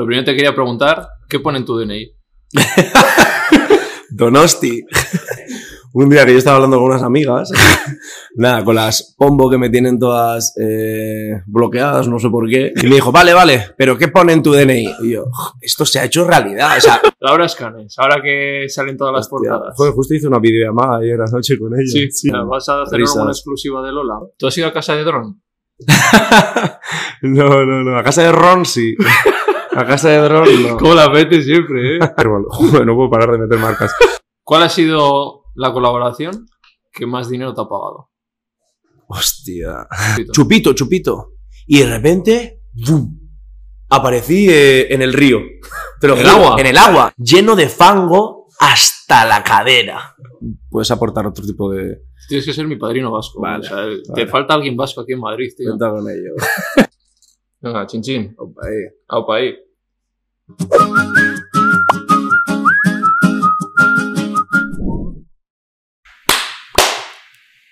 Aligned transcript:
Lo 0.00 0.06
primero 0.06 0.24
te 0.24 0.34
quería 0.34 0.54
preguntar, 0.54 1.08
¿qué 1.28 1.40
pone 1.40 1.58
en 1.58 1.66
tu 1.66 1.76
DNI? 1.76 2.10
Donosti. 4.08 4.82
Un 5.92 6.08
día 6.08 6.24
que 6.24 6.32
yo 6.32 6.38
estaba 6.38 6.56
hablando 6.56 6.78
con 6.78 6.86
unas 6.86 7.02
amigas, 7.02 7.50
nada, 8.34 8.64
con 8.64 8.76
las 8.76 9.14
pombo 9.18 9.50
que 9.50 9.58
me 9.58 9.68
tienen 9.68 9.98
todas 9.98 10.54
eh, 10.58 11.42
bloqueadas, 11.44 12.08
no 12.08 12.18
sé 12.18 12.30
por 12.30 12.48
qué, 12.48 12.72
y 12.74 12.86
me 12.86 12.94
dijo, 12.94 13.12
vale, 13.12 13.34
vale, 13.34 13.74
pero 13.76 13.98
¿qué 13.98 14.08
pone 14.08 14.32
en 14.32 14.42
tu 14.42 14.54
DNI? 14.54 14.88
Y 15.02 15.12
yo, 15.12 15.26
esto 15.60 15.84
se 15.84 15.98
ha 15.98 16.06
hecho 16.06 16.24
realidad, 16.24 16.78
o 16.78 16.80
sea... 16.80 17.02
Laura 17.20 17.46
Scanes, 17.46 17.94
ahora 17.98 18.22
que 18.22 18.64
salen 18.70 18.96
todas 18.96 19.12
las 19.12 19.30
hostia, 19.30 19.50
portadas. 19.50 19.76
joder, 19.76 19.92
justo 19.92 20.14
hice 20.14 20.28
una 20.28 20.38
videollamada 20.38 21.00
ayer 21.00 21.20
anoche 21.20 21.58
con 21.58 21.74
ella. 21.74 22.08
Sí, 22.10 22.30
vas 22.30 22.66
a 22.70 22.84
hacer 22.84 23.02
alguna 23.02 23.32
exclusiva 23.32 23.82
de 23.82 23.92
Lola. 23.92 24.14
¿Tú 24.38 24.46
has 24.46 24.56
ido 24.56 24.68
a 24.68 24.72
casa 24.72 24.94
de 24.94 25.04
Dron? 25.04 25.42
no, 27.22 27.64
no, 27.64 27.84
no, 27.84 27.98
a 27.98 28.02
casa 28.02 28.22
de 28.22 28.32
Ron 28.32 28.64
sí. 28.64 28.94
A 29.80 29.86
casa 29.86 30.10
de 30.10 30.28
Ron 30.28 30.62
no. 30.62 30.76
¿Cómo 30.78 30.94
la 30.94 31.08
metes 31.08 31.46
siempre, 31.46 31.96
eh? 31.96 31.98
Pero 32.16 32.32
bueno, 32.32 32.46
joder, 32.50 32.86
no 32.86 32.94
puedo 32.94 33.08
parar 33.08 33.32
de 33.32 33.38
meter 33.38 33.58
marcas. 33.58 33.94
¿Cuál 34.44 34.64
ha 34.64 34.68
sido 34.68 35.44
la 35.54 35.72
colaboración 35.72 36.46
que 36.92 37.06
más 37.06 37.30
dinero 37.30 37.54
te 37.54 37.62
ha 37.62 37.64
pagado? 37.64 38.10
Hostia. 39.06 39.88
Chupito. 40.16 40.32
Chupito, 40.32 40.72
chupito. 40.74 41.32
Y 41.66 41.78
de 41.78 41.86
repente, 41.86 42.60
¡bum! 42.74 43.18
Aparecí 43.88 44.48
eh, 44.50 44.92
en 44.92 45.00
el 45.00 45.14
río. 45.14 45.40
Te 45.98 46.08
lo 46.08 46.14
¿En 46.14 46.20
el 46.20 46.28
agua? 46.28 46.56
En 46.60 46.66
el 46.66 46.76
agua, 46.76 47.12
lleno 47.16 47.56
de 47.56 47.68
fango 47.70 48.48
hasta 48.58 49.24
la 49.24 49.42
cadera. 49.42 50.14
Puedes 50.68 50.90
aportar 50.90 51.26
otro 51.26 51.44
tipo 51.46 51.72
de. 51.72 52.02
Tienes 52.28 52.44
que 52.44 52.52
ser 52.52 52.66
mi 52.66 52.76
padrino 52.76 53.10
vasco. 53.10 53.40
Vale, 53.40 53.60
o 53.60 53.62
sea, 53.62 53.76
vale. 53.76 54.02
Te 54.14 54.26
falta 54.26 54.52
alguien 54.52 54.76
vasco 54.76 55.00
aquí 55.00 55.14
en 55.14 55.20
Madrid, 55.20 55.50
tío. 55.56 55.70
Cuenta 55.70 55.90
con 55.90 56.06
ello. 56.10 56.34
Venga, 57.62 57.86
chin 57.86 58.02
chin. 58.02 58.34
Opa, 58.36 58.68
eh. 58.68 58.98
Aupa 59.08 59.36
ahí. 59.36 59.54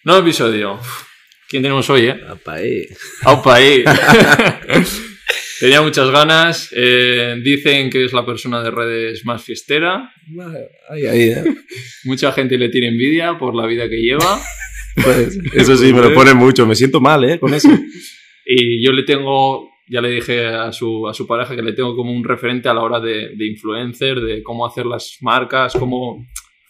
Nuevo 0.04 0.22
episodio. 0.22 0.78
¿Quién 1.48 1.62
tenemos 1.62 1.88
hoy, 1.90 2.06
eh? 2.06 2.16
Eh. 2.56 2.88
Aupa 3.24 3.56
ahí. 3.56 3.84
Tenía 5.60 5.82
muchas 5.82 6.10
ganas. 6.10 6.70
eh, 6.72 7.36
dicen 7.42 7.90
que 7.90 8.04
es 8.04 8.12
la 8.12 8.24
persona 8.24 8.62
de 8.62 8.70
redes 8.70 9.24
más 9.24 9.42
fiestera. 9.42 10.10
Ahí, 10.88 11.06
ahí, 11.06 11.30
eh. 11.30 11.44
Mucha 12.04 12.32
gente 12.32 12.56
le 12.56 12.68
tiene 12.68 12.88
envidia 12.88 13.36
por 13.36 13.54
la 13.54 13.66
vida 13.66 13.88
que 13.88 13.96
lleva. 13.96 14.40
Pues, 14.94 15.38
eso 15.52 15.76
sí, 15.76 15.92
me 15.92 16.00
lo 16.00 16.14
pone 16.14 16.32
mucho. 16.32 16.66
Me 16.66 16.74
siento 16.74 17.00
mal, 17.00 17.24
eh, 17.24 17.38
con 17.38 17.52
eso. 17.52 17.68
Y 18.46 18.82
yo 18.82 18.92
le 18.92 19.02
tengo, 19.02 19.67
ya 19.90 20.00
le 20.00 20.10
dije 20.10 20.46
a 20.46 20.72
su, 20.72 21.08
a 21.08 21.14
su 21.14 21.26
pareja 21.26 21.54
que 21.56 21.62
le 21.62 21.72
tengo 21.72 21.94
como 21.96 22.12
un 22.12 22.24
referente 22.24 22.68
a 22.68 22.74
la 22.74 22.82
hora 22.82 23.00
de, 23.00 23.30
de 23.36 23.46
influencer, 23.46 24.20
de 24.20 24.42
cómo 24.42 24.66
hacer 24.66 24.86
las 24.86 25.16
marcas, 25.20 25.72
cómo 25.78 26.24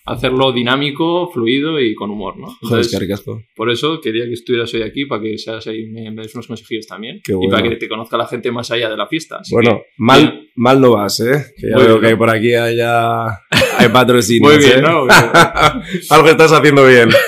hacerlo 0.07 0.53
dinámico, 0.53 1.31
fluido 1.31 1.79
y 1.79 1.95
con 1.95 2.11
humor, 2.11 2.39
¿no? 2.39 2.47
Joder, 2.63 2.87
qué 2.91 2.99
ricasco. 2.99 3.43
por 3.55 3.71
eso 3.71 4.01
quería 4.01 4.25
que 4.25 4.33
estuvieras 4.33 4.73
hoy 4.73 4.81
aquí 4.81 5.05
para 5.05 5.21
que 5.21 5.37
seas 5.37 5.67
ahí, 5.67 5.85
me, 5.87 6.11
me 6.11 6.23
des 6.23 6.35
unos 6.35 6.47
consejillos 6.47 6.87
también. 6.87 7.21
Qué 7.23 7.33
Y 7.33 7.35
bueno. 7.35 7.51
para 7.51 7.69
que 7.69 7.77
te 7.77 7.89
conozca 7.91 8.17
la 8.17 8.27
gente 8.27 8.51
más 8.51 8.71
allá 8.71 8.89
de 8.89 8.97
la 8.97 9.07
fiesta. 9.07 9.37
Así 9.41 9.53
Bueno, 9.53 9.73
que, 9.83 9.85
mal, 9.99 10.21
bien. 10.23 10.49
mal 10.57 10.81
no 10.81 10.93
vas, 10.93 11.21
eh. 11.21 11.45
Que 11.59 11.69
ya 11.71 11.77
Muy 11.77 11.85
veo 11.85 11.99
bien. 11.99 12.13
que 12.13 12.17
por 12.17 12.31
aquí 12.31 12.55
haya. 12.55 13.25
Hay 13.77 13.89
patrocinios. 13.93 14.55
Muy 14.55 14.65
bien, 14.65 14.79
eh. 14.79 14.83
¿no? 14.83 15.07
Algo 16.11 16.29
estás 16.31 16.53
haciendo 16.53 16.87
bien. 16.87 17.11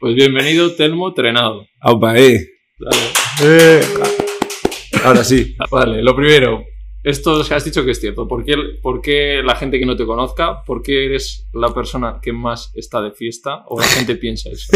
Pues 0.00 0.14
bienvenido, 0.14 0.74
Telmo 0.76 1.12
Trenado. 1.12 1.66
Opa, 1.82 2.18
eh. 2.18 2.40
Dale. 2.78 3.02
Eh. 3.44 3.80
Ahora 5.04 5.24
sí. 5.24 5.56
Vale, 5.70 6.02
lo 6.02 6.14
primero, 6.14 6.62
esto 7.02 7.40
has 7.40 7.64
dicho 7.64 7.84
que 7.84 7.92
es 7.92 8.00
cierto. 8.00 8.28
¿Por 8.28 8.44
qué, 8.44 8.54
por 8.82 9.00
qué 9.00 9.42
la 9.44 9.54
gente 9.56 9.78
que 9.78 9.86
no 9.86 9.96
te 9.96 10.04
conozca, 10.06 10.62
por 10.66 10.82
qué 10.82 11.06
eres 11.06 11.48
la 11.52 11.72
persona 11.72 12.18
que 12.22 12.32
más 12.32 12.70
está 12.74 13.00
de 13.00 13.12
fiesta 13.12 13.62
o 13.66 13.78
la 13.80 13.86
gente 13.86 14.16
piensa 14.16 14.50
eso? 14.50 14.72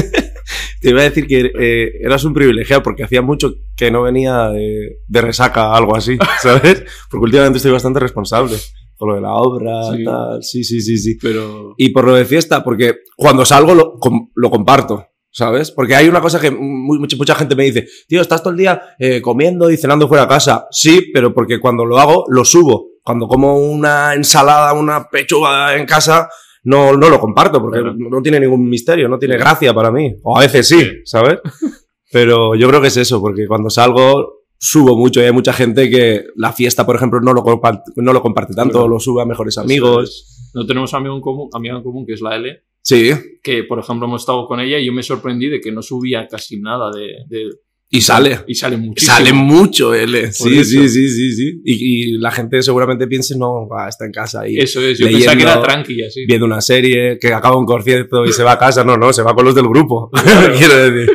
Te 0.80 0.90
iba 0.90 1.01
a 1.01 1.05
decir 1.05 1.27
que 1.27 1.51
eh, 1.58 1.92
eras 2.02 2.24
un 2.24 2.35
privilegiado 2.35 2.83
porque 2.83 3.05
hacía 3.05 3.23
mucho 3.23 3.55
que 3.77 3.90
no 3.90 4.02
venía 4.02 4.48
de, 4.48 4.98
de 5.07 5.20
resaca, 5.20 5.74
algo 5.74 5.96
así, 5.96 6.17
¿sabes? 6.42 6.85
Porque 7.11 7.24
últimamente 7.24 7.58
estoy 7.58 7.73
bastante 7.73 8.01
responsable. 8.01 8.56
Por 8.96 9.08
lo 9.08 9.14
de 9.17 9.23
la 9.23 9.35
obra, 9.35 9.83
Sí. 9.96 10.05
tal. 10.05 10.42
Sí, 10.42 10.62
sí, 10.62 10.80
sí, 10.80 10.96
sí. 10.98 11.18
Pero 11.20 11.74
Y 11.79 11.89
por 11.89 12.05
lo 12.05 12.14
de 12.14 12.24
fiesta, 12.24 12.62
porque 12.62 12.98
cuando 13.17 13.45
salgo 13.45 13.74
lo, 13.74 13.98
com- 13.98 14.30
lo 14.36 14.51
comparto, 14.51 15.08
¿sabes? 15.34 15.72
Porque 15.72 15.96
hay 15.96 16.08
una 16.08 16.20
cosa 16.20 16.40
que 16.40 16.50
mu- 16.50 16.98
mucha, 16.98 17.17
mucha 17.17 17.34
gente 17.34 17.56
me 17.56 17.64
dice, 17.64 17.86
tío, 18.08 18.20
estás 18.20 18.40
todo 18.42 18.52
el 18.52 18.56
día 18.58 18.80
eh, 18.98 19.20
comiendo 19.20 19.68
y 19.70 19.77
cenando 19.77 20.06
fuera 20.08 20.22
de 20.22 20.28
casa. 20.28 20.67
Sí, 20.70 21.11
pero 21.12 21.34
porque 21.34 21.58
cuando 21.61 21.84
lo 21.84 21.98
hago, 21.98 22.24
lo 22.28 22.45
subo. 22.45 22.86
Cuando 23.02 23.27
como 23.27 23.58
una 23.58 24.14
ensalada, 24.14 24.73
una 24.73 25.08
pechuga 25.11 25.77
en 25.77 25.84
casa, 25.86 26.28
no, 26.62 26.96
no 26.96 27.11
lo 27.11 27.20
comparto, 27.20 27.61
porque 27.61 27.80
Claro. 27.80 27.96
no 27.98 28.23
tiene 28.23 28.40
ningún 28.40 28.68
misterio, 28.70 29.08
no 29.08 29.18
tiene 29.18 29.36
gracia 29.36 29.74
para 29.74 29.90
mí. 29.90 30.14
O 30.23 30.39
a 30.39 30.40
veces 30.40 30.67
sí, 30.68 30.83
¿sabes? 31.05 31.40
Pero 32.12 32.55
yo 32.55 32.68
creo 32.68 32.80
que 32.80 32.89
es 32.89 32.96
eso, 32.96 33.20
porque 33.20 33.46
cuando 33.46 33.70
salgo 33.70 34.44
subo 34.56 34.96
mucho 34.96 35.20
y 35.20 35.24
hay 35.24 35.33
mucha 35.33 35.52
gente 35.52 35.90
que 35.90 36.24
la 36.36 36.52
fiesta, 36.52 36.86
por 36.86 36.96
ejemplo, 36.96 37.20
no 37.20 37.33
lo, 37.34 37.42
compa- 37.42 37.83
no 37.96 38.12
lo 38.12 38.23
comparte 38.23 38.55
tanto, 38.55 38.73
Claro. 38.78 38.89
lo 38.89 39.00
sube 39.00 39.20
a 39.20 39.27
mejores 39.27 39.58
amigos. 39.58 40.50
no 40.55 40.64
tenemos 40.64 40.94
amigo 40.94 41.17
en 41.17 41.20
común, 41.20 41.50
amiga 41.52 41.77
en 41.77 41.83
común 41.83 42.06
que 42.06 42.12
es 42.14 42.20
la 42.23 42.36
L, 42.36 42.62
Sí, 42.84 43.11
que 43.42 43.64
por 43.64 43.78
ejemplo 43.78 44.06
hemos 44.06 44.22
estado 44.22 44.46
con 44.46 44.61
ella 44.61 44.78
y 44.78 44.86
yo 44.86 44.92
me 44.92 45.02
sorprendí 45.02 45.48
de 45.48 45.61
que 45.61 45.72
no 45.72 45.80
subía 45.83 46.28
casi 46.28 46.61
nada 46.61 46.90
de... 46.95 47.08
de- 47.28 47.50
y 47.90 48.00
sale. 48.00 48.40
Y 48.48 48.55
sale 48.56 48.77
muchísimo. 48.77 49.17
Sale 49.17 49.33
mucho 49.33 49.95
eh. 49.95 50.33
Sí, 50.33 50.64
sí, 50.64 50.89
sí, 50.89 51.08
sí, 51.08 51.33
sí. 51.33 51.61
Y, 51.64 52.14
y 52.14 52.18
la 52.18 52.33
gente 52.33 52.61
seguramente 52.62 53.06
piense, 53.06 53.39
no, 53.39 53.68
va, 53.68 53.89
está 53.89 54.05
en 54.05 54.11
casa 54.11 54.40
ahí 54.40 54.56
Eso 54.58 54.80
es, 54.83 54.98
yo 54.98 55.06
leyendo, 55.06 55.30
pensaba 55.30 55.36
que 55.36 55.42
era 55.61 55.62
tranqui 55.62 56.02
así. 56.02 56.27
viendo 56.27 56.44
una 56.44 56.61
serie, 56.61 57.18
que 57.20 57.33
acaba 57.33 57.56
un 57.56 57.67
concierto 57.67 58.24
y 58.24 58.33
se 58.33 58.42
va 58.42 58.52
a 58.52 58.58
casa. 58.58 58.83
No, 58.84 58.96
no, 58.96 59.12
se 59.12 59.23
va 59.23 59.33
con 59.34 59.44
los 59.44 59.55
del 59.55 59.68
grupo. 59.68 60.11
Claro. 60.11 60.55
Quiero 60.58 60.90
decir. 60.90 61.08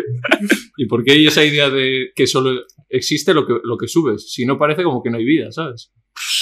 ¿Y 0.78 0.86
por 0.86 1.04
qué 1.04 1.12
hay 1.14 1.28
esa 1.28 1.44
idea 1.44 1.70
de 1.70 2.12
que 2.16 2.26
solo 2.28 2.62
existe 2.90 3.34
lo 3.34 3.46
que, 3.46 3.54
lo 3.64 3.78
que 3.78 3.88
subes? 3.88 4.32
Si 4.32 4.46
no 4.46 4.58
parece 4.58 4.84
como 4.84 5.02
que 5.04 5.10
no 5.10 5.18
hay 5.18 5.26
vida, 5.26 5.52
¿sabes? 5.52 5.92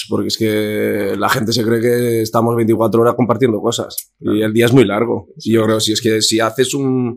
Porque 0.10 0.30
es 0.30 0.38
que 0.38 1.16
la 1.18 1.30
gente 1.30 1.52
se 1.54 1.64
cree 1.64 1.82
que 1.82 2.22
estamos 2.22 2.56
24 2.56 3.02
horas 3.02 3.16
compartiendo 3.16 3.60
cosas. 3.60 4.14
Y 4.20 4.42
el 4.42 4.54
día 4.54 4.66
es 4.66 4.74
muy 4.74 4.86
largo. 4.86 5.28
Y 5.44 5.54
yo 5.54 5.64
creo, 5.66 5.80
si 5.80 5.92
es 5.94 6.02
que 6.02 6.22
si 6.22 6.40
haces 6.40 6.74
un, 6.74 7.16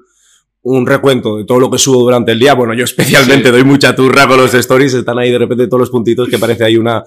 un 0.62 0.86
recuento 0.86 1.36
de 1.38 1.44
todo 1.44 1.58
lo 1.60 1.70
que 1.70 1.78
subo 1.78 2.00
durante 2.02 2.32
el 2.32 2.38
día, 2.38 2.54
bueno, 2.54 2.74
yo 2.74 2.84
especialmente 2.84 3.46
Sí. 3.48 3.52
doy 3.52 3.64
mucha 3.64 3.94
turra 3.96 4.26
con 4.26 4.36
los 4.36 4.52
stories, 4.52 4.92
están 4.94 5.18
ahí 5.18 5.30
de 5.30 5.38
repente 5.38 5.68
todos 5.68 5.80
los 5.80 5.90
puntitos 5.90 6.28
que 6.28 6.38
parece 6.38 6.64
ahí 6.64 6.76
una, 6.76 7.02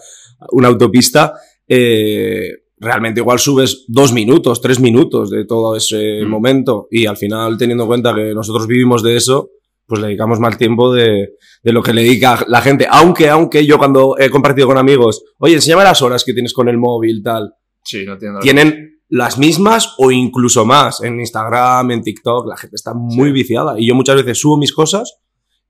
una 0.52 0.70
autopista. 0.70 1.34
Eh, 1.68 2.50
realmente 2.78 3.22
igual 3.22 3.40
subes 3.40 3.86
dos 3.88 4.12
minutos, 4.12 4.60
tres 4.62 4.80
minutos 4.80 5.30
de 5.30 5.46
todo 5.46 5.76
ese 5.76 6.24
Mm. 6.26 6.30
momento 6.30 6.88
y 6.92 7.06
al 7.06 7.18
final 7.18 7.58
teniendo 7.58 7.84
en 7.84 7.88
cuenta 7.90 8.14
que 8.16 8.34
nosotros 8.34 8.66
vivimos 8.68 9.04
de 9.04 9.16
eso, 9.18 9.52
pues 9.86 10.02
le 10.02 10.08
dedicamos 10.08 10.40
más 10.40 10.58
tiempo 10.58 10.94
de, 10.94 11.34
de 11.62 11.72
lo 11.72 11.82
que 11.82 11.94
le 11.94 12.04
dedica 12.04 12.44
la 12.48 12.62
gente. 12.62 12.88
Aunque, 12.90 13.30
aunque 13.30 13.66
yo 13.66 13.78
cuando 13.78 14.18
he 14.18 14.30
compartido 14.30 14.68
con 14.68 14.78
amigos, 14.78 15.24
oye, 15.40 15.56
enséñame 15.56 15.84
las 15.84 16.02
horas 16.02 16.24
que 16.24 16.34
tienes 16.34 16.54
con 16.54 16.70
el 16.70 16.78
móvil, 16.78 17.22
tal. 17.24 17.54
Sí, 17.84 18.06
no 18.06 18.18
tiene 18.18 18.40
Tienen 18.40 19.02
las 19.10 19.38
mismas 19.38 19.94
o 19.98 20.12
incluso 20.12 20.66
más 20.66 21.04
en 21.04 21.20
Instagram, 21.20 21.92
en 21.92 22.02
TikTok. 22.02 22.48
La 22.48 22.58
gente 22.58 22.76
está 22.76 22.94
muy 22.94 23.32
viciada. 23.32 23.80
Y 23.80 23.88
yo 23.88 23.96
muchas 23.96 24.16
veces 24.16 24.40
subo 24.40 24.58
mis 24.58 24.74
cosas 24.74 25.20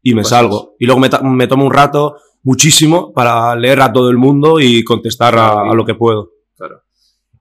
y 0.01 0.13
me 0.13 0.21
Pues 0.21 0.29
salgo. 0.29 0.75
Y 0.79 0.85
luego 0.85 1.01
me, 1.01 1.09
me 1.23 1.47
tomo 1.47 1.65
un 1.65 1.73
rato, 1.73 2.17
muchísimo, 2.43 3.13
para 3.13 3.55
leer 3.55 3.81
a 3.81 3.91
todo 3.91 4.09
el 4.09 4.17
mundo 4.17 4.59
y 4.59 4.83
contestar 4.83 5.37
a 5.37 5.73
lo 5.73 5.85
que 5.85 5.95
puedo. 5.95 6.32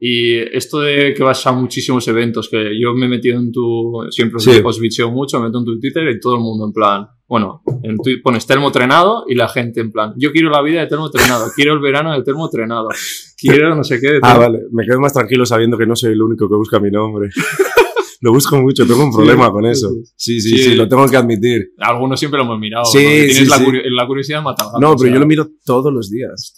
Y 0.05 0.37
esto 0.57 0.81
de 0.81 1.15
que 1.15 1.23
vas 1.23 1.47
a 1.47 1.53
muchísimos 1.53 2.09
eventos, 2.09 2.49
que 2.49 2.73
yo 2.77 2.93
me 2.93 3.07
he 3.07 3.09
metido 3.09 3.39
en 3.39 3.53
tu. 3.53 4.05
Siempre 4.11 4.41
Sí. 4.41 4.51
os 4.65 4.81
bicheo 4.81 5.13
mucho, 5.13 5.39
me 5.39 5.47
meto 5.47 5.61
en 5.61 5.65
tu 5.65 5.79
Twitter 5.79 6.03
y 6.11 6.19
todo 6.19 6.35
el 6.35 6.41
mundo 6.41 6.67
en 6.67 6.73
plan. 6.73 7.07
Bueno, 7.29 7.63
en 7.85 7.97
tu, 7.99 8.11
pones 8.21 8.45
termo 8.45 8.73
trenado 8.73 9.25
y 9.29 9.37
la 9.37 9.49
gente 9.49 9.81
en 9.81 9.93
plan. 9.93 10.13
Yo 10.17 10.33
quiero 10.33 10.51
la 10.51 10.61
vida 10.61 10.81
de 10.81 10.89
termo 10.89 11.09
trenado, 11.09 11.47
quiero 11.55 11.75
el 11.75 11.79
verano 11.79 12.13
de 12.13 12.23
termo 12.25 12.49
trenado, 12.51 12.89
quiero 13.41 13.77
no 13.77 13.85
sé 13.85 14.01
qué. 14.01 14.15
de 14.15 14.19
Ah, 14.23 14.39
vale. 14.39 14.59
Me 14.73 14.85
quedo 14.85 14.99
más 14.99 15.13
tranquilo 15.13 15.47
sabiendo 15.47 15.79
que 15.79 15.87
no 15.87 15.95
soy 15.95 16.15
el 16.15 16.21
único 16.23 16.49
que 16.49 16.57
busca 16.57 16.81
mi 16.81 16.91
nombre. 16.91 17.29
lo 18.23 18.33
busco 18.33 18.61
mucho, 18.61 18.85
tengo 18.85 19.05
un 19.05 19.13
problema 19.15 19.53
con 19.53 19.67
eso. 19.67 19.89
Sí, 20.17 20.41
sí, 20.41 20.57
sí, 20.57 20.63
Sí. 20.71 20.75
lo 20.75 20.89
tengo 20.89 21.07
que 21.09 21.17
admitir. 21.17 21.75
Algunos 21.79 22.19
siempre 22.19 22.39
lo 22.39 22.45
hemos 22.45 22.59
mirado. 22.59 22.85
Sí, 22.87 22.99
porque 22.99 23.17
tienes 23.27 23.37
sí, 23.37 23.47
la, 23.47 23.57
sí. 23.59 23.65
curio- 23.65 23.83
la 23.89 24.07
curiosidad 24.09 24.43
mata 24.43 24.65
No, 24.81 24.91
o 24.91 24.97
pero 24.97 25.07
sea, 25.07 25.13
yo 25.15 25.21
lo 25.21 25.27
miro 25.27 25.49
todos 25.65 25.93
los 25.93 26.11
días. 26.11 26.55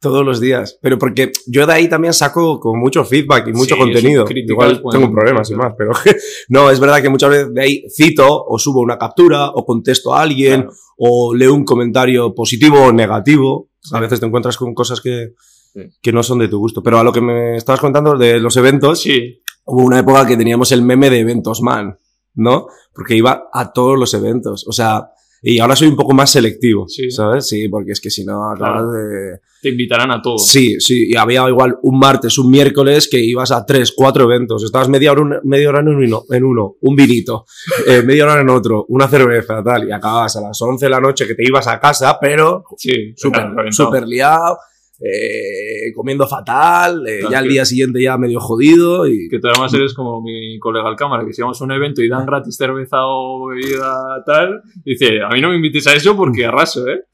Todos 0.00 0.24
los 0.24 0.40
días. 0.40 0.78
Pero 0.80 0.98
porque 0.98 1.30
yo 1.46 1.66
de 1.66 1.72
ahí 1.74 1.88
también 1.88 2.14
saco 2.14 2.58
con 2.58 2.78
mucho 2.80 3.04
feedback 3.04 3.48
y 3.48 3.52
mucho 3.52 3.74
Sí, 3.74 3.80
contenido. 3.80 4.24
Igual 4.28 4.80
pueden- 4.80 4.98
tengo 5.00 5.10
un 5.10 5.14
problema, 5.14 5.44
sin 5.44 5.58
más. 5.58 5.74
Pero 5.76 5.92
no, 6.48 6.70
es 6.70 6.80
verdad 6.80 7.02
que 7.02 7.10
muchas 7.10 7.28
veces 7.30 7.52
de 7.54 7.62
ahí 7.62 7.84
cito 7.94 8.26
o 8.46 8.58
subo 8.58 8.80
una 8.80 8.96
captura 8.96 9.50
o 9.50 9.64
contesto 9.66 10.14
a 10.14 10.22
alguien 10.22 10.62
Claro. 10.62 10.76
o 10.96 11.34
leo 11.34 11.52
un 11.54 11.64
comentario 11.64 12.34
positivo 12.34 12.80
o 12.86 12.92
negativo. 12.92 13.68
A 13.92 14.00
veces 14.00 14.20
te 14.20 14.26
encuentras 14.26 14.56
con 14.56 14.74
cosas 14.74 15.00
que, 15.02 15.34
Sí. 15.74 15.80
que 16.02 16.12
no 16.12 16.22
son 16.22 16.38
de 16.38 16.48
tu 16.48 16.58
gusto. 16.58 16.82
Pero 16.82 16.98
a 16.98 17.04
lo 17.04 17.12
que 17.12 17.20
me 17.20 17.56
estabas 17.56 17.80
contando 17.80 18.16
de 18.16 18.40
los 18.40 18.56
eventos, 18.56 19.02
Sí, 19.02 19.42
hubo 19.66 19.82
una 19.84 19.98
época 19.98 20.26
que 20.26 20.36
teníamos 20.36 20.72
el 20.72 20.80
meme 20.82 21.10
de 21.10 21.20
eventos 21.20 21.60
man, 21.62 21.98
¿no? 22.34 22.66
Porque 22.94 23.14
iba 23.16 23.44
a 23.52 23.72
todos 23.72 23.98
los 23.98 24.14
eventos. 24.14 24.66
O 24.66 24.72
sea, 24.72 25.10
Y 25.42 25.58
ahora 25.58 25.74
soy 25.74 25.88
un 25.88 25.96
poco 25.96 26.12
más 26.12 26.30
selectivo, 26.30 26.86
Sí. 26.88 27.10
¿sabes? 27.10 27.48
Sí, 27.48 27.68
porque 27.68 27.92
es 27.92 28.00
que 28.00 28.10
si 28.10 28.24
no 28.24 28.50
acabas 28.50 28.90
de... 28.92 29.38
Te 29.62 29.68
invitarán 29.70 30.10
a 30.10 30.20
todo. 30.22 30.38
Sí, 30.38 30.76
sí, 30.80 31.08
y 31.10 31.16
había 31.16 31.46
igual 31.48 31.76
un 31.82 31.98
martes, 31.98 32.38
un 32.38 32.50
miércoles 32.50 33.08
que 33.10 33.18
ibas 33.22 33.50
a 33.52 33.64
tres, 33.66 33.92
cuatro 33.94 34.24
eventos. 34.24 34.64
Estabas 34.64 34.88
media 34.88 35.12
hora, 35.12 35.40
media 35.44 35.68
hora 35.68 35.80
en, 35.80 35.88
uno, 35.88 36.24
en 36.30 36.44
uno, 36.44 36.76
un 36.80 36.96
vinito, 36.96 37.44
eh, 37.86 38.02
media 38.02 38.24
hora 38.24 38.40
en 38.40 38.48
otro, 38.48 38.84
una 38.88 39.06
cerveza, 39.08 39.62
tal, 39.62 39.86
y 39.88 39.92
acababas 39.92 40.36
a 40.36 40.40
las 40.42 40.60
11 40.60 40.86
de 40.86 40.90
la 40.90 41.00
noche 41.00 41.26
que 41.26 41.34
te 41.34 41.44
ibas 41.46 41.66
a 41.66 41.78
casa, 41.78 42.18
pero 42.20 42.64
Sí, 42.76 43.12
súper 43.16 44.06
liado, 44.06 44.56
eh, 45.00 45.92
comiendo 45.94 46.26
fatal, 46.26 47.06
eh, 47.08 47.18
Claro, 47.20 47.32
ya 47.32 47.38
al 47.38 47.48
día 47.48 47.64
siguiente 47.64 48.02
ya 48.02 48.18
medio 48.18 48.38
jodido 48.40 49.06
y... 49.06 49.28
Que 49.28 49.38
tú 49.38 49.48
además 49.48 49.72
eres 49.74 49.94
como 49.94 50.20
mi 50.20 50.58
colega 50.58 50.88
al 50.88 50.96
cámara, 50.96 51.24
que 51.26 51.32
si 51.32 51.40
vamos 51.42 51.60
a 51.60 51.64
un 51.64 51.72
evento 51.72 52.02
y 52.02 52.08
dan 52.08 52.26
gratis 52.26 52.56
cerveza 52.56 52.98
o 53.06 53.46
bebida 53.48 54.22
tal, 54.26 54.60
dice, 54.84 55.22
a 55.22 55.28
mí 55.30 55.40
no 55.40 55.48
me 55.50 55.56
invites 55.56 55.86
a 55.86 55.94
eso 55.94 56.14
porque 56.16 56.44
arraso, 56.44 56.86
¿eh? 56.88 57.04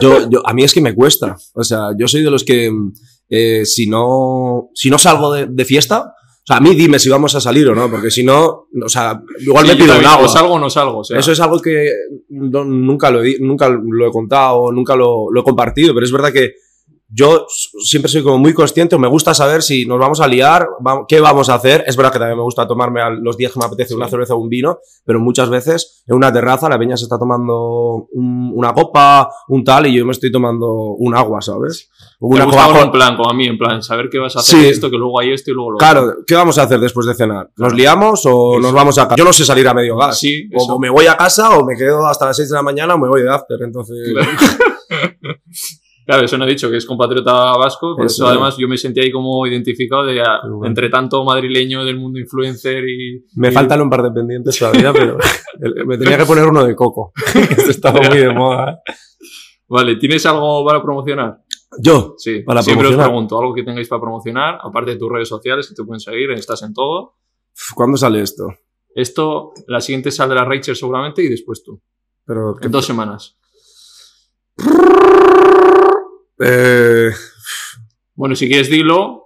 Yo, 0.00 0.28
yo, 0.30 0.46
a 0.46 0.54
mí 0.54 0.62
es 0.64 0.72
que 0.72 0.80
me 0.80 0.94
cuesta. 0.94 1.36
O 1.54 1.64
sea, 1.64 1.88
yo 1.98 2.06
soy 2.08 2.22
de 2.22 2.30
los 2.30 2.44
que 2.44 2.70
eh, 3.30 3.64
si 3.64 3.88
no 3.88 4.68
si 4.74 4.90
no 4.90 4.98
salgo 4.98 5.32
de, 5.32 5.46
de 5.46 5.64
fiesta, 5.64 6.00
o 6.06 6.46
sea, 6.46 6.58
a 6.58 6.60
mí 6.60 6.74
dime 6.74 6.98
si 6.98 7.08
vamos 7.08 7.34
a 7.34 7.40
salir 7.40 7.66
o 7.68 7.74
no, 7.74 7.90
porque 7.90 8.10
si 8.10 8.22
no, 8.22 8.66
o 8.84 8.88
sea, 8.88 9.20
igual 9.40 9.66
Sí, 9.66 9.72
me 9.72 9.82
pido 9.82 9.98
un 9.98 10.04
agua. 10.04 10.26
O 10.26 10.28
salgo 10.28 10.52
o 10.54 10.58
no 10.58 10.68
salgo. 10.68 10.98
O 10.98 11.04
sea, 11.04 11.18
Eso 11.18 11.32
es 11.32 11.40
algo 11.40 11.58
que 11.60 11.88
no- 12.28 12.64
nunca, 12.64 13.10
lo 13.10 13.24
he, 13.24 13.38
nunca 13.40 13.68
lo 13.70 14.06
he 14.06 14.10
contado, 14.10 14.70
nunca 14.70 14.94
lo, 14.94 15.30
lo 15.32 15.40
he 15.40 15.44
compartido, 15.44 15.94
pero 15.94 16.04
es 16.04 16.12
verdad 16.12 16.32
que 16.32 16.52
yo 17.16 17.46
siempre 17.84 18.10
soy 18.10 18.22
como 18.24 18.38
muy 18.38 18.52
consciente, 18.52 18.98
me 18.98 19.06
gusta 19.06 19.34
saber 19.34 19.62
si 19.62 19.86
nos 19.86 20.00
vamos 20.00 20.20
a 20.20 20.26
liar, 20.26 20.66
qué 21.06 21.20
vamos 21.20 21.48
a 21.48 21.54
hacer. 21.54 21.84
Es 21.86 21.96
verdad 21.96 22.12
que 22.12 22.18
también 22.18 22.36
me 22.38 22.42
gusta 22.42 22.66
tomarme 22.66 23.00
a 23.00 23.10
los 23.10 23.36
días 23.36 23.52
que 23.52 23.60
me 23.60 23.66
apetece 23.66 23.94
una 23.94 24.08
cerveza 24.08 24.34
o 24.34 24.38
un 24.38 24.48
vino, 24.48 24.78
pero 25.04 25.20
muchas 25.20 25.48
veces 25.48 26.02
en 26.08 26.16
una 26.16 26.32
terraza 26.32 26.68
la 26.68 26.78
peña 26.78 26.96
se 26.96 27.04
está 27.04 27.16
tomando 27.18 28.08
un- 28.12 28.52
una 28.54 28.72
copa, 28.74 29.28
un 29.48 29.62
tal, 29.62 29.86
y 29.86 29.96
yo 29.96 30.04
me 30.04 30.12
estoy 30.12 30.32
tomando 30.32 30.66
un 30.72 31.14
agua, 31.14 31.40
¿sabes? 31.40 31.88
Una 32.20 32.46
Coca-Cola. 32.46 32.82
en 32.82 32.90
plan, 32.90 33.16
como 33.16 33.30
a 33.30 33.34
mí, 33.34 33.46
en 33.46 33.58
plan, 33.58 33.82
saber 33.82 34.08
qué 34.10 34.18
vas 34.18 34.34
a 34.36 34.40
hacer 34.40 34.60
Sí. 34.60 34.66
esto, 34.66 34.90
que 34.90 34.96
luego 34.96 35.20
hay 35.20 35.32
esto 35.32 35.50
y 35.50 35.54
luego 35.54 35.72
lo 35.72 35.78
Claro, 35.78 36.14
¿qué 36.26 36.34
vamos 36.34 36.58
a 36.58 36.62
hacer 36.62 36.80
después 36.80 37.06
de 37.06 37.14
cenar? 37.14 37.50
¿Nos 37.56 37.74
liamos 37.74 38.24
o 38.26 38.54
Eso. 38.54 38.60
nos 38.60 38.72
vamos 38.72 38.98
a 38.98 39.04
casa? 39.04 39.16
Yo 39.16 39.24
no 39.24 39.32
sé 39.32 39.44
salir 39.44 39.68
a 39.68 39.74
medio 39.74 39.96
gas. 39.96 40.18
Sí, 40.18 40.48
O 40.54 40.62
eso. 40.62 40.78
me 40.78 40.90
voy 40.90 41.06
a 41.06 41.16
casa 41.16 41.50
o 41.56 41.64
me 41.64 41.76
quedo 41.76 42.06
hasta 42.06 42.26
las 42.26 42.36
6 42.36 42.48
de 42.48 42.54
la 42.56 42.62
mañana 42.62 42.94
o 42.94 42.98
me 42.98 43.08
voy 43.08 43.22
de 43.22 43.30
after. 43.30 43.58
Entonces, 43.62 43.96
Claro, 44.12 44.30
eso 46.06 46.36
no 46.38 46.44
he 46.44 46.48
dicho, 46.48 46.70
que 46.70 46.76
es 46.76 46.84
compatriota 46.86 47.32
vasco, 47.56 47.96
por 47.96 48.06
eso, 48.06 48.24
Eso. 48.24 48.26
además 48.28 48.56
yo 48.58 48.68
me 48.68 48.76
sentí 48.76 49.00
ahí 49.00 49.10
como 49.10 49.46
identificado 49.46 50.04
de, 50.04 50.20
ah, 50.20 50.40
bueno. 50.48 50.66
entre 50.66 50.88
tanto 50.90 51.24
madrileño 51.24 51.84
del 51.84 51.98
mundo 51.98 52.18
influencer 52.18 52.84
y... 52.88 53.24
me 53.36 53.48
y- 53.48 53.52
faltan 53.52 53.80
un 53.80 53.88
par 53.90 54.02
de 54.02 54.10
pendientes 54.10 54.58
todavía, 54.58 54.92
pero 54.92 55.16
el- 55.60 55.86
me 55.86 55.96
tenía 55.96 56.18
que 56.18 56.26
poner 56.26 56.46
uno 56.46 56.64
de 56.64 56.74
coco. 56.76 57.12
Esto 57.34 57.70
estaba 57.70 58.00
muy 58.02 58.18
de 58.18 58.32
moda. 58.32 58.80
Vale, 59.68 59.96
¿tienes 59.96 60.24
algo 60.26 60.64
para 60.66 60.82
promocionar? 60.82 61.38
Yo, 61.82 62.14
Sí, 62.18 62.40
Para 62.40 62.62
siempre 62.62 62.86
os 62.86 62.92
promocionar. 62.92 63.06
pregunto, 63.10 63.38
algo 63.40 63.54
que 63.54 63.62
tengáis 63.64 63.88
para 63.88 64.00
promocionar, 64.02 64.58
aparte 64.62 64.92
de 64.92 64.96
tus 64.98 65.10
redes 65.10 65.28
sociales 65.28 65.68
que 65.68 65.74
te 65.74 65.82
pueden 65.84 66.00
seguir, 66.00 66.30
estás 66.32 66.62
en 66.62 66.72
todo. 66.74 67.16
¿cuándo 67.74 67.96
sale 67.96 68.20
esto? 68.20 68.46
Esto, 68.94 69.52
la 69.66 69.80
siguiente 69.80 70.10
saldrá 70.12 70.44
Rachel 70.44 70.76
seguramente 70.76 71.22
y 71.22 71.28
después 71.28 71.62
tú. 71.64 71.80
Pero, 72.26 72.54
En 72.60 72.70
dos 72.70 72.84
semanas. 72.86 73.36
Eh, 76.40 77.10
Bueno, 78.14 78.34
si 78.36 78.46
quieres 78.48 78.70
dilo. 78.70 79.20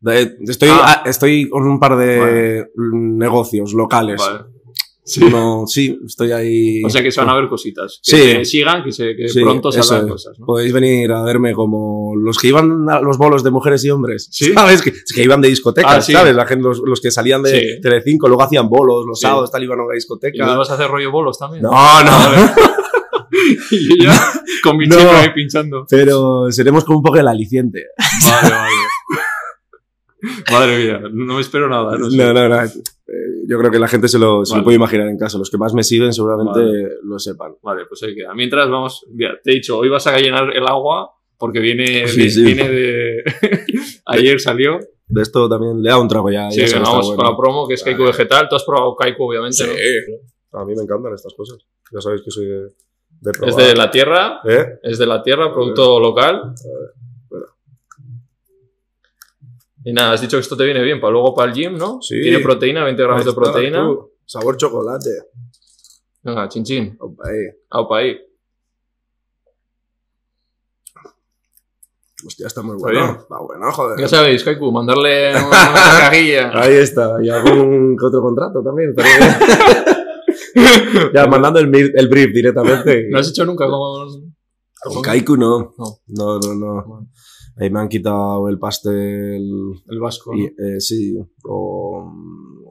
de- 0.00 0.36
estoy, 0.46 0.68
Ah. 0.72 1.02
estoy 1.06 1.48
con 1.48 1.64
un 1.66 1.80
par 1.80 1.96
de 1.96 2.18
Vale. 2.18 2.66
negocios 2.76 3.72
locales. 3.74 4.20
Vale. 4.20 4.44
Uno- 5.22 5.64
sí, 5.66 5.98
estoy 6.06 6.32
ahí. 6.32 6.84
O 6.84 6.90
sea 6.90 7.02
que 7.02 7.10
se 7.10 7.18
van 7.20 7.30
a 7.30 7.34
ver 7.34 7.48
cositas. 7.48 7.98
Que 8.04 8.44
Sí. 8.44 8.58
sigan, 8.58 8.84
que, 8.84 8.92
se, 8.92 9.16
que 9.16 9.26
Sí, 9.28 9.40
pronto 9.40 9.70
eso 9.70 9.80
es. 9.96 10.02
cosas. 10.06 10.38
¿no? 10.38 10.44
Podéis 10.46 10.72
venir 10.72 11.10
a 11.12 11.22
verme 11.22 11.54
como 11.54 12.14
los 12.14 12.36
que 12.38 12.48
iban 12.48 12.88
a 12.90 13.00
los 13.00 13.16
bolos 13.16 13.42
de 13.42 13.50
mujeres 13.50 13.82
y 13.86 13.90
hombres. 13.90 14.28
¿Sí? 14.30 14.52
¿Sabes? 14.52 14.82
Que, 14.82 14.90
es 14.90 15.12
que 15.14 15.22
iban 15.24 15.40
de 15.40 15.48
discotecas, 15.48 15.94
Ah, 15.96 16.02
sí. 16.02 16.12
¿sabes? 16.12 16.36
La 16.36 16.44
gente, 16.46 16.62
los, 16.64 16.80
los 16.84 17.00
que 17.00 17.10
salían 17.10 17.42
de. 17.42 17.78
Telecinco, 17.82 18.28
luego 18.28 18.42
hacían 18.42 18.68
bolos, 18.68 19.06
los 19.06 19.18
sábados, 19.18 19.50
tal, 19.50 19.64
iban 19.64 19.80
a 19.80 19.84
una 19.84 19.94
¿Y 19.94 19.96
discoteca. 19.96 20.44
nos 20.44 20.58
vas 20.58 20.70
a 20.70 20.74
hacer 20.74 20.88
rollo 20.88 21.10
bolos 21.10 21.38
también? 21.38 21.62
No, 21.62 21.70
no. 21.70 22.10
y 23.70 23.88
yo 23.88 24.04
ya 24.04 24.32
con 24.62 24.76
mi 24.76 24.86
No. 24.86 24.96
chico 24.96 25.10
ahí 25.10 25.30
pinchando. 25.34 25.86
Pero 25.88 26.50
seremos 26.50 26.84
como 26.84 26.98
un 26.98 27.04
poco 27.04 27.18
el 27.18 27.28
aliciente. 27.28 27.86
Vale, 28.24 28.54
vale. 28.54 28.72
Madre 30.50 30.78
mía, 30.84 31.00
no 31.12 31.34
me 31.34 31.40
espero 31.40 31.68
nada. 31.68 31.96
No, 31.96 32.10
sé. 32.10 32.16
No, 32.16 32.32
no, 32.32 32.48
no. 32.48 32.64
Eh, 32.64 32.70
Yo 33.46 33.56
creo 33.58 33.70
que 33.70 33.78
la 33.78 33.86
gente 33.88 34.08
se 34.08 34.18
lo, 34.18 34.44
se 34.44 34.56
lo 34.56 34.64
puede 34.64 34.76
imaginar 34.76 35.06
en 35.08 35.16
casa. 35.16 35.38
Los 35.38 35.48
que 35.50 35.58
más 35.58 35.72
me 35.74 35.84
siguen 35.84 36.12
seguramente 36.12 36.58
Vale. 36.58 36.88
lo 37.04 37.18
sepan. 37.20 37.52
Vale, 37.62 37.84
pues 37.88 38.02
ahí 38.02 38.14
queda. 38.16 38.34
Mientras 38.34 38.68
vamos, 38.68 39.06
mira, 39.12 39.34
te 39.42 39.52
he 39.52 39.54
dicho, 39.54 39.78
hoy 39.78 39.88
vas 39.88 40.06
a 40.08 40.18
llenar 40.18 40.54
el 40.56 40.66
agua 40.66 41.12
porque 41.38 41.60
viene, 41.60 42.08
Sí, 42.08 42.22
de- 42.24 42.30
sí. 42.30 42.42
viene 42.44 42.68
de... 42.68 43.22
Ayer 44.06 44.40
salió. 44.40 44.80
De 45.06 45.22
esto 45.22 45.48
también 45.48 45.80
le 45.82 45.88
da 45.88 45.98
un 45.98 46.08
trago 46.08 46.30
ya. 46.30 46.50
Sí, 46.50 46.66
ya 46.66 46.80
vamos 46.80 47.06
bueno. 47.06 47.22
con 47.22 47.30
la 47.30 47.36
promo, 47.36 47.68
que 47.68 47.74
es 47.74 47.82
Kaiku. 47.84 48.02
Vegetal. 48.04 48.48
Tú 48.50 48.56
has 48.56 48.64
probado 48.64 48.96
Kaiku, 48.96 49.22
obviamente, 49.22 49.56
Sí. 49.56 49.64
¿no? 50.52 50.60
A 50.60 50.64
mí 50.64 50.74
me 50.74 50.82
encantan 50.82 51.14
estas 51.14 51.32
cosas. 51.34 51.58
Ya 51.92 52.00
sabéis 52.00 52.22
que 52.22 52.30
soy 52.32 52.46
de, 52.46 52.66
de 53.20 53.32
Es 53.46 53.56
de 53.56 53.74
la 53.74 53.90
tierra, 53.90 54.40
¿Eh? 54.44 54.78
es 54.82 54.98
de 54.98 55.06
la 55.06 55.22
tierra, 55.22 55.52
producto 55.52 55.98
local. 56.00 56.54
Y 59.84 59.92
nada, 59.92 60.12
has 60.12 60.20
dicho 60.20 60.36
que 60.36 60.42
esto 60.42 60.56
te 60.56 60.64
viene 60.64 60.82
bien 60.82 61.00
para 61.00 61.12
luego 61.12 61.34
para 61.34 61.50
el 61.50 61.54
gym, 61.56 61.78
¿no? 61.78 62.00
Sí. 62.02 62.20
Tiene 62.20 62.40
proteína, 62.40 62.84
20 62.84 63.02
gramos 63.02 63.24
de 63.24 63.32
proteína. 63.32 63.84
tú. 63.84 64.12
Sabor 64.26 64.56
chocolate. 64.56 65.10
Venga, 66.22 66.48
chin 66.48 66.64
chin. 66.64 66.98
Opa, 67.70 67.98
ahí. 67.98 68.18
Hostia, 72.26 72.48
está 72.48 72.62
muy 72.62 72.76
bueno. 72.76 73.16
Está 73.20 73.38
bueno, 73.38 73.72
joder. 73.72 74.00
Ya 74.00 74.08
sabéis, 74.08 74.42
Kaiku, 74.42 74.72
mandarle 74.72 75.30
una, 75.36 75.46
una 75.46 76.00
cajilla. 76.00 76.50
Ahí 76.52 76.74
está. 76.74 77.14
Y 77.22 77.30
algún 77.30 77.96
otro 78.02 78.20
contrato 78.20 78.62
también. 78.62 78.94
ya, 81.14 81.26
mandando 81.26 81.58
el, 81.60 81.66
brief 82.08 82.32
directamente. 82.32 83.06
¿No 83.10 83.18
has 83.18 83.28
hecho 83.30 83.44
nunca 83.44 83.66
con...? 83.66 84.34
Con 84.80 85.02
Kaiku 85.02 85.36
no. 85.36 85.74
No. 85.76 85.98
No, 86.06 86.38
no, 86.38 86.54
no. 86.54 86.84
Bueno, 86.86 87.08
Ahí 87.60 87.70
me 87.70 87.80
han 87.80 87.88
quitado 87.88 88.48
el 88.48 88.58
pastel. 88.58 89.42
El 89.88 89.98
vasco, 90.00 90.32
Y, 90.34 90.42
¿no? 90.42 90.46
eh, 90.46 90.80
sí. 90.80 91.16
O 91.44 92.08
mm, 92.08 92.70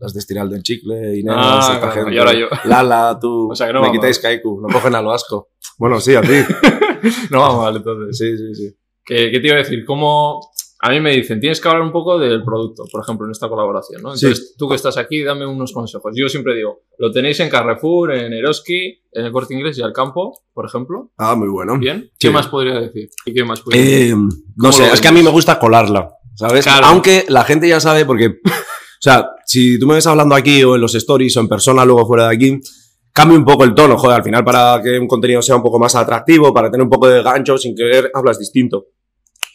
las 0.00 0.12
de 0.12 0.18
estiral 0.18 0.50
del 0.50 0.62
chicle, 0.64 1.16
Inés, 1.18 1.34
Ah, 1.36 1.58
esta 1.62 1.78
claro, 1.78 1.94
gente. 1.94 2.14
y 2.14 2.18
ahora 2.18 2.32
yo. 2.34 2.46
Lala, 2.64 3.16
tú. 3.20 3.48
O 3.52 3.54
sea 3.54 3.68
que 3.68 3.72
no 3.72 3.82
me 3.82 3.92
quitáis 3.92 4.18
Kaiku. 4.18 4.60
No 4.60 4.68
cogen 4.72 4.94
al 4.96 5.04
vasco. 5.06 5.50
Bueno, 5.78 6.00
sí, 6.00 6.14
a 6.16 6.22
ti. 6.22 6.34
No 7.30 7.40
va 7.40 7.56
mal, 7.56 7.76
entonces. 7.76 8.18
Sí, 8.18 8.36
sí, 8.36 8.54
sí. 8.54 8.76
¿Qué, 9.04 9.30
qué 9.30 9.38
te 9.38 9.46
iba 9.46 9.54
a 9.54 9.58
decir? 9.58 9.84
¿Cómo...? 9.84 10.40
A 10.80 10.90
mí 10.90 11.00
me 11.00 11.12
dicen, 11.16 11.40
tienes 11.40 11.58
que 11.60 11.68
hablar 11.68 11.82
un 11.82 11.90
poco 11.92 12.18
del 12.18 12.44
producto, 12.44 12.84
por 12.92 13.02
ejemplo, 13.02 13.24
en 13.26 13.32
esta 13.32 13.48
colaboración, 13.48 14.02
¿no? 14.02 14.14
Sí. 14.14 14.26
Entonces, 14.26 14.54
tú 14.58 14.68
que 14.68 14.74
estás 14.74 14.98
aquí, 14.98 15.22
dame 15.22 15.46
unos 15.46 15.72
consejos. 15.72 16.12
Yo 16.14 16.28
siempre 16.28 16.54
digo, 16.54 16.80
lo 16.98 17.10
tenéis 17.10 17.40
en 17.40 17.48
Carrefour, 17.48 18.12
en 18.14 18.32
Eroski, 18.34 19.00
en 19.12 19.24
el 19.24 19.32
Corte 19.32 19.54
Inglés 19.54 19.78
y 19.78 19.82
al 19.82 19.94
Campo, 19.94 20.42
por 20.52 20.66
ejemplo. 20.66 21.12
Ah, 21.16 21.34
muy 21.34 21.48
bueno. 21.48 21.78
¿Bien? 21.78 22.10
¿Qué 22.18 22.28
Sí. 22.28 22.32
más 22.32 22.48
podría 22.48 22.78
decir? 22.78 23.08
¿Y 23.24 23.32
qué 23.32 23.42
más 23.44 23.60
podría 23.62 23.80
decir? 23.82 24.06
Eh, 24.08 24.14
no 24.14 24.28
¿Cómo 24.58 24.72
sé, 24.72 24.86
es 24.92 25.00
que 25.00 25.08
a 25.08 25.12
mí 25.12 25.22
me 25.22 25.30
gusta 25.30 25.58
colarla, 25.58 26.10
¿sabes? 26.34 26.64
Claro. 26.64 26.86
Aunque 26.88 27.24
la 27.28 27.44
gente 27.44 27.66
ya 27.68 27.80
sabe 27.80 28.04
porque, 28.04 28.26
o 28.26 29.00
sea, 29.00 29.30
si 29.46 29.78
tú 29.78 29.86
me 29.86 29.94
ves 29.94 30.06
hablando 30.06 30.34
aquí 30.34 30.62
o 30.62 30.74
en 30.74 30.82
los 30.82 30.94
stories 30.94 31.36
o 31.38 31.40
en 31.40 31.48
persona 31.48 31.86
luego 31.86 32.06
fuera 32.06 32.28
de 32.28 32.34
aquí, 32.34 32.60
cambia 33.14 33.38
un 33.38 33.46
poco 33.46 33.64
el 33.64 33.74
tono, 33.74 33.96
joder, 33.96 34.16
al 34.18 34.22
final 34.22 34.44
para 34.44 34.78
que 34.84 34.98
un 34.98 35.08
contenido 35.08 35.40
sea 35.40 35.56
un 35.56 35.62
poco 35.62 35.78
más 35.78 35.94
atractivo, 35.94 36.52
para 36.52 36.70
tener 36.70 36.84
un 36.84 36.90
poco 36.90 37.08
de 37.08 37.22
gancho, 37.22 37.56
sin 37.56 37.74
querer, 37.74 38.10
hablas 38.12 38.38
distinto. 38.38 38.88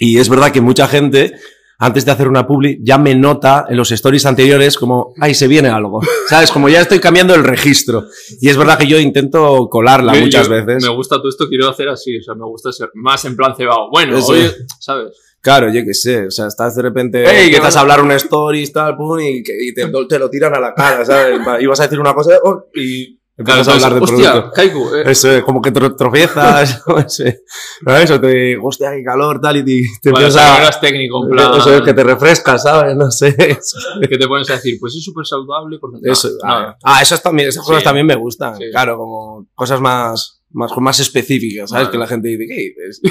Y 0.04 0.18
es 0.18 0.30
verdad 0.30 0.52
que 0.52 0.62
mucha 0.62 0.88
gente, 0.88 1.34
antes 1.78 2.06
de 2.06 2.12
hacer 2.12 2.28
una 2.28 2.48
publi, 2.48 2.80
ya 2.82 2.98
me 2.98 3.14
nota 3.14 3.68
en 3.70 3.78
los 3.78 3.92
stories 3.92 4.26
anteriores 4.26 4.78
como, 4.78 5.14
ay, 5.20 5.36
se 5.36 5.48
viene 5.48 5.70
algo, 5.70 6.02
¿sabes? 6.28 6.50
Como 6.52 6.70
ya 6.70 6.82
estoy 6.82 7.00
cambiando 7.00 7.36
el 7.36 7.44
registro. 7.44 8.06
Y 8.42 8.50
es 8.50 8.58
verdad 8.58 8.80
que 8.80 8.88
yo 8.88 8.98
intento 9.00 9.68
colarla 9.70 10.16
Yo- 10.16 10.22
muchas 10.22 10.48
yo- 10.48 10.54
veces. 10.56 10.84
Me 10.84 10.90
gusta 10.96 11.18
todo 11.18 11.30
esto, 11.30 11.48
quiero 11.48 11.70
hacer 11.70 11.88
así, 11.90 12.18
o 12.18 12.24
sea, 12.24 12.34
me 12.34 12.46
gusta 12.46 12.72
ser 12.72 12.90
más 12.96 13.24
en 13.26 13.36
plan 13.36 13.56
cebado. 13.56 13.90
Bueno, 13.92 14.18
Eso. 14.18 14.32
oye, 14.32 14.52
¿sabes? 14.80 15.10
Claro, 15.40 15.72
yo 15.72 15.84
qué 15.86 15.94
sé, 15.94 16.26
o 16.28 16.32
sea, 16.32 16.48
estás 16.48 16.76
de 16.76 16.82
repente, 16.82 17.24
Ey, 17.24 17.52
que 17.52 17.60
no- 17.60 17.66
a 17.66 17.80
hablar 17.80 18.02
un 18.02 18.12
stories, 18.14 18.72
tal, 18.74 18.96
pum, 18.98 19.20
y, 19.20 19.38
y 19.40 19.74
te, 19.76 19.86
te 20.10 20.18
lo 20.20 20.30
tiran 20.32 20.56
a 20.56 20.60
la 20.60 20.74
cara, 20.74 21.06
¿sabes? 21.06 21.40
Y 21.60 21.66
vas 21.68 21.80
a 21.80 21.84
decir 21.84 22.00
una 22.00 22.14
cosa 22.16 22.40
oh, 22.44 22.66
y 22.76 23.20
empiezas 23.42 23.68
a 23.68 23.74
hablar 23.74 23.94
del 23.94 24.04
hostia. 24.04 24.52
Kaiku, 24.54 24.96
eh, 24.96 25.04
Eso, 25.12 25.32
es, 25.32 25.44
como 25.44 25.62
que 25.62 25.72
tro- 25.74 25.96
tropiezas, 25.96 26.84
no 26.88 27.08
sé, 27.10 27.44
¿sabes? 27.86 28.12
O 28.12 28.20
te, 28.22 28.58
hostia, 28.58 28.92
qué 28.92 29.04
calor, 29.04 29.40
tal, 29.42 29.58
y 29.58 29.66
te, 29.66 29.82
te 30.02 30.12
vale, 30.12 30.26
o 30.26 30.28
empiezas 30.30 30.76
a... 30.78 30.80
técnico, 30.80 31.24
en 31.26 31.30
plan, 31.32 31.52
Eso 31.58 31.74
es, 31.76 31.82
que 31.82 31.94
te 31.94 32.04
refrescas, 32.04 32.64
¿sabes? 32.64 32.96
No 32.96 33.12
sé. 33.12 33.36
que 34.10 34.18
te 34.18 34.28
pones 34.28 34.50
a 34.50 34.54
decir, 34.54 34.78
pues 34.80 34.96
es 34.96 35.04
súper 35.04 35.26
saludable. 35.26 35.78
Porque... 35.80 36.00
Eso, 36.04 36.30
ah, 36.44 36.76
ah, 36.84 37.02
esas 37.02 37.22
también, 37.22 37.50
esas 37.50 37.64
cosas 37.66 37.82
Sí. 37.82 37.86
también 37.86 38.06
me 38.08 38.16
gustan, 38.16 38.56
Sí. 38.58 38.66
claro, 38.72 38.98
como 38.98 39.48
cosas 39.56 39.80
más, 39.82 40.42
más, 40.52 40.72
más 40.78 41.00
específicas, 41.00 41.70
¿sabes? 41.70 41.88
Vale. 41.88 41.92
Que 41.92 41.98
la 41.98 42.08
gente 42.08 42.28
dice, 42.30 42.46
¿qué 42.48 42.74
dices? 42.76 43.02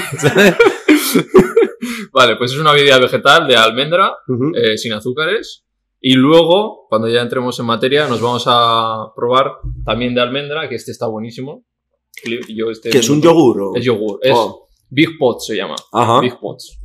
Vale, 2.13 2.35
pues 2.35 2.51
es 2.51 2.57
una 2.59 2.73
bebida 2.73 2.99
vegetal 2.99 3.47
de 3.47 3.55
almendra, 3.55 4.11
Ujú. 4.27 4.51
eh, 4.55 4.77
sin 4.77 4.93
azúcares. 4.93 5.63
Y 6.03 6.15
luego, 6.15 6.87
cuando 6.89 7.07
ya 7.07 7.21
entremos 7.21 7.59
en 7.59 7.67
materia, 7.67 8.07
nos 8.07 8.19
vamos 8.21 8.43
a 8.47 9.11
probar 9.15 9.51
también 9.85 10.15
de 10.15 10.21
almendra, 10.21 10.67
que 10.67 10.75
este 10.75 10.91
está 10.91 11.05
buenísimo. 11.07 11.63
Yo 12.49 12.69
este 12.71 12.89
Que 12.89 12.97
es 12.99 13.09
un 13.09 13.21
yogur. 13.21 13.61
o- 13.61 13.75
Es 13.75 13.85
yogur. 13.85 14.19
Es 14.21 14.33
Oh. 14.35 14.67
Big 14.89 15.17
Pots 15.17 15.45
se 15.45 15.55
llama. 15.55 15.75
Ajá. 15.93 16.19
Big 16.19 16.37
Pots. 16.39 16.77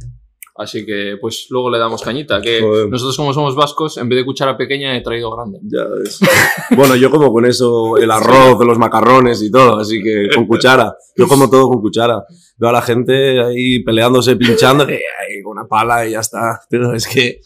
Así 0.58 0.87
que, 0.87 1.16
pues 1.20 1.46
luego 1.50 1.68
le 1.70 1.78
damos 1.78 2.00
cañita. 2.02 2.40
Que 2.40 2.61
Joder. 2.62 2.88
nosotros, 2.88 3.16
como 3.16 3.35
somos 3.35 3.54
vascos, 3.54 3.99
en 3.99 4.08
vez 4.08 4.18
de 4.18 4.25
cuchara 4.25 4.56
pequeña, 4.56 4.96
he 4.96 5.02
traído 5.02 5.30
grande. 5.35 5.58
Ya 5.64 5.85
ves. 5.85 6.18
Bueno, 6.76 6.94
yo 6.96 7.11
como 7.11 7.32
con 7.32 7.44
eso 7.46 7.96
el 7.99 8.11
arroz, 8.11 8.64
los 8.64 8.78
macarrones 8.78 9.42
y 9.42 9.50
todo, 9.50 9.78
así 9.78 10.02
que 10.02 10.28
con 10.35 10.46
cuchara. 10.49 10.94
Yo 11.16 11.26
como 11.28 11.50
todo 11.50 11.68
con 11.68 11.80
cuchara. 11.80 12.23
Veo 12.58 12.70
a 12.70 12.73
la 12.73 12.82
gente 12.82 13.42
ahí 13.42 13.82
peleándose, 13.82 14.37
pinchando, 14.37 14.87
que 14.87 15.00
una 15.44 15.66
pala 15.66 16.06
y 16.06 16.12
ya 16.12 16.20
está. 16.20 16.61
Pero 16.70 16.94
es 16.94 17.06
que. 17.06 17.40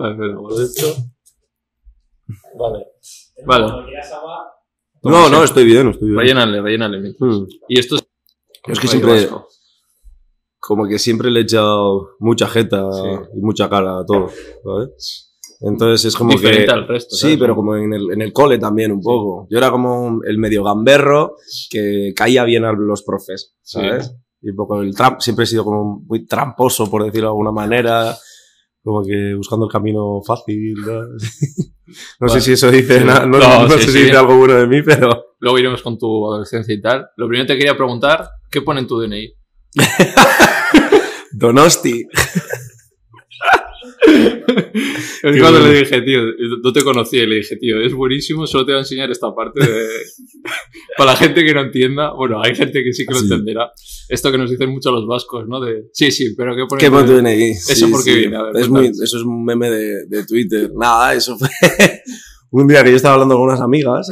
Vale, 0.00 0.14
pero 0.18 0.60
esto. 0.60 0.86
Vale. 2.58 2.86
Vale. 3.46 3.66
No, 5.02 5.28
no, 5.28 5.44
estoy 5.44 5.64
bien, 5.64 5.88
estoy 5.88 6.08
bien. 6.08 6.20
Rellénale, 6.20 6.60
rellénale. 6.60 7.14
Mm. 7.18 7.46
Y 7.68 7.78
esto 7.78 7.96
es. 7.96 8.06
Es 8.66 8.78
que 8.78 8.88
siempre, 8.88 9.12
Vasco. 9.26 9.48
como 10.58 10.86
que 10.86 10.98
siempre 10.98 11.30
le 11.30 11.40
he 11.40 11.42
echado 11.44 12.10
mucha 12.18 12.46
jeta 12.46 12.92
Sí. 12.92 13.08
y 13.36 13.40
mucha 13.40 13.68
cara 13.70 14.00
a 14.00 14.04
todo, 14.04 14.28
¿sabes? 14.62 15.26
Entonces 15.62 16.06
es 16.06 16.16
como 16.16 16.32
Diferente 16.32 16.66
que... 16.66 16.70
al 16.72 16.86
resto. 16.86 17.14
Sí, 17.16 17.22
¿sabes? 17.22 17.38
pero 17.38 17.54
como 17.56 17.76
en 17.76 17.92
el, 17.92 18.10
en 18.12 18.20
el 18.22 18.32
cole 18.32 18.58
también 18.58 18.92
un 18.92 19.00
poco. 19.02 19.46
Yo 19.50 19.58
era 19.58 19.70
como 19.70 20.20
el 20.24 20.38
medio 20.38 20.62
gamberro 20.64 21.36
que 21.70 22.12
caía 22.14 22.44
bien 22.44 22.64
a 22.64 22.72
los 22.72 23.02
profes, 23.02 23.54
¿sabes? 23.62 24.14
Y 24.42 24.50
un 24.50 24.56
poco 24.56 24.80
el 24.80 24.94
tramp, 24.94 25.20
siempre 25.20 25.44
he 25.44 25.46
sido 25.46 25.64
como 25.64 26.00
muy 26.06 26.26
tramposo, 26.26 26.90
por 26.90 27.04
decirlo 27.04 27.28
de 27.28 27.32
alguna 27.32 27.52
manera. 27.52 28.16
Como 28.82 29.02
que 29.04 29.34
buscando 29.36 29.66
el 29.66 29.72
camino 29.72 30.20
fácil. 30.26 30.74
No, 30.74 31.02
No 32.20 32.28
sé 32.28 32.40
si 32.40 32.52
eso 32.52 32.70
dice 32.70 33.00
Sí. 33.00 33.04
nada, 33.04 33.26
no, 33.26 33.38
No, 33.38 33.62
no 33.68 33.70
sí, 33.70 33.80
sé 33.80 33.86
sí. 33.86 33.92
si 33.92 34.04
dice 34.04 34.16
algo 34.16 34.36
bueno 34.38 34.54
de 34.54 34.66
mí, 34.66 34.80
pero. 34.82 35.34
Luego 35.40 35.58
iremos 35.58 35.82
con 35.82 35.98
tu 35.98 36.26
adolescencia 36.26 36.72
y 36.74 36.80
tal. 36.80 37.06
Lo 37.16 37.26
primero 37.28 37.46
te 37.46 37.56
quería 37.58 37.76
preguntar, 37.76 38.28
¿qué 38.50 38.62
pone 38.62 38.80
en 38.80 38.86
tu 38.86 39.00
DNI? 39.00 39.32
Donosti. 41.32 42.06
Es 45.22 45.34
Qué 45.34 45.38
cuando 45.40 45.58
bueno. 45.60 45.72
le 45.74 45.80
dije, 45.80 46.00
tío, 46.02 46.20
no 46.62 46.72
te 46.72 46.82
conocía 46.82 47.24
y 47.24 47.26
le 47.26 47.36
dije, 47.36 47.56
tío, 47.56 47.78
es 47.80 47.92
buenísimo, 47.92 48.46
solo 48.46 48.64
te 48.64 48.72
voy 48.72 48.78
a 48.78 48.80
enseñar 48.82 49.10
esta 49.10 49.34
parte 49.34 49.60
de... 49.60 49.86
Para 50.96 51.12
la 51.12 51.16
gente 51.16 51.44
que 51.44 51.52
no 51.52 51.60
entienda, 51.60 52.12
bueno, 52.14 52.40
hay 52.42 52.54
gente 52.54 52.82
que 52.82 52.92
sí 52.92 53.04
que 53.06 53.12
lo 53.12 53.20
Sí. 53.20 53.26
entenderá. 53.26 53.70
Esto 54.08 54.32
que 54.32 54.38
nos 54.38 54.50
dicen 54.50 54.70
mucho 54.70 54.90
los 54.90 55.06
vascos, 55.06 55.46
¿no? 55.46 55.60
De, 55.60 55.88
sí, 55.92 56.10
sí, 56.10 56.34
pero 56.36 56.56
¿qué 56.56 56.64
pone 56.66 56.80
¿Qué 56.80 56.86
en 56.86 56.92
pone 56.92 57.06
DNI? 57.06 57.20
DNI? 57.36 57.50
¿Eso 57.50 57.90
por 57.90 58.02
qué 58.02 58.14
viene? 58.14 58.36
A 58.36 58.42
ver, 58.44 58.56
es 58.56 58.68
muy, 58.68 58.86
eso 58.86 59.16
es 59.18 59.22
un 59.22 59.44
meme 59.44 59.68
de, 59.70 60.06
de 60.06 60.26
Twitter. 60.26 60.70
Nada, 60.74 61.12
eso 61.14 61.36
fue 61.36 61.48
un 62.52 62.66
día 62.66 62.82
que 62.82 62.90
yo 62.90 62.96
estaba 62.96 63.14
hablando 63.14 63.34
con 63.36 63.44
unas 63.44 63.60
amigas. 63.60 64.08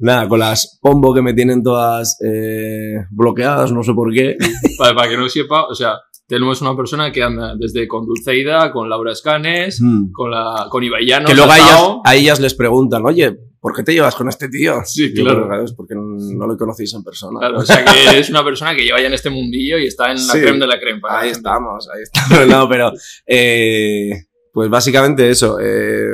Nada, 0.00 0.28
con 0.28 0.40
las 0.40 0.78
pombo 0.82 1.14
que 1.14 1.22
me 1.22 1.32
tienen 1.32 1.62
todas 1.62 2.18
eh, 2.24 2.96
bloqueadas, 3.10 3.70
no 3.72 3.82
sé 3.82 3.92
por 3.94 4.12
qué. 4.12 4.36
Vale, 4.78 4.94
para 4.94 5.08
que 5.08 5.16
no 5.16 5.28
sepa, 5.28 5.66
o 5.66 5.74
sea, 5.74 5.94
tenemos 6.26 6.60
una 6.60 6.76
persona 6.76 7.12
que 7.12 7.22
anda 7.22 7.54
desde 7.56 7.86
con 7.86 8.04
Dulceida, 8.06 8.72
con 8.72 8.88
Laura 8.88 9.12
Escanes, 9.12 9.80
Mm. 9.80 10.10
con, 10.12 10.30
la, 10.30 10.66
con 10.70 10.82
Ibai 10.82 11.06
Llanos, 11.06 11.30
que 11.30 11.36
luego 11.36 11.52
a 11.52 11.56
ellas, 11.56 11.72
Atao. 11.72 12.02
a 12.04 12.14
ellas 12.16 12.40
les 12.40 12.54
preguntan, 12.54 13.04
oye, 13.06 13.36
¿por 13.60 13.74
qué 13.74 13.82
te 13.82 13.92
llevas 13.94 14.14
con 14.16 14.28
este 14.28 14.48
tío? 14.48 14.80
Sí, 14.84 15.12
Yo, 15.14 15.24
claro. 15.24 15.46
"Claro, 15.46 15.64
es 15.64 15.72
porque 15.72 15.94
no 15.96 16.46
lo 16.46 16.56
conocéis 16.56 16.92
en 16.94 17.02
persona. 17.04 17.38
Claro, 17.40 17.58
o 17.58 17.64
sea 17.64 17.84
que 17.84 18.18
es 18.18 18.28
una 18.30 18.44
persona 18.44 18.74
que 18.74 18.84
lleva 18.84 19.00
ya 19.00 19.06
en 19.06 19.14
este 19.14 19.30
mundillo 19.30 19.78
y 19.78 19.86
está 19.86 20.10
en 20.10 20.16
la 20.26 20.32
Sí. 20.34 20.40
creme 20.40 20.58
de 20.58 20.66
la 20.66 20.78
creme. 20.80 21.00
para 21.00 21.20
Ahí 21.20 21.30
estamos, 21.30 21.88
ahí 21.94 22.02
estamos. 22.02 22.46
No, 22.48 22.68
pero, 22.68 22.92
eh, 23.26 24.10
pues 24.52 24.68
básicamente 24.70 25.28
eso. 25.30 25.58
eh, 25.60 26.10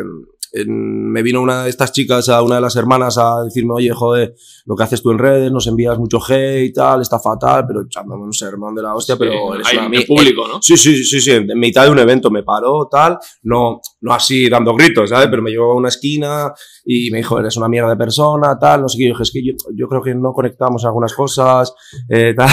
en- 0.52 1.10
me 1.10 1.22
vino 1.22 1.40
una 1.40 1.64
de 1.64 1.70
estas 1.70 1.92
chicas, 1.92 2.28
a 2.28 2.42
una 2.42 2.56
de 2.56 2.60
las 2.60 2.76
hermanas, 2.76 3.18
a 3.18 3.42
decirme, 3.44 3.72
oye, 3.74 3.90
joder, 3.90 4.34
lo 4.66 4.76
que 4.76 4.82
haces 4.84 5.02
tú 5.02 5.10
en 5.10 5.18
redes, 5.18 5.50
nos 5.52 5.66
envías 5.66 5.98
mucho 5.98 6.18
hate 6.26 6.64
y 6.66 6.72
tal, 6.72 7.00
está 7.02 7.18
fatal, 7.18 7.64
pero 7.66 7.82
echándome 7.82 8.24
un 8.24 8.32
sermón 8.32 8.74
de 8.74 8.82
la 8.82 8.94
hostia, 8.94 9.16
pero 9.16 9.32
Sí, 9.32 9.38
eres 9.54 9.66
hay 9.68 9.78
una 9.78 10.00
público, 10.06 10.48
¿no? 10.48 10.62
Sí, 10.62 10.76
sí, 10.76 11.02
sí, 11.04 11.20
sí, 11.20 11.30
en 11.32 11.58
mitad 11.58 11.84
de 11.84 11.90
un 11.90 11.98
evento 11.98 12.30
me 12.30 12.42
paró, 12.42 12.88
tal, 12.90 13.18
no, 13.42 13.80
no 14.00 14.12
así 14.14 14.48
dando 14.48 14.74
gritos, 14.74 15.10
¿sabes? 15.10 15.28
Pero 15.28 15.42
me 15.42 15.50
llevó 15.50 15.72
a 15.72 15.76
una 15.76 15.88
esquina 15.88 16.52
y 16.84 17.10
me 17.10 17.18
dijo, 17.18 17.38
eres 17.38 17.56
una 17.56 17.68
mierda 17.68 17.90
de 17.90 17.96
persona, 17.96 18.58
tal, 18.58 18.82
no 18.82 18.88
sé 18.88 18.98
qué. 18.98 19.04
Yo 19.04 19.10
dije, 19.10 19.22
es 19.22 19.30
que 19.32 19.44
yo, 19.44 19.52
yo 19.74 19.88
creo 19.88 20.02
que 20.02 20.14
no 20.14 20.32
conectamos 20.32 20.84
algunas 20.84 21.14
cosas, 21.14 21.72
eh, 22.08 22.34
tal. 22.36 22.48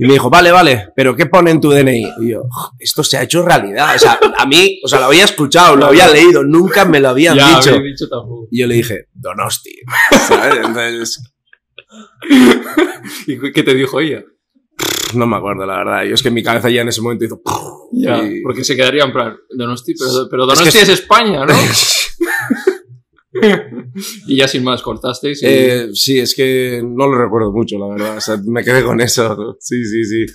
Y 0.00 0.06
me 0.06 0.12
dijo, 0.12 0.30
vale, 0.30 0.52
vale, 0.52 0.90
pero 0.94 1.16
¿qué 1.16 1.26
pone 1.26 1.50
en 1.50 1.60
tu 1.60 1.70
DNI? 1.70 2.12
Y 2.20 2.30
yo, 2.30 2.42
esto 2.78 3.02
se 3.02 3.16
ha 3.18 3.24
hecho 3.24 3.42
realidad. 3.42 3.96
O 3.96 3.98
sea, 3.98 4.18
a 4.38 4.46
mí, 4.46 4.80
o 4.84 4.88
sea, 4.88 5.00
lo 5.00 5.06
había 5.06 5.24
escuchado, 5.24 5.74
lo 5.74 5.86
había 5.86 6.06
leído, 6.08 6.44
nunca 6.44 6.84
me 6.84 7.00
lo 7.00 7.08
habían 7.08 7.36
ya 7.36 7.56
dicho. 7.56 7.72
dicho 7.80 8.08
tampoco. 8.08 8.46
Y 8.50 8.60
yo 8.60 8.66
le 8.68 8.74
dije, 8.76 9.06
Donosti, 9.12 9.74
¿sabes? 10.28 10.54
Entonces, 10.56 11.20
¿Y 13.26 13.52
qué 13.52 13.62
te 13.62 13.74
dijo 13.74 14.00
ella? 14.00 14.22
no 15.14 15.26
me 15.26 15.36
acuerdo, 15.36 15.64
la 15.64 15.78
verdad. 15.78 16.04
Yo 16.04 16.14
es 16.14 16.22
que 16.22 16.30
mi 16.30 16.42
cabeza 16.42 16.68
ya 16.68 16.82
en 16.82 16.88
ese 16.88 17.00
momento 17.00 17.24
hizo... 17.24 17.40
Ya, 17.92 18.22
y- 18.22 18.42
porque 18.42 18.62
se 18.62 18.76
quedaría 18.76 19.04
en 19.04 19.12
plan, 19.12 19.36
Donosti, 19.50 19.94
pero, 19.98 20.28
pero 20.30 20.42
Es 20.44 20.48
Donosti 20.58 20.78
que- 20.78 20.82
es, 20.82 20.88
España, 20.90 21.46
¿no? 21.46 21.54
y 24.26 24.36
ya 24.36 24.48
sin 24.48 24.64
más, 24.64 24.82
cortasteis 24.82 25.42
y... 25.42 25.46
Eh, 25.46 25.88
sí, 25.92 26.18
es 26.18 26.34
que 26.34 26.82
no 26.84 27.06
lo 27.06 27.18
recuerdo 27.18 27.52
mucho, 27.52 27.78
la 27.78 27.88
verdad. 27.88 28.16
O 28.16 28.20
sea, 28.20 28.36
me 28.44 28.64
quedé 28.64 28.82
con 28.82 29.00
eso. 29.00 29.56
Sí, 29.60 29.84
sí, 29.84 30.04
sí. 30.04 30.26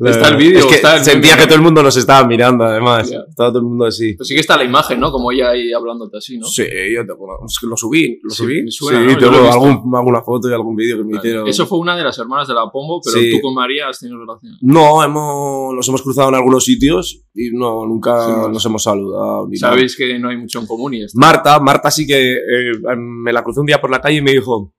¿Está 0.00 0.28
el 0.28 0.36
vídeo 0.36 0.58
Es 0.60 0.66
que 0.66 0.74
está 0.76 0.96
el 0.96 1.04
sentía 1.04 1.36
que 1.36 1.44
todo 1.44 1.54
el 1.56 1.62
mundo 1.62 1.82
nos 1.82 1.96
estaba 1.96 2.26
mirando, 2.26 2.64
además. 2.64 3.10
Estaba 3.10 3.50
todo 3.50 3.58
el 3.58 3.64
mundo 3.64 3.84
así. 3.86 4.14
Pues 4.14 4.28
sí 4.28 4.34
que 4.34 4.40
está 4.40 4.56
la 4.56 4.64
imagen, 4.64 4.98
¿no? 5.00 5.10
Como 5.12 5.30
ella 5.32 5.50
ahí 5.50 5.72
hablándote 5.72 6.16
así, 6.18 6.38
¿no? 6.38 6.46
Sí, 6.46 6.64
yo 6.94 7.04
te 7.06 7.12
acuerdo. 7.12 7.44
Es 7.46 7.58
que 7.60 7.66
lo 7.66 7.76
subí, 7.76 8.18
lo 8.22 8.30
Sí, 8.30 8.42
subí. 8.44 8.70
suena, 8.70 9.10
sí, 9.10 9.16
tengo 9.18 9.50
algún- 9.52 9.94
alguna 9.94 10.22
foto 10.22 10.48
y 10.48 10.52
algún 10.52 10.74
vídeo 10.76 10.96
que 10.98 11.04
me 11.04 11.16
hicieron. 11.18 11.46
Eso 11.48 11.66
fue 11.66 11.78
una 11.78 11.96
de 11.96 12.04
las 12.04 12.18
hermanas 12.18 12.48
de 12.48 12.54
la 12.54 12.70
Pombo, 12.72 13.00
pero 13.04 13.18
Sí. 13.18 13.30
tú 13.32 13.40
con 13.40 13.54
María 13.54 13.88
has 13.88 13.98
tenido 13.98 14.18
relación. 14.18 14.56
No, 14.62 15.02
hemos, 15.04 15.74
nos 15.74 15.88
hemos 15.88 16.02
cruzado 16.02 16.28
en 16.30 16.34
algunos 16.36 16.64
sitios 16.64 17.22
y 17.34 17.50
no, 17.52 17.86
nunca 17.86 18.26
Sí, 18.26 18.32
nos 18.52 18.64
hemos 18.66 18.82
saludado. 18.82 19.46
ni 19.48 19.58
nada. 19.58 19.74
Sabéis 19.74 19.96
que 19.96 20.18
no 20.18 20.28
hay 20.30 20.36
mucho 20.36 20.58
en 20.60 20.66
común 20.66 20.94
y 20.94 21.02
esto. 21.04 21.18
Marta, 21.18 21.58
Marta 21.60 21.90
sí 21.90 22.06
que 22.06 22.32
eh, 22.34 22.72
me 22.96 23.32
la 23.32 23.42
crucé 23.42 23.60
un 23.60 23.66
día 23.66 23.80
por 23.80 23.90
la 23.90 24.00
calle 24.00 24.18
y 24.18 24.22
me 24.22 24.32
dijo, 24.32 24.72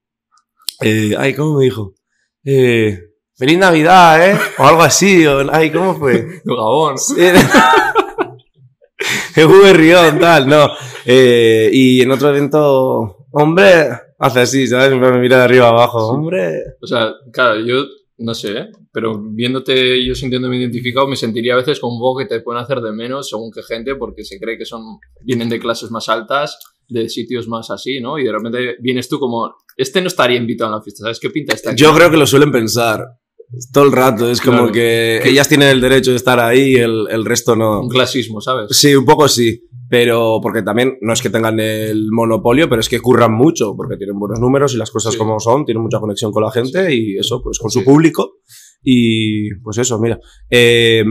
eh, 0.82 1.16
ay, 1.18 1.34
¿cómo 1.34 1.58
me 1.60 1.66
dijo? 1.66 1.94
Eh, 2.44 3.00
Feliz 3.36 3.58
Navidad, 3.58 4.30
¿eh? 4.30 4.38
O 4.60 4.64
algo 4.64 4.84
así, 4.84 5.26
o, 5.26 5.52
ay, 5.52 5.72
¿cómo 5.72 5.96
fue? 5.96 6.42
Gabón. 6.46 6.96
Estuve 9.36 9.74
Rión, 9.74 10.20
tal, 10.20 10.48
no. 10.48 10.70
Eh, 11.06 11.70
y 11.74 12.02
en 12.02 12.12
otro 12.12 12.30
evento, 12.30 13.26
hombre, 13.32 13.90
hace 14.20 14.40
así, 14.42 14.68
¿sabes? 14.68 14.92
Me 14.98 15.20
mira 15.20 15.38
de 15.38 15.44
arriba 15.44 15.70
abajo, 15.70 16.10
hombre. 16.10 16.60
O 16.80 16.86
sea, 16.86 17.12
claro, 17.32 17.60
yo 17.60 17.86
no 18.20 18.36
sé, 18.36 18.52
¿eh? 18.58 18.70
pero 18.92 19.20
viéndote 19.20 20.06
yo 20.06 20.14
sintiéndome 20.14 20.58
identificado, 20.58 21.08
me 21.08 21.16
sentiría 21.16 21.54
a 21.56 21.58
veces 21.58 21.80
como 21.80 21.96
un 21.96 22.00
poco 22.00 22.20
que 22.20 22.28
te 22.28 22.42
pueden 22.42 22.62
hacer 22.62 22.80
de 22.82 22.92
menos 22.92 23.28
según 23.30 23.52
qué 23.52 23.64
gente, 23.64 23.96
porque 23.96 24.24
se 24.24 24.40
cree 24.40 24.58
que 24.58 24.66
son 24.66 25.00
vienen 25.22 25.50
de 25.50 25.60
clases 25.60 25.90
más 25.90 26.08
altas, 26.08 26.60
de 26.88 27.10
sitios 27.10 27.48
más 27.48 27.72
así, 27.72 28.00
¿no? 28.00 28.20
Y 28.20 28.26
de 28.26 28.32
repente 28.32 28.76
vienes 28.80 29.10
tú 29.10 29.20
como, 29.20 29.56
este 29.76 30.00
no 30.02 30.08
estaría 30.08 30.38
invitado 30.38 30.72
a 30.72 30.78
la 30.78 30.84
fiesta, 30.84 31.02
¿sabes 31.04 31.20
qué 31.20 31.32
pinta 31.32 31.56
aquí? 31.56 31.76
Yo 31.76 31.94
creo 31.94 32.12
que 32.12 32.18
lo 32.18 32.28
suelen 32.28 32.52
pensar 32.52 33.04
todo 33.72 33.86
el 33.86 33.92
rato, 33.92 34.30
es 34.30 34.42
como 34.42 34.58
Claro. 34.58 34.72
que 34.72 35.22
ellas 35.26 35.48
tienen 35.48 35.70
el 35.70 35.82
derecho 35.82 36.12
de 36.12 36.18
estar 36.18 36.40
ahí, 36.40 36.76
el, 36.76 37.06
el 37.10 37.26
resto 37.26 37.56
no. 37.56 37.82
Un 37.82 37.90
clasismo, 37.90 38.42
¿sabes? 38.42 38.68
Sí, 38.72 38.96
un 38.96 39.06
poco 39.06 39.28
sí. 39.28 39.62
Pero 39.90 40.40
porque 40.42 40.64
también 40.64 40.98
no 41.02 41.14
es 41.14 41.22
que 41.22 41.30
tengan 41.30 41.60
el 41.60 42.08
monopolio, 42.12 42.68
pero 42.68 42.80
es 42.80 42.90
que 42.90 43.00
curran 43.00 43.32
mucho, 43.34 43.76
porque 43.78 43.96
tienen 43.96 44.18
buenos 44.18 44.40
números 44.40 44.74
y 44.74 44.78
las 44.78 44.90
cosas 44.90 45.14
Sí. 45.14 45.20
como 45.20 45.40
son, 45.40 45.66
tienen 45.66 45.84
mucha 45.84 46.00
conexión 46.00 46.32
con 46.32 46.44
la 46.44 46.50
gente 46.52 46.94
y 46.96 47.18
eso, 47.18 47.42
pues 47.44 47.60
con 47.60 47.70
su 47.70 47.80
Sí. 47.82 47.86
público. 47.86 48.38
Y 48.82 49.54
pues 49.64 49.78
eso, 49.78 50.00
mira. 50.00 50.20
Eh, 50.50 51.04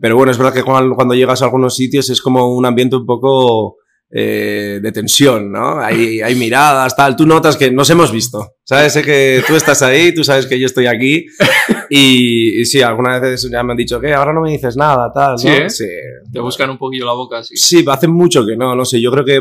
pero 0.00 0.16
bueno, 0.16 0.30
es 0.30 0.38
verdad 0.38 0.54
que 0.54 0.62
cuando, 0.62 0.94
cuando 0.94 1.14
llegas 1.14 1.42
a 1.42 1.46
algunos 1.46 1.74
sitios 1.74 2.08
es 2.08 2.22
como 2.22 2.54
un 2.56 2.64
ambiente 2.66 2.96
un 2.96 3.04
poco 3.04 3.76
eh, 4.12 4.80
de 4.82 4.92
tensión, 4.92 5.52
¿no? 5.52 5.78
Hay, 5.80 6.20
hay 6.20 6.34
miradas, 6.34 6.96
tal. 6.96 7.14
Tú 7.14 7.26
notas 7.26 7.56
que 7.56 7.70
nos 7.70 7.88
hemos 7.90 8.10
visto. 8.10 8.54
¿Sabes? 8.64 8.92
Sé 8.92 9.02
que 9.02 9.42
tú 9.46 9.54
estás 9.54 9.82
ahí, 9.82 10.12
tú 10.12 10.24
sabes 10.24 10.46
que 10.46 10.58
yo 10.58 10.66
estoy 10.66 10.86
aquí. 10.86 11.26
Y, 11.92 12.60
y 12.60 12.64
sí, 12.66 12.80
algunas 12.82 13.20
veces 13.20 13.50
ya 13.50 13.64
me 13.64 13.72
han 13.72 13.76
dicho 13.76 14.00
que 14.00 14.14
ahora 14.14 14.32
no 14.32 14.42
me 14.42 14.52
dices 14.52 14.76
nada, 14.76 15.10
tal, 15.12 15.32
¿no? 15.32 15.38
Sí, 15.38 15.48
¿eh? 15.48 15.68
sí. 15.68 15.88
Te 16.32 16.38
buscan 16.38 16.70
un 16.70 16.78
poquillo 16.78 17.04
la 17.04 17.14
boca 17.14 17.38
así. 17.38 17.56
Sí, 17.56 17.84
hace 17.84 18.06
mucho 18.06 18.46
que 18.46 18.56
no, 18.56 18.76
no 18.76 18.84
sé, 18.84 19.00
yo 19.00 19.10
creo 19.10 19.24
que... 19.24 19.40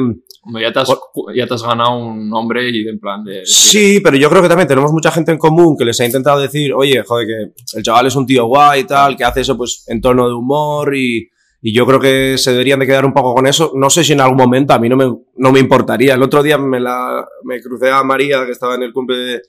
Ya 0.59 0.73
te, 0.73 0.79
has, 0.79 0.89
ya 1.35 1.45
te 1.45 1.53
has 1.53 1.61
ganado 1.61 1.95
un 1.99 2.27
nombre 2.27 2.67
y 2.71 2.87
en 2.87 2.99
plan 2.99 3.23
de... 3.23 3.45
Sí, 3.45 3.99
pero 4.03 4.17
yo 4.17 4.31
creo 4.31 4.41
que 4.41 4.49
también 4.49 4.67
tenemos 4.67 4.91
mucha 4.91 5.11
gente 5.11 5.31
en 5.31 5.37
común 5.37 5.77
que 5.77 5.85
les 5.85 5.99
ha 5.99 6.05
intentado 6.05 6.39
decir, 6.39 6.73
oye, 6.73 7.03
joder, 7.05 7.27
que 7.27 7.77
el 7.77 7.83
chaval 7.83 8.07
es 8.07 8.15
un 8.15 8.25
tío 8.25 8.47
guay 8.47 8.81
y 8.81 8.85
tal, 8.85 9.15
que 9.15 9.25
hace 9.25 9.41
eso 9.41 9.55
pues 9.55 9.83
en 9.85 10.01
tono 10.01 10.27
de 10.27 10.33
humor 10.33 10.95
y, 10.95 11.29
y 11.61 11.73
yo 11.73 11.85
creo 11.85 11.99
que 11.99 12.37
se 12.37 12.51
deberían 12.51 12.79
de 12.79 12.85
quedar 12.87 13.05
un 13.05 13.13
poco 13.13 13.33
con 13.35 13.45
eso. 13.47 13.71
No 13.75 13.89
sé 13.89 14.03
si 14.03 14.13
en 14.13 14.21
algún 14.21 14.37
momento 14.37 14.73
a 14.73 14.79
mí 14.79 14.87
no 14.89 14.95
me, 14.95 15.05
no 15.35 15.51
me 15.51 15.59
importaría. 15.59 16.13
El 16.15 16.23
otro 16.23 16.41
día 16.43 16.57
me, 16.57 16.79
la, 16.79 17.25
me 17.43 17.61
crucé 17.61 17.89
a 17.91 18.03
María, 18.03 18.45
que 18.45 18.51
estaba 18.51 18.75
en 18.75 18.83
el 18.83 18.93
cumple 18.93 19.17
de, 19.17 19.41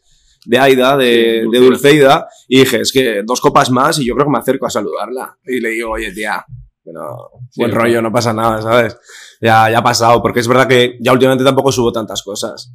de 0.46 0.58
Aida, 0.58 0.96
de, 0.96 1.42
Sí, 1.44 1.50
de 1.50 1.58
Dulceida. 1.64 2.26
Y 2.48 2.60
dije, 2.60 2.80
es 2.80 2.92
que 2.92 3.22
dos 3.24 3.40
copas 3.40 3.70
más 3.70 3.98
y 4.00 4.06
yo 4.06 4.14
creo 4.14 4.26
que 4.26 4.32
me 4.32 4.38
acerco 4.38 4.66
a 4.66 4.70
saludarla. 4.70 5.38
Y 5.46 5.60
le 5.60 5.70
digo, 5.70 5.90
oye, 5.92 6.12
tía, 6.12 6.44
pero 6.84 7.30
Sí, 7.50 7.60
buen 7.60 7.72
rollo, 7.72 8.02
no 8.02 8.10
pasa 8.12 8.32
nada, 8.32 8.60
¿sabes? 8.60 8.96
Ya, 9.40 9.70
ya 9.70 9.78
ha 9.78 9.82
pasado, 9.82 10.20
porque 10.20 10.40
es 10.40 10.48
verdad 10.48 10.66
que 10.68 10.96
ya 11.00 11.12
últimamente 11.12 11.44
tampoco 11.44 11.70
subo 11.72 11.92
tantas 11.92 12.22
cosas. 12.22 12.72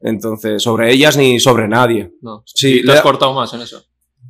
Entonces, 0.00 0.62
sobre 0.62 0.92
ellas 0.92 1.16
ni 1.16 1.40
sobre 1.40 1.66
nadie. 1.66 2.12
No. 2.22 2.42
Sí, 2.46 2.74
¿Y 2.78 2.80
te 2.82 2.86
le- 2.86 2.92
has 2.94 3.00
cortado 3.02 3.34
más 3.34 3.52
en 3.54 3.62
eso? 3.62 3.82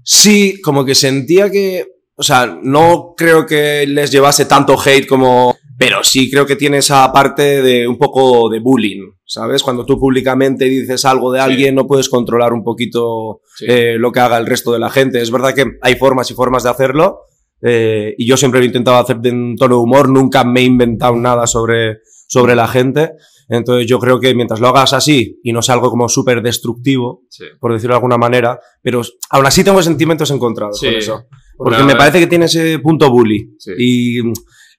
Sí, 0.03 0.61
como 0.63 0.85
que 0.87 0.95
sentía 0.95 1.51
que, 1.51 1.87
o 2.19 2.23
sea, 2.23 2.59
no 2.63 3.15
creo 3.17 3.47
que 3.47 3.87
les 3.87 4.11
llevase 4.11 4.45
tanto 4.45 4.77
hate 4.79 5.07
como, 5.07 5.57
pero 5.79 6.03
sí 6.03 6.29
creo 6.31 6.45
que 6.47 6.57
tiene 6.57 6.79
esa 6.79 7.11
parte 7.13 7.63
de 7.63 7.87
un 7.87 7.97
poco 7.97 8.49
de 8.51 8.59
bullying, 8.59 9.13
¿sabes? 9.25 9.63
Cuando 9.63 9.87
tú 9.87 9.99
públicamente 10.01 10.65
dices 10.65 11.05
algo 11.05 11.31
de 11.33 11.39
Sí. 11.39 11.45
alguien, 11.45 11.75
no 11.77 11.87
puedes 11.87 12.09
controlar 12.09 12.53
un 12.53 12.65
poquito 12.65 13.41
Sí. 13.57 13.67
eh, 13.69 13.97
lo 13.99 14.11
que 14.13 14.21
haga 14.21 14.37
el 14.39 14.47
resto 14.47 14.73
de 14.73 14.81
la 14.81 14.91
gente. 14.91 15.21
Es 15.23 15.31
verdad 15.31 15.55
que 15.55 15.65
hay 15.81 15.95
formas 15.95 16.31
y 16.31 16.35
formas 16.35 16.65
de 16.65 16.71
hacerlo, 16.71 17.21
eh, 17.63 18.15
y 18.19 18.27
yo 18.27 18.37
siempre 18.37 18.59
lo 18.61 18.65
he 18.65 18.67
intentado 18.67 18.99
hacer 18.99 19.19
de 19.19 19.31
un 19.31 19.57
tono 19.57 19.77
de 19.77 19.83
humor, 19.83 20.09
nunca 20.09 20.43
me 20.45 20.61
he 20.61 20.65
inventado 20.65 21.15
nada 21.17 21.47
sobre, 21.47 21.99
sobre 22.27 22.55
la 22.57 22.67
gente. 22.69 23.13
Entonces 23.51 23.87
yo 23.87 23.99
creo 23.99 24.21
que 24.21 24.35
mientras 24.35 24.61
lo 24.61 24.69
hagas 24.69 24.93
así 24.93 25.41
y 25.43 25.53
no 25.53 25.63
sea 25.63 25.75
algo 25.75 25.89
como 25.91 26.09
súper 26.09 26.43
destructivo, 26.43 27.23
Sí. 27.31 27.45
por 27.59 27.73
decirlo 27.73 27.95
de 27.95 27.99
alguna 27.99 28.19
manera, 28.19 28.61
pero 28.83 29.01
aún 29.31 29.47
así 29.47 29.65
tengo 29.65 29.83
sentimientos 29.83 30.31
encontrados 30.31 30.79
Sí. 30.79 30.87
con 30.87 30.95
eso. 30.97 31.25
Porque 31.59 31.83
me 31.83 31.97
parece 31.97 32.21
que 32.21 32.27
tiene 32.27 32.47
ese 32.47 32.79
punto 32.79 33.11
bully. 33.11 33.55
Sí. 33.59 33.73
Y, 33.77 34.19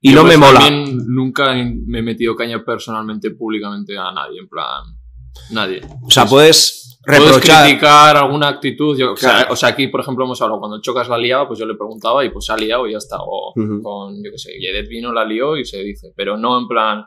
y 0.02 0.14
no 0.14 0.24
me 0.24 0.38
pues, 0.38 0.40
mola. 0.40 0.60
también 0.62 0.98
nunca 1.08 1.54
me 1.54 2.00
he 2.00 2.02
metido 2.02 2.36
caña 2.36 2.64
personalmente, 2.64 3.32
públicamente 3.32 3.98
a 3.98 4.12
nadie, 4.12 4.40
en 4.40 4.48
plan, 4.48 4.84
nadie. 5.52 5.82
O 6.04 6.10
sea, 6.10 6.26
puedes 6.26 7.00
Puedes 7.06 7.24
reprochar. 7.24 7.66
criticar 7.66 8.18
alguna 8.18 8.50
actitud. 8.50 8.96
Yo, 8.98 9.14
o, 9.14 9.16
sea, 9.18 9.32
Claro. 9.32 9.54
o 9.54 9.56
sea, 9.56 9.70
aquí, 9.70 9.88
por 9.88 10.02
ejemplo, 10.02 10.26
hemos 10.26 10.42
hablado, 10.42 10.60
cuando 10.60 10.82
Chocas 10.82 11.10
la 11.10 11.18
liaba, 11.18 11.48
pues 11.48 11.60
yo 11.60 11.66
le 11.66 11.76
preguntaba 11.76 12.24
y 12.24 12.30
pues 12.30 12.46
se 12.46 12.54
ha 12.54 12.58
liado 12.58 12.88
y 12.88 12.92
ya 12.92 12.98
está. 12.98 13.18
O 13.22 13.54
con, 13.82 14.16
yo 14.24 14.32
qué 14.32 14.38
sé, 14.38 14.52
Yedet 14.60 14.88
vino, 14.88 15.12
la 15.12 15.26
lió 15.26 15.58
y 15.58 15.66
se 15.66 15.82
dice. 15.82 16.14
Pero 16.16 16.38
no 16.38 16.60
en 16.60 16.68
plan, 16.68 17.04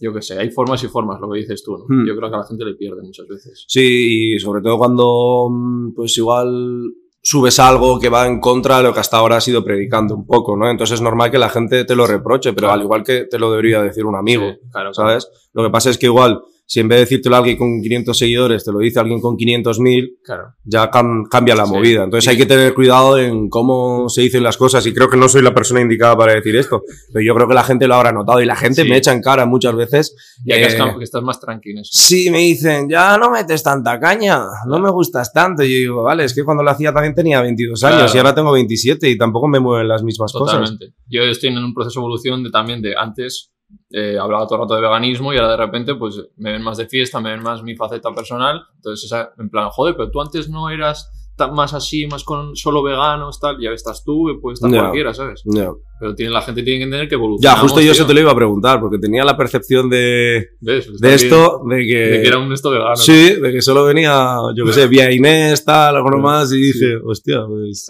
yo 0.00 0.12
qué 0.12 0.22
sé, 0.22 0.38
hay 0.38 0.50
formas 0.50 0.82
y 0.84 0.88
formas, 0.88 1.20
lo 1.20 1.30
que 1.30 1.40
dices 1.40 1.62
tú, 1.62 1.76
¿no? 1.76 1.84
Hmm. 1.86 2.06
Yo 2.08 2.16
creo 2.16 2.28
que 2.30 2.36
a 2.36 2.40
la 2.40 2.46
gente 2.46 2.64
le 2.64 2.74
pierde 2.74 3.02
muchas 3.02 3.26
veces. 3.28 3.64
Sí, 3.68 4.34
y 4.34 4.38
sobre 4.40 4.62
todo 4.62 4.78
cuando, 4.78 5.48
mm, 5.50 5.94
pues 5.94 6.16
igual 6.18 6.82
subes 7.26 7.58
algo 7.58 7.98
que 7.98 8.08
va 8.08 8.24
en 8.28 8.38
contra 8.38 8.76
de 8.76 8.84
lo 8.84 8.94
que 8.94 9.00
hasta 9.00 9.16
ahora 9.16 9.38
has 9.38 9.48
ido 9.48 9.64
predicando 9.64 10.14
un 10.14 10.24
poco, 10.24 10.56
¿no? 10.56 10.70
Entonces 10.70 10.94
es 10.94 11.00
normal 11.00 11.28
que 11.28 11.38
la 11.38 11.48
gente 11.48 11.84
te 11.84 11.96
lo 11.96 12.06
reproche, 12.06 12.52
pero 12.52 12.70
al 12.70 12.82
igual 12.82 13.02
que 13.02 13.24
te 13.24 13.36
lo 13.36 13.50
debería 13.50 13.82
decir 13.82 14.06
un 14.06 14.14
amigo, 14.14 14.44
Sí, 14.48 14.58
claro, 14.70 14.92
claro. 14.92 14.94
¿sabes? 14.94 15.28
Lo 15.52 15.64
que 15.64 15.70
pasa 15.70 15.90
es 15.90 15.98
que 15.98 16.06
igual, 16.06 16.40
si 16.68 16.80
en 16.80 16.88
vez 16.88 16.96
de 16.96 17.00
decírtelo 17.04 17.36
a 17.36 17.38
alguien 17.38 17.56
con 17.56 17.80
500 17.80 18.18
seguidores, 18.18 18.64
te 18.64 18.72
lo 18.72 18.80
dice 18.80 18.98
alguien 18.98 19.20
con 19.20 19.36
500.000, 19.36 20.18
Claro. 20.24 20.48
ya 20.64 20.90
cam- 20.90 21.28
cambia 21.30 21.54
la 21.54 21.64
Sí. 21.64 21.72
movida. 21.72 22.02
Entonces 22.04 22.28
hay 22.28 22.36
que 22.36 22.44
tener 22.46 22.74
cuidado 22.74 23.16
en 23.18 23.48
cómo 23.48 24.08
se 24.08 24.22
dicen 24.22 24.42
las 24.42 24.56
cosas 24.56 24.84
y 24.86 24.92
creo 24.92 25.08
que 25.08 25.16
no 25.16 25.28
soy 25.28 25.42
la 25.42 25.54
persona 25.54 25.80
indicada 25.80 26.16
para 26.16 26.34
decir 26.34 26.56
esto, 26.56 26.82
pero 27.12 27.24
yo 27.24 27.34
creo 27.34 27.46
que 27.46 27.54
la 27.54 27.62
gente 27.62 27.86
lo 27.86 27.94
habrá 27.94 28.10
notado 28.12 28.40
y 28.42 28.46
la 28.46 28.56
gente 28.56 28.82
Sí. 28.82 28.88
me 28.88 28.96
echa 28.96 29.12
en 29.12 29.22
cara 29.22 29.46
muchas 29.46 29.74
veces. 29.76 30.16
Ya 30.44 30.56
que, 30.56 30.64
eh, 30.64 30.78
cam- 30.78 30.98
que 30.98 31.04
estás 31.04 31.22
más 31.22 31.38
tranquilo. 31.40 31.80
Sí, 31.84 32.30
me 32.30 32.38
dicen, 32.38 32.88
ya 32.88 33.16
no 33.16 33.30
metes 33.30 33.62
tanta 33.62 34.00
caña, 34.00 34.42
no 34.66 34.78
me 34.80 34.90
gustas 34.90 35.32
tanto. 35.32 35.62
Y 35.62 35.68
yo 35.70 35.76
digo, 35.78 36.02
vale, 36.02 36.24
es 36.24 36.34
que 36.34 36.42
cuando 36.44 36.62
lo 36.64 36.70
hacía 36.70 36.92
también 36.92 37.14
tenía 37.14 37.40
22 37.42 37.82
años 37.84 37.98
Claro. 37.98 38.12
y 38.14 38.18
ahora 38.18 38.34
tengo 38.34 38.50
27 38.52 39.08
y 39.08 39.16
tampoco 39.16 39.46
me 39.46 39.60
mueven 39.60 39.86
las 39.86 40.02
mismas 40.02 40.32
cosas. 40.32 40.56
Totalmente. 40.58 40.94
Yo 41.08 41.22
estoy 41.22 41.50
en 41.50 41.58
un 41.58 41.72
proceso 41.72 42.00
de 42.00 42.04
evolución 42.04 42.42
de 42.42 42.50
también 42.50 42.82
de 42.82 42.94
antes 42.96 43.52
eh, 43.90 44.16
hablaba 44.20 44.46
todo 44.46 44.56
el 44.56 44.60
rato 44.62 44.74
de 44.76 44.82
veganismo 44.82 45.32
y 45.32 45.36
ahora 45.38 45.50
de 45.52 45.56
repente 45.56 45.94
pues 45.94 46.20
me 46.36 46.52
ven 46.52 46.62
más 46.62 46.76
de 46.78 46.86
fiesta, 46.86 47.20
me 47.20 47.30
ven 47.30 47.42
más 47.42 47.62
mi 47.62 47.74
faceta 47.76 48.12
personal. 48.12 48.60
Entonces, 48.76 49.04
esa, 49.06 49.30
en 49.38 49.48
plan, 49.50 49.68
joder, 49.70 49.94
pero 49.96 50.10
tú 50.10 50.20
antes 50.20 50.48
no 50.48 50.70
eras 50.70 51.10
tan 51.36 51.52
más 51.52 51.74
así, 51.74 52.06
más 52.06 52.24
con 52.24 52.56
solo 52.56 52.82
veganos, 52.82 53.38
tal. 53.38 53.58
Ya 53.60 53.68
estás 53.70 54.02
tú, 54.04 54.26
puede 54.40 54.54
estar 54.54 54.70
Ya. 54.70 54.80
cualquiera, 54.80 55.12
¿sabes? 55.12 55.42
Ya, 55.44 55.70
Pero 56.00 56.14
tiene, 56.14 56.32
la 56.32 56.40
gente 56.40 56.62
tiene 56.62 56.78
que 56.78 56.84
entender 56.84 57.08
que 57.08 57.14
Ya, 57.14 57.18
evolucionamos. 57.18 57.60
justo 57.62 57.80
yo 57.80 57.84
tío. 57.84 57.92
eso 57.92 58.06
te 58.06 58.14
lo 58.14 58.20
iba 58.20 58.32
a 58.32 58.34
preguntar, 58.34 58.80
porque 58.80 58.98
tenía 58.98 59.22
la 59.22 59.36
percepción 59.36 59.90
de, 59.90 60.48
de 60.60 60.80
bien. 60.80 61.12
esto, 61.12 61.60
de 61.68 61.76
que... 61.86 61.94
De 61.98 62.22
que 62.22 62.28
era 62.28 62.38
un 62.38 62.50
esto 62.54 62.70
vegano. 62.70 62.96
Sí, 62.96 63.34
de 63.34 63.52
que 63.52 63.60
solo 63.60 63.84
venía, 63.84 64.34
yo 64.56 64.64
qué 64.64 64.72
sé, 64.72 64.86
vía 64.86 65.12
Inés, 65.12 65.62
tal, 65.62 65.94
alguno 65.96 66.16
más, 66.18 66.50
y 66.54 66.56
dije, 66.58 66.96
hostia, 67.04 67.40
pues... 67.46 67.86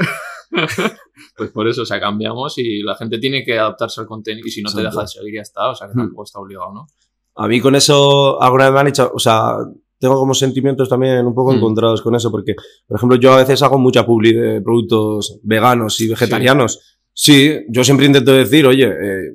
Pues 1.37 1.51
por 1.51 1.67
eso, 1.69 1.83
o 1.83 1.87
sea, 1.87 1.99
cambiamos 2.01 2.57
y 2.59 2.83
la 2.83 2.95
gente 2.95 3.19
tiene 3.19 3.43
que 3.45 3.59
adaptarse 3.59 4.01
al 4.01 4.07
contenido. 4.07 4.47
Y 4.47 4.51
si 4.51 4.63
no 4.63 4.71
te 4.71 4.79
Exacto. 4.81 4.97
deja 4.99 5.03
de 5.03 5.09
seguir, 5.09 5.35
ya 5.35 5.41
está. 5.43 5.71
O 5.71 5.75
sea, 5.75 5.87
que 5.89 5.95
Hmm. 5.95 5.99
tampoco 5.99 6.25
está 6.25 6.39
obligado, 6.41 6.73
¿no? 6.73 6.87
A 7.37 7.49
mí 7.49 7.61
con 7.61 7.75
eso 7.75 8.41
alguna 8.41 8.65
vez 8.65 8.73
me 8.75 8.81
han 8.81 8.87
hecho, 8.89 9.11
o 9.15 9.19
sea, 9.19 9.57
tengo 9.99 10.17
como 10.19 10.35
sentimientos 10.35 10.89
también 10.89 11.25
un 11.27 11.35
poco 11.35 11.53
Mm. 11.53 11.57
encontrados 11.57 12.03
con 12.03 12.15
eso, 12.15 12.31
porque, 12.31 12.55
por 12.87 12.97
ejemplo, 12.99 13.17
yo 13.19 13.33
a 13.33 13.39
veces 13.39 13.63
hago 13.63 13.79
mucha 13.79 14.05
publi 14.07 14.33
de 14.35 14.61
productos 14.63 15.39
veganos 15.43 16.01
y 16.01 16.09
vegetarianos. 16.09 16.99
Sí, 17.13 17.61
yo 17.71 17.83
siempre 17.83 18.07
intento 18.07 18.33
decir, 18.33 18.67
oye, 18.67 18.87
eh, 18.89 19.35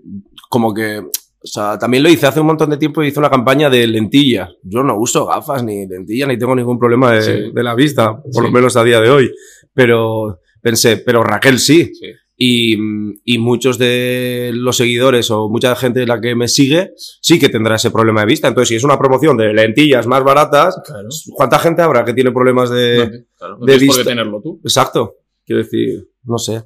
como 0.50 0.72
que, 0.74 1.00
o 1.00 1.48
sea, 1.48 1.78
también 1.80 2.04
lo 2.04 2.10
hice 2.10 2.28
hace 2.28 2.40
un 2.40 2.48
montón 2.48 2.70
de 2.70 2.78
tiempo, 2.78 3.02
hice 3.04 3.18
una 3.20 3.30
campaña 3.32 3.70
de 3.72 3.88
lentillas. 3.88 4.50
Yo 4.64 4.84
no 4.84 4.98
uso 5.00 5.26
gafas 5.26 5.64
ni 5.64 5.88
lentillas, 5.88 6.28
ni 6.28 6.38
tengo 6.38 6.56
ningún 6.56 6.78
problema 6.78 7.12
de, 7.12 7.22
Sí. 7.22 7.52
de 7.54 7.64
la 7.64 7.74
vista, 7.74 8.16
por 8.22 8.34
Sí. 8.34 8.42
lo 8.42 8.52
menos 8.52 8.76
a 8.76 8.84
día 8.84 9.00
de 9.02 9.10
hoy. 9.10 9.32
Pero 9.74 10.41
pensé, 10.62 10.98
pero 10.98 11.24
Raquel 11.24 11.60
sí. 11.60 11.92
Sí. 11.94 12.08
Y, 12.44 12.76
y 13.24 13.38
muchos 13.38 13.78
de 13.78 14.50
los 14.56 14.76
seguidores 14.78 15.30
o 15.30 15.48
mucha 15.48 15.76
gente 15.76 16.00
de 16.00 16.08
la 16.08 16.20
que 16.20 16.34
me 16.34 16.48
sigue 16.48 16.90
sí 16.98 17.38
que 17.38 17.50
tendrá 17.50 17.76
ese 17.76 17.92
problema 17.92 18.22
de 18.22 18.26
vista. 18.28 18.48
Entonces, 18.48 18.70
si 18.70 18.76
es 18.76 18.84
una 18.84 18.98
promoción 18.98 19.38
de 19.38 19.54
lentillas 19.54 20.08
más 20.08 20.24
baratas, 20.24 20.76
Claro. 20.84 21.10
¿cuánta 21.36 21.60
gente 21.60 21.84
habrá 21.84 22.04
que 22.04 22.16
tiene 22.16 22.32
problemas 22.32 22.72
de... 22.72 23.26
claro. 23.38 23.58
No 23.60 23.66
de 23.68 23.78
vista. 23.78 24.04
tenerlo 24.04 24.42
tú. 24.42 24.60
Exacto. 24.64 25.18
Quiero 25.46 25.62
decir, 25.62 26.08
no 26.24 26.40
sé. 26.40 26.64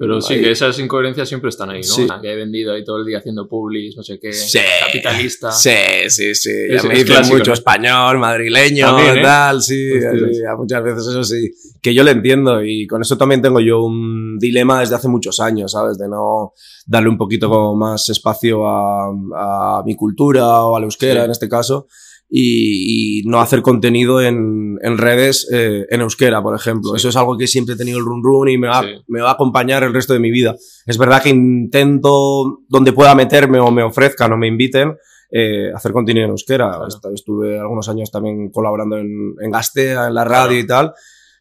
Pero 0.00 0.20
sí, 0.20 0.34
Ahí- 0.34 0.42
que 0.42 0.50
esas 0.50 0.76
incoherencias 0.80 1.28
siempre 1.28 1.48
están 1.50 1.70
ahí, 1.70 1.78
¿no? 1.80 1.86
Sí. 1.86 2.06
La 2.08 2.20
que 2.20 2.32
he 2.32 2.34
vendido 2.34 2.72
ahí 2.72 2.82
todo 2.82 2.98
el 2.98 3.06
día 3.06 3.18
haciendo 3.18 3.48
publis, 3.48 3.96
no 3.96 4.02
sé 4.02 4.18
qué, 4.20 4.32
Sí. 4.32 4.58
capitalista. 4.84 5.52
Sí, 5.52 5.70
sí, 6.08 6.34
sí. 6.34 6.50
Ya 6.68 6.76
Es- 6.76 6.84
me 6.84 6.94
dicen 6.94 7.06
clásico, 7.06 7.36
mucho 7.36 7.50
¿no? 7.50 7.54
español, 7.54 8.18
madrileño, 8.18 8.86
También, 8.86 9.18
¿eh? 9.18 9.22
tal, 9.22 9.62
sí, 9.62 9.92
Hostias. 9.92 10.14
sí, 10.32 10.42
ya 10.42 10.56
muchas 10.56 10.82
veces 10.82 11.06
eso 11.06 11.22
sí. 11.22 11.50
Que 11.80 11.94
yo 11.94 12.02
lo 12.02 12.10
entiendo 12.10 12.64
y 12.64 12.86
con 12.88 13.00
eso 13.02 13.16
también 13.16 13.42
tengo 13.42 13.60
yo 13.60 13.82
un 13.84 14.38
dilema 14.40 14.80
desde 14.80 14.96
hace 14.96 15.06
muchos 15.08 15.38
años, 15.38 15.70
¿sabes? 15.70 15.96
De 15.98 16.08
no 16.08 16.52
darle 16.84 17.08
un 17.08 17.16
poquito 17.18 17.74
más 17.76 18.08
espacio 18.08 18.66
a, 18.66 19.06
a 19.08 19.82
mi 19.86 19.94
cultura 19.94 20.64
o 20.64 20.76
al 20.76 20.82
euskera 20.82 21.20
Sí. 21.20 21.24
en 21.26 21.30
este 21.30 21.48
caso. 21.48 21.86
Y, 22.28 23.20
y 23.20 23.22
no 23.24 23.40
hacer 23.40 23.62
contenido 23.62 24.20
en, 24.20 24.78
en 24.82 24.98
redes 24.98 25.48
eh, 25.52 25.86
en 25.90 26.00
euskera, 26.00 26.42
por 26.42 26.56
ejemplo. 26.56 26.90
Sí. 26.90 26.96
Eso 26.96 27.08
es 27.10 27.16
algo 27.16 27.36
que 27.38 27.46
siempre 27.46 27.74
he 27.74 27.78
tenido 27.78 27.98
el 27.98 28.04
run 28.04 28.22
run 28.22 28.48
y 28.48 28.58
me 28.58 28.66
va, 28.66 28.82
Sí. 28.82 28.88
me 29.06 29.20
va 29.20 29.30
a 29.30 29.34
acompañar 29.34 29.84
el 29.84 29.94
resto 29.94 30.12
de 30.12 30.18
mi 30.18 30.30
vida. 30.32 30.56
Es 30.86 30.98
verdad 30.98 31.22
que 31.22 31.30
intento, 31.30 32.60
donde 32.68 32.92
pueda 32.92 33.14
meterme 33.14 33.60
o 33.60 33.70
me 33.70 33.82
ofrezcan 33.82 34.32
o 34.32 34.36
me 34.36 34.48
inviten, 34.48 34.96
eh, 35.30 35.70
hacer 35.74 35.92
contenido 35.92 36.24
en 36.24 36.30
euskera. 36.32 36.68
Claro. 36.68 36.88
Est- 36.88 37.04
Estuve 37.14 37.58
algunos 37.58 37.88
años 37.88 38.10
también 38.10 38.50
colaborando 38.50 38.96
en, 38.98 39.34
en 39.40 39.50
Gastea, 39.50 40.08
en 40.08 40.14
la 40.14 40.24
radio 40.24 40.58
y 40.58 40.66
tal. 40.66 40.92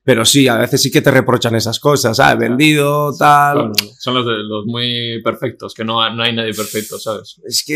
Pero 0.07 0.23
sí, 0.23 0.47
a 0.47 0.57
veces 0.57 0.83
sí 0.83 0.91
que 0.91 1.01
te 1.01 1.09
reprochan 1.09 1.55
esas 1.55 1.79
cosas, 1.79 2.15
¿sabes? 2.17 2.37
Vendido, 2.37 3.11
tal. 3.17 3.55
Claro, 3.57 3.71
son 3.97 4.13
los, 4.13 4.25
de, 4.27 4.33
los 4.43 4.65
muy 4.67 5.19
perfectos, 5.23 5.73
que 5.73 5.83
no, 5.83 6.07
no 6.13 6.21
hay 6.21 6.31
nadie 6.35 6.53
perfecto, 6.53 6.99
¿sabes? 6.99 7.41
Es 7.43 7.63
que, 7.65 7.73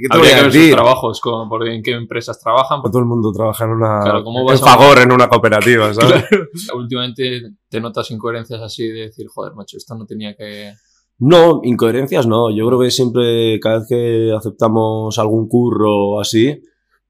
¿qué 0.00 0.08
te 0.08 0.16
voy 0.16 0.28
Habría 0.28 0.34
que 0.34 0.40
a 0.40 0.42
ver 0.44 0.52
sus 0.52 0.60
decir? 0.60 0.74
trabajos, 0.76 1.20
como 1.20 1.48
por 1.48 1.66
en 1.68 1.82
qué 1.82 1.90
empresas 1.90 2.38
trabajan. 2.38 2.80
Todo 2.80 3.00
el 3.00 3.06
mundo 3.06 3.32
trabaja 3.32 3.64
en 3.64 3.70
una, 3.70 4.00
Claro, 4.04 4.22
¿cómo 4.22 4.48
en 4.52 4.54
a- 4.56 4.58
Fagor, 4.58 4.98
en 5.00 5.10
una 5.10 5.28
cooperativa, 5.28 5.92
¿sabes? 5.92 6.24
Últimamente 6.76 7.42
te 7.68 7.80
notas 7.80 8.08
incoherencias 8.12 8.62
así 8.62 8.86
de 8.86 9.00
decir, 9.06 9.26
joder, 9.26 9.54
macho, 9.54 9.76
esto 9.76 9.96
no 9.96 10.06
tenía 10.06 10.36
que... 10.36 10.72
No, 11.18 11.60
incoherencias 11.64 12.26
no. 12.28 12.50
Yo 12.56 12.68
creo 12.68 12.78
que 12.78 12.92
siempre, 12.92 13.58
cada 13.60 13.78
vez 13.80 13.86
que 13.88 14.32
aceptamos 14.36 15.18
algún 15.18 15.48
curro 15.48 16.10
o 16.10 16.20
así, 16.20 16.62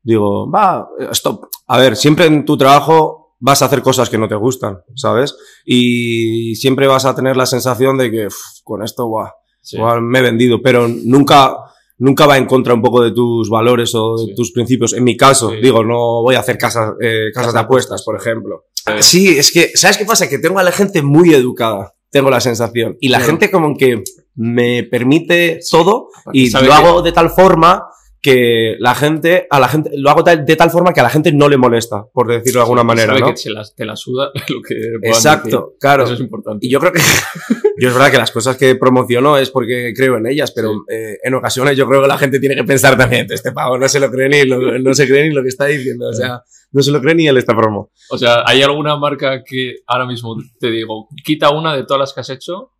digo, 0.02 0.50
va, 0.50 0.88
stop. 1.12 1.48
A 1.66 1.78
ver, 1.78 1.96
siempre 1.96 2.26
en 2.26 2.44
tu 2.46 2.56
trabajo 2.56 3.23
vas 3.40 3.62
a 3.62 3.66
hacer 3.66 3.82
cosas 3.82 4.08
que 4.08 4.18
no 4.18 4.28
te 4.28 4.34
gustan, 4.36 4.78
¿sabes? 4.94 5.34
Y 5.64 6.54
siempre 6.56 6.86
vas 6.86 7.04
a 7.04 7.14
tener 7.14 7.36
la 7.36 7.46
sensación 7.46 7.98
de 7.98 8.10
que 8.10 8.26
"Uf, 8.28 8.36
con 8.62 8.82
esto, 8.82 9.06
guau, 9.06 9.28
Sí. 9.60 9.78
me 10.02 10.18
he 10.18 10.22
vendido, 10.22 10.60
pero 10.62 10.86
nunca, 10.88 11.56
nunca 11.98 12.26
va 12.26 12.36
en 12.38 12.46
contra 12.46 12.74
un 12.74 12.82
poco 12.82 13.02
de 13.02 13.12
tus 13.12 13.48
valores 13.48 13.94
o 13.94 14.16
de 14.18 14.26
Sí. 14.26 14.34
tus 14.34 14.52
principios. 14.52 14.92
En 14.92 15.04
mi 15.04 15.16
caso, 15.16 15.50
Sí. 15.50 15.56
digo, 15.62 15.82
no 15.84 16.22
voy 16.22 16.34
a 16.34 16.40
hacer 16.40 16.58
casas, 16.58 16.92
eh, 17.00 17.26
casas 17.34 17.54
de 17.54 17.60
apuestas, 17.60 18.02
por 18.04 18.16
ejemplo. 18.16 18.64
Sí, 19.00 19.38
es 19.38 19.50
que, 19.50 19.70
¿sabes 19.74 19.96
qué 19.96 20.04
pasa? 20.04 20.28
Que 20.28 20.38
tengo 20.38 20.58
a 20.58 20.62
la 20.62 20.72
gente 20.72 21.00
muy 21.02 21.32
educada, 21.32 21.94
tengo 22.10 22.28
la 22.30 22.40
sensación. 22.40 22.96
Y 23.00 23.08
la 23.08 23.20
gente 23.20 23.50
como 23.50 23.76
que 23.76 24.02
me 24.34 24.82
permite 24.82 25.60
todo 25.70 26.08
y 26.32 26.50
lo 26.50 26.72
hago 26.74 27.00
de 27.02 27.12
tal 27.12 27.30
forma 27.30 27.84
que 28.24 28.76
la 28.78 28.94
gente, 28.94 29.46
a 29.50 29.60
la 29.60 29.68
gente, 29.68 29.90
lo 29.98 30.08
hago 30.08 30.24
tal- 30.24 30.46
de 30.46 30.56
tal 30.56 30.70
forma 30.70 30.94
que 30.94 31.00
a 31.00 31.02
la 31.02 31.10
gente 31.10 31.30
no 31.30 31.46
le 31.46 31.58
molesta, 31.58 32.06
por 32.10 32.26
decirlo 32.26 32.60
de 32.60 32.62
alguna 32.62 32.82
manera, 32.82 33.08
Sabe 33.08 33.20
¿no? 33.20 33.26
que 33.28 33.36
se 33.36 33.50
las- 33.50 33.74
te 33.74 33.84
la 33.84 33.96
suda 33.96 34.30
lo 34.48 34.62
que 34.66 34.74
Exacto, 35.02 35.44
decir. 35.48 35.78
claro. 35.78 36.04
Eso 36.04 36.14
es 36.14 36.20
importante. 36.20 36.66
Y 36.66 36.70
yo 36.70 36.80
creo 36.80 36.90
que, 36.92 37.00
yo 37.78 37.88
es 37.88 37.92
verdad 37.94 38.10
que 38.10 38.16
las 38.16 38.30
cosas 38.30 38.56
que 38.56 38.76
promociono 38.76 39.36
es 39.36 39.50
porque 39.50 39.92
creo 39.94 40.16
en 40.16 40.26
ellas, 40.26 40.52
pero 40.52 40.72
eh, 40.88 41.18
en 41.22 41.34
ocasiones 41.34 41.76
yo 41.76 41.86
creo 41.86 42.00
que 42.00 42.08
la 42.08 42.16
gente 42.16 42.40
tiene 42.40 42.56
que 42.56 42.64
pensar 42.64 42.96
también, 42.96 43.26
este 43.28 43.52
pavo 43.52 43.76
no 43.76 43.86
se 43.90 44.00
lo 44.00 44.10
cree 44.10 44.30
ni 44.30 44.48
lo, 44.48 44.78
no 44.78 44.94
se 44.94 45.06
cree 45.06 45.28
ni 45.28 45.34
lo 45.34 45.42
que 45.42 45.48
está 45.50 45.66
diciendo, 45.66 46.08
o 46.08 46.12
sea, 46.14 46.40
no 46.72 46.82
se 46.82 46.92
lo 46.92 47.02
cree 47.02 47.14
ni 47.14 47.28
él 47.28 47.36
esta 47.36 47.54
promo. 47.54 47.90
O 48.08 48.16
sea, 48.16 48.42
¿hay 48.46 48.62
alguna 48.62 48.96
marca 48.96 49.44
que 49.44 49.74
ahora 49.86 50.06
mismo 50.06 50.34
te 50.58 50.70
digo, 50.70 51.08
quita 51.26 51.50
una 51.50 51.76
de 51.76 51.84
todas 51.84 52.00
las 52.00 52.14
que 52.14 52.20
has 52.20 52.30
hecho, 52.30 52.70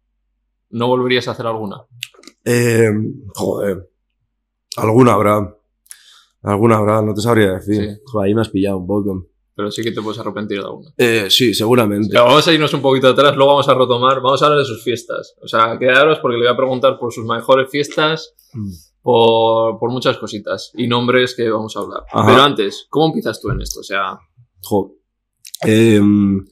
no 0.70 0.88
volverías 0.88 1.28
a 1.28 1.32
hacer 1.32 1.46
alguna? 1.46 1.82
Eh, 2.46 2.90
joder, 3.34 3.90
alguna 4.76 5.14
habrá. 5.14 5.56
Alguna 6.42 6.76
habrá, 6.76 7.00
no 7.02 7.14
te 7.14 7.20
sabría 7.22 7.52
decir. 7.54 7.76
Sí. 7.94 8.00
Joder, 8.04 8.28
ahí 8.28 8.34
me 8.34 8.40
has 8.42 8.48
pillado 8.50 8.78
un 8.78 8.86
poco. 8.86 9.26
Pero 9.56 9.70
sí 9.70 9.82
que 9.82 9.92
te 9.92 10.02
puedes 10.02 10.18
arrepentir 10.18 10.58
de 10.58 10.64
alguna. 10.64 10.90
Eh, 10.98 11.26
sí, 11.30 11.54
seguramente. 11.54 12.08
Ya, 12.12 12.22
vamos 12.22 12.46
a 12.46 12.52
irnos 12.52 12.74
un 12.74 12.82
poquito 12.82 13.08
atrás, 13.08 13.36
luego 13.36 13.52
vamos 13.52 13.68
a 13.68 13.74
retomar, 13.74 14.20
vamos 14.20 14.42
a 14.42 14.46
hablar 14.46 14.58
de 14.58 14.64
sus 14.66 14.82
fiestas. 14.82 15.36
O 15.42 15.46
sea, 15.48 15.78
quedaros 15.78 16.18
porque 16.18 16.36
le 16.38 16.44
voy 16.44 16.52
a 16.52 16.56
preguntar 16.56 16.98
por 16.98 17.12
sus 17.12 17.24
mejores 17.24 17.70
fiestas, 17.70 18.34
Mm. 18.52 18.70
por, 19.02 19.78
por 19.80 19.90
muchas 19.90 20.16
cositas 20.18 20.70
y 20.74 20.86
nombres 20.86 21.34
que 21.36 21.48
vamos 21.50 21.76
a 21.76 21.80
hablar. 21.80 22.02
Ajá. 22.12 22.26
Pero 22.28 22.42
antes, 22.42 22.86
¿cómo 22.90 23.06
empiezas 23.06 23.40
tú 23.40 23.50
en 23.50 23.60
esto? 23.62 23.80
O 23.80 23.84
sea, 23.84 24.18
Jo. 24.62 24.94
Em, 25.62 26.44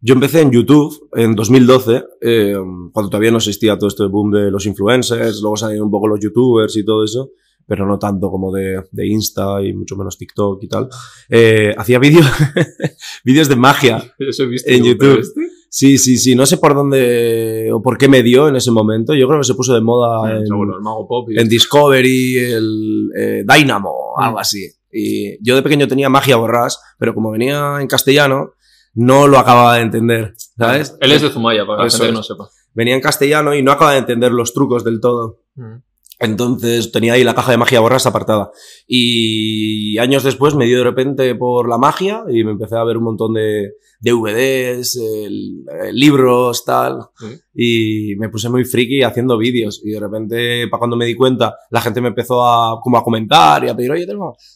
yo 0.00 0.14
empecé 0.14 0.40
en 0.42 0.50
YouTube 0.50 1.08
en 1.14 1.34
2012, 1.34 2.04
em, 2.20 2.90
cuando 2.92 3.10
todavía 3.10 3.30
no 3.30 3.38
existía 3.38 3.76
todo 3.78 3.88
este 3.88 4.04
boom 4.06 4.30
de 4.32 4.50
los 4.50 4.66
influencers, 4.66 5.40
luego 5.40 5.56
salieron 5.56 5.86
un 5.86 5.90
poco 5.90 6.08
los 6.08 6.20
youtubers 6.20 6.76
y 6.76 6.84
todo 6.84 7.04
eso, 7.04 7.30
pero 7.66 7.86
no 7.86 7.98
tanto 7.98 8.30
como 8.30 8.52
de, 8.52 8.82
de 8.92 9.06
Insta 9.06 9.60
y 9.62 9.72
mucho 9.72 9.96
menos 9.96 10.16
TikTok 10.18 10.62
y 10.62 10.68
tal. 10.68 10.88
Eh, 11.28 11.74
hacía 11.76 11.98
vídeos 11.98 12.26
vídeos 13.24 13.48
de 13.48 13.56
magia. 13.56 14.14
eso 14.18 14.44
he 14.44 14.46
visto 14.46 14.70
En 14.70 14.84
yo, 14.84 14.92
YouTube. 14.92 15.20
este- 15.20 15.40
Sí, 15.68 15.98
sí, 15.98 16.16
sí, 16.16 16.34
no 16.34 16.46
sé 16.46 16.56
por 16.56 16.74
dónde 16.74 17.70
o 17.72 17.82
por 17.82 17.98
qué 17.98 18.08
me 18.08 18.22
dio 18.22 18.48
en 18.48 18.56
ese 18.56 18.70
momento. 18.70 19.12
Yo 19.14 19.26
creo 19.28 19.40
que 19.40 19.44
se 19.46 19.54
puso 19.54 19.74
de 19.74 19.82
moda 19.82 20.34
en, 20.34 20.46
Seguro, 20.46 20.76
el 20.76 20.80
Mago 20.82 21.06
Pop. 21.06 21.28
y- 21.30 21.38
en 21.38 21.48
Discovery, 21.48 22.36
el 22.38 23.08
eh, 23.18 23.44
Dynamo, 23.46 24.14
Mm. 24.16 24.22
algo 24.22 24.38
así. 24.38 24.70
Y 24.90 25.36
yo 25.46 25.54
de 25.54 25.62
pequeño 25.62 25.86
tenía 25.88 26.08
magia 26.08 26.36
borrás, 26.36 26.80
pero 26.98 27.12
como 27.14 27.30
venía 27.32 27.76
en 27.80 27.88
castellano, 27.88 28.52
no 28.94 29.26
lo 29.26 29.38
acababa 29.38 29.74
de 29.76 29.82
entender, 29.82 30.34
¿sabes? 30.56 30.96
Él 31.00 31.12
es 31.12 31.20
de 31.20 31.28
Zumaya, 31.28 31.66
para 31.66 31.82
la 31.82 31.88
Eso 31.88 31.98
gente 31.98 32.10
que 32.12 32.16
no 32.16 32.22
sepa. 32.22 32.48
Venía 32.72 32.94
en 32.94 33.02
castellano 33.02 33.54
y 33.54 33.62
no 33.62 33.72
acababa 33.72 33.92
de 33.94 33.98
entender 33.98 34.32
los 34.32 34.54
trucos 34.54 34.82
del 34.84 35.00
todo. 35.00 35.40
Mm. 35.56 35.82
Entonces 36.18 36.92
tenía 36.92 37.12
ahí 37.12 37.24
la 37.24 37.34
caja 37.34 37.50
de 37.52 37.58
magia 37.58 37.80
borrás 37.80 38.06
apartada. 38.06 38.50
Y 38.86 39.98
años 39.98 40.22
después 40.24 40.54
me 40.54 40.64
dio 40.66 40.78
de 40.78 40.84
repente 40.84 41.34
por 41.34 41.68
la 41.68 41.76
magia 41.78 42.24
y 42.28 42.42
me 42.44 42.52
empecé 42.52 42.76
a 42.76 42.84
ver 42.84 42.96
un 42.96 43.04
montón 43.04 43.34
de 43.34 43.72
DVDs, 44.00 44.96
el- 44.96 45.64
eh, 45.70 45.92
libros, 45.92 46.64
tal. 46.64 47.00
Sí. 47.18 48.12
Y 48.12 48.16
me 48.16 48.28
puse 48.28 48.48
muy 48.48 48.64
friki 48.64 49.02
haciendo 49.02 49.36
vídeos. 49.38 49.82
Y 49.84 49.90
de 49.90 50.00
repente, 50.00 50.68
para 50.68 50.78
cuando 50.78 50.96
me 50.96 51.04
di 51.06 51.14
cuenta, 51.14 51.56
la 51.70 51.80
gente 51.80 52.00
me 52.00 52.08
empezó 52.08 52.44
a, 52.46 52.80
como 52.80 52.96
a 52.98 53.04
comentar 53.04 53.64
y 53.64 53.68
a 53.68 53.76
pedir, 53.76 53.90
oye, 53.92 54.06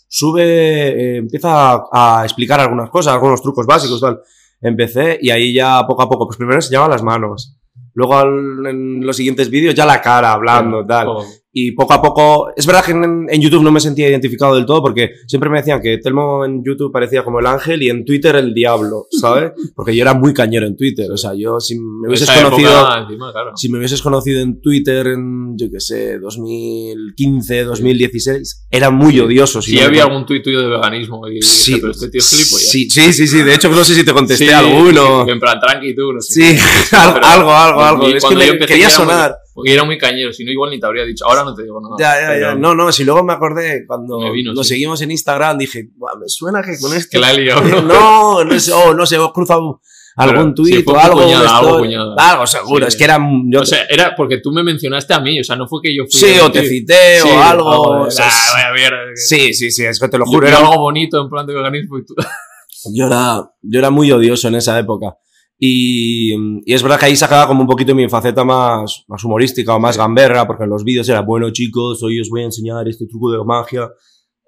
sube, 0.08 0.42
eh, 0.44 1.16
empieza 1.18 1.72
a, 1.74 2.20
a 2.20 2.24
explicar 2.24 2.60
algunas 2.60 2.90
cosas, 2.90 3.14
algunos 3.14 3.42
trucos 3.42 3.66
básicos, 3.66 4.00
tal. 4.00 4.20
Empecé 4.62 5.18
y 5.20 5.30
ahí 5.30 5.52
ya 5.54 5.82
poco 5.86 6.02
a 6.02 6.08
poco, 6.08 6.26
pues 6.26 6.36
primero 6.36 6.56
enseñaba 6.58 6.88
las 6.88 7.02
manos. 7.02 7.56
Luego 7.94 8.20
en 8.22 9.04
los 9.04 9.16
siguientes 9.16 9.50
vídeos 9.50 9.74
ya 9.74 9.84
la 9.84 10.00
cara 10.00 10.32
hablando, 10.32 10.84
tal. 10.86 11.08
Oh, 11.08 11.24
Y 11.52 11.72
poco 11.72 11.94
a 11.94 12.00
poco, 12.00 12.52
es 12.56 12.64
verdad 12.64 12.84
que 12.84 12.92
en, 12.92 13.26
en 13.28 13.40
YouTube 13.40 13.64
no 13.64 13.72
me 13.72 13.80
sentía 13.80 14.08
identificado 14.08 14.54
del 14.54 14.64
todo 14.66 14.80
porque 14.82 15.10
siempre 15.26 15.50
me 15.50 15.58
decían 15.58 15.80
que 15.82 15.98
Telmo 15.98 16.44
en 16.44 16.62
YouTube 16.64 16.92
parecía 16.92 17.24
como 17.24 17.40
el 17.40 17.46
ángel 17.46 17.82
y 17.82 17.90
en 17.90 18.04
Twitter 18.04 18.36
el 18.36 18.54
diablo, 18.54 19.06
¿sabes? 19.10 19.50
Porque 19.74 19.96
yo 19.96 20.02
era 20.02 20.14
muy 20.14 20.32
cañero 20.32 20.66
en 20.66 20.76
Twitter, 20.76 21.10
o 21.10 21.16
sea, 21.16 21.32
yo 21.34 21.58
si 21.58 21.74
me 21.76 22.06
hubieses 22.08 22.28
esa 22.28 22.42
conocido, 22.44 22.70
encima, 23.02 23.32
claro. 23.32 23.50
si 23.56 23.68
me 23.68 23.78
hubieses 23.78 24.00
conocido 24.00 24.40
en 24.40 24.60
Twitter 24.60 25.08
en, 25.08 25.56
yo 25.58 25.66
qué 25.72 25.80
sé, 25.80 26.18
2015, 26.20 27.64
2016, 27.64 28.66
era 28.70 28.90
muy 28.90 29.18
odioso. 29.20 29.60
Si 29.62 29.74
no 29.74 29.80
me 29.82 29.86
había 29.86 30.04
algún 30.04 30.26
tuit 30.26 30.42
tuyo 30.42 30.60
de 30.60 30.68
veganismo 30.68 31.26
y 31.28 31.40
Sí, 31.42 31.72
dije, 31.72 31.80
pero 31.80 31.92
este 31.92 32.08
tío 32.10 32.18
es 32.20 32.30
gilipollas. 32.30 32.70
sí, 32.70 32.88
sí, 32.90 33.12
sí, 33.12 33.26
sí, 33.26 33.42
de 33.42 33.54
hecho 33.54 33.68
no 33.70 33.84
sé 33.84 33.94
si 33.94 34.04
te 34.04 34.12
contesté 34.12 34.46
Sí, 34.46 34.52
alguno. 34.52 35.28
En 35.28 35.38
plan, 35.40 35.58
tranqui 35.60 35.94
tú, 35.94 36.12
no 36.12 36.20
sé. 36.20 36.56
Sí, 36.56 36.62
algo, 36.96 37.52
algo, 37.52 37.80
algo. 37.82 38.06
Es 38.08 38.24
que 38.24 38.34
me 38.34 38.58
quería 38.66 38.66
ya 38.68 38.74
era 38.76 38.86
muy- 38.88 38.90
sonar. 38.92 39.34
Porque 39.52 39.72
era 39.74 39.84
muy 39.84 39.98
cañero, 39.98 40.32
si 40.32 40.44
no 40.44 40.52
igual 40.52 40.70
ni 40.70 40.78
te 40.80 40.86
habría 40.86 41.04
dicho. 41.04 41.26
Ahora 41.26 41.42
no 41.44 41.54
te 41.54 41.62
digo 41.64 41.80
nada. 41.80 41.96
Ya, 41.98 42.34
ya, 42.34 42.40
ya. 42.40 42.54
No, 42.54 42.74
no, 42.74 42.92
si 42.92 43.04
luego 43.04 43.24
me 43.24 43.32
acordé 43.32 43.84
cuando 43.86 44.20
Me 44.20 44.30
vino, 44.30 44.52
lo 44.52 44.62
sí. 44.62 44.70
seguimos 44.70 45.00
en 45.02 45.10
Instagram, 45.10 45.58
dije, 45.58 45.88
"Buah, 45.96 46.14
me 46.16 46.28
suena 46.28 46.62
que 46.62 46.78
con 46.78 46.94
este. 46.94 47.10
Que 47.10 47.18
la 47.18 47.32
he 47.32 47.38
liado, 47.38 47.60
¿no? 47.82 48.44
no, 48.44 48.60
sé, 48.60 48.72
oh, 48.72 48.94
no 48.94 49.04
sé, 49.06 49.18
os 49.18 49.32
cruzado 49.32 49.80
algún 50.16 50.54
tuit 50.54 50.84
fue 50.84 50.94
o 50.94 50.98
algo. 50.98 51.22
cuñada, 51.22 51.44
esto- 51.46 51.56
algo 51.56 51.78
cuñada. 51.78 52.14
Algo 52.16 52.46
seguro, 52.46 52.84
Sí. 52.86 52.88
es 52.88 52.96
que 52.96 53.04
era. 53.04 53.18
Yo, 53.46 53.60
O 53.60 53.66
sea, 53.66 53.84
era 53.88 54.14
porque 54.16 54.38
tú 54.38 54.52
me 54.52 54.62
mencionaste 54.62 55.14
a 55.14 55.20
mí, 55.20 55.40
o 55.40 55.44
sea, 55.44 55.56
no 55.56 55.66
fue 55.66 55.80
que 55.82 55.96
yo 55.96 56.04
fui. 56.10 56.20
sí, 56.20 56.38
o 56.40 56.50
te 56.52 56.64
cité 56.66 57.20
Sí, 57.20 57.28
o 57.28 57.42
algo. 57.42 57.80
o 58.02 58.10
sea, 58.10 58.28
"Ah, 58.30 58.52
vaya 58.54 58.72
mierda". 58.74 58.98
sí, 59.16 59.52
sí, 59.52 59.70
sí, 59.72 59.84
es 59.84 59.98
que 59.98 60.08
te 60.08 60.16
lo 60.18 60.26
juro. 60.26 60.46
yo 60.46 60.48
Era, 60.56 60.58
algo 60.58 60.78
bonito 60.80 61.20
en 61.20 61.28
plan 61.28 61.46
de 61.46 61.54
veganismo 61.54 61.98
y 61.98 62.04
tú. 62.04 62.14
yo, 62.94 63.06
era, 63.06 63.50
yo 63.62 63.78
era 63.78 63.90
muy 63.90 64.10
odioso 64.12 64.48
en 64.48 64.54
esa 64.54 64.78
época. 64.78 65.16
Y, 65.62 66.32
y 66.64 66.72
es 66.74 66.82
verdad 66.82 66.98
que 66.98 67.04
ahí 67.06 67.16
sacaba 67.16 67.46
como 67.46 67.60
un 67.60 67.66
poquito 67.66 67.94
mi 67.94 68.08
faceta 68.08 68.44
más, 68.44 69.04
más 69.08 69.22
humorística 69.24 69.74
o 69.74 69.78
más 69.78 69.98
gamberra, 69.98 70.46
porque 70.46 70.64
en 70.64 70.70
los 70.70 70.84
vídeos 70.84 71.06
era, 71.08 71.20
bueno 71.20 71.50
chicos, 71.50 72.02
hoy 72.02 72.18
os 72.18 72.30
voy 72.30 72.40
a 72.40 72.44
enseñar 72.46 72.88
este 72.88 73.06
truco 73.06 73.30
de 73.30 73.44
magia. 73.44 73.90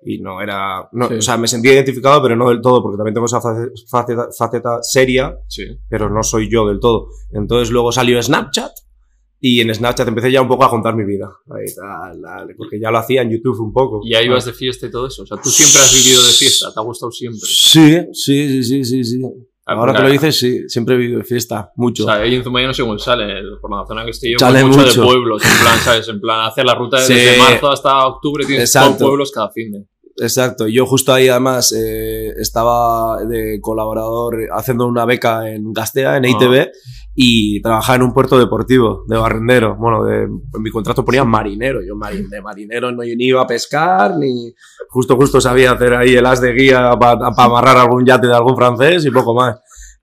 Y 0.05 0.19
no 0.21 0.41
era, 0.41 0.89
no, 0.93 1.07
Sí. 1.09 1.15
o 1.15 1.23
sea, 1.23 1.37
me 1.37 1.47
sentía 1.47 1.75
identificado, 1.75 2.21
pero 2.23 2.35
no 2.35 2.49
del 2.49 2.61
todo, 2.61 2.83
porque 2.83 2.97
también 2.97 3.15
tengo 3.15 3.27
esa 3.27 3.41
face- 3.41 3.71
faceta, 3.89 4.27
faceta 4.37 4.79
seria, 4.83 5.37
Sí. 5.47 5.63
pero 5.89 6.11
no 6.11 6.23
soy 6.25 6.51
yo 6.51 6.67
del 6.67 6.81
todo. 6.81 7.07
Entonces 7.31 7.71
luego 7.71 7.93
salió 7.93 8.21
Snapchat, 8.21 8.73
y 9.39 9.61
en 9.61 9.73
Snapchat 9.73 10.09
empecé 10.09 10.33
ya 10.33 10.41
un 10.43 10.49
poco 10.49 10.65
a 10.65 10.71
contar 10.71 10.97
mi 10.97 11.05
vida. 11.05 11.31
Ahí, 11.51 11.73
tal, 11.75 12.21
tal, 12.21 12.55
porque 12.57 12.81
ya 12.81 12.91
lo 12.91 12.99
hacía 12.99 13.23
en 13.23 13.31
YouTube 13.31 13.61
un 13.61 13.73
poco. 13.73 14.01
Y 14.03 14.15
ahí 14.15 14.27
ibas 14.27 14.45
de 14.45 14.53
fiesta 14.53 14.87
y 14.87 14.91
todo 14.91 15.07
eso. 15.07 15.23
O 15.23 15.27
sea, 15.27 15.37
tú 15.41 15.51
siempre 15.51 15.81
has 15.83 15.93
vivido 15.93 16.21
de 16.23 16.33
fiesta, 16.33 16.73
te 16.75 16.81
ha 16.81 16.83
gustado 16.83 17.13
siempre. 17.13 17.41
Sí, 17.43 17.97
sí, 18.13 18.63
sí, 18.65 18.85
sí, 18.85 19.05
sí, 19.05 19.21
Ahora 19.65 19.95
que 19.95 20.03
lo 20.03 20.11
dices, 20.11 20.39
sí, 20.39 20.69
siempre 20.69 20.97
he 20.97 20.99
vivido 20.99 21.19
de 21.19 21.25
fiesta, 21.25 21.71
mucho. 21.77 22.03
O 22.03 22.07
sea, 22.07 22.17
ahí 22.17 22.35
en 22.35 22.43
Zumaya 22.43 22.67
no 22.67 22.75
sé 22.75 22.83
cómo 22.83 22.99
sale, 22.99 23.43
por 23.61 23.71
la 23.71 23.87
zona 23.87 24.05
que 24.05 24.11
estoy 24.11 24.33
yo, 24.33 24.39
Sale 24.39 24.65
mucho, 24.65 24.81
mucho. 24.81 25.01
de 25.01 25.07
pueblos, 25.07 25.43
en 25.45 25.61
plan, 25.63 25.79
¿sabes? 25.79 26.09
En 26.09 26.21
plan, 26.21 26.41
hacer 26.47 26.65
la 26.67 26.75
ruta 26.75 26.99
Sí. 26.99 27.15
desde 27.15 27.39
marzo 27.39 27.71
hasta 27.71 28.07
octubre, 28.07 28.45
tienes 28.45 28.73
todo 28.73 28.97
pueblos 28.99 29.31
cada 29.31 29.51
fin 29.51 29.71
de. 29.71 29.85
Exacto, 30.19 30.69
yo 30.69 30.85
justo 30.87 31.13
ahí 31.13 31.29
además 31.29 31.73
eh, 31.77 32.29
estaba 32.39 33.25
de 33.25 33.59
colaborador 33.61 34.37
haciendo 34.53 34.87
una 34.87 35.05
beca 35.07 35.51
en 35.51 35.73
Gastea, 35.73 36.19
en 36.19 36.25
ITV, 36.27 36.71
y 37.15 37.61
trabajaba 37.63 37.97
en 37.97 38.03
un 38.03 38.13
puerto 38.13 38.39
deportivo 38.39 39.05
de 39.09 39.17
barrendero. 39.17 39.75
Bueno, 39.77 40.05
de- 40.05 40.25
en 40.25 40.63
mi 40.63 40.71
contrato 40.71 41.05
ponía 41.05 41.25
marinero, 41.25 41.81
yo 41.87 41.97
marin, 41.97 42.29
de 42.29 42.41
marinero 42.43 42.93
no 42.93 43.03
ni 43.03 43.25
iba 43.25 43.41
a 43.43 43.47
pescar, 43.47 44.17
ni 44.19 44.53
justo 44.89 45.17
justo 45.17 45.41
sabía 45.41 45.73
hacer 45.73 45.95
ahí 45.95 46.15
el 46.15 46.27
as 46.27 46.41
de 46.41 46.53
guía 46.53 46.91
para 47.01 47.29
amarrar 47.37 47.79
algún 47.79 48.05
yate 48.05 48.27
de 48.27 48.35
algún 48.35 48.57
francés 48.57 49.05
y 49.07 49.11
poco 49.11 49.35
más. 49.35 49.57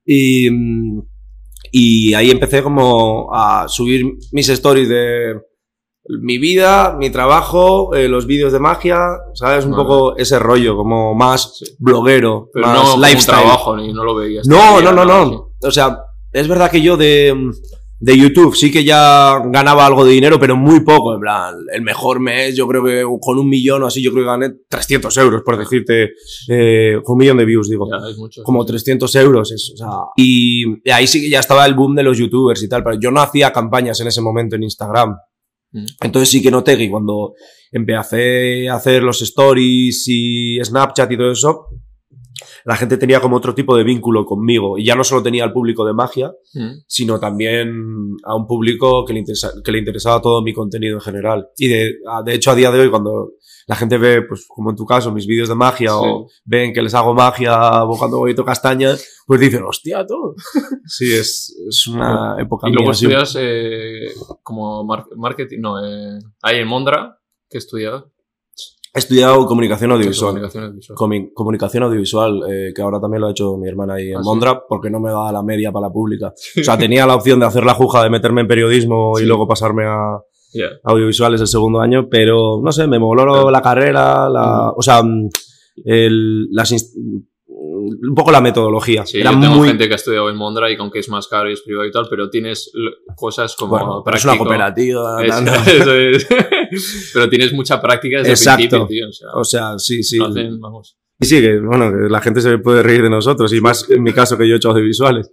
Y, 0.05 0.49
mm, 0.49 1.01
y 1.71 2.13
ahí 2.15 2.31
empecé 2.31 2.63
como 2.63 3.29
a 3.33 3.67
subir 3.67 4.05
mis 4.31 4.49
stories 4.49 4.89
de 4.89 5.35
mi 6.21 6.37
vida, 6.39 6.95
mi 6.97 7.09
trabajo, 7.11 7.93
eh, 7.93 8.07
los 8.07 8.25
vídeos 8.25 8.51
de 8.51 8.59
magia, 8.59 8.97
¿sabes? 9.35 9.65
Un 9.65 9.71
Vale. 9.71 9.83
poco 9.83 10.17
ese 10.17 10.39
rollo, 10.39 10.75
como 10.75 11.13
más 11.13 11.57
Sí. 11.59 11.75
bloguero, 11.77 12.49
Pero 12.53 12.65
más 12.67 12.75
no 12.83 12.91
como 12.91 13.05
lifestyle. 13.05 13.39
trabajo, 13.41 13.77
ni 13.77 13.93
no 13.93 14.03
lo 14.03 14.15
veías. 14.15 14.47
No, 14.47 14.81
no, 14.81 14.91
no, 14.91 15.05
nada 15.05 15.25
no. 15.25 15.51
O 15.61 15.71
sea, 15.71 15.99
es 16.33 16.47
verdad 16.47 16.71
que 16.71 16.81
yo 16.81 16.97
de, 16.97 17.51
de 17.99 18.17
YouTube 18.17 18.55
sí 18.55 18.71
que 18.71 18.83
ya 18.83 19.39
ganaba 19.47 19.85
algo 19.85 20.03
de 20.05 20.13
dinero, 20.13 20.39
pero 20.39 20.55
muy 20.55 20.79
poco. 20.79 21.13
En 21.13 21.19
plan, 21.19 21.53
el 21.73 21.81
mejor 21.83 22.19
mes, 22.19 22.55
yo 22.55 22.67
creo 22.67 22.83
que 22.83 23.03
con 23.21 23.37
un 23.37 23.47
millón 23.49 23.83
o 23.83 23.87
así, 23.87 24.01
yo 24.01 24.11
creo 24.11 24.23
que 24.23 24.29
gané 24.29 24.49
300 24.69 25.15
euros, 25.17 25.41
por 25.45 25.57
decirte, 25.57 26.11
eh, 26.49 26.95
un 27.05 27.17
millón 27.17 27.37
de 27.37 27.45
views, 27.45 27.69
digo. 27.69 27.87
Ya, 27.91 28.09
es 28.09 28.17
mucho. 28.17 28.41
Como 28.43 28.65
300 28.65 29.13
euros, 29.15 29.51
eso, 29.51 29.73
o 29.73 29.77
sea. 29.77 29.87
Y 30.15 30.63
ahí 30.91 31.05
sí 31.07 31.21
que 31.21 31.29
ya 31.29 31.39
estaba 31.39 31.65
el 31.65 31.73
boom 31.75 31.93
de 31.95 32.03
los 32.03 32.17
youtubers 32.17 32.63
y 32.63 32.69
tal, 32.69 32.83
pero 32.83 32.97
yo 32.99 33.11
no 33.11 33.21
hacía 33.21 33.51
campañas 33.51 33.99
en 34.01 34.07
ese 34.07 34.21
momento 34.21 34.55
en 34.55 34.63
Instagram. 34.63 35.15
Mm. 35.71 35.85
Entonces 36.01 36.29
sí 36.29 36.41
que 36.41 36.51
noté 36.51 36.77
que 36.77 36.89
cuando 36.89 37.33
empecé 37.71 38.69
a 38.69 38.75
hacer 38.75 39.03
los 39.03 39.21
stories 39.21 40.05
y 40.07 40.59
Snapchat 40.63 41.11
y 41.11 41.17
todo 41.17 41.31
eso, 41.31 41.65
la 42.65 42.75
gente 42.75 42.97
tenía 42.97 43.19
como 43.19 43.37
otro 43.37 43.53
tipo 43.53 43.75
de 43.75 43.83
vínculo 43.83 44.25
conmigo. 44.25 44.77
Y 44.77 44.85
ya 44.85 44.95
no 44.95 45.03
solo 45.03 45.21
tenía 45.23 45.43
al 45.43 45.53
público 45.53 45.85
de 45.85 45.93
magia, 45.93 46.31
Mm. 46.53 46.81
sino 46.87 47.19
también 47.19 47.69
a 48.23 48.35
un 48.35 48.47
público 48.47 49.05
que 49.05 49.13
le, 49.13 49.19
interesa- 49.19 49.53
que 49.63 49.71
le 49.71 49.79
interesaba 49.79 50.21
todo 50.21 50.41
mi 50.41 50.53
contenido 50.53 50.95
en 50.95 51.01
general. 51.01 51.47
Y 51.57 51.67
de, 51.67 51.95
de 52.25 52.33
hecho, 52.33 52.51
a 52.51 52.55
día 52.55 52.71
de 52.71 52.79
hoy, 52.79 52.89
cuando 52.89 53.33
la 53.69 53.75
gente 53.75 53.99
ve, 53.99 54.23
pues 54.23 54.45
como 54.47 54.71
en 54.71 54.75
tu 54.75 54.83
caso, 54.83 55.11
mis 55.11 55.27
vídeos 55.27 55.47
de 55.47 55.53
magia 55.53 55.95
o 55.95 56.27
ven 56.43 56.73
que 56.73 56.81
les 56.81 56.95
hago 56.95 57.13
magia 57.13 57.83
o 57.83 57.95
cuando 57.97 58.17
voy 58.17 58.35
a 58.35 58.43
castañas, 58.43 59.23
pues 59.27 59.39
dicen, 59.39 59.61
hostia, 59.63 60.03
tú. 60.07 60.33
sí, 60.87 61.13
es, 61.13 61.55
es 61.69 61.85
una 61.87 62.35
época 62.39 62.67
Y 62.67 62.71
luego 62.71 62.85
mía, 62.87 62.93
estudias 62.93 63.37
eh, 63.39 64.07
como 64.41 64.83
mar- 64.83 65.05
marketing, 65.15 65.59
no, 65.61 65.85
eh, 65.85 66.17
ahí 66.41 66.57
en 66.57 66.67
Mondra, 66.67 67.19
que 67.47 67.57
he 67.57 67.59
estudiado. 67.59 68.11
He 68.91 68.97
estudiado 68.97 69.45
comunicación 69.45 69.91
audiovisual. 69.91 70.31
Comunicación 70.31 70.63
audiovisual. 70.63 70.97
Comunicación 71.35 71.83
audiovisual, 71.83 72.41
eh, 72.49 72.73
que 72.75 72.81
ahora 72.81 72.99
también 72.99 73.21
lo 73.21 73.27
ha 73.27 73.31
hecho 73.31 73.55
mi 73.55 73.67
hermana 73.69 73.93
ahí 73.93 74.09
en 74.09 74.17
Ah, 74.17 74.23
sí. 74.23 74.27
Mondra, 74.27 74.63
porque 74.67 74.89
no 74.89 74.99
me 74.99 75.11
daba 75.11 75.31
la 75.31 75.43
media 75.43 75.71
para 75.71 75.85
la 75.89 75.93
pública. 75.93 76.33
O 76.59 76.63
sea, 76.63 76.75
tenía 76.75 77.05
la 77.05 77.13
opción 77.13 77.39
de 77.39 77.45
hacer 77.45 77.63
la 77.65 77.75
juja 77.75 78.01
de 78.03 78.09
meterme 78.09 78.41
en 78.41 78.47
periodismo 78.47 79.13
Sí. 79.15 79.23
y 79.23 79.27
luego 79.27 79.47
pasarme 79.47 79.85
a 79.85 80.17
Ya. 80.53 80.69
audiovisuales 80.83 81.41
el 81.41 81.47
segundo 81.47 81.79
año, 81.79 82.07
pero 82.09 82.59
no 82.63 82.71
sé, 82.71 82.87
me 82.87 82.99
moló 82.99 83.51
la 83.51 83.61
carrera, 83.61 84.29
la, 84.29 84.71
o 84.75 84.81
sea, 84.81 85.03
mm, 85.03 85.29
el, 85.85 86.47
las 86.51 86.71
un 87.49 88.15
poco 88.15 88.31
la 88.31 88.41
metodología. 88.41 89.05
Sí, 89.05 89.19
Era 89.19 89.31
yo 89.31 89.39
tengo 89.39 89.55
muy, 89.55 89.67
gente 89.67 89.87
que 89.87 89.93
ha 89.93 89.95
estudiado 89.95 90.29
en 90.29 90.35
Mondra 90.35 90.69
y 90.71 90.75
que 90.75 90.81
aunque 90.81 90.99
es 90.99 91.09
más 91.09 91.27
caro 91.27 91.49
y 91.49 91.53
es 91.53 91.61
privado 91.61 91.87
y 91.87 91.91
tal, 91.91 92.07
pero 92.09 92.29
tienes 92.29 92.71
cosas 93.15 93.55
como 93.55 93.71
bueno, 93.71 94.03
es 94.13 94.25
una 94.25 94.37
cooperativa. 94.37 95.23
Eso 95.23 95.93
es. 95.95 96.27
Pero 97.13 97.29
tienes 97.29 97.51
mucha 97.53 97.81
práctica 97.81 98.19
desde 98.19 98.31
Exacto. 98.31 98.63
el 98.63 98.69
principio, 98.69 98.87
tío. 98.87 99.07
O 99.07 99.11
sea, 99.11 99.29
O 99.33 99.43
sea, 99.43 99.79
sí, 99.79 100.03
sí. 100.03 100.19
hacen, 100.23 100.59
vamos. 100.59 100.97
Y 101.19 101.25
sí, 101.25 101.41
que 101.41 101.59
bueno, 101.59 101.91
que 101.91 102.09
la 102.09 102.21
gente 102.21 102.41
se 102.41 102.59
puede 102.59 102.83
reír 102.83 103.01
de 103.01 103.09
nosotros, 103.09 103.51
y 103.53 103.59
más 103.59 103.89
en 103.89 104.03
mi 104.03 104.13
caso 104.13 104.37
que 104.37 104.47
yo 104.47 104.53
he 104.53 104.57
hecho 104.57 104.69
audiovisuales. 104.69 105.31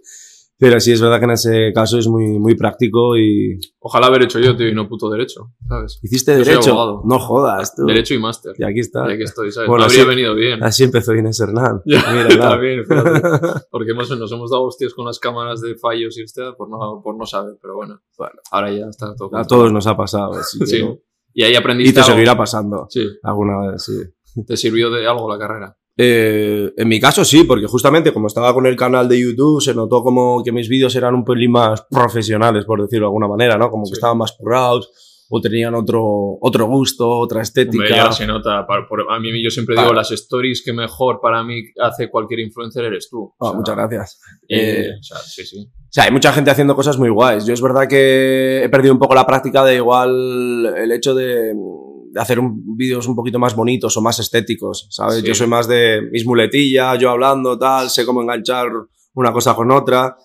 Pero 0.59 0.79
sí, 0.79 0.91
es 0.93 1.01
verdad 1.01 1.19
que 1.19 1.25
en 1.25 1.31
ese 1.31 1.71
caso 1.71 1.99
es 1.99 2.07
muy, 2.07 2.39
muy 2.39 2.55
práctico 2.55 3.15
y... 3.15 3.59
Ojalá 3.79 4.07
haber 4.07 4.23
hecho 4.23 4.39
yo, 4.39 4.55
tío, 4.55 4.67
y 4.67 4.73
no 4.73 4.89
puto 4.89 5.07
derecho, 5.09 5.51
¿sabes? 5.67 5.99
¿Hiciste 6.01 6.31
Yo 6.39 6.43
derecho? 6.43 7.01
No 7.05 7.19
jodas, 7.19 7.75
tú. 7.75 7.85
Derecho 7.85 8.15
y 8.15 8.19
máster. 8.19 8.53
Y 8.57 8.63
aquí 8.63 8.79
está. 8.79 9.07
Y 9.07 9.13
aquí 9.13 9.23
estoy, 9.23 9.51
¿sabes? 9.51 9.69
Bueno, 9.69 9.83
habría 9.85 10.01
sí. 10.01 10.07
venido 10.07 10.33
bien. 10.33 10.63
Así 10.63 10.83
empezó 10.83 11.13
Inés 11.13 11.39
Hernán. 11.39 11.81
Ya, 11.85 12.03
Mira, 12.11 12.49
también. 12.49 12.83
Porque 13.71 13.91
hemos, 13.91 14.09
nos 14.17 14.31
hemos 14.31 14.49
dado 14.49 14.63
hostias 14.63 14.93
con 14.95 15.05
las 15.05 15.19
cámaras 15.19 15.61
de 15.61 15.75
fallos 15.75 16.17
y 16.17 16.23
usted 16.23 16.43
por 16.57 16.69
no, 16.69 17.01
por 17.03 17.15
no 17.17 17.25
saber, 17.27 17.53
pero 17.61 17.75
bueno. 17.75 18.01
Bueno. 18.17 18.33
Ahora 18.51 18.71
ya 18.71 18.87
está 18.89 19.13
todo. 19.15 19.35
A 19.37 19.45
todos 19.45 19.71
nos 19.71 19.85
ha 19.85 19.95
pasado. 19.95 20.31
así 20.33 20.57
que 20.59 20.65
Sí. 20.65 20.83
no. 20.83 20.97
Y 21.33 21.43
ahí 21.43 21.53
Y 21.53 21.55
aprendiste 21.55 21.93
te 21.93 21.99
algo. 21.99 22.13
seguirá 22.13 22.35
pasando 22.35 22.87
Sí. 22.89 23.07
alguna 23.21 23.71
vez, 23.71 23.83
sí. 23.83 24.43
¿Te 24.45 24.57
sirvió 24.57 24.89
de 24.89 25.07
algo 25.07 25.31
la 25.31 25.37
carrera? 25.37 25.77
Eh, 25.99 26.71
en 26.77 26.87
mi 26.87 26.99
caso 26.99 27.25
sí, 27.25 27.43
porque 27.43 27.65
justamente 27.65 28.13
como 28.13 28.27
estaba 28.27 28.53
con 28.53 28.65
el 28.67 28.75
canal 28.75 29.09
de 29.09 29.19
YouTube, 29.19 29.61
se 29.61 29.73
notó 29.73 30.03
como 30.03 30.43
que 30.43 30.51
mis 30.51 30.69
vídeos 30.69 30.95
eran 30.95 31.15
un 31.15 31.25
pelín 31.25 31.51
más 31.51 31.83
profesionales, 31.89 32.65
por 32.65 32.81
decirlo 32.81 33.05
de 33.05 33.07
alguna 33.07 33.27
manera, 33.27 33.57
¿no? 33.57 33.71
Como 33.71 33.85
Sí. 33.85 33.91
que 33.91 33.95
estaban 33.95 34.17
más 34.17 34.33
currados 34.33 34.91
o 35.29 35.41
tenían 35.41 35.75
otro, 35.75 36.37
otro 36.39 36.67
gusto, 36.67 37.09
otra 37.09 37.41
estética. 37.41 37.83
Hombre, 37.83 37.95
ya 37.97 38.11
se 38.13 38.25
nota. 38.27 38.65
Para- 38.65 38.87
por- 38.87 39.11
a 39.11 39.19
mí 39.19 39.43
yo 39.43 39.49
siempre 39.49 39.75
digo, 39.75 39.91
las 39.91 40.09
stories 40.11 40.61
que 40.63 40.71
mejor 40.71 41.19
para 41.21 41.43
mí 41.43 41.63
hace 41.81 42.09
cualquier 42.09 42.39
influencer 42.41 42.85
eres 42.85 43.09
tú. 43.09 43.33
Ah, 43.33 43.45
O 43.47 43.49
sea, 43.49 43.57
muchas 43.57 43.75
gracias. 43.75 44.19
Eh, 44.47 44.89
o 44.99 45.03
sea, 45.03 45.17
sí, 45.17 45.45
sí. 45.45 45.67
O 45.67 45.89
sea, 45.89 46.03
hay 46.05 46.11
mucha 46.11 46.31
gente 46.31 46.51
haciendo 46.51 46.75
cosas 46.75 46.97
muy 46.97 47.09
guays. 47.09 47.45
Yo 47.45 47.53
es 47.53 47.61
verdad 47.61 47.87
que 47.89 48.63
he 48.63 48.69
perdido 48.69 48.93
un 48.93 48.99
poco 48.99 49.15
la 49.15 49.25
práctica 49.25 49.65
de 49.65 49.75
igual 49.75 50.73
el 50.77 50.91
hecho 50.93 51.13
de 51.15 51.53
hacer 52.17 52.39
un- 52.39 52.75
vídeos 52.77 53.07
un 53.07 53.15
poquito 53.15 53.39
más 53.39 53.55
bonitos 53.55 53.95
o 53.97 54.01
más 54.01 54.19
estéticos, 54.19 54.87
¿sabes? 54.91 55.21
Sí. 55.21 55.27
Yo 55.27 55.35
soy 55.35 55.47
más 55.47 55.67
de 55.67 56.01
mis 56.11 56.25
muletillas, 56.25 56.97
yo 56.99 57.09
hablando, 57.09 57.57
tal, 57.57 57.89
sé 57.89 58.05
cómo 58.05 58.21
enganchar 58.21 58.67
una 59.13 59.31
cosa 59.33 59.55
con 59.55 59.71
otra. 59.71 60.15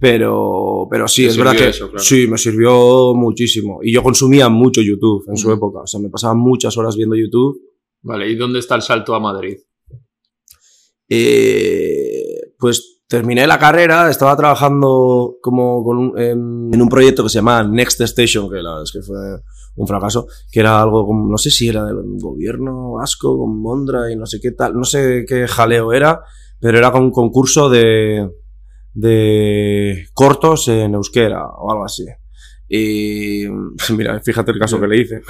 Pero, 0.00 0.86
pero 0.88 1.08
sí, 1.08 1.22
Te 1.22 1.28
es 1.30 1.36
verdad 1.36 1.56
que 1.56 1.68
eso, 1.70 1.88
claro. 1.88 2.04
sí, 2.04 2.28
me 2.28 2.38
sirvió 2.38 3.14
muchísimo. 3.14 3.80
Y 3.82 3.92
yo 3.92 4.02
consumía 4.02 4.48
mucho 4.48 4.80
YouTube 4.80 5.24
en 5.28 5.36
su 5.36 5.50
época. 5.50 5.80
O 5.80 5.86
sea, 5.88 5.98
me 5.98 6.08
pasaba 6.08 6.34
muchas 6.34 6.76
horas 6.76 6.94
viendo 6.96 7.16
YouTube. 7.16 7.60
Vale, 8.02 8.30
¿y 8.30 8.36
dónde 8.36 8.60
está 8.60 8.76
el 8.76 8.82
salto 8.82 9.12
a 9.16 9.18
Madrid? 9.20 9.56
Eh, 11.08 12.52
pues 12.58 13.00
terminé 13.08 13.46
la 13.46 13.58
carrera, 13.58 14.10
estaba 14.10 14.36
trabajando 14.36 15.36
como 15.42 15.82
con 15.82 15.96
un- 15.98 16.18
en, 16.18 16.70
en 16.72 16.82
un 16.82 16.88
proyecto 16.88 17.22
que 17.22 17.30
se 17.30 17.38
llamaba 17.38 17.64
Next 17.64 18.00
Station, 18.02 18.48
que 18.50 18.56
la 18.56 18.70
verdad 18.70 18.82
es 18.84 18.92
que 18.92 19.02
fue 19.02 19.16
un 19.78 19.86
fracaso, 19.86 20.26
que 20.50 20.60
era 20.60 20.82
algo 20.82 21.06
como, 21.06 21.30
no 21.30 21.38
sé 21.38 21.50
si 21.50 21.68
era 21.68 21.84
del 21.84 21.96
gobierno 22.20 22.92
vasco, 22.92 23.38
con 23.38 23.60
Mondra 23.60 24.10
y 24.10 24.16
no 24.16 24.26
sé 24.26 24.40
qué 24.40 24.52
tal, 24.52 24.74
no 24.74 24.84
sé 24.84 25.24
qué 25.26 25.46
jaleo 25.46 25.92
era, 25.92 26.20
pero 26.60 26.78
era 26.78 26.90
con 26.90 27.04
un 27.04 27.10
concurso 27.10 27.70
de, 27.70 28.28
de 28.94 30.06
cortos 30.12 30.68
en 30.68 30.94
euskera 30.94 31.46
o 31.46 31.70
algo 31.70 31.84
así. 31.84 32.04
Y 32.68 33.44
mira, 33.96 34.20
fíjate 34.20 34.50
el 34.50 34.58
caso 34.58 34.80
que 34.80 34.88
le 34.88 35.00
hice. 35.00 35.20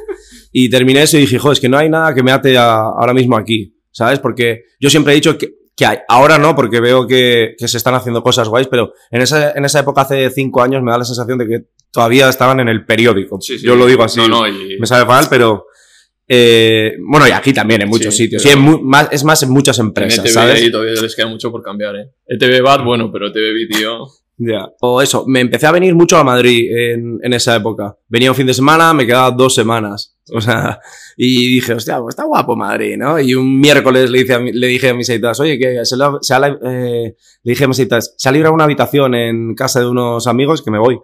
y 0.52 0.70
terminé 0.70 1.02
eso 1.02 1.18
y 1.18 1.20
dije, 1.20 1.38
joder, 1.38 1.54
es 1.54 1.60
que 1.60 1.68
no 1.68 1.78
hay 1.78 1.88
nada 1.90 2.14
que 2.14 2.22
me 2.22 2.32
ate 2.32 2.56
ahora 2.56 3.14
mismo 3.14 3.36
aquí, 3.36 3.76
¿sabes? 3.90 4.18
Porque 4.18 4.62
yo 4.80 4.90
siempre 4.90 5.12
he 5.12 5.16
dicho 5.16 5.36
que, 5.36 5.54
que 5.78 5.86
hay, 5.86 5.98
ahora 6.08 6.38
no, 6.38 6.56
porque 6.56 6.80
veo 6.80 7.06
que, 7.06 7.54
que 7.56 7.68
se 7.68 7.76
están 7.76 7.94
haciendo 7.94 8.20
cosas 8.22 8.48
guays, 8.48 8.66
pero 8.68 8.92
en 9.12 9.22
esa, 9.22 9.52
en 9.52 9.64
esa 9.64 9.78
época, 9.78 10.00
hace 10.00 10.28
cinco 10.30 10.60
años, 10.60 10.82
me 10.82 10.90
da 10.90 10.98
la 10.98 11.04
sensación 11.04 11.38
de 11.38 11.46
que 11.46 11.58
todavía 11.92 12.28
estaban 12.28 12.58
en 12.58 12.68
el 12.68 12.84
periódico. 12.84 13.40
Sí, 13.40 13.58
sí. 13.60 13.64
Yo 13.64 13.76
lo 13.76 13.86
digo 13.86 14.02
así. 14.02 14.18
No, 14.18 14.26
no, 14.28 14.48
y... 14.48 14.76
Me 14.80 14.86
sabe 14.88 15.04
mal, 15.04 15.26
pero... 15.30 15.66
eh, 16.26 16.94
bueno, 17.00 17.28
y 17.28 17.30
aquí 17.30 17.52
también, 17.52 17.82
en 17.82 17.88
muchos 17.88 18.14
Sí, 18.14 18.24
sitios. 18.24 18.42
Sí, 18.42 18.48
en 18.50 18.58
mu- 18.60 18.80
más, 18.82 19.08
es 19.12 19.22
más 19.24 19.40
en 19.44 19.50
muchas 19.50 19.78
En 19.78 19.86
empresas, 19.86 20.24
ETV 20.24 20.32
¿sabes? 20.34 20.70
todavía 20.72 21.00
les 21.00 21.14
queda 21.16 21.26
mucho 21.28 21.50
por 21.52 21.62
cambiar, 21.62 21.94
¿eh? 21.96 22.10
ETV 22.26 22.60
Bad, 22.62 22.82
bueno, 22.84 23.10
pero 23.12 23.28
ETV 23.28 23.68
tío... 23.78 24.04
Ya. 24.40 24.70
O 24.80 25.02
eso, 25.02 25.24
me 25.26 25.40
empecé 25.40 25.66
a 25.66 25.72
venir 25.72 25.94
mucho 25.96 26.16
a 26.16 26.22
Madrid 26.24 26.70
en, 26.70 27.18
en 27.22 27.32
esa 27.32 27.56
época. 27.56 27.96
Venía 28.08 28.30
un 28.30 28.36
fin 28.36 28.46
de 28.46 28.54
semana, 28.54 28.94
me 28.94 29.04
quedaba 29.04 29.32
dos 29.32 29.52
semanas. 29.54 30.16
O 30.32 30.40
sea, 30.40 30.78
y 31.16 31.54
dije, 31.54 31.72
hostia, 31.74 31.98
pues 32.00 32.12
está 32.12 32.24
guapo 32.24 32.54
Madrid, 32.54 32.96
¿no? 32.96 33.18
Y 33.18 33.34
un 33.34 33.58
miércoles 33.58 34.10
le, 34.10 34.18
dije 34.20 34.34
a, 34.34 34.38
le 34.38 34.66
dije 34.68 34.90
a 34.90 34.94
mis 34.94 35.08
editas, 35.08 35.40
oye, 35.40 35.58
que 35.58 35.84
se, 35.84 35.96
la- 35.96 36.18
se 36.20 36.38
la- 36.38 36.58
eh, 36.64 37.16
le 37.42 37.50
dije 37.52 37.64
a 37.64 37.68
mis 37.68 37.78
editas, 37.80 38.14
se 38.16 38.28
ha 38.28 38.32
librado 38.32 38.54
una 38.54 38.64
habitación 38.64 39.14
en 39.14 39.54
casa 39.54 39.80
de 39.80 39.86
unos 39.88 40.26
amigos 40.26 40.62
que 40.62 40.70
me 40.70 40.78
voy. 40.78 40.98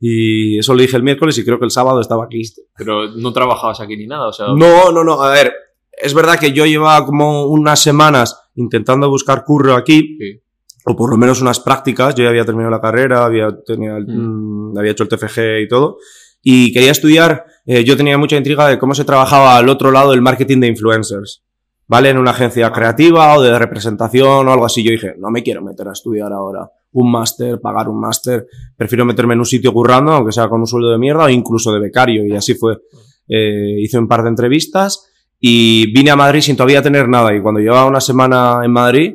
Y 0.00 0.58
eso 0.58 0.74
lo 0.74 0.80
dije 0.82 0.96
el 0.96 1.02
miércoles 1.02 1.38
y 1.38 1.44
creo 1.44 1.58
que 1.58 1.64
el 1.64 1.70
sábado 1.70 2.00
estaba 2.00 2.24
aquí. 2.24 2.42
Pero 2.76 3.10
no 3.10 3.32
trabajabas 3.32 3.80
aquí 3.80 3.96
ni 3.96 4.06
nada, 4.06 4.28
o 4.28 4.32
sea... 4.32 4.46
No, 4.48 4.90
no, 4.92 5.04
no, 5.04 5.22
a 5.22 5.30
ver, 5.30 5.52
es 5.92 6.12
verdad 6.14 6.38
que 6.38 6.52
yo 6.52 6.66
llevaba 6.66 7.06
como 7.06 7.46
unas 7.46 7.80
semanas 7.80 8.38
intentando 8.56 9.08
buscar 9.08 9.44
curro 9.44 9.74
aquí, 9.74 10.16
Sí. 10.20 10.40
O 10.88 10.94
por 10.96 11.10
lo 11.10 11.16
menos 11.16 11.42
unas 11.42 11.58
prácticas. 11.60 12.14
Yo 12.14 12.22
ya 12.24 12.30
había 12.30 12.44
terminado 12.44 12.70
la 12.70 12.80
carrera, 12.80 13.24
había, 13.24 13.48
tenía 13.64 13.98
Mm. 13.98 14.72
mm, 14.72 14.78
había 14.78 14.92
hecho 14.92 15.02
el 15.02 15.08
TFG 15.08 15.60
y 15.64 15.68
todo. 15.68 15.98
Y 16.42 16.72
quería 16.72 16.92
estudiar, 16.92 17.44
eh, 17.66 17.82
yo 17.82 17.96
tenía 17.96 18.16
mucha 18.18 18.36
intriga 18.36 18.68
de 18.68 18.78
cómo 18.78 18.94
se 18.94 19.04
trabajaba 19.04 19.56
al 19.56 19.68
otro 19.68 19.90
lado 19.90 20.12
el 20.12 20.22
marketing 20.22 20.60
de 20.60 20.68
influencers. 20.68 21.42
¿Vale? 21.88 22.10
En 22.10 22.18
una 22.18 22.32
agencia 22.32 22.70
creativa 22.72 23.36
o 23.36 23.42
de 23.42 23.56
representación 23.56 24.48
o 24.48 24.52
algo 24.52 24.64
así. 24.64 24.82
Yo 24.82 24.90
dije, 24.90 25.14
no 25.18 25.30
me 25.30 25.44
quiero 25.44 25.62
meter 25.62 25.86
a 25.86 25.92
estudiar 25.92 26.32
ahora 26.32 26.68
un 26.92 27.12
máster, 27.12 27.60
pagar 27.60 27.88
un 27.88 28.00
máster. 28.00 28.46
Prefiero 28.76 29.04
meterme 29.04 29.34
en 29.34 29.40
un 29.40 29.46
sitio 29.46 29.72
currando, 29.72 30.10
aunque 30.12 30.32
sea 30.32 30.48
con 30.48 30.58
un 30.60 30.66
sueldo 30.66 30.90
de 30.90 30.98
mierda 30.98 31.24
o 31.24 31.28
incluso 31.28 31.72
de 31.72 31.78
becario. 31.78 32.24
Y 32.26 32.34
así 32.34 32.54
fue. 32.54 32.78
Eh, 33.28 33.76
hice 33.80 33.98
un 33.98 34.08
par 34.08 34.22
de 34.24 34.30
entrevistas 34.30 35.06
y 35.38 35.92
vine 35.92 36.10
a 36.10 36.16
Madrid 36.16 36.40
sin 36.40 36.56
todavía 36.56 36.82
tener 36.82 37.08
nada. 37.08 37.32
Y 37.34 37.40
cuando 37.40 37.60
llevaba 37.60 37.86
una 37.86 38.00
semana 38.00 38.60
en 38.64 38.72
Madrid, 38.72 39.14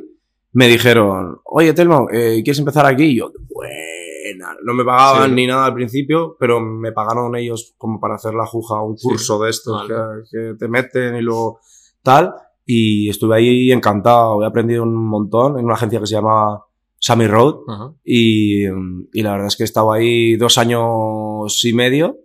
me 0.52 0.68
dijeron, 0.68 1.40
oye 1.44 1.72
Telmo, 1.72 2.08
eh, 2.12 2.40
¿quieres 2.44 2.58
empezar 2.58 2.86
aquí? 2.86 3.04
Y 3.04 3.16
yo, 3.18 3.30
buena. 3.54 4.56
No 4.64 4.74
me 4.74 4.84
pagaban 4.84 5.30
Sí. 5.30 5.34
ni 5.36 5.46
nada 5.46 5.66
al 5.66 5.74
principio, 5.74 6.36
pero 6.38 6.60
me 6.60 6.92
pagaron 6.92 7.34
ellos 7.36 7.74
como 7.78 8.00
para 8.00 8.14
hacer 8.16 8.34
la 8.34 8.46
juja, 8.46 8.80
un 8.82 8.96
Sí. 8.98 9.08
curso 9.08 9.38
de 9.42 9.50
estos 9.50 9.88
Vale. 9.88 10.22
que, 10.30 10.38
que 10.50 10.54
te 10.58 10.68
meten 10.68 11.16
y 11.16 11.20
luego 11.22 11.58
tal. 12.02 12.34
Y 12.64 13.08
estuve 13.08 13.36
ahí 13.36 13.72
encantado, 13.72 14.42
he 14.42 14.46
aprendido 14.46 14.82
un 14.84 14.94
montón 14.94 15.58
en 15.58 15.64
una 15.64 15.74
agencia 15.74 15.98
que 16.00 16.06
se 16.06 16.14
llama 16.14 16.62
Sammy 16.98 17.26
Road. 17.26 17.56
Y, 18.04 18.64
y 18.66 19.22
la 19.22 19.32
verdad 19.32 19.48
es 19.48 19.56
que 19.56 19.64
he 19.64 19.64
estado 19.64 19.92
ahí 19.92 20.36
dos 20.36 20.58
años 20.58 21.64
y 21.64 21.72
medio. 21.72 22.18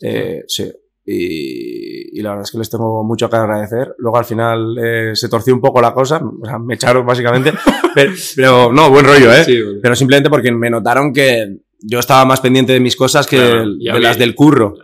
Eh, 0.00 0.42
sí. 0.48 0.70
Y, 1.06 2.18
y 2.18 2.22
la 2.22 2.30
verdad 2.30 2.44
es 2.44 2.50
que 2.50 2.58
les 2.58 2.70
tengo 2.70 3.04
mucho 3.04 3.28
que 3.28 3.36
agradecer. 3.36 3.94
Luego 3.98 4.16
al 4.18 4.24
final 4.24 4.76
eh, 4.82 5.10
se 5.14 5.28
torció 5.28 5.54
un 5.54 5.60
poco 5.60 5.80
la 5.80 5.92
cosa, 5.92 6.16
o 6.18 6.44
sea, 6.46 6.58
me 6.58 6.74
echaron 6.74 7.04
básicamente. 7.04 7.52
pero, 7.94 8.12
pero 8.36 8.72
no, 8.72 8.90
buen 8.90 9.04
rollo, 9.04 9.32
¿eh? 9.32 9.44
Sí, 9.44 9.60
vale. 9.60 9.78
Pero 9.82 9.96
simplemente 9.96 10.30
porque 10.30 10.50
me 10.52 10.70
notaron 10.70 11.12
que 11.12 11.58
yo 11.80 11.98
estaba 11.98 12.24
más 12.24 12.40
pendiente 12.40 12.72
de 12.72 12.80
mis 12.80 12.96
cosas 12.96 13.26
que 13.26 13.36
Claro, 13.36 13.64
de 13.76 13.76
vi. 13.98 14.00
las 14.00 14.18
del 14.18 14.34
curro. 14.34 14.74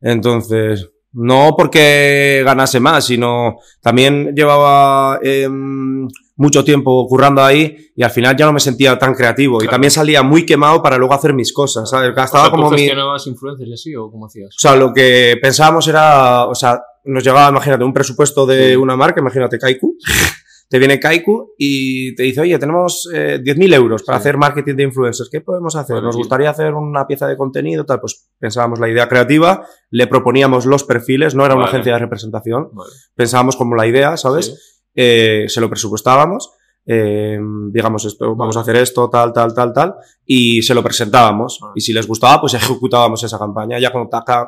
Entonces, 0.00 0.90
no 1.12 1.54
porque 1.56 2.42
ganase 2.44 2.80
más, 2.80 3.06
sino 3.06 3.58
también 3.80 4.34
llevaba 4.34 5.20
em, 5.22 6.08
mucho 6.36 6.64
tiempo 6.64 7.06
currando 7.06 7.42
ahí 7.42 7.76
y 7.94 8.02
al 8.02 8.10
final 8.10 8.36
ya 8.36 8.46
no 8.46 8.52
me 8.52 8.60
sentía 8.60 8.98
tan 8.98 9.14
creativo 9.14 9.62
y 9.62 9.68
también 9.68 9.90
salía 9.90 10.22
muy 10.22 10.46
quemado 10.46 10.82
para 10.82 10.96
luego 10.98 11.14
hacer 11.14 11.34
mis 11.34 11.52
cosas, 11.52 11.88
¿sabes? 11.90 12.10
O 12.10 12.14
Gastaba 12.14 12.44
sea, 12.44 12.50
¿tú 12.52 12.56
como 12.56 12.70
mi... 12.70 12.76
O 12.76 12.78
gestionabas 12.78 13.26
influencers 13.26 13.68
y 13.70 13.72
así 13.74 13.94
o 13.96 14.10
cómo 14.10 14.26
hacías? 14.26 14.54
sea, 14.58 14.74
lo 14.76 14.92
que 14.92 15.36
pensábamos 15.42 15.86
era, 15.88 16.46
o 16.46 16.54
sea, 16.54 16.80
nos 17.04 17.22
llegaba, 17.22 17.48
imagínate, 17.50 17.84
un 17.84 17.92
presupuesto 17.92 18.46
de 18.46 18.70
Sí. 18.70 18.76
una 18.76 18.96
marca, 18.96 19.20
imagínate 19.20 19.58
Kaiku, 19.58 19.96
te 20.68 20.78
viene 20.78 20.98
Kaiku 20.98 21.50
y 21.58 22.14
te 22.14 22.22
dice, 22.22 22.40
oye, 22.40 22.58
tenemos 22.58 23.06
eh, 23.12 23.38
10.000 23.42 23.74
euros 23.74 24.02
para 24.04 24.16
Sí. 24.18 24.22
hacer 24.22 24.38
marketing 24.38 24.74
de 24.76 24.82
influencers. 24.84 25.28
¿Qué 25.30 25.42
podemos 25.42 25.76
hacer? 25.76 26.02
Nos 26.02 26.14
sí. 26.14 26.18
gustaría 26.20 26.48
hacer 26.48 26.72
una 26.72 27.06
pieza 27.06 27.26
de 27.28 27.36
contenido, 27.36 27.84
tal. 27.84 28.00
Pues 28.00 28.30
pensábamos 28.38 28.78
la 28.80 28.88
idea 28.88 29.06
creativa, 29.06 29.66
le 29.90 30.06
proponíamos 30.06 30.64
los 30.64 30.84
perfiles, 30.84 31.34
no 31.34 31.44
era 31.44 31.54
una 31.56 31.66
agencia 31.66 31.92
de 31.92 31.98
representación, 31.98 32.70
Vale. 32.72 32.90
pensábamos 33.14 33.56
como 33.56 33.74
la 33.76 33.86
idea, 33.86 34.16
¿sabes? 34.16 34.46
Sí. 34.46 34.52
Eh, 34.94 35.44
se 35.48 35.60
lo 35.60 35.68
presupuestábamos, 35.70 36.50
eh, 36.84 37.38
digamos 37.70 38.04
esto, 38.04 38.34
vamos 38.34 38.56
a 38.56 38.60
hacer 38.60 38.74
esto, 38.76 39.08
tal, 39.08 39.32
tal, 39.32 39.54
tal, 39.54 39.72
tal, 39.72 39.94
y 40.26 40.62
se 40.62 40.74
lo 40.74 40.82
presentábamos. 40.82 41.58
Vale. 41.60 41.72
Y 41.76 41.80
si 41.80 41.92
les 41.92 42.06
gustaba, 42.08 42.40
pues 42.40 42.54
ejecutábamos 42.54 43.22
esa 43.22 43.38
campaña. 43.38 43.78
Ya 43.78 43.92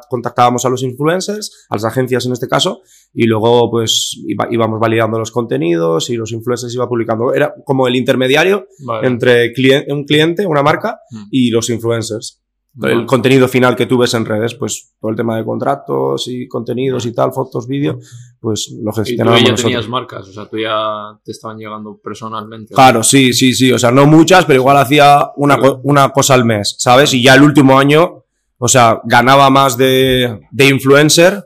contactábamos 0.09 0.65
a 0.65 0.69
los 0.69 0.83
influencers, 0.83 1.67
a 1.71 1.77
las 1.77 1.85
agencias 1.85 2.27
en 2.27 2.33
este 2.33 2.49
caso, 2.49 2.81
y 3.13 3.27
luego 3.27 3.71
pues 3.71 4.21
iba- 4.27 4.49
íbamos 4.51 4.81
validando 4.81 5.19
los 5.19 5.31
contenidos 5.31 6.11
y 6.11 6.17
los 6.17 6.33
influencers 6.33 6.75
iba 6.75 6.89
publicando. 6.89 7.33
Era 7.33 7.55
como 7.65 7.87
el 7.87 7.97
intermediario 7.97 8.67
Vale. 8.85 9.07
entre 9.07 9.53
clien- 9.53 9.85
un 9.93 10.05
cliente, 10.05 10.47
una 10.47 10.63
marca, 10.63 10.99
Mm. 11.11 11.25
y 11.31 11.51
los 11.51 11.71
influencers. 11.71 12.41
Vale. 12.77 12.95
El 12.95 13.07
contenido 13.07 13.47
final 13.47 13.77
que 13.77 13.87
tú 13.87 13.97
ves 13.99 14.15
en 14.15 14.25
redes, 14.25 14.55
pues 14.57 14.93
todo 15.01 15.11
el 15.13 15.17
tema 15.17 15.37
de 15.37 15.45
contratos 15.45 16.27
y 16.27 16.49
contenidos 16.49 17.07
y 17.07 17.13
tal, 17.15 17.33
fotos, 17.33 17.69
vídeo, 17.69 18.01
pues 18.41 18.75
lo 18.83 18.91
Y 18.91 18.95
tú 18.95 19.17
ya 19.17 19.25
nosotros. 19.25 19.63
tenías 19.63 19.89
marcas, 19.89 20.29
o 20.29 20.33
sea, 20.33 20.47
tú 20.47 20.59
ya 20.59 21.17
te 21.25 21.31
estaban 21.31 21.57
llegando 21.57 21.97
personalmente. 22.03 22.75
Claro, 22.75 23.05
sí, 23.05 23.33
sí, 23.33 23.55
sí. 23.55 23.71
O 23.73 23.79
sea, 23.79 23.93
no 23.93 24.07
muchas, 24.07 24.45
pero 24.45 24.59
igual 24.61 24.77
hacía 24.77 25.31
una, 25.37 25.57
co- 25.59 25.81
una 25.85 26.09
cosa 26.11 26.35
al 26.35 26.45
mes, 26.45 26.75
¿sabes? 26.79 27.15
Y 27.15 27.23
ya 27.23 27.35
el 27.35 27.43
último 27.43 27.79
año, 27.79 28.25
O 28.59 28.69
sea, 28.69 29.01
ganaba 29.05 29.51
más 29.51 29.77
de, 29.77 30.41
de 30.51 30.67
influencer, 30.69 31.45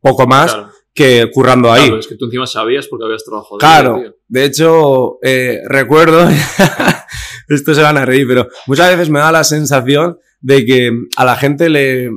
poco 0.00 0.26
más, 0.26 0.52
Claro. 0.54 0.70
que 0.94 1.30
currando 1.32 1.70
ahí. 1.70 1.82
Claro, 1.82 1.98
es 2.00 2.06
que 2.06 2.14
tú 2.16 2.24
encima 2.26 2.46
sabías 2.46 2.86
porque 2.88 3.04
habías 3.04 3.24
trabajado. 3.24 3.58
Claro, 3.58 3.94
tío. 4.00 4.14
de 4.28 4.44
hecho, 4.44 5.18
eh, 5.22 5.60
recuerdo, 5.68 6.26
esto 7.48 7.74
se 7.74 7.82
van 7.82 7.98
a 7.98 8.04
reír, 8.04 8.26
pero 8.26 8.48
muchas 8.66 8.90
veces 8.90 9.10
me 9.10 9.18
da 9.18 9.30
la 9.32 9.44
sensación 9.44 10.18
de 10.44 10.64
que 10.66 10.90
a 11.16 11.24
la 11.24 11.36
gente 11.36 11.68
le, 11.70 12.10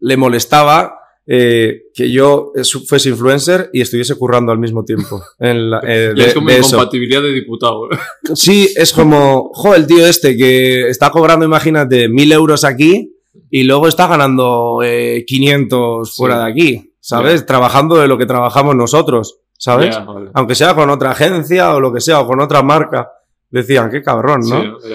le 0.00 0.16
molestaba 0.18 0.98
eh, 1.26 1.84
que 1.94 2.10
yo 2.12 2.52
fuese 2.86 3.08
influencer 3.08 3.70
y 3.72 3.80
estuviese 3.80 4.14
currando 4.14 4.52
al 4.52 4.58
mismo 4.58 4.84
tiempo. 4.84 5.22
En 5.40 5.70
la- 5.70 5.80
eh, 5.84 6.12
de- 6.16 6.24
es 6.26 6.34
como 6.34 6.48
de 6.50 6.58
eso. 6.58 6.68
incompatibilidad 6.76 7.22
de 7.22 7.32
diputado. 7.32 7.88
Sí, 8.34 8.68
es 8.76 8.92
como, 8.92 9.50
joder, 9.54 9.80
el 9.80 9.86
tío 9.86 10.06
este 10.06 10.36
que 10.36 10.88
está 10.88 11.10
cobrando, 11.10 11.44
imagínate, 11.46 12.08
mil 12.08 12.30
euros 12.30 12.62
aquí 12.64 13.16
y 13.50 13.62
luego 13.64 13.88
está 13.88 14.06
ganando 14.06 14.80
eh, 14.84 15.24
500 15.26 16.14
fuera 16.14 16.36
Sí. 16.36 16.40
de 16.44 16.50
aquí, 16.50 16.94
¿sabes? 17.00 17.46
Trabajando 17.46 17.96
de 17.96 18.06
lo 18.08 18.18
que 18.18 18.26
trabajamos 18.26 18.74
nosotros, 18.76 19.38
¿sabes? 19.58 19.96
Vale. 20.04 20.30
Aunque 20.34 20.54
sea 20.54 20.74
con 20.74 20.90
otra 20.90 21.12
agencia 21.12 21.74
o 21.74 21.80
lo 21.80 21.92
que 21.92 22.00
sea, 22.00 22.20
o 22.20 22.26
con 22.26 22.40
otra 22.40 22.62
marca. 22.62 23.08
Decían, 23.48 23.90
qué 23.90 24.02
cabrón, 24.02 24.40
¿no? 24.48 24.78
Sí. 24.80 24.88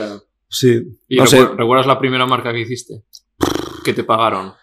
Sí. 0.51 0.81
¿Y 1.07 1.17
no 1.17 1.25
sé, 1.25 1.39
recuer- 1.41 1.55
recuerdas 1.57 1.87
la 1.87 1.97
primera 1.99 2.25
marca 2.27 2.51
que 2.53 2.59
hiciste? 2.61 3.03
Que 3.83 3.93
te 3.93 4.03
pagaron. 4.03 4.53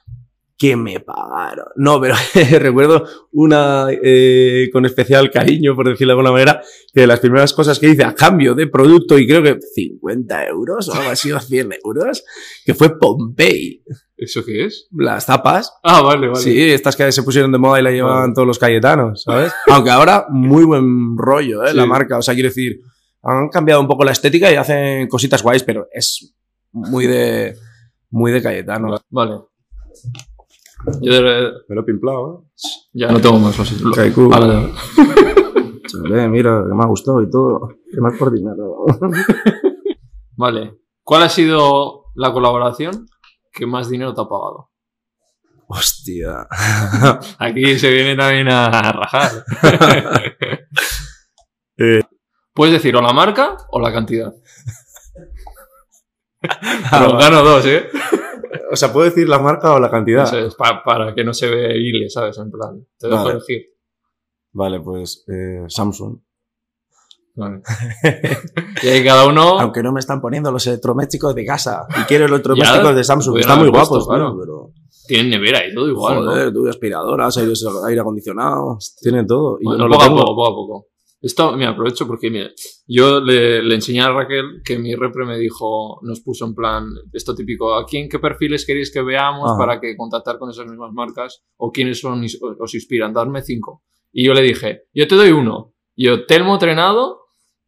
¿qué 0.60 0.74
me 0.74 0.98
pagaron? 0.98 1.66
No, 1.76 2.00
pero 2.00 2.16
recuerdo 2.58 3.04
una 3.30 3.86
eh, 4.02 4.68
con 4.72 4.84
especial 4.86 5.30
cariño, 5.30 5.76
por 5.76 5.88
decirlo 5.88 6.10
de 6.14 6.18
alguna 6.18 6.32
manera, 6.32 6.60
que 6.92 7.02
de 7.02 7.06
las 7.06 7.20
primeras 7.20 7.52
cosas 7.52 7.78
que 7.78 7.88
hice 7.90 8.02
a 8.02 8.12
cambio 8.12 8.56
de 8.56 8.66
producto, 8.66 9.16
y 9.16 9.28
creo 9.28 9.40
que 9.40 9.56
50 9.60 10.46
euros 10.48 10.88
o 10.88 10.94
algo 10.94 11.10
así, 11.10 11.30
o 11.30 11.38
100 11.38 11.74
euros, 11.84 12.24
que 12.64 12.74
fue 12.74 12.98
Pompey. 12.98 13.84
¿Eso 14.16 14.44
qué 14.44 14.64
es? 14.64 14.88
Las 14.90 15.26
tapas. 15.26 15.72
Ah, 15.84 16.02
vale, 16.02 16.26
vale. 16.26 16.40
Sí, 16.42 16.60
estas 16.60 16.96
que 16.96 17.12
se 17.12 17.22
pusieron 17.22 17.52
de 17.52 17.58
moda 17.58 17.78
y 17.78 17.84
la 17.84 17.92
llevaban 17.92 18.22
Vale. 18.22 18.32
todos 18.34 18.48
los 18.48 18.58
cayetanos, 18.58 19.22
¿sabes? 19.22 19.52
Aunque 19.68 19.90
ahora 19.90 20.26
muy 20.28 20.64
buen 20.64 21.16
rollo, 21.16 21.62
¿eh? 21.62 21.70
Sí. 21.70 21.76
La 21.76 21.86
marca. 21.86 22.18
O 22.18 22.22
sea, 22.22 22.34
quiero 22.34 22.48
decir, 22.48 22.80
han 23.22 23.48
cambiado 23.48 23.80
un 23.80 23.88
poco 23.88 24.04
la 24.04 24.12
estética 24.12 24.50
y 24.50 24.56
hacen 24.56 25.08
cositas 25.08 25.42
guays, 25.42 25.62
pero 25.64 25.86
es 25.92 26.34
muy 26.72 27.06
de, 27.06 27.56
muy 28.10 28.32
de 28.32 28.42
cayetano. 28.42 28.96
Vale. 29.10 29.40
Yo 31.00 31.12
de- 31.12 31.52
Me 31.68 31.74
lo 31.74 31.80
he 31.80 31.84
pimplado, 31.84 32.46
ya 32.92 33.08
no 33.10 33.20
tengo 33.20 33.38
más. 33.40 33.80
Lo- 33.82 33.90
Kaiku. 33.92 34.28
Vale, 34.28 34.72
Chale, 35.88 36.28
mira, 36.28 36.62
que 36.68 36.74
me 36.74 36.84
ha 36.84 36.86
gustado 36.86 37.22
y 37.22 37.30
todo. 37.30 37.68
Que 37.90 38.00
más 38.00 38.14
por 38.18 38.32
dinero. 38.32 38.84
vale. 40.36 40.74
¿Cuál 41.02 41.22
ha 41.22 41.28
sido 41.28 42.04
la 42.14 42.32
colaboración 42.32 43.06
que 43.52 43.66
más 43.66 43.88
dinero 43.88 44.14
te 44.14 44.20
ha 44.20 44.24
pagado? 44.28 44.70
Hostia. 45.66 46.46
Aquí 47.38 47.78
se 47.78 47.90
viene 47.90 48.14
también 48.16 48.48
a 48.48 48.92
rajar. 48.92 49.32
Eh. 51.76 52.02
Puedes 52.58 52.74
decir 52.74 52.96
o 52.96 53.00
la 53.00 53.12
marca 53.12 53.56
o 53.70 53.78
la 53.80 53.92
cantidad. 53.92 54.34
Pero 56.90 57.16
gano 57.16 57.42
dos, 57.42 57.64
¿eh? 57.66 57.88
o 58.72 58.76
sea, 58.76 58.92
¿puedo 58.92 59.04
decir 59.08 59.28
la 59.28 59.38
marca 59.38 59.72
o 59.74 59.80
la 59.80 59.88
cantidad? 59.90 60.28
Pa- 60.56 60.82
para 60.84 61.14
que 61.14 61.22
no 61.24 61.32
se 61.32 61.48
vea 61.48 61.70
hile, 61.76 62.10
¿sabes? 62.10 62.36
En 62.38 62.50
plan, 62.50 62.84
te 62.98 63.06
dejo 63.06 63.18
Vale. 63.22 63.30
elegir. 63.36 63.62
Vale, 64.52 64.80
pues 64.80 65.24
eh, 65.28 65.64
Samsung. 65.68 66.18
Vale. 67.36 67.62
y 68.82 68.88
ahí 68.88 69.04
cada 69.04 69.26
uno... 69.28 69.60
Aunque 69.60 69.80
no 69.84 69.92
me 69.92 70.00
están 70.00 70.20
poniendo 70.20 70.50
los 70.50 70.66
electrodomésticos 70.66 71.34
de 71.36 71.44
casa. 71.44 71.86
Y 72.00 72.02
quiero 72.02 72.24
electrodomésticos 72.26 72.82
Ya, 72.90 72.94
de 72.94 73.04
Samsung. 73.04 73.34
que 73.36 73.40
Están 73.42 73.60
muy 73.60 73.70
puesto, 73.70 73.90
guapos, 73.90 74.08
claro. 74.08 74.30
tío, 74.32 74.40
pero... 74.40 74.72
Tienen 75.06 75.30
nevera 75.30 75.64
y 75.66 75.72
todo 75.72 75.88
igual, 75.88 76.16
¿no? 76.24 76.30
Joder, 76.32 76.52
tú, 76.52 76.68
aspiradoras, 76.68 77.36
aire, 77.86 78.00
acondicionado, 78.00 78.78
tienen 79.00 79.26
todo. 79.26 79.58
Y 79.60 79.64
Bueno, 79.64 79.86
no 79.88 79.94
poco 79.94 80.04
a 80.04 80.08
poco, 80.08 80.24
poco 80.26 80.46
a 80.46 80.50
poco. 80.50 80.86
Esto, 81.20 81.56
me 81.56 81.66
aprovecho 81.66 82.06
porque, 82.06 82.30
mira, 82.30 82.50
yo 82.86 83.20
le, 83.20 83.60
le 83.62 83.74
enseñé 83.74 84.02
a 84.02 84.12
Raquel 84.12 84.62
que 84.64 84.78
mi 84.78 84.94
repre 84.94 85.24
me 85.24 85.36
dijo, 85.36 85.98
nos 86.02 86.20
puso 86.20 86.46
en 86.46 86.54
plan, 86.54 86.86
esto 87.12 87.34
típico, 87.34 87.74
¿a 87.74 87.84
quién, 87.84 88.08
qué 88.08 88.20
perfiles 88.20 88.64
queréis 88.64 88.92
que 88.92 89.02
veamos 89.02 89.50
Ajá. 89.50 89.58
para 89.58 89.80
que 89.80 89.96
contactar 89.96 90.38
con 90.38 90.50
esas 90.50 90.66
mismas 90.66 90.92
marcas? 90.92 91.42
¿O 91.56 91.72
quiénes 91.72 92.00
son, 92.00 92.24
os 92.60 92.74
inspiran? 92.74 93.12
Darme 93.12 93.42
cinco. 93.42 93.82
Y 94.12 94.24
yo 94.26 94.32
le 94.34 94.42
dije, 94.42 94.82
yo 94.94 95.08
te 95.08 95.16
doy 95.16 95.32
uno. 95.32 95.74
Yo, 95.96 96.24
Telmo 96.24 96.56
Trenado, 96.58 97.22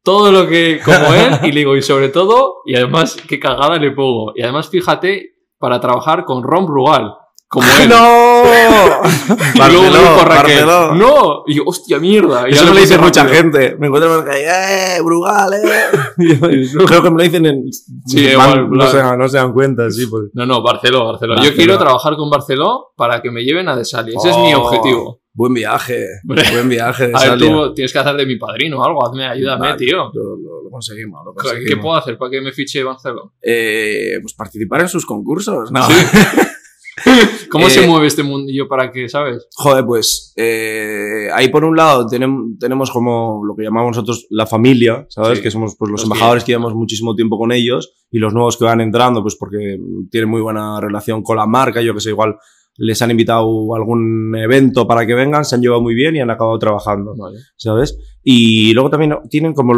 todo 0.05 0.31
lo 0.31 0.49
que, 0.49 0.81
como 0.85 1.13
él, 1.15 1.33
y 1.43 1.53
le 1.53 1.61
digo, 1.61 1.77
y 1.77 1.83
sobre 1.83 2.09
todo, 2.09 2.63
y 2.65 2.77
además, 2.77 3.17
qué 3.29 3.41
cagada 3.41 3.79
le 3.79 3.91
pongo. 3.91 4.33
Y 4.37 4.43
además, 4.43 4.69
fíjate, 4.69 5.33
para 5.59 5.81
trabajar 5.81 6.25
con 6.25 6.45
Ron 6.45 6.67
Brugal, 6.67 7.15
como 7.49 7.67
él. 7.83 7.89
¡No! 7.89 8.30
Me 9.55 9.61
Barceló, 10.25 10.95
no, 10.95 11.43
y 11.47 11.55
yo, 11.57 11.63
hostia 11.67 11.99
mierda. 11.99 12.49
Y 12.49 12.53
Eso 12.53 12.67
me 12.67 12.75
lo 12.75 12.81
dice 12.81 12.99
mucha 12.99 13.25
gente. 13.27 13.77
Me 13.79 13.87
encuentro 13.89 14.11
por 14.17 14.19
la 14.27 14.33
calle, 14.33 14.45
¡eh, 14.97 15.01
Brugal, 15.03 15.53
eh! 15.55 15.91
Creo 16.87 17.03
que 17.03 17.11
me 17.11 17.17
lo 17.19 17.23
dicen 17.23 17.47
en... 17.47 17.65
Sí, 18.07 18.21
igual, 18.27 18.69
no, 18.71 18.87
se, 18.87 18.97
dan- 18.99 19.19
no 19.19 19.29
se 19.29 19.37
dan 19.39 19.53
cuenta, 19.53 19.91
sí. 19.91 20.07
Pues. 20.07 20.25
No, 20.35 20.47
no, 20.47 20.63
Barceló, 20.63 21.07
Barceló. 21.07 21.37
Yo 21.43 21.55
quiero 21.55 21.79
trabajar 21.79 22.17
con 22.17 22.31
Barceló 22.31 22.93
para 22.97 23.21
que 23.23 23.31
me 23.31 23.43
lleven 23.43 23.69
a 23.69 23.77
Desali. 23.77 24.15
Ese 24.17 24.31
es 24.31 24.37
mi 24.37 24.55
Oh, 24.55 24.63
objetivo. 24.63 25.21
Buen 25.33 25.55
viaje. 25.55 26.05
Buen 26.25 26.69
viaje 26.69 27.07
de 27.09 27.15
A 27.17 27.21
ver, 27.31 27.39
tú 27.39 27.73
tienes 27.75 27.93
que 27.93 27.99
hacer 28.01 28.17
de 28.17 28.27
mi 28.27 28.37
padrino 28.37 28.81
o 28.81 28.85
algo. 28.85 29.07
Hazme, 29.07 29.27
ayúdame, 29.27 29.69
Vale, 29.69 29.79
tío. 29.79 30.11
Lo, 30.13 30.37
lo- 30.37 30.63
lo 30.65 30.71
conseguimos, 30.71 31.21
lo 31.25 31.35
¿Qué 31.67 31.77
puedo 31.77 31.97
hacer 31.97 32.19
para 32.19 32.31
que 32.31 32.41
me 32.41 32.53
fiche 32.53 32.83
Barceló? 32.83 33.33
Eh, 33.43 34.19
pues 34.23 34.35
participar 34.35 34.81
en 34.83 34.89
sus 34.89 35.07
concursos. 35.07 35.71
No. 35.71 35.83
Sí. 35.85 35.95
¿Cómo 37.51 37.67
Eh, 37.67 37.71
se 37.71 37.87
mueve 37.87 38.07
este 38.07 38.23
mundillo 38.23 38.69
para 38.69 38.93
que, 38.93 39.09
sabes? 39.09 39.49
Joder, 39.57 39.85
pues 39.85 40.33
eh, 40.37 41.29
ahí 41.35 41.49
por 41.49 41.65
un 41.65 41.77
lado 41.77 42.07
tenem- 42.07 42.57
tenemos 42.59 42.91
como 42.91 43.43
lo 43.45 43.55
que 43.57 43.65
llamamos 43.65 43.97
nosotros 43.97 44.27
la 44.31 44.47
familia, 44.47 45.07
¿sabes? 45.09 45.39
Sí. 45.39 45.43
Que 45.45 45.51
somos 45.51 45.75
pues, 45.79 45.91
los 45.91 46.03
embajadores 46.05 46.45
que- 46.45 46.53
llevamos 46.53 46.75
muchísimo 46.75 47.15
tiempo 47.15 47.39
con 47.39 47.51
ellos 47.53 47.93
y 48.11 48.19
los 48.19 48.33
nuevos 48.33 48.57
que 48.57 48.65
van 48.65 48.81
entrando, 48.81 49.23
pues 49.23 49.37
porque 49.37 49.79
tienen 50.11 50.31
muy 50.31 50.41
buena 50.41 50.81
relación 50.81 51.23
con 51.23 51.37
la 51.37 51.47
marca, 51.47 51.83
yo 51.83 51.93
que 51.95 52.01
sé, 52.01 52.11
igual 52.11 52.37
les 52.77 53.03
han 53.03 53.11
invitado 53.11 53.75
a 53.75 53.77
algún 53.77 54.35
evento 54.37 54.87
para 54.87 55.05
que 55.07 55.15
vengan, 55.15 55.45
se 55.45 55.55
han 55.55 55.61
llevado 55.61 55.83
muy 55.83 55.95
bien 55.95 56.17
y 56.17 56.21
han 56.21 56.31
acabado 56.31 56.59
trabajando, 56.59 57.15
Vale. 57.17 57.37
¿sabes? 57.57 57.99
Y 58.23 58.73
luego 58.73 58.89
también 58.91 59.15
tienen 59.29 59.53
como 59.55 59.75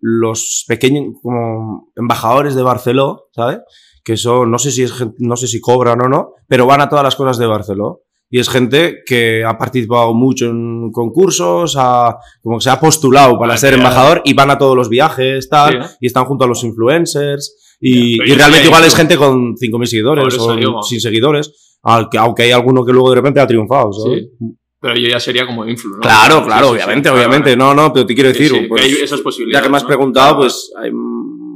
los 0.00 0.64
pequeños, 0.68 1.14
como 1.22 1.90
embajadores 1.96 2.54
de 2.54 2.62
Barceló, 2.62 3.28
¿sabes? 3.32 3.58
Que 4.04 4.16
son, 4.16 4.50
no 4.50 4.58
sé 4.58 4.70
si 4.70 4.82
es 4.82 4.92
gen- 4.92 5.14
no 5.18 5.36
sé 5.36 5.46
si 5.48 5.60
cobran 5.60 6.00
o 6.02 6.08
no, 6.08 6.32
pero 6.46 6.66
van 6.66 6.80
a 6.82 6.88
todas 6.88 7.02
las 7.04 7.16
cosas 7.16 7.38
de 7.38 7.46
Barceló. 7.46 8.02
Y 8.30 8.38
es 8.40 8.48
gente 8.48 8.98
que 9.06 9.44
ha 9.44 9.56
participado 9.56 10.12
mucho 10.12 10.46
en 10.46 10.90
concursos, 10.92 11.76
ha, 11.78 12.16
como 12.42 12.58
que 12.58 12.64
se 12.64 12.70
ha 12.70 12.80
postulado 12.80 13.38
para 13.38 13.54
Ah, 13.54 13.56
ser 13.56 13.74
embajador 13.74 14.22
y 14.24 14.34
van 14.34 14.50
a 14.50 14.58
todos 14.58 14.76
los 14.76 14.88
viajes, 14.88 15.48
tal, 15.48 15.82
Sí, 15.84 15.96
y 16.00 16.06
están 16.08 16.24
junto 16.24 16.44
a 16.44 16.48
los 16.48 16.62
influencers. 16.64 17.76
Y, 17.80 18.14
y 18.22 18.34
realmente 18.34 18.66
igual 18.66 18.84
es 18.84 18.94
gente 18.94 19.16
con 19.16 19.54
5.000 19.56 19.86
seguidores 19.86 20.38
o 20.38 20.54
digo. 20.56 20.82
sin 20.82 21.00
seguidores, 21.00 21.78
aunque, 21.82 22.42
hay 22.42 22.50
alguno 22.50 22.84
que 22.84 22.92
luego 22.92 23.10
de 23.10 23.16
repente 23.16 23.40
ha 23.40 23.46
triunfado, 23.46 23.92
¿sabes? 23.92 24.24
Sí. 24.38 24.46
Pero 24.80 24.96
yo 24.96 25.08
ya 25.08 25.18
sería 25.20 25.46
como 25.46 25.66
influ, 25.66 25.94
¿no? 25.96 26.00
Claro, 26.00 26.44
claro, 26.44 26.66
sí, 26.68 26.72
sí, 26.72 26.74
obviamente, 26.76 27.08
claro, 27.08 27.16
obviamente. 27.18 27.56
No, 27.56 27.74
no, 27.74 27.92
pero 27.92 28.04
te 28.04 28.14
quiero 28.14 28.28
decir, 28.30 28.50
sí, 28.50 28.66
pues, 28.68 28.82
que 28.82 28.88
hay 28.88 28.94
esas 29.02 29.20
posibilidades. 29.20 29.62
ya 29.62 29.66
que 29.66 29.70
me 29.70 29.76
has 29.78 29.82
¿no? 29.82 29.88
preguntado, 29.88 30.36
pues 30.38 30.70
hay, 30.82 30.90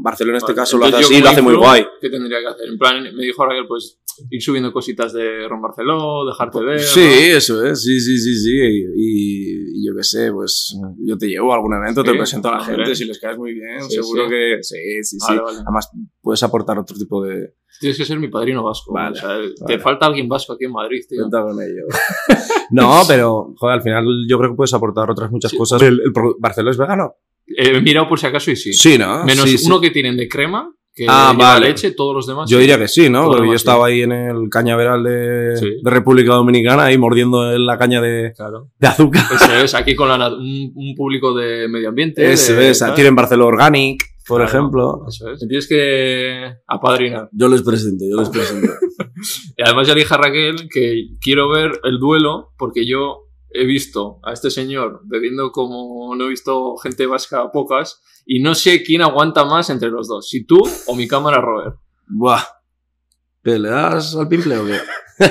Barcelona 0.03 0.37
en 0.37 0.39
este 0.39 0.53
Vale, 0.53 0.57
caso 0.63 0.79
lo 0.79 0.85
hace 0.85 0.89
entonces 0.97 1.11
así 1.11 1.21
y 1.21 1.23
lo 1.23 1.29
hace 1.31 1.43
muy 1.43 1.55
guay. 1.55 1.87
¿Qué 2.01 2.11
tendría 2.11 2.41
que 2.41 2.47
hacer? 2.47 2.69
En 2.69 2.79
plan, 2.79 3.03
me 3.15 3.25
dijo 3.25 3.45
Raquel, 3.45 3.67
pues 3.67 4.01
ir 4.31 4.43
subiendo 4.43 4.73
cositas 4.73 5.13
de 5.13 5.47
Ron 5.49 5.63
Barceló, 5.63 6.27
dejarte 6.27 6.61
ver. 6.61 6.81
Sí, 6.81 7.01
¿no? 7.01 7.37
eso 7.37 7.65
es, 7.67 7.83
sí, 7.83 8.01
sí, 8.01 8.19
sí, 8.19 8.35
sí. 8.37 8.57
Y, 8.97 9.81
y 9.81 9.87
yo 9.87 9.95
qué 9.97 10.03
sé, 10.03 10.33
pues 10.33 10.77
yo 11.05 11.17
te 11.17 11.29
llevo 11.29 11.53
a 11.53 11.57
algún 11.57 11.75
evento, 11.75 12.03
te 12.03 12.11
Sí, 12.13 12.17
presento 12.17 12.49
a 12.49 12.59
la 12.59 12.65
gente, 12.65 12.95
si 12.97 13.05
les 13.05 13.19
caes 13.19 13.37
muy 13.39 13.55
bien, 13.55 13.83
Sí, 13.89 13.95
seguro 13.97 14.25
sí. 14.25 14.31
que 14.31 14.59
sí, 14.63 14.77
sí, 15.03 15.19
sí. 15.21 15.27
Vale, 15.29 15.41
vale. 15.43 15.59
Además, 15.63 15.91
puedes 16.21 16.43
aportar 16.43 16.79
otro 16.79 16.97
tipo 16.97 17.23
de 17.25 17.55
Tienes 17.81 17.97
que 17.97 18.05
ser 18.05 18.19
mi 18.19 18.27
padrino 18.27 18.65
vasco. 18.65 18.93
Vale, 18.93 19.17
o 19.17 19.21
sea, 19.21 19.29
vale. 19.29 19.55
Te 19.65 19.79
falta 19.79 20.07
alguien 20.07 20.29
vasco 20.29 20.55
aquí 20.55 20.65
en 20.65 20.73
Madrid, 20.73 21.01
tío. 21.09 21.21
cuenta 21.21 21.43
con 21.43 21.63
ello. 21.63 21.87
no, 22.73 23.03
pero, 23.07 23.55
joder, 23.57 23.77
al 23.77 23.83
final 23.83 24.05
yo 24.29 24.37
creo 24.39 24.51
que 24.51 24.57
puedes 24.57 24.75
aportar 24.75 25.09
otras 25.11 25.31
muchas 25.31 25.53
cosas. 25.55 25.81
¿El, 25.83 26.01
el 26.05 26.13
pro- 26.13 26.35
Barcelona 26.41 26.73
es 26.73 26.77
vegano? 26.77 27.15
He 27.57 27.81
mirado 27.81 28.09
por 28.09 28.19
si 28.19 28.27
acaso 28.27 28.51
y 28.51 28.57
sí. 28.57 28.73
Sí, 28.73 28.99
¿no? 28.99 29.25
Menos 29.25 29.49
Sí, 29.49 29.59
sí. 29.59 29.67
uno 29.67 29.81
que 29.81 29.91
tienen 29.91 30.17
de 30.17 30.29
crema, 30.29 30.71
que 30.95 31.07
Ah, 31.09 31.33
lleva 31.33 31.55
vale. 31.55 31.69
leche, 31.69 31.93
todos 31.93 32.15
los 32.15 32.27
demás. 32.27 32.51
Yo 32.51 32.57
sí. 32.59 32.61
diría 32.63 32.79
que 32.79 32.89
sí, 32.89 33.09
¿no? 33.09 33.27
Porque 33.27 33.47
yo 33.47 33.55
estaba 33.55 33.87
ahí 33.87 34.03
en 34.03 34.13
el 34.13 34.49
cañaveral 34.51 35.03
de, 35.05 35.57
Sí. 35.57 35.67
de 35.83 35.91
República 35.91 36.35
Dominicana, 36.35 36.85
ahí 36.87 36.99
mordiendo 36.99 37.53
en 37.53 37.65
la 37.65 37.79
caña 37.79 38.01
de, 38.01 38.33
Claro. 38.37 38.71
de 38.79 38.87
azúcar. 38.89 39.25
Eso 39.35 39.55
es, 39.57 39.75
aquí 39.75 39.95
con 39.95 40.09
la 40.09 40.29
un, 40.29 40.73
un 40.75 40.95
público 40.97 41.35
de 41.35 41.69
medio 41.69 41.89
ambiente. 41.91 42.31
Ese 42.33 42.55
de- 42.55 42.71
es, 42.71 42.85
tienen 42.95 43.15
Barcelona 43.15 43.47
Organic, 43.49 44.03
por 44.27 44.41
Claro. 44.43 44.51
ejemplo. 44.59 45.05
Eso 45.09 45.31
es. 45.31 45.39
Tienes 45.39 45.69
que 45.69 46.53
apadrinar. 46.67 47.29
Yo 47.33 47.49
les 47.49 47.63
presento, 47.63 48.05
yo 48.11 48.19
les 48.21 48.29
presento. 48.29 48.73
Y 49.57 49.63
además 49.65 49.89
ya 49.89 49.95
dije 49.95 50.15
a 50.15 50.17
Raquel 50.17 50.69
que 50.73 51.07
quiero 51.21 51.49
ver 51.49 51.73
el 51.85 51.99
duelo 51.99 52.51
porque 52.57 52.87
yo 52.87 53.28
he 53.51 53.65
visto 53.65 54.21
a 54.23 54.33
este 54.33 54.51
señor 54.51 55.01
bebiendo 55.05 55.51
como 55.53 56.15
no 56.15 56.27
he 56.27 56.29
visto 56.29 56.77
gente 56.77 57.07
vasca 57.07 57.51
pocas 57.53 58.01
y 58.27 58.41
no 58.41 58.55
sé 58.55 58.83
quién 58.83 59.03
aguanta 59.03 59.45
más 59.45 59.71
entre 59.71 59.91
los 59.91 60.07
dos, 60.09 60.29
si 60.29 60.45
tú 60.45 60.63
o 60.87 60.95
mi 60.95 61.09
cámara 61.09 61.41
Robert. 61.41 61.77
Buah. 62.07 62.43
¿Te 63.43 63.59
le 63.59 63.71
das 63.71 64.15
al 64.17 64.29
pimple 64.29 64.59
o 64.59 64.67
qué? 64.67 64.79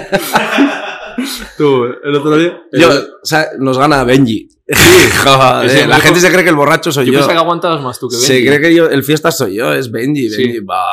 Tú, 1.58 1.86
el 2.04 2.16
otro 2.16 2.38
día. 2.38 2.62
Yo, 2.72 2.90
o 2.90 3.26
sea, 3.26 3.50
nos 3.58 3.78
gana 3.78 4.04
Benji. 4.04 4.48
Joder, 5.24 5.88
la 5.88 6.00
gente 6.00 6.20
se 6.20 6.30
cree 6.30 6.44
que 6.44 6.50
el 6.50 6.56
borracho 6.56 6.92
soy 6.92 7.06
Yo 7.08 7.14
yo. 7.14 7.20
pensaba 7.20 7.34
que 7.34 7.44
aguantabas 7.44 7.82
más 7.82 8.00
tú 8.00 8.08
que 8.08 8.18
Se 8.18 8.34
Benji. 8.34 8.48
cree 8.48 8.62
que 8.62 8.76
yo, 8.76 8.88
el 8.90 9.04
fiesta 9.04 9.32
soy 9.32 9.56
yo, 9.56 9.74
es 9.74 9.90
Benji. 9.90 10.30
Sí. 10.30 10.44
Benji 10.44 10.60
va. 10.60 10.84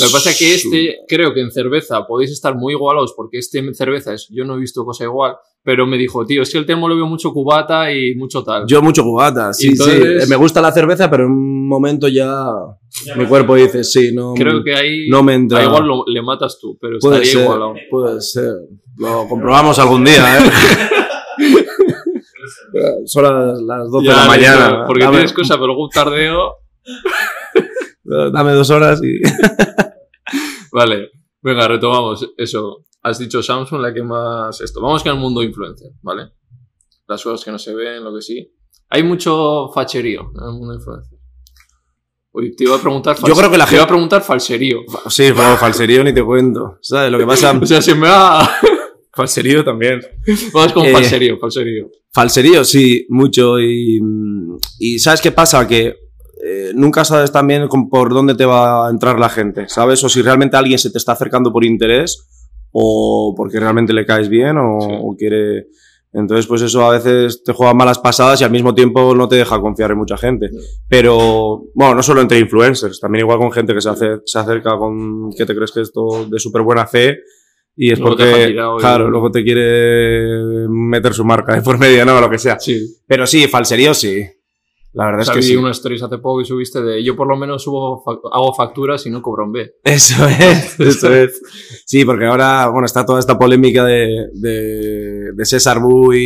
Lo 0.00 0.06
que 0.06 0.12
pasa 0.12 0.30
es 0.30 0.38
que 0.38 0.54
este, 0.54 0.96
creo 1.08 1.32
que 1.32 1.40
en 1.40 1.50
cerveza 1.50 2.06
podéis 2.06 2.30
estar 2.32 2.54
muy 2.54 2.74
igualados 2.74 3.14
porque 3.16 3.38
este 3.38 3.58
en 3.58 3.74
cerveza 3.74 4.12
es, 4.12 4.28
yo 4.30 4.44
no 4.44 4.56
he 4.56 4.60
visto 4.60 4.84
cosa 4.84 5.04
igual, 5.04 5.36
pero 5.64 5.86
me 5.86 5.96
dijo, 5.96 6.24
tío, 6.26 6.42
es 6.42 6.52
que 6.52 6.58
el 6.58 6.66
termo 6.66 6.86
lo 6.88 6.94
veo 6.94 7.06
mucho 7.06 7.32
cubata 7.32 7.90
y 7.90 8.14
mucho 8.14 8.44
tal. 8.44 8.64
Yo 8.66 8.82
mucho 8.82 9.02
cubata, 9.02 9.52
sí, 9.54 9.68
Entonces- 9.68 10.24
sí. 10.24 10.28
Me 10.30 10.36
gusta 10.36 10.60
la 10.60 10.70
cerveza, 10.70 11.10
pero 11.10 11.24
en 11.24 11.30
un 11.32 11.66
momento 11.66 12.06
ya 12.06 12.44
mi 13.16 13.24
cuerpo 13.26 13.54
dice, 13.56 13.82
sí, 13.82 14.12
no. 14.14 14.34
creo 14.34 14.62
que 14.62 14.74
ahí, 14.74 15.08
no 15.08 15.22
me 15.22 15.34
entra. 15.34 15.60
ahí 15.60 15.66
igual 15.66 15.86
lo- 15.86 16.04
le 16.06 16.20
matas 16.22 16.58
tú, 16.60 16.76
pero 16.80 16.98
Puede 17.00 17.16
estaría 17.22 17.32
ser, 17.32 17.42
igualado. 17.44 17.74
puede 17.90 18.20
ser. 18.20 18.52
Lo 18.98 19.26
comprobamos 19.26 19.78
algún 19.78 20.04
día, 20.04 20.38
¿eh? 20.38 20.42
Son 23.06 23.22
las, 23.24 23.60
las 23.62 23.90
12 23.90 24.06
de 24.08 24.14
Ya, 24.14 24.20
la 24.20 24.26
mañana. 24.28 24.84
Porque 24.86 25.04
dame, 25.04 25.16
tienes 25.16 25.32
cosa, 25.32 25.54
pero 25.54 25.68
luego 25.68 25.88
tardeo. 25.88 26.56
dame 28.32 28.52
dos 28.52 28.68
horas 28.70 29.00
y. 29.02 29.20
Vale, 30.72 31.10
venga, 31.40 31.68
retomamos 31.68 32.28
eso. 32.36 32.84
Has 33.04 33.18
dicho 33.18 33.42
Samsung, 33.42 33.80
la 33.80 33.92
que 33.94 34.02
más 34.02 34.60
esto. 34.60 34.80
Vamos 34.80 35.02
con 35.02 35.12
el 35.12 35.18
mundo 35.18 35.42
influencer, 35.42 35.92
¿vale? 36.02 36.30
Las 37.06 37.22
cosas 37.22 37.44
que 37.44 37.52
no 37.52 37.58
se 37.58 37.74
ven, 37.74 38.02
lo 38.02 38.14
que 38.14 38.22
sí. 38.22 38.50
Hay 38.88 39.02
mucho 39.02 39.70
facherío 39.74 40.32
en 40.34 40.44
el 40.48 40.52
mundo 40.54 40.74
influencer. 40.74 41.18
Uy, 42.32 42.56
te 42.56 42.64
iba 42.64 42.74
a 42.76 42.80
preguntar 42.80 43.16
Yo 43.24 43.34
creo 43.34 43.50
que 43.50 43.58
la 43.58 43.66
te 43.66 43.74
iba 43.74 43.82
a 43.82 43.86
gente- 43.86 43.92
preguntar 43.92 44.22
falserío. 44.22 44.78
Sí, 45.08 45.24
pero 45.36 45.56
falserío 45.56 46.02
ni 46.02 46.12
te 46.12 46.24
cuento. 46.24 46.78
¿Sabes 46.80 47.12
lo 47.12 47.18
que 47.18 47.26
pasa? 47.26 47.52
O 47.62 47.66
sea, 47.66 47.80
se 47.80 47.94
me 47.94 48.08
va. 48.08 48.48
falserío 49.12 49.62
también. 49.64 50.00
Vamos 50.52 50.72
con 50.72 50.84
Eh, 50.86 50.92
falserío, 50.92 51.38
falserío. 51.38 51.88
Falserío, 52.12 52.64
sí, 52.64 53.06
mucho. 53.10 53.60
Y, 53.60 54.00
y 54.80 54.98
¿sabes 54.98 55.20
qué 55.20 55.30
pasa? 55.30 55.68
Que 55.68 55.94
eh, 56.44 56.72
nunca 56.74 57.04
sabes 57.04 57.30
también 57.30 57.68
por 57.90 58.12
dónde 58.12 58.34
te 58.34 58.44
va 58.44 58.88
a 58.88 58.90
entrar 58.90 59.18
la 59.20 59.28
gente, 59.28 59.68
¿sabes? 59.68 60.02
O 60.02 60.08
si 60.08 60.20
realmente 60.22 60.56
alguien 60.56 60.78
se 60.78 60.90
te 60.90 60.98
está 60.98 61.12
acercando 61.12 61.52
por 61.52 61.64
interés 61.64 62.28
o 62.76 63.32
porque 63.36 63.60
realmente 63.60 63.92
le 63.92 64.04
caes 64.04 64.28
bien 64.28 64.58
o, 64.58 64.78
Sí. 64.80 64.88
o 64.90 65.16
quiere... 65.16 65.68
Entonces, 66.16 66.46
pues 66.46 66.62
eso 66.62 66.84
a 66.84 66.92
veces 66.92 67.42
te 67.42 67.52
juega 67.52 67.74
malas 67.74 67.98
pasadas 67.98 68.40
y 68.40 68.44
al 68.44 68.50
mismo 68.52 68.72
tiempo 68.72 69.16
no 69.16 69.26
te 69.26 69.34
deja 69.34 69.60
confiar 69.60 69.90
en 69.90 69.98
mucha 69.98 70.16
gente. 70.16 70.48
Pero, 70.88 71.64
bueno, 71.74 71.96
no 71.96 72.02
solo 72.04 72.20
entre 72.20 72.38
influencers, 72.38 73.00
también 73.00 73.24
igual 73.24 73.38
con 73.38 73.50
gente 73.50 73.74
que 73.74 73.80
se, 73.80 73.88
hace, 73.88 74.06
se 74.24 74.38
acerca 74.38 74.76
con 74.78 75.30
que 75.36 75.44
te 75.44 75.56
crees 75.56 75.72
que 75.72 75.80
esto 75.80 76.24
de 76.30 76.38
súper 76.38 76.62
buena 76.62 76.86
fe 76.86 77.16
y 77.76 77.90
es 77.90 77.98
Luego 77.98 78.16
porque, 78.16 78.46
tirado 78.46 78.76
y- 78.76 78.80
claro, 78.80 79.10
luego 79.10 79.32
te 79.32 79.42
quiere 79.42 80.68
meter 80.68 81.12
su 81.14 81.24
marca 81.24 81.54
de 81.56 81.62
por 81.62 81.78
medio, 81.78 82.04
¿no? 82.04 82.20
Lo 82.20 82.30
que 82.30 82.38
sea. 82.38 82.60
Sí. 82.60 82.96
Pero 83.08 83.26
sí, 83.26 83.48
falserío 83.48 83.92
sí. 83.92 84.22
La 84.94 85.06
verdad 85.06 85.22
O 85.22 85.24
sea, 85.24 85.34
es 85.34 85.40
que 85.40 85.44
vi 85.46 85.52
sí. 85.52 85.56
unas 85.56 85.76
stories 85.76 86.02
hace 86.04 86.18
poco 86.18 86.40
y 86.40 86.44
subiste 86.44 86.80
de 86.80 87.02
yo 87.02 87.16
por 87.16 87.26
lo 87.26 87.36
menos 87.36 87.64
subo 87.64 88.02
hago 88.32 88.54
facturas 88.54 89.04
y 89.06 89.10
no 89.10 89.20
cobro 89.20 89.44
en 89.44 89.52
B. 89.52 89.74
Eso 89.84 90.26
es, 90.26 90.78
eso 90.80 91.12
es. 91.12 91.42
Sí, 91.84 92.04
porque 92.04 92.26
ahora, 92.26 92.68
bueno, 92.68 92.86
está 92.86 93.04
toda 93.04 93.18
esta 93.18 93.36
polémica 93.38 93.84
de, 93.84 94.28
de, 94.34 95.32
de 95.34 95.44
César 95.44 95.80
Bu 95.80 96.12
y, 96.14 96.18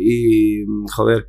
y, 0.00 0.64
joder, 0.94 1.28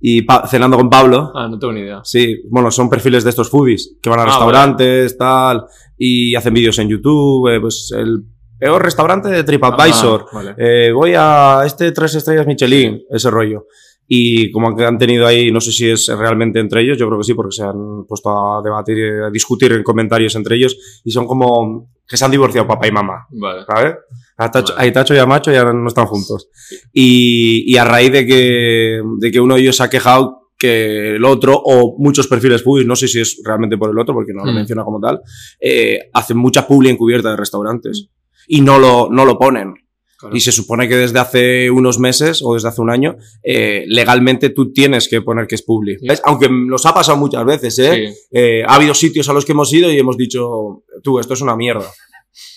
y 0.00 0.24
cenando 0.48 0.76
con 0.76 0.88
Pablo. 0.88 1.32
Ah, 1.34 1.48
no 1.48 1.58
tengo 1.58 1.72
ni 1.72 1.80
idea. 1.80 2.00
Sí, 2.04 2.42
bueno, 2.48 2.70
son 2.70 2.88
perfiles 2.88 3.24
de 3.24 3.30
estos 3.30 3.50
foodies 3.50 3.96
que 4.00 4.08
van 4.08 4.20
a 4.20 4.22
Ah, 4.22 4.26
restaurantes, 4.26 5.18
tal, 5.18 5.64
y 5.98 6.34
hacen 6.36 6.54
vídeos 6.54 6.78
en 6.78 6.88
YouTube, 6.88 7.48
eh, 7.48 7.60
pues 7.60 7.92
el 7.96 8.22
peor 8.58 8.82
restaurante 8.84 9.28
de 9.28 9.42
TripAdvisor. 9.42 10.26
Ah, 10.26 10.30
vale. 10.32 10.54
Eh, 10.58 10.92
voy 10.92 11.14
a 11.16 11.62
este 11.66 11.90
tres 11.92 12.14
estrellas 12.14 12.46
Michelin, 12.46 13.02
ese 13.10 13.30
rollo. 13.30 13.66
Y 14.12 14.50
como 14.50 14.74
que 14.76 14.84
han 14.84 14.98
tenido 14.98 15.24
ahí, 15.24 15.52
no 15.52 15.60
sé 15.60 15.70
si 15.70 15.88
es 15.88 16.08
realmente 16.08 16.58
entre 16.58 16.82
ellos, 16.82 16.98
yo 16.98 17.06
creo 17.06 17.18
que 17.18 17.24
sí, 17.24 17.34
porque 17.34 17.54
se 17.54 17.62
han 17.62 18.04
puesto 18.08 18.28
a 18.30 18.60
debatir, 18.60 18.96
a 19.24 19.30
discutir 19.30 19.70
en 19.70 19.84
comentarios 19.84 20.34
entre 20.34 20.56
ellos, 20.56 20.76
y 21.04 21.12
son 21.12 21.28
como 21.28 21.88
que 22.08 22.16
se 22.16 22.24
han 22.24 22.32
divorciado 22.32 22.66
papá 22.66 22.88
y 22.88 22.90
mamá, 22.90 23.26
Vale. 23.30 23.62
¿sabes? 23.68 23.94
A 24.36 24.50
Tacho, 24.50 24.74
Vale. 24.74 24.88
a 24.88 24.92
Tacho 24.92 25.14
y 25.14 25.18
a 25.18 25.26
Macho 25.26 25.52
ya 25.52 25.64
no 25.72 25.86
están 25.86 26.06
juntos. 26.06 26.48
Y, 26.92 27.72
y 27.72 27.76
a 27.76 27.84
raíz 27.84 28.10
de 28.10 28.26
que, 28.26 29.00
de 29.20 29.30
que 29.30 29.38
uno 29.40 29.54
de 29.54 29.60
ellos 29.60 29.76
se 29.76 29.84
ha 29.84 29.88
quejado 29.90 30.48
que 30.58 31.14
el 31.14 31.24
otro, 31.24 31.54
o 31.64 31.94
muchos 31.98 32.26
perfiles 32.26 32.64
foodies, 32.64 32.88
no 32.88 32.96
sé 32.96 33.06
si 33.06 33.20
es 33.20 33.40
realmente 33.44 33.78
por 33.78 33.90
el 33.90 33.98
otro, 33.98 34.12
porque 34.12 34.32
no 34.34 34.44
lo 34.44 34.50
Mm. 34.50 34.56
menciona 34.56 34.82
como 34.82 34.98
tal, 34.98 35.20
eh, 35.60 36.10
hacen 36.12 36.36
mucha 36.36 36.66
publi 36.66 36.90
encubierta 36.90 37.30
de 37.30 37.36
restaurantes. 37.36 38.08
Y 38.48 38.60
no 38.60 38.78
lo, 38.80 39.08
no 39.08 39.24
lo 39.24 39.38
ponen. 39.38 39.72
Claro. 40.20 40.36
Y 40.36 40.40
se 40.40 40.52
supone 40.52 40.86
que 40.86 40.96
desde 40.96 41.18
hace 41.18 41.70
unos 41.70 41.98
meses 41.98 42.42
o 42.44 42.52
desde 42.52 42.68
hace 42.68 42.82
un 42.82 42.90
año, 42.90 43.16
eh, 43.42 43.84
legalmente 43.86 44.50
tú 44.50 44.70
tienes 44.70 45.08
que 45.08 45.22
poner 45.22 45.46
que 45.46 45.54
es 45.54 45.62
publi. 45.62 45.98
Sí. 45.98 46.06
¿Ves? 46.06 46.20
Aunque 46.24 46.50
nos 46.50 46.84
ha 46.84 46.92
pasado 46.92 47.16
muchas 47.16 47.44
veces, 47.46 47.78
¿eh? 47.78 48.12
Sí. 48.12 48.28
Eh, 48.30 48.62
ha 48.66 48.74
habido 48.74 48.92
sitios 48.92 49.28
a 49.30 49.32
los 49.32 49.46
que 49.46 49.52
hemos 49.52 49.72
ido 49.72 49.90
y 49.90 49.98
hemos 49.98 50.18
dicho, 50.18 50.82
tú, 51.02 51.18
esto 51.18 51.32
es 51.32 51.40
una 51.40 51.56
mierda. 51.56 51.90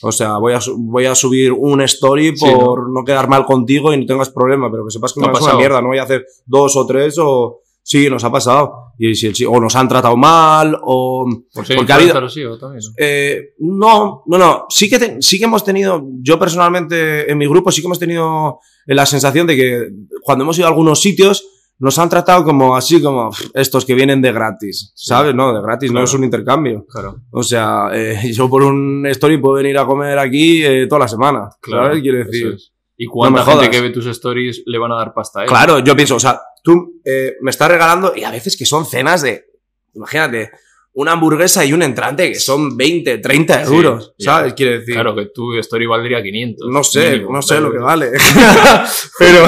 O 0.02 0.12
sea, 0.12 0.38
voy 0.38 0.54
a, 0.54 0.60
voy 0.76 1.06
a 1.06 1.16
subir 1.16 1.52
un 1.52 1.82
story 1.82 2.36
Sí, 2.36 2.46
por 2.46 2.92
no 2.92 3.04
quedar 3.04 3.28
mal 3.28 3.46
contigo 3.46 3.94
y 3.94 3.98
no 3.98 4.06
tengas 4.06 4.30
problema, 4.30 4.70
pero 4.70 4.86
que 4.86 4.92
sepas 4.92 5.14
que 5.14 5.22
¿Te 5.22 5.28
ha 5.28 5.32
no 5.32 5.38
es 5.38 5.44
una 5.44 5.56
mierda, 5.56 5.82
no 5.82 5.88
voy 5.88 5.98
a 5.98 6.04
hacer 6.04 6.26
dos 6.46 6.76
o 6.76 6.86
tres 6.86 7.18
o... 7.20 7.62
Sí, 7.86 8.10
nos 8.10 8.24
ha 8.24 8.32
pasado. 8.32 8.94
Y 8.98 9.14
si 9.16 9.28
el 9.28 9.34
chi- 9.34 9.46
o 9.46 9.60
nos 9.60 9.76
han 9.76 9.88
tratado 9.90 10.16
mal, 10.16 10.78
o... 10.84 11.26
Por 11.54 11.66
Porque 11.76 11.92
ha 11.92 11.96
habido- 11.96 12.30
sí, 12.30 12.44
o 12.46 12.58
también. 12.58 12.82
¿no? 12.86 12.94
Eh, 12.98 13.50
no, 13.60 14.24
no, 14.28 14.38
no. 14.38 14.66
Sí 14.70 14.90
que, 14.90 15.00
te- 15.00 15.22
sí 15.22 15.38
que 15.38 15.46
hemos 15.46 15.66
tenido, 15.66 16.02
yo 16.22 16.40
personalmente 16.40 17.30
en 17.30 17.38
mi 17.38 17.46
grupo 17.48 17.72
sí 17.72 17.82
que 17.82 17.88
hemos 17.88 18.00
tenido 18.00 18.60
la 18.86 19.06
sensación 19.06 19.48
de 19.48 19.56
que 19.58 19.88
cuando 20.22 20.44
hemos 20.44 20.58
ido 20.58 20.68
a 20.68 20.70
algunos 20.70 21.02
sitios 21.02 21.46
nos 21.80 21.98
han 22.00 22.08
tratado 22.08 22.46
como 22.46 22.76
así, 22.76 23.02
como 23.02 23.32
"Pff, 23.32 23.48
estos 23.56 23.84
que 23.84 23.96
vienen 23.96 24.22
de 24.22 24.32
gratis. 24.32 24.92
¿sabes? 24.96 25.34
No, 25.36 25.54
de 25.54 25.62
gratis, 25.62 25.92
no 25.92 26.04
es 26.04 26.14
un 26.14 26.24
intercambio. 26.24 26.86
Claro. 26.88 27.18
O 27.32 27.44
sea, 27.44 27.90
eh, 27.92 28.18
yo 28.34 28.50
por 28.50 28.64
un 28.64 29.06
story 29.08 29.38
puedo 29.40 29.56
venir 29.58 29.78
a 29.78 29.86
comer 29.86 30.18
aquí 30.20 30.64
eh, 30.64 30.86
toda 30.88 31.00
la 31.00 31.08
semana, 31.08 31.50
Claro. 31.60 31.86
¿sabes? 31.88 32.02
Quiero 32.02 32.20
decir. 32.20 32.54
es. 32.54 32.72
¿Y 33.04 33.08
cuánta 33.08 33.44
me 33.46 33.52
gente 33.52 33.70
que 33.70 33.82
ve 33.82 33.90
tus 33.90 34.06
stories 34.08 34.64
le 34.66 34.78
van 34.78 34.92
a 34.92 34.96
dar 34.96 35.14
pasta 35.14 35.40
a 35.40 35.44
él? 35.44 35.50
Claro, 35.50 35.80
yo 35.80 35.96
pienso, 35.96 36.16
o 36.16 36.20
sea, 36.20 36.40
tú 36.64 37.02
eh, 37.04 37.34
me 37.42 37.52
estás 37.52 37.70
regalando, 37.70 38.14
y 38.16 38.24
a 38.24 38.32
veces 38.32 38.56
que 38.58 38.66
son 38.66 38.86
cenas 38.86 39.22
de, 39.22 39.46
imagínate, 39.94 40.52
una 40.96 41.14
hamburguesa 41.14 41.66
y 41.66 41.74
un 41.74 41.82
entrante 41.82 42.30
que 42.32 42.40
son 42.40 42.78
20, 42.78 43.18
30 43.18 43.66
Sí, 43.66 43.74
euros, 43.74 44.14
ya. 44.18 44.26
¿sabes? 44.36 44.54
Quiero 44.54 44.74
decir. 44.74 44.94
Claro, 44.94 45.16
que 45.16 45.26
tu 45.34 45.54
story 45.58 45.88
valdría 45.88 46.22
500. 46.22 46.68
No 46.72 46.84
sé, 46.84 47.12
mínimo. 47.14 47.32
no 47.34 47.42
sé 47.42 47.56
Claro. 47.56 47.66
lo 47.66 47.72
que 47.72 47.80
vale. 47.80 48.12
pero, 49.20 49.46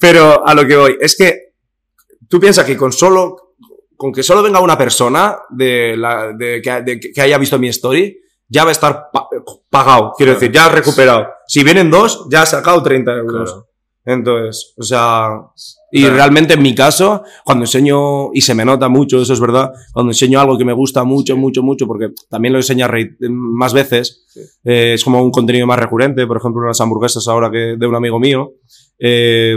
pero 0.00 0.46
a 0.46 0.54
lo 0.54 0.66
que 0.66 0.76
voy, 0.76 0.98
es 1.00 1.16
que 1.16 1.52
tú 2.28 2.38
piensas 2.38 2.64
que 2.66 2.76
con 2.76 2.92
solo, 2.92 3.54
con 3.96 4.12
que 4.12 4.22
solo 4.22 4.42
venga 4.42 4.60
una 4.60 4.76
persona 4.76 5.38
de 5.50 5.96
la, 5.96 6.32
de, 6.36 6.60
que, 6.62 6.82
de- 6.82 7.00
que 7.00 7.20
haya 7.22 7.38
visto 7.38 7.58
mi 7.58 7.68
story, 7.68 8.18
ya 8.48 8.64
va 8.64 8.70
a 8.70 8.72
estar 8.72 9.10
pa- 9.12 9.28
pagado, 9.70 10.12
quiero 10.16 10.32
Claro. 10.32 10.40
decir, 10.40 10.52
ya 10.54 10.64
ha 10.66 10.68
recuperado. 10.70 11.26
Si 11.46 11.62
vienen 11.64 11.90
dos, 11.90 12.26
ya 12.30 12.42
ha 12.42 12.46
sacado 12.46 12.82
30 12.82 13.12
euros. 13.12 13.50
Claro. 13.52 13.64
Entonces, 14.04 14.72
o 14.78 14.82
sea, 14.82 15.28
y 15.92 16.00
Claro. 16.00 16.14
realmente 16.16 16.54
en 16.54 16.62
mi 16.62 16.74
caso, 16.74 17.22
cuando 17.44 17.64
enseño, 17.64 18.32
y 18.32 18.40
se 18.40 18.54
me 18.54 18.64
nota 18.64 18.88
mucho, 18.88 19.20
eso 19.20 19.34
es 19.34 19.40
verdad, 19.40 19.70
cuando 19.92 20.10
enseño 20.12 20.40
algo 20.40 20.56
que 20.56 20.64
me 20.64 20.72
gusta 20.72 21.04
mucho, 21.04 21.36
mucho, 21.36 21.62
mucho, 21.62 21.86
porque 21.86 22.12
también 22.30 22.54
lo 22.54 22.58
enseño 22.58 22.86
más 23.28 23.74
veces, 23.74 24.24
Sí. 24.28 24.40
eh, 24.64 24.94
es 24.94 25.04
como 25.04 25.22
un 25.22 25.30
contenido 25.30 25.66
más 25.66 25.78
recurrente, 25.78 26.26
por 26.26 26.38
ejemplo, 26.38 26.62
unas 26.62 26.80
hamburguesas 26.80 27.28
ahora 27.28 27.50
que 27.50 27.76
de 27.78 27.86
un 27.86 27.94
amigo 27.96 28.18
mío, 28.18 28.52
eh, 28.98 29.56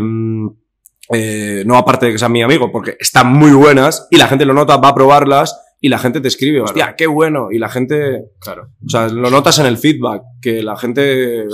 eh, 1.14 1.64
no 1.66 1.78
aparte 1.78 2.06
de 2.08 2.12
que 2.14 2.20
sean 2.20 2.32
mi 2.32 2.42
amigo, 2.42 2.72
porque 2.72 2.96
están 3.00 3.32
muy 3.32 3.52
buenas, 3.52 4.08
y 4.12 4.18
la 4.18 4.28
gente 4.28 4.46
lo 4.46 4.54
nota, 4.54 4.78
va 4.78 4.90
a 4.90 4.96
probarlas, 4.96 5.58
y 5.84 5.90
la 5.90 5.98
gente 5.98 6.22
te 6.22 6.28
escribe, 6.28 6.60
Claro. 6.60 6.66
hostia, 6.66 6.96
qué 6.96 7.08
bueno, 7.08 7.48
y 7.52 7.58
la 7.58 7.68
gente, 7.68 8.26
Claro. 8.40 8.68
o 8.86 8.90
sea, 8.90 9.10
lo 9.10 9.30
notas 9.32 9.58
en 9.60 9.66
el 9.66 9.78
feedback, 9.78 10.22
que 10.42 10.62
la 10.64 10.78
gente, 10.78 11.46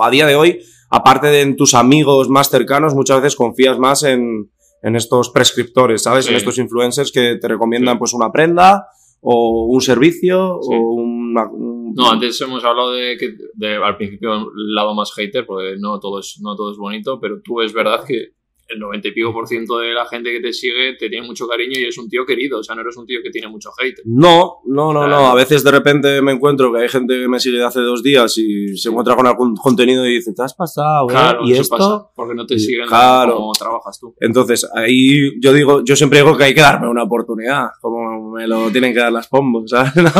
a 0.00 0.10
día 0.10 0.26
de 0.26 0.34
hoy, 0.34 0.58
aparte 0.90 1.28
de 1.28 1.42
en 1.42 1.56
tus 1.56 1.74
amigos 1.74 2.28
más 2.28 2.50
cercanos, 2.50 2.94
muchas 2.94 3.22
veces 3.22 3.36
confías 3.36 3.78
más 3.78 4.02
en, 4.02 4.50
en 4.82 4.96
estos 4.96 5.30
prescriptores, 5.30 6.02
¿sabes? 6.02 6.24
Sí. 6.26 6.32
En 6.32 6.36
estos 6.36 6.58
influencers 6.58 7.12
que 7.12 7.36
te 7.40 7.48
recomiendan 7.48 7.94
Sí. 7.94 7.98
pues 8.00 8.12
una 8.12 8.30
prenda 8.32 8.86
o 9.20 9.66
un 9.70 9.80
servicio 9.80 10.58
Sí. 10.62 10.68
o 10.74 10.80
una... 10.94 11.44
un- 11.50 11.76
No, 11.94 12.10
antes 12.10 12.38
hemos 12.42 12.62
hablado 12.64 12.92
de 12.92 13.16
que 13.16 13.34
de, 13.54 13.76
al 13.76 13.96
principio 13.96 14.34
el 14.34 14.74
lado 14.74 14.94
más 14.94 15.12
hater, 15.14 15.46
porque 15.46 15.76
no 15.78 15.98
todo 15.98 16.18
es, 16.20 16.38
no 16.42 16.54
todo 16.56 16.70
es 16.72 16.76
bonito, 16.76 17.18
pero 17.20 17.36
tú 17.42 17.62
es 17.62 17.72
verdad 17.72 18.04
que 18.06 18.34
el 18.68 18.78
90 18.78 19.08
y 19.08 19.12
pico 19.12 19.32
por 19.32 19.46
ciento 19.46 19.78
de 19.78 19.92
la 19.92 20.06
gente 20.06 20.32
que 20.32 20.40
te 20.40 20.52
sigue 20.52 20.94
te 20.98 21.08
tiene 21.08 21.26
mucho 21.26 21.46
cariño 21.46 21.78
y 21.78 21.84
es 21.84 21.98
un 21.98 22.08
tío 22.08 22.24
querido, 22.26 22.58
o 22.58 22.62
sea, 22.62 22.74
no 22.74 22.82
eres 22.82 22.96
un 22.96 23.06
tío 23.06 23.20
que 23.22 23.30
tiene 23.30 23.48
mucho 23.48 23.70
hate. 23.78 24.00
No, 24.04 24.58
no, 24.66 24.92
no, 24.92 25.06
no. 25.06 25.26
A 25.28 25.34
veces 25.34 25.62
de 25.62 25.70
repente 25.70 26.20
me 26.22 26.32
encuentro 26.32 26.72
que 26.72 26.80
hay 26.80 26.88
gente 26.88 27.18
que 27.18 27.28
me 27.28 27.38
sigue 27.40 27.58
de 27.58 27.64
hace 27.64 27.80
dos 27.80 28.02
días 28.02 28.36
y 28.38 28.76
se 28.76 28.88
encuentra 28.88 29.14
con 29.14 29.26
algún 29.26 29.54
contenido 29.56 30.06
y 30.06 30.16
dice, 30.16 30.32
te 30.34 30.42
has 30.42 30.54
pasado, 30.54 31.08
¿eh? 31.08 31.12
Claro, 31.12 31.40
¿Y 31.44 31.52
esto? 31.52 31.76
pasa, 31.76 32.06
porque 32.14 32.34
no 32.34 32.46
te 32.46 32.58
siguen 32.58 32.86
claro. 32.88 33.36
como 33.36 33.52
trabajas 33.52 33.98
tú. 34.00 34.14
Entonces, 34.20 34.68
ahí 34.74 35.38
yo 35.40 35.52
digo, 35.52 35.84
yo 35.84 35.96
siempre 35.96 36.20
digo 36.20 36.36
que 36.36 36.44
hay 36.44 36.54
que 36.54 36.60
darme 36.60 36.88
una 36.88 37.04
oportunidad, 37.04 37.68
como 37.80 38.32
me 38.32 38.46
lo 38.46 38.70
tienen 38.70 38.92
que 38.92 39.00
dar 39.00 39.12
las 39.12 39.28
pombos, 39.28 39.70
¿sabes? 39.70 39.94
¿No? 39.96 40.10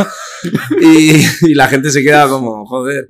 Y, 0.81 1.51
y 1.51 1.53
la 1.53 1.67
gente 1.67 1.89
se 1.89 2.03
queda 2.03 2.27
como, 2.29 2.65
joder. 2.65 3.07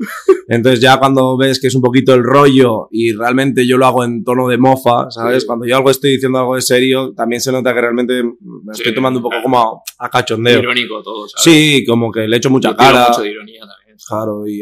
Entonces 0.47 0.79
ya 0.79 0.97
cuando 0.97 1.37
ves 1.37 1.59
que 1.59 1.67
es 1.67 1.75
un 1.75 1.81
poquito 1.81 2.13
el 2.13 2.23
rollo 2.23 2.87
y 2.91 3.11
realmente 3.13 3.67
yo 3.67 3.77
lo 3.77 3.85
hago 3.85 4.03
en 4.03 4.23
tono 4.23 4.47
de 4.47 4.57
mofa, 4.57 5.11
¿sabes? 5.11 5.26
Sí. 5.35 5.45
Cuando 5.45 5.65
yo 5.65 5.77
algo 5.77 5.89
estoy 5.89 6.11
diciendo 6.11 6.39
algo 6.39 6.55
de 6.55 6.61
serio, 6.61 7.13
también 7.15 7.41
se 7.41 7.51
nota 7.51 7.73
que 7.73 7.81
realmente 7.81 8.23
me 8.23 8.71
estoy 8.71 8.87
Sí. 8.87 8.95
tomando 8.95 9.19
un 9.19 9.23
poco 9.23 9.35
como 9.41 9.59
a, 9.59 10.05
a 10.05 10.09
cachondeo. 10.09 10.59
Irónico 10.59 11.01
todo, 11.03 11.27
¿sabes? 11.27 11.43
Sí, 11.43 11.83
como 11.85 12.11
que 12.11 12.27
le 12.27 12.37
echo 12.37 12.49
mucha 12.49 12.69
Yo 12.71 12.77
cara. 12.77 13.07
mucho 13.09 13.21
de 13.21 13.29
ironía 13.31 13.61
también. 13.61 13.97
Claro, 14.07 14.47
y, 14.47 14.61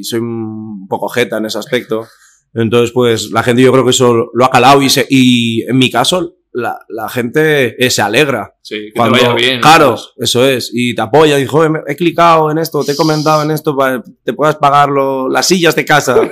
y 0.00 0.04
soy 0.04 0.20
un 0.20 0.86
poco 0.88 1.08
jeta 1.08 1.38
en 1.38 1.46
ese 1.46 1.58
aspecto. 1.58 2.06
Entonces, 2.54 2.92
pues 2.92 3.30
la 3.30 3.42
gente 3.42 3.62
yo 3.62 3.72
creo 3.72 3.84
que 3.84 3.90
eso 3.90 4.30
lo 4.32 4.44
ha 4.44 4.50
calado 4.50 4.80
y, 4.82 4.88
se, 4.88 5.06
y 5.10 5.62
en 5.62 5.76
mi 5.78 5.90
caso 5.90 6.34
la, 6.52 6.78
la 6.88 7.08
gente 7.08 7.82
eh, 7.84 7.90
se 7.90 8.00
alegra. 8.02 8.54
Sí, 8.62 8.76
que 8.86 8.92
Cuando, 8.96 9.18
te 9.18 9.24
vaya 9.24 9.34
bien. 9.36 9.60
Claro, 9.60 9.96
¿sabes? 9.96 10.12
eso 10.18 10.46
es. 10.48 10.70
Y 10.72 10.94
te 10.94 11.02
apoya 11.02 11.38
y 11.38 11.46
joder, 11.46 11.82
he 11.86 11.94
clicado 11.96 12.50
en 12.50 12.58
esto, 12.58 12.82
te 12.84 12.92
he 12.92 12.96
comentado 12.96 13.42
en 13.42 13.50
esto 13.50 13.76
para 13.76 14.02
que 14.02 14.10
te 14.24 14.32
puedas 14.32 14.56
pagar 14.56 14.88
lo- 14.88 15.28
las 15.28 15.46
sillas 15.46 15.76
de 15.76 15.84
casa. 15.84 16.20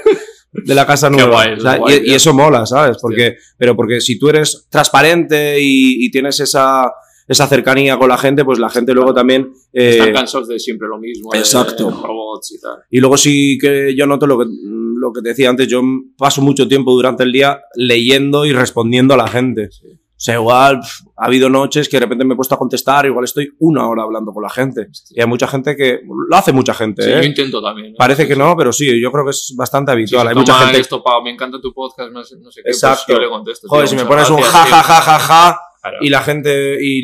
De 0.65 0.75
la 0.75 0.87
casa 0.87 1.11
nueva. 1.11 1.31
guay, 1.31 1.53
O 1.55 1.61
sea, 1.61 1.77
guay, 1.77 2.03
y, 2.05 2.15
eso 2.15 2.33
mola, 2.35 2.67
¿sabes? 2.67 2.97
Porque, 3.01 3.37
pero 3.57 3.77
porque 3.77 4.01
si 4.01 4.19
tú 4.19 4.29
eres 4.29 4.67
transparente 4.71 5.61
y, 5.61 6.05
y 6.05 6.11
tienes 6.11 6.41
esa, 6.41 6.91
esa 7.29 7.47
cercanía 7.47 7.99
con 7.99 8.09
la 8.09 8.19
gente, 8.19 8.45
pues 8.45 8.59
la 8.59 8.71
gente 8.71 8.95
luego 8.95 9.13
también 9.13 9.53
eh, 9.73 9.91
Están 9.91 10.13
cansados 10.13 10.49
de 10.49 10.59
siempre 10.59 10.89
lo 10.89 10.99
mismo. 10.99 11.31
de 11.33 11.39
exacto. 11.39 11.91
robots 11.91 12.53
y 12.53 12.61
tal. 12.61 12.79
y 12.91 13.01
luego 13.01 13.17
sí 13.17 13.59
que 13.61 13.95
yo 13.97 14.07
noto 14.07 14.27
lo 14.27 14.39
que, 14.39 14.45
lo 14.47 15.13
que 15.13 15.23
te 15.23 15.31
decía 15.31 15.51
antes, 15.51 15.67
yo 15.69 15.83
paso 16.17 16.41
mucho 16.41 16.69
tiempo 16.69 16.93
durante 16.93 17.25
el 17.25 17.33
día 17.33 17.61
leyendo 17.75 18.45
y 18.45 18.53
respondiendo 18.53 19.15
a 19.15 19.17
la 19.17 19.29
gente. 19.29 19.71
Sí. 19.71 19.89
O 20.19 20.19
sea, 20.19 20.35
igual 20.37 20.81
ha 21.17 21.27
habido 21.27 21.51
noches 21.51 21.91
que 21.91 21.99
de 21.99 22.01
repente 22.01 22.25
me 22.25 22.33
he 22.33 22.37
puesto 22.37 22.55
a 22.55 22.59
contestar, 22.59 23.05
igual 23.05 23.25
estoy 23.27 23.51
una 23.59 23.87
hora 23.87 24.03
hablando 24.03 24.33
con 24.33 24.43
la 24.43 24.49
gente. 24.49 24.89
Y 25.11 25.21
hay 25.21 25.27
mucha 25.27 25.47
gente 25.47 25.77
que, 25.77 26.01
lo 26.29 26.35
hace 26.37 26.53
mucha 26.53 26.73
gente, 26.73 27.03
Sí, 27.03 27.11
¿eh? 27.11 27.17
yo 27.21 27.23
intento 27.23 27.63
también. 27.63 27.89
¿eh? 27.89 27.95
Parece 27.99 28.23
Sí, 28.23 28.29
que 28.29 28.35
sí. 28.35 28.41
no, 28.41 28.57
pero 28.57 28.73
sí, 28.73 28.99
yo 28.99 29.13
creo 29.13 29.25
que 29.25 29.31
es 29.33 29.55
bastante 29.57 29.91
Sí, 29.91 29.95
habitual. 29.95 30.23
si 30.23 30.29
hay 30.31 30.35
mucha 30.35 30.55
gente... 30.55 30.81
esto, 30.81 31.03
pa, 31.05 31.23
me 31.23 31.31
encanta 31.33 31.61
tu 31.61 31.73
podcast, 31.75 32.11
no 32.13 32.25
sé, 32.25 32.37
no 32.41 32.51
sé 32.51 32.63
qué, 32.65 32.71
Exacto. 32.71 33.03
pues 33.09 33.19
yo 33.19 33.23
le 33.25 33.29
contesto. 33.29 33.69
Joder, 33.69 33.89
si 33.89 33.95
me 33.97 34.07
pones 34.07 34.31
un 34.31 34.39
ja, 34.41 34.65
ja, 34.65 34.83
ja, 34.83 35.01
ja, 35.03 35.19
ja, 35.19 35.61
Claro. 35.83 35.99
y 36.01 36.09
la 36.09 36.21
gente, 36.23 36.79
y 36.83 37.03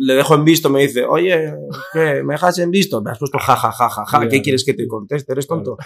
le 0.00 0.14
dejo 0.14 0.34
en 0.34 0.44
visto, 0.44 0.68
me 0.70 0.80
dice, 0.80 1.04
oye, 1.04 1.52
¿qué? 1.92 2.22
¿Me 2.24 2.34
dejas 2.34 2.58
en 2.58 2.70
visto? 2.70 3.00
Me 3.02 3.10
has 3.12 3.18
puesto 3.18 3.38
ja, 3.38 3.54
ja, 3.54 3.70
ja, 3.70 3.88
ja, 3.90 4.04
ja. 4.06 4.28
¿Qué 4.28 4.40
quieres 4.42 4.64
que 4.64 4.74
te 4.74 4.88
conteste? 4.88 5.30
¿Eres 5.32 5.46
tonto? 5.46 5.76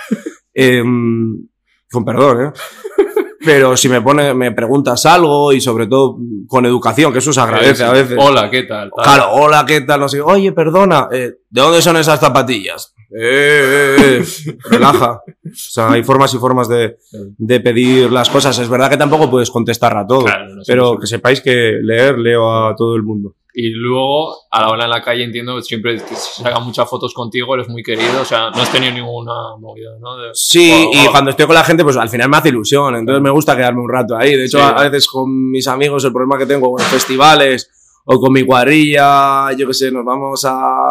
Em, 0.54 1.46
con 1.90 2.04
perdón, 2.04 2.46
¿eh? 2.46 2.52
Pero 3.48 3.78
si 3.78 3.88
me 3.88 4.02
pone, 4.02 4.34
me 4.34 4.52
preguntas 4.52 5.06
algo 5.06 5.54
y 5.54 5.60
sobre 5.62 5.86
todo 5.86 6.18
con 6.46 6.66
educación, 6.66 7.14
que 7.14 7.20
eso 7.20 7.32
se 7.32 7.40
agradece 7.40 7.82
a 7.82 7.92
veces. 7.92 8.18
Hola, 8.20 8.50
¿qué 8.50 8.64
tal? 8.64 8.90
Tal. 8.94 9.04
Claro, 9.04 9.32
hola, 9.32 9.64
¿qué 9.66 9.80
tal? 9.80 10.00
No 10.00 10.08
sé, 10.10 10.20
oye, 10.20 10.52
perdona, 10.52 11.08
eh, 11.10 11.32
¿de 11.48 11.60
dónde 11.62 11.80
son 11.80 11.96
esas 11.96 12.20
zapatillas? 12.20 12.94
Eh, 13.10 13.96
eh, 13.98 14.22
eh, 14.22 14.58
relaja. 14.70 15.22
O 15.22 15.50
sea, 15.54 15.92
hay 15.92 16.02
formas 16.02 16.34
y 16.34 16.36
formas 16.36 16.68
de, 16.68 16.98
de 17.38 17.60
pedir 17.60 18.12
las 18.12 18.28
cosas. 18.28 18.58
Es 18.58 18.68
verdad 18.68 18.90
que 18.90 18.98
tampoco 18.98 19.30
puedes 19.30 19.50
contestar 19.50 19.96
a 19.96 20.06
todo, 20.06 20.24
Claro, 20.24 20.54
no 20.54 20.62
sé, 20.62 20.70
pero 20.70 20.98
que 20.98 21.06
sepáis 21.06 21.40
que 21.40 21.78
leer, 21.82 22.18
leo 22.18 22.66
a 22.66 22.76
todo 22.76 22.96
el 22.96 23.02
mundo. 23.02 23.34
Y 23.54 23.70
luego, 23.70 24.34
a 24.50 24.60
la 24.60 24.68
hora 24.68 24.84
en 24.84 24.90
la 24.90 25.02
calle, 25.02 25.24
entiendo, 25.24 25.60
siempre 25.62 25.96
que 25.96 26.14
se 26.14 26.42
sacan 26.42 26.64
muchas 26.64 26.88
fotos 26.88 27.12
contigo, 27.14 27.54
eres 27.54 27.68
muy 27.68 27.82
querido, 27.82 28.20
o 28.20 28.24
sea, 28.24 28.50
no 28.50 28.60
has 28.62 28.70
tenido 28.70 28.92
ninguna 28.92 29.32
movida, 29.58 29.90
¿no? 30.00 30.16
De- 30.18 30.30
Sí, 30.34 30.70
o- 30.70 30.94
y 30.94 31.06
o- 31.06 31.10
cuando 31.10 31.30
estoy 31.30 31.46
con 31.46 31.54
la 31.54 31.64
gente, 31.64 31.82
pues 31.82 31.96
al 31.96 32.08
final 32.08 32.28
me 32.28 32.36
hace 32.36 32.50
ilusión. 32.50 32.94
Entonces 32.94 33.22
me 33.22 33.30
gusta 33.30 33.56
quedarme 33.56 33.80
un 33.80 33.90
rato 33.90 34.16
ahí. 34.16 34.36
De 34.36 34.44
hecho, 34.44 34.58
Sí. 34.58 34.62
a 34.64 34.68
a 34.68 34.82
veces 34.88 35.08
con 35.08 35.50
mis 35.50 35.66
amigos, 35.66 36.04
el 36.04 36.12
problema 36.12 36.38
que 36.38 36.46
tengo 36.46 36.70
con 36.70 36.84
festivales 36.84 37.70
o 38.04 38.20
con 38.20 38.32
mi 38.32 38.44
cuadrilla, 38.44 39.50
yo 39.56 39.66
qué 39.66 39.74
sé, 39.74 39.90
nos 39.90 40.04
vamos 40.04 40.44
a 40.46 40.84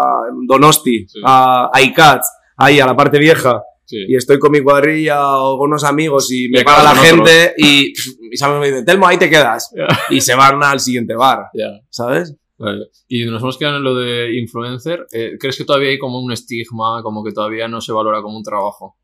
Donosti, 0.47 1.07
Sí. 1.07 1.19
a, 1.23 1.69
a 1.71 1.81
ICAT, 1.81 2.21
ahí 2.57 2.79
a 2.79 2.85
la 2.85 2.95
parte 2.95 3.17
vieja. 3.19 3.61
Sí. 3.89 4.03
y 4.05 4.17
estoy 4.17 4.37
con 4.37 4.51
mi 4.51 4.59
cuadrilla 4.61 5.37
o 5.37 5.57
con 5.57 5.69
unos 5.69 5.85
amigos 5.85 6.29
y 6.33 6.49
me 6.49 6.59
Y 6.59 6.63
paga 6.65 6.83
la 6.83 6.95
gente 6.95 7.53
y 7.57 7.93
pff, 7.93 8.19
mis 8.29 8.41
amigos 8.41 8.59
me 8.59 8.67
dicen, 8.67 8.83
Telmo, 8.85 9.07
ahí 9.07 9.15
te 9.15 9.29
quedas. 9.29 9.73
Ya. 9.73 9.87
Y 10.09 10.19
se 10.19 10.35
van 10.35 10.61
al 10.61 10.81
siguiente 10.81 11.15
bar, 11.15 11.45
Ya. 11.53 11.67
¿sabes? 11.89 12.35
Vale. 12.57 12.87
Y 13.07 13.25
nos 13.25 13.41
hemos 13.41 13.57
quedado 13.57 13.77
en 13.77 13.83
lo 13.83 13.95
de 13.95 14.37
influencer. 14.37 15.05
Eh, 15.11 15.37
¿Crees 15.39 15.57
que 15.57 15.65
todavía 15.65 15.89
hay 15.89 15.99
como 15.99 16.19
un 16.19 16.31
estigma, 16.31 17.01
como 17.03 17.23
que 17.23 17.31
todavía 17.31 17.67
no 17.67 17.81
se 17.81 17.91
valora 17.91 18.21
como 18.21 18.37
un 18.37 18.43
trabajo? 18.43 18.97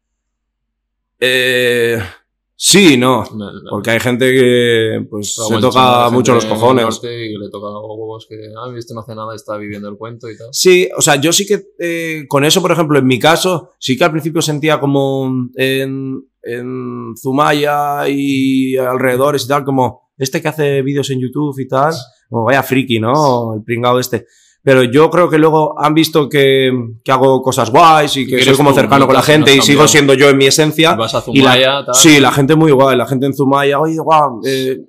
Eh, 1.20 2.00
sí, 2.56 2.98
no. 2.98 3.24
No, 3.36 3.52
no. 3.52 3.70
Porque 3.70 3.92
hay 3.92 4.00
gente 4.00 4.32
que 4.32 5.06
pues 5.08 5.36
se 5.36 5.58
toca 5.60 6.10
mucho 6.10 6.34
los 6.34 6.46
cojones. 6.46 7.00
Y 7.04 7.38
le 7.38 7.50
toca 7.52 7.68
huevos 7.68 8.26
que, 8.28 8.36
ah, 8.58 8.74
este 8.76 8.96
no 8.96 9.02
hace 9.02 9.14
nada, 9.14 9.36
está 9.36 9.56
viviendo 9.58 9.88
el 9.88 9.98
cuento 9.98 10.30
y 10.30 10.38
tal. 10.38 10.48
Sí, 10.52 10.90
o 10.98 11.02
sea, 11.02 11.16
yo 11.18 11.32
sí 11.32 11.46
que 11.46 11.64
eh, 11.80 12.26
con 12.28 12.44
eso, 12.44 12.62
por 12.62 12.72
ejemplo, 12.72 12.98
en 12.98 13.06
mi 13.06 13.20
caso, 13.20 13.70
sí 13.78 13.96
que 13.96 14.04
al 14.04 14.12
principio 14.12 14.42
sentía 14.42 14.80
como 14.80 15.32
en, 15.56 16.28
en 16.42 17.14
Zumaya 17.22 18.10
y 18.10 18.78
alrededores 18.78 19.46
y 19.46 19.48
tal, 19.48 19.64
como 19.64 20.12
este 20.18 20.42
que 20.42 20.48
hace 20.48 20.82
vídeos 20.82 21.10
en 21.10 21.20
YouTube 21.20 21.60
y 21.60 21.68
tal, 21.68 21.94
como 22.34 22.46
vaya 22.46 22.64
friki, 22.64 23.00
¿no? 23.00 23.54
El 23.56 23.64
pringado 23.64 24.00
este. 24.00 24.26
Pero 24.66 24.82
yo 24.84 25.10
creo 25.10 25.30
que 25.30 25.38
luego 25.38 25.76
han 25.78 25.94
visto 25.94 26.30
que, 26.30 26.72
que 27.04 27.12
hago 27.12 27.42
cosas 27.42 27.70
guays 27.70 28.16
y 28.16 28.26
que 28.26 28.42
soy 28.46 28.56
como 28.56 28.70
tú, 28.70 28.78
cercano 28.78 29.02
no 29.02 29.06
con 29.08 29.16
la 29.16 29.22
gente 29.22 29.54
y 29.54 29.62
sigo 29.62 29.86
siendo 29.90 30.14
yo 30.14 30.30
en 30.30 30.38
mi 30.38 30.46
esencia. 30.46 30.96
Vas 30.96 31.14
a 31.14 31.24
y 31.34 31.42
la- 31.42 31.52
Zumaya, 31.52 31.86
tal. 31.86 31.96
Sí, 31.96 32.22
la 32.22 32.32
gente 32.32 32.56
muy 32.56 32.72
guay, 32.72 32.98
la 32.98 33.06
gente 33.06 33.26
en 33.26 33.34
Zumaya, 33.34 33.78
oye, 33.82 33.98
guau, 34.00 34.40
eh, 34.46 34.80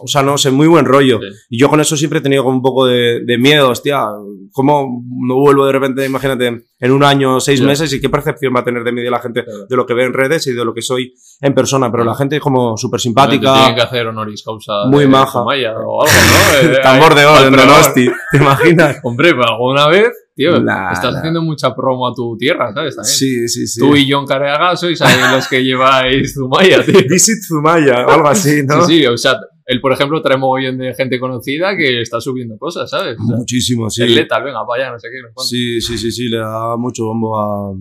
o 0.00 0.08
sea, 0.08 0.24
no 0.24 0.36
sé, 0.36 0.50
muy 0.50 0.66
buen 0.66 0.84
rollo. 0.84 1.20
Sí. 1.20 1.28
Y 1.50 1.60
yo 1.60 1.68
con 1.68 1.80
eso 1.80 1.96
siempre 1.96 2.18
he 2.18 2.22
tenido 2.22 2.42
como 2.42 2.56
un 2.56 2.62
poco 2.62 2.86
de, 2.86 3.20
de 3.24 3.38
miedo, 3.38 3.70
hostia, 3.70 4.04
¿cómo 4.50 5.04
no 5.08 5.36
vuelvo 5.36 5.64
de 5.64 5.72
repente, 5.72 6.04
imagínate, 6.04 6.64
en, 6.80 6.90
un 6.90 7.04
año, 7.04 7.38
seis 7.38 7.60
meses 7.62 7.92
y 7.92 8.00
qué 8.00 8.08
percepción 8.08 8.52
va 8.56 8.60
a 8.60 8.64
tener 8.64 8.82
de 8.82 8.90
mí 8.90 9.00
de 9.00 9.10
la 9.12 9.20
gente, 9.20 9.44
de 9.68 9.76
lo 9.76 9.86
que 9.86 9.94
ve 9.94 10.06
en 10.06 10.12
redes 10.12 10.48
y 10.48 10.54
de 10.54 10.64
lo 10.64 10.74
que 10.74 10.82
soy 10.82 11.14
en 11.40 11.54
persona? 11.54 11.90
Pero 11.90 12.04
la 12.04 12.14
gente 12.14 12.36
es 12.36 12.42
como 12.42 12.76
súper 12.76 13.00
Te 13.00 13.10
Tienen 13.10 13.30
simpática, 13.30 13.74
que 13.74 13.80
hacer 13.80 14.06
honoris 14.06 14.42
causa. 14.42 14.84
Muy 14.86 15.06
maja. 15.06 15.40
Zumaya 15.40 15.72
o 15.72 16.02
algo, 16.02 16.04
¿no? 16.04 16.70
Eh, 16.70 16.80
tambor 16.82 17.14
de 17.14 17.24
oro 17.24 17.46
en. 17.46 17.56
Donosti, 17.56 18.06
¿te 18.30 18.38
imaginas? 18.38 18.98
Hombre, 19.04 19.30
pero 19.30 19.52
alguna 19.52 19.88
vez, 19.88 20.08
tío, 20.34 20.56
estás 20.56 21.16
haciendo 21.16 21.42
mucha 21.42 21.74
promo 21.74 22.08
a 22.08 22.14
tu 22.14 22.36
tierra, 22.36 22.72
¿sabes? 22.74 22.96
También. 22.96 23.14
Sí, 23.14 23.48
sí, 23.48 23.66
sí. 23.66 23.80
Tú 23.80 23.96
y 23.96 24.10
John 24.10 24.26
Careaga 24.26 24.76
sois 24.76 25.00
ahí 25.02 25.16
los 25.32 25.48
que 25.48 25.62
lleváis 25.62 26.34
Zumaya, 26.34 26.84
tío. 26.84 27.00
Visit 27.08 27.42
Zumaya, 27.46 28.06
o 28.06 28.10
algo 28.10 28.28
así, 28.28 28.62
¿no? 28.66 28.84
Sí, 28.84 28.98
sí, 28.98 29.06
o 29.06 29.16
sea, 29.16 29.38
él, 29.66 29.80
por 29.80 29.92
ejemplo, 29.92 30.20
trae 30.20 30.36
mogollón 30.36 30.78
de 30.78 30.94
gente 30.94 31.20
conocida 31.20 31.76
que 31.76 32.00
está 32.02 32.20
subiendo 32.20 32.58
cosas, 32.58 32.90
¿sabes? 32.90 33.16
O 33.18 33.24
sea, 33.24 33.36
Muchísimo, 33.36 33.88
sí. 33.88 34.02
El 34.02 34.16
letal, 34.16 34.42
venga, 34.42 34.64
vaya, 34.64 34.90
no 34.90 34.98
sé 34.98 35.08
qué. 35.10 35.22
no 35.22 35.28
sé 35.28 35.34
cuánto. 35.34 35.48
Sí, 35.48 35.80
sí, 35.80 35.96
sí, 35.96 36.10
sí, 36.10 36.28
le 36.28 36.38
da 36.38 36.76
mucho 36.76 37.04
bombo 37.04 37.38
a, 37.38 37.72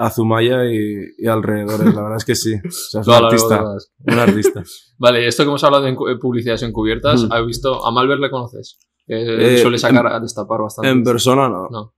a 0.00 0.10
Zumaya 0.10 0.64
y, 0.70 0.96
y 1.18 1.26
alrededores, 1.26 1.92
la 1.94 2.02
verdad 2.02 2.18
es 2.18 2.24
que 2.24 2.34
sí. 2.36 2.54
O 2.54 2.70
sea, 2.70 3.00
es 3.02 3.06
un 3.08 3.14
artista, 3.14 3.64
un 4.06 4.18
artista. 4.18 4.62
Vale, 4.98 5.26
esto 5.26 5.42
que 5.42 5.48
hemos 5.48 5.64
hablado 5.64 5.84
de 5.84 5.90
eh, 5.90 6.16
publicidades 6.20 6.62
encubiertas, 6.62 7.24
Mm. 7.24 7.32
¿has 7.32 7.46
visto? 7.46 7.84
¿A 7.86 7.90
Malver 7.90 8.18
le 8.18 8.30
conoces? 8.30 8.78
Eh, 9.06 9.58
suele 9.62 9.78
sacar 9.78 10.06
a 10.06 10.20
destapar 10.20 10.60
bastante. 10.60 10.90
En 10.90 11.02
persona 11.02 11.48
no. 11.48 11.68
No. 11.70 11.94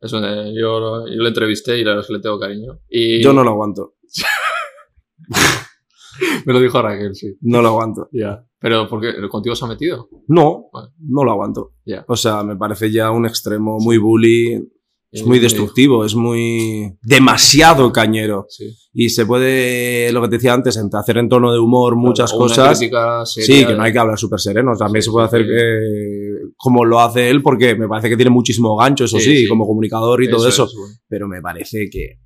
Eso, 0.00 0.18
eh, 0.18 0.52
yo, 0.58 0.80
lo- 0.80 1.06
yo 1.06 1.22
lo 1.22 1.28
entrevisté 1.28 1.78
y 1.78 1.84
la 1.84 1.90
verdad 1.90 2.02
es 2.02 2.06
que 2.08 2.14
le 2.14 2.20
tengo 2.20 2.40
cariño. 2.40 2.80
Y 2.88 3.22
Yo 3.22 3.32
no 3.32 3.44
lo 3.44 3.50
aguanto. 3.50 3.94
Me 6.44 6.52
lo 6.52 6.60
dijo 6.60 6.80
Raquel, 6.82 7.14
sí. 7.14 7.36
No 7.40 7.62
lo 7.62 7.68
aguanto. 7.68 8.08
Ya. 8.12 8.44
Pero 8.58 8.88
porque 8.88 9.12
contigo 9.30 9.54
se 9.54 9.64
ha 9.64 9.68
metido. 9.68 10.08
No, 10.28 10.66
no 10.98 11.24
lo 11.24 11.30
aguanto. 11.32 11.72
Ya. 11.84 12.04
O 12.08 12.16
sea, 12.16 12.42
me 12.42 12.56
parece 12.56 12.90
ya 12.92 13.10
un 13.10 13.26
extremo 13.26 13.78
muy 13.78 13.98
bully. 13.98 14.60
Es 15.12 15.26
muy 15.26 15.40
destructivo, 15.40 16.04
es 16.04 16.14
muy 16.14 16.92
demasiado 17.02 17.90
cañero. 17.92 18.46
Sí. 18.48 18.70
Y 18.92 19.08
se 19.10 19.26
puede, 19.26 20.12
lo 20.12 20.22
que 20.22 20.28
te 20.28 20.36
decía 20.36 20.52
antes, 20.54 20.80
hacer 20.92 21.18
en 21.18 21.28
tono 21.28 21.52
de 21.52 21.58
humor 21.58 21.96
muchas 21.96 22.32
O 22.32 22.38
cosas. 22.38 22.78
seria 22.78 23.24
Sí, 23.26 23.64
que 23.64 23.72
de- 23.72 23.76
no 23.76 23.82
hay 23.82 23.92
que 23.92 23.98
hablar 23.98 24.16
súper 24.18 24.38
sereno. 24.38 24.72
También 24.78 25.02
Sí, 25.02 25.06
se 25.06 25.10
puede 25.12 25.26
hacer 25.26 25.42
sí. 25.42 25.48
eh, 25.52 26.52
como 26.56 26.84
lo 26.84 27.00
hace 27.00 27.28
él, 27.28 27.42
porque 27.42 27.74
me 27.74 27.88
parece 27.88 28.08
que 28.08 28.16
tiene 28.16 28.30
muchísimo 28.30 28.76
gancho, 28.76 29.04
eso 29.06 29.18
sí, 29.18 29.48
como 29.48 29.66
comunicador 29.66 30.22
y 30.22 30.30
todo 30.30 30.46
eso. 30.46 30.64
es, 30.66 30.74
bueno. 30.76 30.94
Pero 31.08 31.26
me 31.28 31.40
parece 31.42 31.88
que 31.90 32.18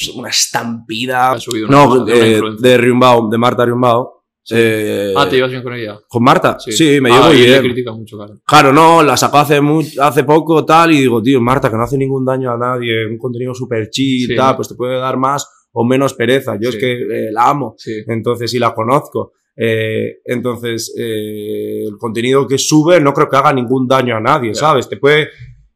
es 0.00 0.08
una 0.14 0.28
estampida. 0.30 1.32
Ha 1.32 1.40
subido 1.40 1.68
una 1.68 1.84
No, 1.84 2.04
de 2.04 2.12
una 2.14 2.24
eh, 2.26 2.32
influencia. 2.32 2.68
de 2.68 2.78
Riumbao, 2.78 3.28
de 3.28 3.38
Marta 3.38 3.64
Riumbao. 3.64 4.17
Eh, 4.50 5.12
Ah, 5.16 5.28
¿te 5.28 5.36
llevas 5.36 5.50
bien 5.50 5.62
con 5.62 5.74
ella? 5.74 5.98
¿Con 6.08 6.22
Marta? 6.22 6.56
Sí, 6.58 7.00
me 7.00 7.10
Ah, 7.10 7.14
llevo 7.14 7.26
muy 7.28 7.36
y 7.36 7.40
le 7.40 7.46
bien. 7.46 7.62
critica 7.62 7.92
mucho, 7.92 8.16
claro. 8.16 8.34
Claro, 8.46 8.72
no, 8.72 9.02
la 9.02 9.16
sacó 9.16 9.38
hace, 9.38 9.60
mu- 9.60 9.82
hace 10.00 10.24
poco 10.24 10.64
tal 10.64 10.92
y 10.92 10.98
digo, 11.00 11.22
tío, 11.22 11.40
Marta, 11.40 11.70
que 11.70 11.76
no 11.76 11.82
hace 11.82 11.98
ningún 11.98 12.24
daño 12.24 12.50
a 12.52 12.56
nadie, 12.58 13.06
un 13.06 13.18
contenido 13.18 13.54
súper 13.54 13.90
chill, 13.90 14.26
Sí. 14.28 14.36
tal, 14.36 14.56
pues 14.56 14.68
te 14.68 14.74
puede 14.74 14.98
dar 14.98 15.16
más 15.18 15.48
o 15.72 15.84
menos 15.84 16.14
pereza. 16.14 16.56
Yo 16.60 16.70
Sí. 16.70 16.76
es 16.78 16.82
que 16.82 16.92
eh, 16.92 17.28
la 17.32 17.50
amo, 17.50 17.74
Sí. 17.76 17.92
entonces 18.06 18.50
sí 18.50 18.58
la 18.58 18.74
conozco. 18.74 19.32
Eh, 19.60 20.18
entonces, 20.24 20.94
eh, 20.96 21.84
el 21.86 21.96
contenido 21.98 22.46
que 22.46 22.58
sube 22.58 23.00
no 23.00 23.12
creo 23.12 23.28
que 23.28 23.36
haga 23.36 23.52
ningún 23.52 23.86
daño 23.88 24.16
a 24.16 24.20
nadie. 24.20 24.54
¿sabes? 24.54 24.88
Te 24.88 24.96
puede 24.96 25.28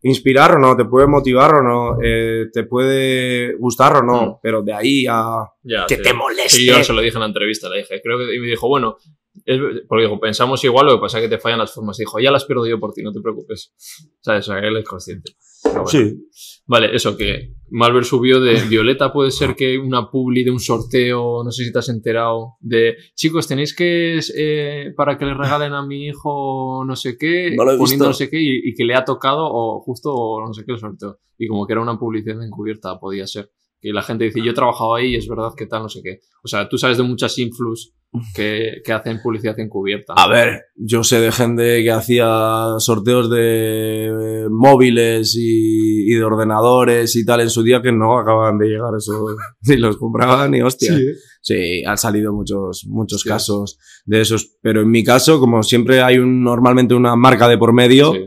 inspirar 0.02 0.56
o 0.56 0.58
no, 0.58 0.76
te 0.76 0.84
puede 0.84 1.06
motivar 1.06 1.54
o 1.54 1.62
no, 1.62 1.98
eh, 2.02 2.46
te 2.52 2.64
puede 2.64 3.54
gustar 3.56 3.96
o 3.96 4.02
no, 4.02 4.22
Mm. 4.26 4.34
pero 4.42 4.62
de 4.62 4.72
ahí 4.72 5.06
a 5.08 5.44
Ya, 5.62 5.86
que 5.86 5.96
sí. 5.96 6.02
te 6.02 6.12
moleste. 6.12 6.48
Sí, 6.56 6.66
yo 6.66 6.82
se 6.82 6.92
lo 6.92 7.00
dije 7.00 7.14
en 7.16 7.20
la 7.20 7.26
entrevista, 7.26 7.68
le 7.68 7.78
dije, 7.78 8.00
creo 8.02 8.18
que, 8.18 8.34
y 8.34 8.40
me 8.40 8.46
dijo, 8.48 8.68
bueno, 8.68 8.96
es- 9.44 9.60
porque 9.88 10.02
dijo, 10.04 10.18
pensamos 10.20 10.62
igual, 10.64 10.86
lo 10.86 10.96
que 10.96 11.00
pasa 11.02 11.18
es 11.18 11.24
que 11.24 11.36
te 11.36 11.40
fallan 11.40 11.58
las 11.60 11.72
formas. 11.72 11.96
Dijo, 11.96 12.18
ya 12.20 12.30
las 12.30 12.44
pierdo 12.44 12.66
yo 12.66 12.78
por 12.80 12.92
ti, 12.92 13.02
no 13.02 13.12
te 13.12 13.20
preocupes. 13.20 13.72
¿Sabes? 14.20 14.48
O 14.48 14.52
sea, 14.52 14.58
él 14.58 14.76
es 14.76 14.84
consciente. 14.84 15.32
Bueno. 15.64 15.86
Sí, 15.86 16.16
Vale, 16.66 16.94
eso 16.94 17.16
que 17.16 17.54
Malver 17.70 18.04
subió 18.04 18.40
de 18.40 18.54
Violeta, 18.68 19.12
puede 19.12 19.30
ser 19.30 19.54
que 19.56 19.78
una 19.78 20.10
publi 20.10 20.44
de 20.44 20.50
un 20.50 20.60
sorteo, 20.60 21.42
no 21.44 21.50
sé 21.50 21.64
si 21.64 21.72
te 21.72 21.78
has 21.80 21.88
enterado, 21.88 22.54
de 22.60 22.96
chicos, 23.14 23.48
tenéis 23.48 23.74
que, 23.74 24.20
eh, 24.36 24.92
para 24.96 25.18
que 25.18 25.24
le 25.24 25.34
regalen 25.34 25.72
a 25.72 25.84
mi 25.84 26.06
hijo 26.06 26.84
no 26.86 26.96
sé 26.96 27.16
qué, 27.18 27.50
No 27.56 27.64
poniendo 27.64 27.84
visto. 27.84 28.04
no 28.06 28.12
sé 28.12 28.30
qué, 28.30 28.40
y, 28.40 28.70
y 28.70 28.74
que 28.74 28.84
le 28.84 28.94
ha 28.94 29.04
tocado 29.04 29.44
o 29.44 29.80
justo 29.80 30.14
o 30.14 30.40
no 30.46 30.52
sé 30.54 30.64
qué 30.64 30.72
el 30.72 30.78
sorteo. 30.78 31.18
Y 31.36 31.48
como 31.48 31.66
que 31.66 31.72
era 31.72 31.82
una 31.82 31.98
publicidad 31.98 32.42
encubierta, 32.42 32.98
podía 33.00 33.26
ser. 33.26 33.50
Que 33.82 33.92
la 33.92 34.02
gente 34.02 34.24
dice, 34.24 34.40
yo 34.44 34.52
he 34.52 34.54
trabajado 34.54 34.94
ahí 34.94 35.08
y 35.14 35.16
es 35.16 35.26
verdad 35.28 35.50
que 35.56 35.66
tal, 35.66 35.82
no 35.82 35.88
sé 35.88 36.00
qué. 36.04 36.20
O 36.44 36.48
sea, 36.48 36.68
tú 36.68 36.78
sabes 36.78 36.96
de 36.98 37.02
muchas 37.02 37.36
influs 37.38 37.92
que, 38.34 38.80
que 38.84 38.92
hacen 38.92 39.20
publicidad 39.20 39.58
encubierta. 39.58 40.12
A 40.16 40.28
ver, 40.28 40.66
yo 40.76 41.02
sé 41.02 41.18
de 41.20 41.32
gente 41.32 41.82
que 41.82 41.90
hacía 41.90 42.66
sorteos 42.78 43.28
de 43.28 44.46
móviles 44.50 45.34
y, 45.36 46.12
y 46.12 46.14
de 46.14 46.22
ordenadores 46.24 47.16
y 47.16 47.24
tal 47.24 47.40
en 47.40 47.50
su 47.50 47.62
día 47.62 47.82
que 47.82 47.90
no 47.92 48.18
acaban 48.18 48.58
de 48.58 48.68
llegar 48.68 48.92
eso. 48.96 49.26
Ni 49.66 49.76
los 49.76 49.96
compraban 49.96 50.50
ni 50.52 50.62
hostia. 50.62 50.94
Sí, 50.96 51.02
¿eh? 51.02 51.14
Sí, 51.40 51.84
han 51.84 51.98
salido 51.98 52.32
muchos, 52.32 52.84
muchos 52.88 53.22
Sí. 53.22 53.28
casos 53.28 53.78
de 54.04 54.20
esos. 54.20 54.56
Pero 54.62 54.82
en 54.82 54.90
mi 54.90 55.02
caso, 55.02 55.40
como 55.40 55.62
siempre 55.64 56.02
hay 56.02 56.18
un, 56.18 56.44
normalmente 56.44 56.94
una 56.94 57.16
marca 57.16 57.48
de 57.48 57.58
por 57.58 57.72
medio, 57.72 58.12
Sí, 58.12 58.20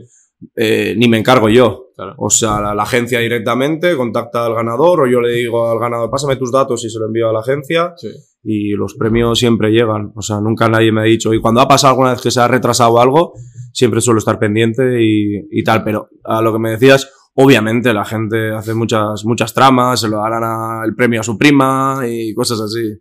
eh, 0.54 0.94
ni 0.96 1.08
me 1.08 1.18
encargo 1.18 1.48
yo. 1.48 1.86
claro. 1.94 2.14
O 2.18 2.28
sea, 2.30 2.60
la, 2.60 2.74
la 2.74 2.82
agencia 2.82 3.20
directamente 3.20 3.96
contacta 3.96 4.44
al 4.46 4.54
ganador 4.54 5.00
o 5.02 5.06
yo 5.06 5.20
le 5.20 5.32
digo 5.32 5.70
al 5.70 5.78
ganador, 5.78 6.10
pásame 6.10 6.36
tus 6.36 6.52
datos 6.52 6.84
y 6.84 6.90
se 6.90 6.98
lo 6.98 7.06
envío 7.06 7.28
a 7.28 7.32
la 7.32 7.40
agencia 7.40 7.94
Sí. 7.96 8.08
y 8.42 8.70
los 8.72 8.94
premios 8.94 9.38
siempre 9.38 9.70
llegan. 9.70 10.12
O 10.14 10.22
sea, 10.22 10.40
nunca 10.40 10.68
nadie 10.68 10.92
me 10.92 11.00
ha 11.00 11.04
dicho. 11.04 11.32
Y 11.32 11.40
cuando 11.40 11.60
ha 11.60 11.68
pasado 11.68 11.92
alguna 11.92 12.12
vez 12.12 12.20
que 12.20 12.30
se 12.30 12.40
ha 12.40 12.48
retrasado 12.48 13.00
algo, 13.00 13.32
siempre 13.72 14.00
suelo 14.00 14.18
estar 14.18 14.38
pendiente 14.38 15.02
y, 15.02 15.46
y 15.50 15.64
tal. 15.64 15.82
Pero 15.84 16.08
a 16.24 16.42
lo 16.42 16.52
que 16.52 16.58
me 16.58 16.70
decías, 16.70 17.10
obviamente 17.34 17.92
la 17.94 18.04
gente 18.04 18.50
hace 18.52 18.74
muchas, 18.74 19.24
muchas 19.24 19.52
tramas, 19.54 20.00
se 20.00 20.08
lo 20.08 20.18
darán 20.18 20.84
el 20.84 20.94
premio 20.94 21.20
a 21.20 21.24
su 21.24 21.36
prima 21.38 22.00
y 22.06 22.34
cosas 22.34 22.60
así. 22.60 22.92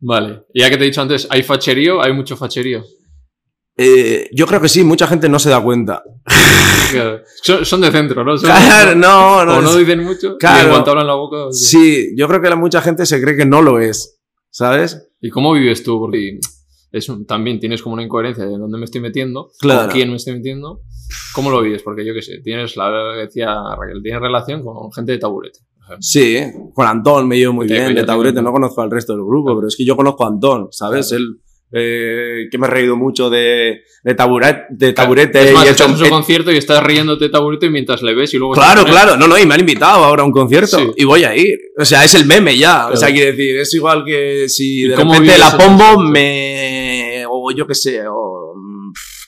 Vale. 0.00 0.44
Y 0.54 0.60
ya 0.60 0.70
que 0.70 0.76
te 0.76 0.84
he 0.84 0.86
dicho 0.86 1.02
antes, 1.02 1.26
¿hay 1.30 1.42
facherío? 1.42 2.00
Hay 2.02 2.12
mucho 2.14 2.36
facherío. 2.36 2.82
Eh, 3.76 4.28
yo 4.32 4.46
creo 4.46 4.60
que 4.60 4.68
sí, 4.68 4.84
mucha 4.84 5.06
gente 5.06 5.28
no 5.28 5.38
se 5.38 5.50
da 5.50 5.60
cuenta. 5.62 6.02
Claro. 6.90 7.20
Son, 7.42 7.64
son 7.64 7.80
de 7.80 7.90
centro, 7.90 8.22
¿no? 8.24 8.36
Son- 8.36 8.46
Claro, 8.50 8.94
no, 8.94 9.44
no. 9.46 9.56
o 9.58 9.62
no 9.62 9.76
dicen 9.76 10.04
mucho, 10.04 10.36
Claro. 10.38 10.68
y 10.68 10.70
cuanto 10.72 10.90
hablan 10.90 11.06
la 11.06 11.14
boca... 11.14 11.36
sí. 11.50 11.64
Sí, 11.64 12.14
yo 12.16 12.28
creo 12.28 12.40
que 12.42 12.50
la 12.50 12.56
mucha 12.56 12.82
gente 12.82 13.06
se 13.06 13.20
cree 13.22 13.36
que 13.36 13.46
no 13.46 13.62
lo 13.62 13.78
es. 13.80 14.18
¿Sabes? 14.50 15.08
¿Y 15.22 15.30
cómo 15.30 15.54
vives 15.54 15.82
tú? 15.82 15.98
Porque 15.98 16.38
es 16.90 17.08
un- 17.08 17.24
también 17.24 17.58
tienes 17.58 17.80
como 17.82 17.94
una 17.94 18.02
incoherencia 18.02 18.44
de 18.44 18.58
dónde 18.58 18.76
me 18.76 18.84
estoy 18.84 19.00
metiendo, 19.00 19.50
Claro. 19.58 19.82
con 19.84 19.90
quién 19.92 20.10
me 20.10 20.16
estoy 20.16 20.34
metiendo. 20.34 20.82
¿Cómo 21.34 21.50
lo 21.50 21.62
vives? 21.62 21.82
Porque 21.82 22.04
yo 22.04 22.12
qué 22.12 22.20
sé, 22.20 22.40
tienes 22.44 22.76
la 22.76 22.90
decía 23.16 23.54
Raquel, 23.78 24.02
tienes 24.02 24.20
relación 24.20 24.62
con 24.62 24.92
gente 24.92 25.12
de 25.12 25.18
taburete. 25.18 25.60
Sí, 26.00 26.38
con 26.74 26.86
Antón 26.86 27.26
me 27.28 27.36
llevo 27.38 27.54
muy 27.54 27.66
bien, 27.66 27.94
de 27.94 28.04
taburete, 28.04 28.40
no 28.42 28.52
conozco 28.52 28.82
al 28.82 28.90
resto 28.90 29.14
del 29.14 29.24
grupo, 29.24 29.54
pero 29.56 29.68
es 29.68 29.76
que 29.76 29.84
yo 29.84 29.96
conozco 29.96 30.24
a 30.24 30.28
Antón, 30.28 30.68
¿sabes? 30.70 31.08
Claro. 31.08 31.22
Él, 31.24 31.40
eh, 31.72 32.48
que 32.50 32.58
me 32.58 32.66
he 32.66 32.70
reído 32.70 32.96
mucho 32.96 33.30
de, 33.30 33.82
de, 34.04 34.14
taburet, 34.14 34.66
de 34.70 34.92
taburete 34.92 35.42
Es 35.42 35.52
más, 35.52 35.64
y 35.64 35.68
he 35.68 35.70
estás 35.70 35.86
hecho... 35.86 35.92
en 35.94 35.98
su 35.98 36.04
he- 36.06 36.10
concierto 36.10 36.52
y 36.52 36.56
estás 36.56 36.82
riéndote 36.82 37.24
de 37.24 37.30
taburete 37.30 37.70
mientras 37.70 38.02
le 38.02 38.14
ves 38.14 38.32
y 38.34 38.38
luego... 38.38 38.54
Claro, 38.54 38.84
claro, 38.84 39.16
no, 39.16 39.26
no, 39.26 39.38
y 39.38 39.46
me 39.46 39.54
han 39.54 39.60
invitado 39.60 40.04
ahora 40.04 40.22
a 40.22 40.26
un 40.26 40.32
concierto 40.32 40.78
Sí. 40.78 40.90
y 40.96 41.04
voy 41.04 41.24
a 41.24 41.34
ir. 41.36 41.58
O 41.78 41.84
sea, 41.84 42.04
es 42.04 42.14
el 42.14 42.26
meme 42.26 42.56
ya. 42.56 42.88
O 42.88 42.96
sea, 42.96 43.08
quiere 43.10 43.32
decir, 43.32 43.56
es 43.58 43.72
igual 43.74 44.04
que 44.04 44.48
si 44.48 44.82
¿Y 44.84 44.88
de 44.88 44.96
repente 44.96 45.38
la 45.38 45.56
pombo 45.56 46.00
me. 46.02 47.24
o 47.28 47.50
yo 47.52 47.66
qué 47.66 47.74
sé, 47.74 48.02
o. 48.08 48.54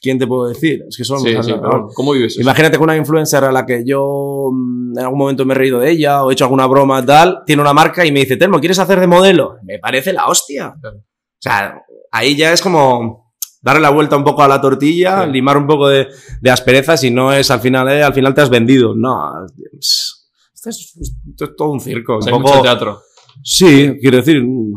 ¿Quién 0.00 0.18
te 0.18 0.26
puedo 0.26 0.48
decir? 0.48 0.82
Es 0.86 0.96
que 0.98 1.04
son. 1.04 1.18
Sí, 1.20 1.30
sí, 1.40 1.52
pero 1.52 1.60
bueno, 1.70 1.88
¿cómo 1.94 2.12
vives 2.12 2.32
eso? 2.34 2.42
Imagínate 2.42 2.76
que 2.76 2.82
una 2.82 2.94
influencer 2.96 3.42
a 3.44 3.50
la 3.50 3.64
que 3.64 3.84
yo 3.86 4.50
mm, 4.52 4.98
en 4.98 5.02
algún 5.04 5.18
momento 5.18 5.46
me 5.46 5.54
he 5.54 5.56
reído 5.56 5.80
de 5.80 5.90
ella 5.90 6.22
o 6.22 6.30
he 6.30 6.34
hecho 6.34 6.44
alguna 6.44 6.66
broma 6.66 7.04
tal, 7.06 7.38
tiene 7.46 7.62
una 7.62 7.72
marca 7.72 8.04
y 8.04 8.12
me 8.12 8.20
dice, 8.20 8.36
Telmo, 8.36 8.60
¿quieres 8.60 8.78
hacer 8.78 9.00
de 9.00 9.06
modelo? 9.06 9.56
Me 9.64 9.78
parece 9.78 10.12
la 10.12 10.26
hostia. 10.26 10.74
Claro. 10.78 10.98
O 10.98 11.02
sea, 11.40 11.74
ahí 12.14 12.36
ya 12.36 12.52
es 12.52 12.62
como 12.62 13.32
darle 13.62 13.80
la 13.82 13.90
vuelta 13.90 14.16
un 14.16 14.24
poco 14.24 14.42
a 14.42 14.48
la 14.48 14.60
tortilla, 14.60 15.24
Sí. 15.24 15.30
limar 15.32 15.56
un 15.56 15.66
poco 15.66 15.88
de, 15.88 16.08
de 16.40 16.50
asperezas 16.50 17.02
y 17.04 17.10
no 17.10 17.32
es 17.32 17.50
al 17.50 17.60
final, 17.60 17.88
eh, 17.88 18.02
al 18.02 18.12
final 18.14 18.34
te 18.34 18.40
has 18.42 18.50
vendido. 18.50 18.94
No, 18.94 19.30
es- 19.78 20.28
esto 20.54 20.70
es, 20.70 20.94
esto 21.30 21.44
es 21.44 21.56
todo 21.56 21.70
un 21.70 21.80
circo. 21.80 22.16
O 22.18 22.22
sea, 22.22 22.32
un 22.34 22.38
hay 22.38 22.42
poco- 22.42 22.54
mucho 22.56 22.62
teatro. 22.62 23.00
Sí, 23.42 23.96
quiero 24.00 24.18
decir, 24.18 24.42
mm, 24.42 24.72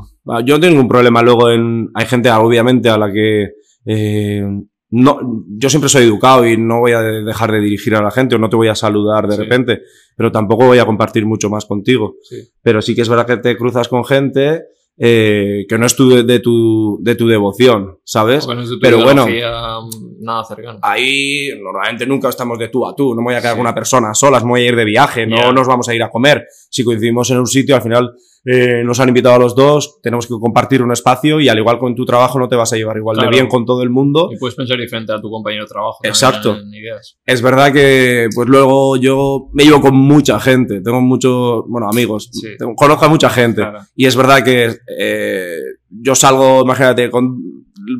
yo 0.45 0.55
no 0.55 0.59
tengo 0.59 0.71
ningún 0.73 0.87
problema 0.87 1.21
luego 1.21 1.49
en... 1.51 1.89
Hay 1.93 2.05
gente, 2.07 2.29
obviamente, 2.31 2.89
a 2.89 2.97
la 2.97 3.11
que... 3.11 3.49
eh, 3.85 4.43
no, 4.89 5.19
yo 5.49 5.69
siempre 5.69 5.89
soy 5.89 6.03
educado 6.05 6.47
y 6.47 6.55
no 6.57 6.79
voy 6.79 6.93
a 6.93 7.01
de- 7.01 7.23
dejar 7.23 7.51
de 7.51 7.59
dirigir 7.59 7.93
a 7.95 8.01
la 8.01 8.09
gente 8.09 8.35
o 8.35 8.39
no 8.39 8.49
te 8.49 8.55
voy 8.55 8.69
a 8.69 8.75
saludar 8.75 9.27
de 9.27 9.35
Sí. 9.35 9.41
repente, 9.43 9.81
pero 10.15 10.31
tampoco 10.31 10.65
voy 10.65 10.79
a 10.79 10.85
compartir 10.85 11.25
mucho 11.25 11.49
más 11.49 11.65
contigo. 11.65 12.15
Sí. 12.23 12.37
Pero 12.61 12.81
sí 12.81 12.95
que 12.95 13.01
es 13.01 13.09
verdad 13.09 13.27
que 13.27 13.37
te 13.37 13.57
cruzas 13.57 13.87
con 13.89 14.05
gente 14.05 14.63
eh, 14.99 15.65
que 15.69 15.77
no 15.77 15.85
es 15.85 15.95
tu, 15.95 16.25
de, 16.25 16.39
tu, 16.39 16.97
de 17.01 17.15
tu 17.15 17.27
devoción, 17.27 17.99
¿sabes? 18.03 18.45
Porque 18.45 18.55
no 18.57 18.63
es 18.63 18.69
de 18.69 18.75
tu 18.75 18.81
Pero 18.81 19.03
bueno. 19.03 19.27
mm, 19.27 20.23
nada 20.23 20.43
cercano. 20.43 20.79
Ahí 20.81 21.49
normalmente 21.61 22.05
nunca 22.07 22.29
estamos 22.29 22.57
de 22.57 22.69
tú 22.69 22.85
a 22.87 22.95
tú, 22.95 23.09
no 23.13 23.21
me 23.21 23.25
voy 23.25 23.35
a 23.35 23.39
quedar 23.41 23.53
Sí. 23.53 23.57
con 23.57 23.65
una 23.67 23.75
persona 23.75 24.13
sola, 24.13 24.39
me 24.39 24.47
voy 24.49 24.61
a 24.61 24.65
ir 24.69 24.75
de 24.75 24.85
viaje, 24.85 25.27
no 25.27 25.53
nos 25.53 25.67
vamos 25.67 25.87
a 25.89 25.93
ir 25.95 26.01
a 26.03 26.09
comer. 26.09 26.45
Si 26.69 26.83
coincidimos 26.83 27.29
en 27.31 27.37
un 27.39 27.47
sitio, 27.47 27.75
al 27.75 27.81
final 27.83 28.11
eh, 28.49 28.81
nos 28.85 28.99
han 29.01 29.09
invitado 29.09 29.35
a 29.35 29.39
los 29.39 29.55
dos, 29.55 29.99
tenemos 30.01 30.25
que 30.25 30.33
compartir 30.39 30.81
un 30.81 30.91
espacio 30.93 31.41
y 31.41 31.49
al 31.49 31.57
igual 31.57 31.77
con 31.79 31.93
tu 31.95 32.05
trabajo 32.05 32.39
no 32.39 32.47
te 32.47 32.55
vas 32.55 32.71
a 32.71 32.77
llevar 32.77 32.95
igual 32.95 33.15
Claro. 33.17 33.29
de 33.29 33.35
bien 33.35 33.47
con 33.49 33.65
todo 33.65 33.83
el 33.83 33.89
mundo. 33.89 34.29
Y 34.31 34.37
puedes 34.37 34.55
pensar 34.55 34.77
diferente 34.77 35.11
a 35.11 35.19
tu 35.19 35.29
compañero 35.29 35.63
de 35.65 35.67
trabajo. 35.69 35.99
Exacto. 36.03 36.55
en 36.55 36.73
ideas. 36.73 37.17
Es 37.25 37.41
verdad 37.41 37.73
que 37.73 38.29
pues 38.33 38.47
luego 38.47 38.95
yo 38.95 39.49
me 39.51 39.63
llevo 39.65 39.81
con 39.81 39.95
mucha 39.97 40.39
gente, 40.39 40.79
tengo 40.81 41.01
muchos, 41.01 41.63
bueno, 41.67 41.89
amigos, 41.89 42.29
Sí. 42.31 42.47
tengo- 42.57 42.73
conozco 42.75 43.03
a 43.05 43.09
mucha 43.09 43.29
gente. 43.29 43.61
Claro. 43.63 43.79
Y 43.95 44.05
es 44.05 44.15
verdad 44.15 44.43
que 44.43 44.75
eh, 44.97 45.59
yo 45.89 46.15
salgo, 46.15 46.61
imagínate, 46.61 47.09
con... 47.09 47.37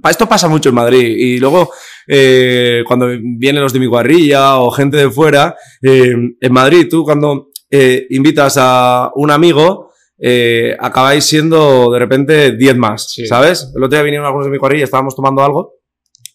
Esto 0.10 0.28
pasa 0.28 0.48
mucho 0.48 0.70
en 0.70 0.76
Madrid. 0.76 1.16
Y 1.18 1.40
luego, 1.40 1.70
eh, 2.08 2.84
cuando 2.88 3.08
vienen 3.22 3.62
los 3.64 3.74
de 3.74 3.80
mi 3.80 3.88
cuadrilla 3.88 4.60
o 4.60 4.72
gente 4.72 4.98
de 4.98 5.10
fuera, 5.10 5.56
eh, 5.82 6.14
en 6.40 6.54
Madrid, 6.54 6.88
tú 6.90 7.04
cuando 7.04 7.50
eh, 7.70 8.06
invitas 8.12 8.56
a 8.60 9.12
un 9.16 9.30
amigo, 9.32 9.87
eh, 10.20 10.76
acabáis 10.80 11.26
siendo 11.26 11.92
de 11.92 12.00
repente 12.00 12.52
10 12.56 12.78
más, 12.78 13.12
Sí. 13.12 13.26
¿sabes? 13.28 13.72
El 13.76 13.84
otro 13.84 13.98
día 13.98 14.04
vinieron 14.04 14.26
algunos 14.26 14.46
de 14.48 14.52
mi 14.52 14.58
cuadrilla, 14.58 14.84
estábamos 14.86 15.16
tomando 15.16 15.44
algo 15.44 15.76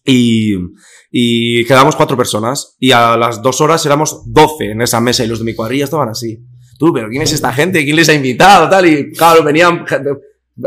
y, 0.05 0.55
y 1.11 1.65
quedamos 1.65 1.97
cuatro 1.97 2.17
personas. 2.17 2.77
Y 2.79 2.93
a 2.93 3.17
las 3.17 3.43
dos 3.43 3.61
horas 3.61 3.85
éramos 3.87 4.23
12 4.27 4.71
en 4.73 4.83
esa 4.83 5.01
mesa 5.01 5.25
y 5.25 5.29
los 5.29 5.39
de 5.41 5.45
mi 5.45 5.55
cuadrilla 5.55 5.85
estaban 5.85 6.09
así. 6.09 6.39
Tú, 6.79 6.93
pero 6.93 7.09
¿quién 7.09 7.23
es 7.23 7.33
esta 7.33 7.53
gente? 7.53 7.85
¿Quién 7.85 7.97
les 7.97 8.09
ha 8.09 8.15
invitado? 8.15 8.69
Tal, 8.69 8.87
y 8.87 9.13
claro, 9.13 9.45
venían 9.45 9.87
gente, 9.87 10.11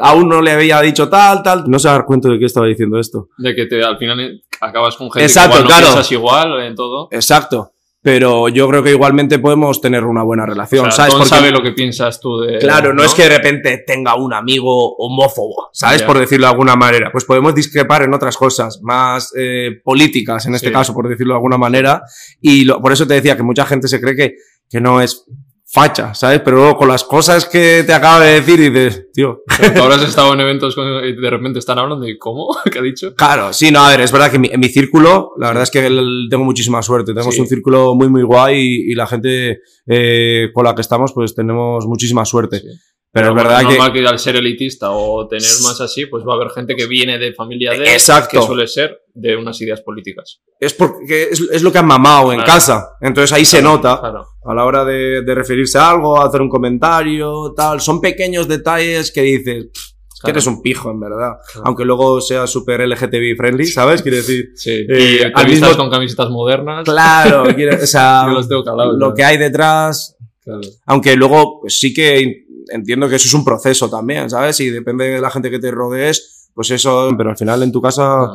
aún 0.01 0.29
no 0.29 0.41
le 0.41 0.51
había 0.51 0.79
dicho 0.81 1.09
tal, 1.09 1.43
tal. 1.43 1.63
No 1.67 1.77
se 1.79 1.87
dar 1.89 2.05
cuenta 2.05 2.29
de 2.29 2.39
qué 2.39 2.45
estaba 2.45 2.67
diciendo 2.67 2.99
esto. 2.99 3.29
De 3.37 3.53
que 3.55 3.65
te, 3.65 3.83
al 3.83 3.97
final 3.97 4.41
acabas 4.61 4.95
con 4.95 5.11
gente 5.11 5.25
Exacto, 5.25 5.57
que 5.57 5.63
igual 5.63 5.63
no 5.63 5.67
claro. 5.67 5.87
piensas 5.93 6.11
igual 6.11 6.59
en 6.61 6.75
todo. 6.75 7.07
Exacto. 7.11 7.71
Pero 8.05 8.49
yo 8.49 8.69
creo 8.69 8.83
que 8.83 8.91
igualmente 8.91 9.39
podemos 9.39 9.81
tener 9.81 10.03
una 10.03 10.21
buena 10.21 10.45
relación, 10.45 10.81
O 10.85 10.91
sea, 10.91 11.07
¿sabes? 11.07 11.13
Porque- 11.15 11.27
sabe 11.29 11.49
lo 11.51 11.63
que 11.63 11.71
piensas 11.71 12.19
tú 12.19 12.37
de... 12.37 12.59
Claro, 12.59 12.93
no, 12.93 13.01
es 13.03 13.15
que 13.15 13.23
de 13.23 13.29
repente 13.29 13.83
tenga 13.87 14.13
un 14.13 14.31
amigo 14.31 14.95
homófobo, 14.97 15.69
¿sabes? 15.73 16.03
Por 16.03 16.19
decirlo 16.19 16.45
de 16.45 16.51
alguna 16.51 16.75
manera. 16.75 17.09
Pues 17.11 17.25
podemos 17.25 17.55
discrepar 17.55 18.03
en 18.03 18.13
otras 18.13 18.37
cosas, 18.37 18.79
más 18.83 19.33
eh, 19.35 19.81
políticas 19.83 20.45
en 20.45 20.53
este 20.53 20.67
Sí. 20.67 20.73
caso, 20.73 20.93
por 20.93 21.09
decirlo 21.09 21.33
de 21.33 21.37
alguna 21.37 21.57
manera. 21.57 22.03
Y 22.39 22.63
lo- 22.65 22.79
por 22.79 22.91
eso 22.93 23.07
te 23.07 23.15
decía 23.15 23.35
que 23.35 23.41
mucha 23.41 23.65
gente 23.65 23.87
se 23.87 23.99
cree 23.99 24.15
que, 24.15 24.35
que 24.69 24.79
no 24.79 25.01
es 25.01 25.25
facha, 25.67 26.13
¿sabes? 26.13 26.41
Pero 26.45 26.57
luego 26.57 26.77
con 26.77 26.87
las 26.87 27.03
cosas 27.03 27.45
que 27.45 27.83
te 27.85 27.93
acaba 27.93 28.21
de 28.23 28.39
decir 28.41 28.59
dices, 28.71 29.07
tío, 29.11 29.41
Pero 29.57 29.73
tú 29.73 29.81
habrás 29.81 30.03
estado 30.03 30.33
en 30.33 30.39
eventos 30.41 30.75
con- 30.75 31.03
y 31.03 31.13
de 31.13 31.29
repente 31.29 31.59
están 31.59 31.79
hablando 31.79 32.07
y 32.07 32.17
¿cómo? 32.17 32.55
¿Qué 32.71 32.79
ha 32.79 32.81
dicho? 32.81 33.13
Claro, 33.15 33.51
sí, 33.51 33.71
no, 33.71 33.83
a 33.83 33.89
ver, 33.89 34.01
es 34.01 34.11
verdad 34.11 34.29
que 34.29 34.35
en 34.35 34.41
mi, 34.43 34.47
en 34.51 34.59
mi 34.59 34.69
círculo, 34.69 35.31
la 35.37 35.47
verdad 35.47 35.63
es 35.63 35.71
que 35.71 35.85
el- 35.85 36.27
tengo 36.29 36.43
muchísima 36.45 36.81
suerte. 36.81 37.13
Tenemos 37.13 37.33
Sí. 37.35 37.41
un 37.41 37.47
círculo 37.47 37.95
muy, 37.95 38.07
muy 38.09 38.23
guay 38.23 38.57
y, 38.57 38.91
y 38.91 38.95
la 38.95 39.07
gente 39.07 39.61
eh, 39.87 40.49
con 40.53 40.63
la 40.65 40.75
que 40.75 40.81
estamos, 40.81 41.11
pues 41.13 41.33
tenemos 41.35 41.85
muchísima 41.87 42.23
suerte. 42.25 42.59
Sí. 42.59 42.67
Pero, 43.11 43.29
es 43.29 43.35
verdad 43.35 43.61
que. 43.67 43.93
que... 44.01 44.07
al 44.07 44.19
ser 44.19 44.35
elitista 44.35 44.91
o 44.91 45.25
tener 45.27 45.49
más 45.63 45.79
así, 45.79 46.05
pues 46.05 46.23
va 46.25 46.33
a 46.33 46.35
haber 46.35 46.49
gente 46.49 46.75
que 46.75 46.85
viene 46.85 47.17
de 47.17 47.33
familia 47.33 47.71
de... 47.71 47.93
Exacto. 47.93 48.39
Que 48.41 48.45
suele 48.45 48.67
ser 48.67 49.04
de 49.15 49.35
unas 49.37 49.59
ideas 49.61 49.81
políticas. 49.81 50.41
Es 50.59 50.73
porque 50.73 51.29
es, 51.31 51.39
es 51.51 51.63
lo 51.63 51.71
que 51.71 51.77
han 51.79 51.87
mamado 51.87 52.33
en 52.33 52.41
casa. 52.41 52.89
Entonces 53.01 53.31
ahí 53.33 53.45
se 53.45 53.61
nota 53.61 53.97
Claro. 53.99 54.25
a 54.43 54.53
la 54.53 54.65
hora 54.65 54.83
de, 54.85 55.21
de 55.23 55.35
referirse 55.35 55.77
a 55.77 55.89
algo, 55.91 56.21
hacer 56.21 56.41
un 56.41 56.49
comentario, 56.49 57.53
tal. 57.55 57.79
Son 57.81 58.01
pequeños 58.01 58.47
detalles 58.47 59.11
que 59.11 59.21
dices, 59.21 59.65
"Pff, 59.73 59.83
Es 60.15 60.21
que 60.23 60.31
eres 60.31 60.47
un 60.47 60.61
pijo, 60.61 60.91
en 60.91 60.99
verdad. 60.99 61.33
Aunque 61.63 61.83
luego 61.85 62.19
sea 62.21 62.45
súper 62.47 62.81
LGTB 62.81 63.35
friendly, 63.37 63.67
¿sabes? 63.67 64.01
Quiere 64.01 64.17
decir. 64.17 64.49
Sí. 64.55 64.71
Eh, 64.71 65.19
y 65.21 65.23
al 65.33 65.47
mismo- 65.47 65.75
con 65.77 65.89
camisetas 65.89 66.29
modernas. 66.29 66.83
Claro, 66.85 67.45
quiere- 67.55 67.81
o 67.83 67.87
sea, 67.87 68.23
Yo 68.27 68.33
los 68.33 68.47
tengo 68.49 68.63
calados, 68.63 68.95
lo 68.97 69.13
que 69.13 69.23
hay 69.23 69.37
detrás. 69.37 70.15
Claro. 70.43 70.61
Aunque 70.87 71.15
luego 71.15 71.61
pues, 71.61 71.79
sí 71.79 71.93
que 71.93 72.45
entiendo 72.69 73.07
que 73.09 73.15
eso 73.15 73.27
es 73.27 73.33
un 73.33 73.43
proceso 73.45 73.89
también, 73.89 74.29
¿sabes? 74.29 74.59
Y 74.59 74.69
depende 74.69 75.05
de 75.09 75.21
la 75.21 75.29
gente 75.31 75.49
que 75.51 75.59
te 75.59 75.71
rodees, 75.71 76.49
pues 76.53 76.69
eso. 76.71 77.09
Pero 77.17 77.29
al 77.31 77.37
final 77.37 77.63
en 77.63 77.71
tu 77.71 77.81
casa. 77.81 78.29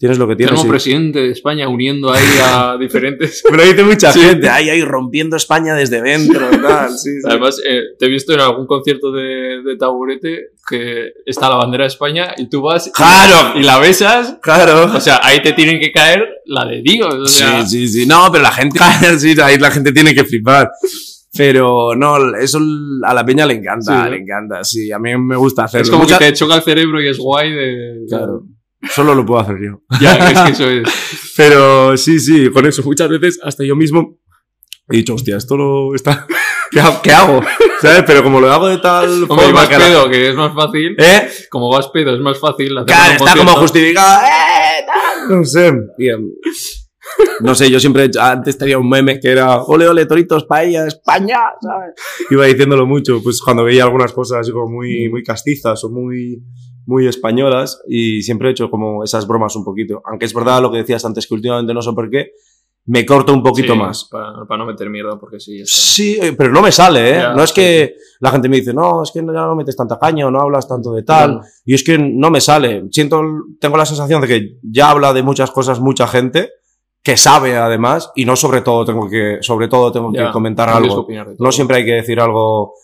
Tienes 0.00 0.18
lo 0.18 0.26
que 0.26 0.34
tienes. 0.34 0.50
Tenemos 0.54 0.66
y- 0.66 0.70
presidente 0.70 1.18
de 1.20 1.30
España 1.30 1.68
uniendo 1.68 2.10
ahí 2.10 2.24
a 2.42 2.76
diferentes. 2.80 3.42
Me 3.50 3.56
lo 3.58 3.64
dice 3.64 3.84
mucha 3.84 4.12
Sí. 4.12 4.20
gente, 4.20 4.48
ahí, 4.48 4.68
ahí, 4.70 4.82
rompiendo 4.82 5.36
España 5.36 5.74
desde 5.74 6.00
dentro, 6.02 6.48
tal, 6.62 6.90
sí, 6.90 7.10
sí. 7.20 7.28
Además, 7.28 7.60
eh, 7.68 7.82
te 7.98 8.06
he 8.06 8.08
visto 8.08 8.32
en 8.32 8.40
algún 8.40 8.66
concierto 8.66 9.12
de, 9.12 9.62
de 9.62 9.76
taburete 9.78 10.46
que 10.68 11.12
está 11.26 11.48
la 11.50 11.56
bandera 11.56 11.84
de 11.84 11.88
España 11.88 12.34
y 12.38 12.48
tú 12.48 12.62
vas 12.62 12.86
y- 12.88 12.92
¡Claro! 12.92 13.58
y 13.58 13.62
la 13.62 13.78
besas. 13.78 14.38
Claro. 14.42 14.90
O 14.96 15.00
sea, 15.00 15.20
ahí 15.22 15.42
te 15.42 15.52
tienen 15.52 15.78
que 15.78 15.92
caer 15.92 16.24
la 16.46 16.64
de 16.64 16.80
Dios. 16.82 17.14
O 17.14 17.26
sea, 17.26 17.62
sí, 17.66 17.86
sí, 17.86 18.00
sí. 18.00 18.06
No, 18.06 18.28
pero 18.32 18.42
la 18.42 18.52
gente, 18.52 18.78
sí, 19.18 19.34
ahí 19.40 19.58
la 19.58 19.70
gente 19.70 19.92
tiene 19.92 20.14
que 20.14 20.24
flipar. 20.24 20.70
Pero 21.36 21.94
no, 21.94 22.34
eso 22.36 22.58
a 23.04 23.14
la 23.14 23.24
peña 23.24 23.46
le 23.46 23.54
encanta, 23.54 23.92
Sí, 23.92 23.98
¿no? 24.04 24.10
le 24.10 24.16
encanta, 24.16 24.64
sí, 24.64 24.90
a 24.90 24.98
mí 24.98 25.16
me 25.16 25.36
gusta 25.36 25.64
hacerlo. 25.64 25.84
es 25.84 25.90
como 25.90 26.02
Mucha- 26.02 26.18
que 26.18 26.24
te 26.26 26.32
choca 26.32 26.56
el 26.56 26.62
cerebro 26.62 27.00
y 27.00 27.08
es 27.08 27.18
guay 27.18 27.52
de... 27.52 28.00
Claro. 28.08 28.42
Solo 28.88 29.14
lo 29.14 29.26
puedo 29.26 29.40
hacer 29.40 29.56
yo. 29.62 29.82
Ya, 30.00 30.14
es 30.30 30.40
que 30.40 30.50
eso 30.52 30.68
es... 30.70 30.88
Pero 31.36 31.96
sí, 31.96 32.18
sí, 32.18 32.50
con 32.50 32.66
eso 32.66 32.82
muchas 32.82 33.08
veces 33.08 33.38
hasta 33.42 33.64
yo 33.64 33.76
mismo 33.76 34.18
he 34.88 34.96
dicho, 34.96 35.14
hostia, 35.14 35.36
esto 35.36 35.56
lo 35.56 35.94
está... 35.94 36.26
¿Qué, 36.70 36.80
qué 37.02 37.10
hago? 37.12 37.40
¿Sabes? 37.80 38.04
Pero 38.06 38.22
como 38.22 38.40
lo 38.40 38.50
hago 38.50 38.68
de 38.68 38.78
tal 38.78 39.26
Como 39.26 39.40
forma 39.42 39.60
vas 39.60 39.68
que 39.68 39.78
la- 39.78 39.84
pedo, 39.86 40.08
que 40.08 40.28
es 40.30 40.34
más 40.36 40.54
fácil. 40.54 40.94
¿Eh? 40.98 41.28
Como 41.50 41.68
vas 41.70 41.88
pedo, 41.88 42.14
es 42.14 42.20
más 42.20 42.38
fácil. 42.38 42.78
hacer 42.78 42.86
Claro, 42.86 43.12
está 43.24 43.36
como 43.36 43.50
justificado. 43.56 44.20
¡Eh! 44.24 44.86
No 45.30 45.44
sé. 45.44 45.72
Bien. 45.98 46.30
No 47.40 47.54
sé, 47.56 47.68
yo 47.70 47.80
siempre 47.80 48.08
antes 48.20 48.56
tenía 48.56 48.78
un 48.78 48.88
meme 48.88 49.18
que 49.18 49.30
era 49.32 49.62
ole, 49.62 49.88
ole, 49.88 50.06
toritos, 50.06 50.44
paella, 50.44 50.86
España, 50.86 51.38
¿sabes? 51.60 51.94
Iba 52.30 52.46
diciéndolo 52.46 52.86
mucho, 52.86 53.20
pues 53.22 53.40
cuando 53.42 53.64
veía 53.64 53.82
algunas 53.82 54.12
cosas 54.12 54.38
así 54.42 54.52
como 54.52 54.68
muy, 54.68 55.08
muy 55.08 55.24
castizas 55.24 55.82
o 55.82 55.90
muy, 55.90 56.40
muy 56.90 57.06
españolas 57.06 57.80
y 57.88 58.20
siempre 58.22 58.48
he 58.48 58.50
hecho 58.50 58.68
como 58.68 59.04
esas 59.04 59.26
bromas 59.26 59.54
un 59.54 59.64
poquito. 59.64 60.02
Aunque 60.04 60.26
es 60.26 60.34
verdad 60.34 60.60
lo 60.60 60.72
que 60.72 60.78
decías 60.78 61.04
antes 61.04 61.26
que 61.26 61.34
últimamente 61.34 61.72
no 61.72 61.80
sé 61.82 61.92
por 61.92 62.10
qué, 62.10 62.32
me 62.86 63.06
corto 63.06 63.32
un 63.32 63.42
poquito 63.44 63.74
Sí, 63.74 63.78
más. 63.78 64.08
Para, 64.10 64.44
para 64.48 64.58
no 64.58 64.66
meter 64.66 64.90
mierda, 64.90 65.16
porque 65.18 65.38
sí. 65.38 65.62
Sí, 65.64 66.18
eh, 66.20 66.32
pero 66.36 66.50
no 66.50 66.60
me 66.60 66.72
sale, 66.72 67.10
¿eh? 67.10 67.14
Ya, 67.18 67.32
no 67.32 67.44
es 67.44 67.50
sí, 67.50 67.54
que 67.60 67.94
la 68.18 68.32
gente 68.32 68.48
me 68.48 68.56
dice, 68.56 68.74
no, 68.74 69.04
es 69.04 69.12
que 69.12 69.20
ya 69.20 69.24
no 69.46 69.54
metes 69.54 69.76
tanta 69.76 70.00
caña 70.00 70.26
o 70.26 70.30
no 70.32 70.40
hablas 70.40 70.66
tanto 70.66 70.92
de 70.92 71.04
tal. 71.04 71.34
Claro. 71.34 71.46
Y 71.64 71.74
es 71.74 71.84
que 71.84 71.96
no 71.96 72.30
me 72.30 72.40
sale. 72.40 72.82
Siento, 72.90 73.22
tengo 73.60 73.76
la 73.76 73.86
sensación 73.86 74.20
de 74.22 74.26
que 74.26 74.58
ya 74.62 74.90
habla 74.90 75.12
de 75.12 75.22
muchas 75.22 75.52
cosas 75.52 75.78
mucha 75.78 76.08
gente 76.08 76.50
que 77.02 77.16
sabe 77.16 77.56
además 77.56 78.10
y 78.16 78.24
no 78.24 78.34
sobre 78.34 78.62
todo 78.62 78.84
tengo 78.84 79.08
que, 79.08 79.38
sobre 79.42 79.68
todo 79.68 79.92
tengo 79.92 80.12
Ya, 80.12 80.26
que 80.26 80.32
comentar 80.32 80.68
algo. 80.68 81.06
No 81.38 81.52
siempre 81.52 81.76
hay 81.76 81.84
que 81.84 81.92
decir 81.94 82.18
algo. 82.18 82.74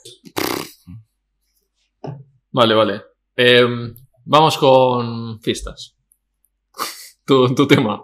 Vale, 2.53 2.75
vale. 2.75 3.03
Em, 3.37 3.95
vamos 4.25 4.57
con 4.59 5.41
fiestas. 5.41 5.95
tu, 7.25 7.55
tu 7.55 7.67
tema. 7.67 8.03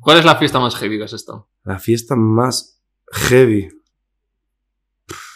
¿Cuál 0.00 0.18
es 0.18 0.24
la 0.24 0.36
fiesta 0.36 0.58
más 0.58 0.74
heavy 0.76 0.98
que 0.98 1.04
has 1.04 1.12
estado? 1.12 1.48
La 1.64 1.78
fiesta 1.78 2.16
más 2.16 2.80
heavy. 3.12 3.68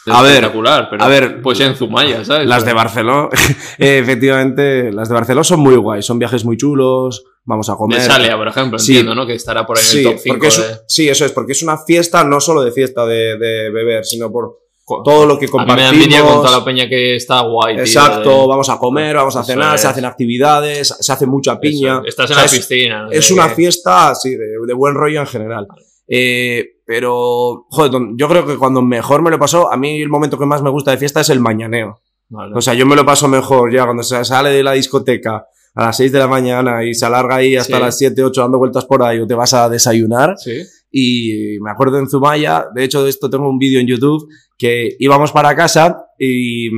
A 0.06 0.20
ver, 0.22 0.32
Espectacular, 0.34 0.88
pero 0.90 1.02
a 1.02 1.08
ver, 1.08 1.40
pues 1.40 1.60
en 1.60 1.74
Zumaya, 1.76 2.22
¿sabes? 2.26 2.46
Las 2.46 2.64
de 2.66 2.74
Barcelona, 2.74 3.28
eh, 3.78 3.98
efectivamente, 3.98 4.92
las 4.92 5.08
de 5.08 5.14
Barcelona 5.14 5.44
son 5.44 5.60
muy 5.60 5.76
guays, 5.76 6.04
son 6.04 6.18
viajes 6.18 6.44
muy 6.44 6.58
chulos, 6.58 7.24
vamos 7.44 7.70
a 7.70 7.76
comer. 7.76 8.00
De 8.00 8.04
Salea, 8.06 8.36
por 8.36 8.46
ejemplo, 8.48 8.78
Sí. 8.78 8.92
entiendo, 8.98 9.14
¿no? 9.14 9.26
Que 9.26 9.32
estará 9.34 9.66
por 9.66 9.78
ahí 9.78 9.82
en 9.84 9.88
Sí, 9.90 9.98
el 10.00 10.04
top 10.04 10.18
5 10.18 10.34
porque 10.34 10.46
es, 10.48 10.58
de... 10.58 10.76
sí, 10.88 11.08
eso 11.08 11.24
es, 11.24 11.32
porque 11.32 11.52
es 11.52 11.62
una 11.62 11.78
fiesta 11.78 12.22
no 12.22 12.38
solo 12.38 12.60
de 12.62 12.72
fiesta 12.72 13.06
de, 13.06 13.38
de 13.38 13.70
beber, 13.70 14.04
sino 14.04 14.30
por 14.30 14.63
todo 14.86 15.24
lo 15.26 15.38
que 15.38 15.46
A 15.46 15.48
mí 15.48 15.54
me 15.74 15.82
da 15.82 15.90
compartimos. 15.90 16.20
con 16.32 16.42
toda 16.44 16.58
la 16.58 16.64
peña 16.64 16.88
que 16.88 17.16
está 17.16 17.40
guay, 17.40 17.74
tío, 17.76 17.84
Exacto, 17.84 18.42
de- 18.42 18.46
vamos 18.48 18.68
a 18.68 18.78
comer, 18.78 19.16
vamos 19.16 19.34
a 19.36 19.40
Eso 19.40 19.46
cenar, 19.52 19.78
se 19.78 19.86
hacen 19.86 20.04
actividades, 20.04 20.94
se 21.00 21.12
hace 21.12 21.26
mucha 21.26 21.58
piña. 21.58 21.98
Eso, 22.04 22.06
Estás 22.06 22.30
en 22.30 22.36
O 22.36 22.40
sea, 22.40 22.44
la 22.46 22.50
piscina. 22.50 23.02
no 23.04 23.10
Es 23.10 23.30
una 23.30 23.48
qué. 23.48 23.54
fiesta, 23.54 24.14
sí, 24.14 24.30
de, 24.30 24.46
de 24.66 24.74
buen 24.74 24.94
rollo 24.94 25.20
en 25.20 25.26
general. 25.26 25.66
Eh, 26.06 26.64
pero, 26.86 27.64
joder, 27.70 27.92
yo 28.16 28.28
creo 28.28 28.46
que 28.46 28.56
cuando 28.58 28.82
mejor 28.82 29.22
me 29.22 29.30
lo 29.30 29.38
pasó, 29.38 29.72
a 29.72 29.76
mí 29.76 30.02
el 30.02 30.08
momento 30.10 30.38
que 30.38 30.44
más 30.46 30.62
me 30.62 30.68
gusta 30.70 30.90
de 30.90 30.98
fiesta 30.98 31.22
es 31.22 31.30
el 31.30 31.40
mañaneo. 31.40 32.00
Vale. 32.28 32.52
O 32.54 32.60
sea, 32.60 32.74
yo 32.74 32.84
me 32.84 32.96
lo 32.96 33.06
paso 33.06 33.26
mejor 33.28 33.72
ya 33.72 33.84
cuando 33.84 34.02
se 34.02 34.22
sale 34.24 34.50
de 34.50 34.62
la 34.62 34.72
discoteca 34.72 35.46
a 35.76 35.86
las 35.86 35.96
6 35.96 36.12
de 36.12 36.18
la 36.18 36.28
mañana 36.28 36.84
y 36.84 36.94
se 36.94 37.04
alarga 37.06 37.36
ahí 37.36 37.56
hasta 37.56 37.76
Sí. 37.78 37.82
las 37.82 37.98
7, 37.98 38.22
8 38.22 38.42
dando 38.42 38.58
vueltas 38.58 38.84
por 38.84 39.02
ahí 39.02 39.18
o 39.20 39.26
te 39.26 39.34
vas 39.34 39.54
a 39.54 39.68
desayunar. 39.68 40.34
sí. 40.36 40.62
Y 40.96 41.58
me 41.60 41.72
acuerdo 41.72 41.98
en 41.98 42.08
Zumaya, 42.08 42.66
de 42.72 42.84
hecho 42.84 43.02
de 43.02 43.10
esto 43.10 43.28
tengo 43.28 43.48
un 43.48 43.58
vídeo 43.58 43.80
en 43.80 43.86
YouTube, 43.88 44.28
que 44.58 44.96
íbamos 44.98 45.32
para 45.32 45.54
casa 45.56 46.06
y, 46.18 46.68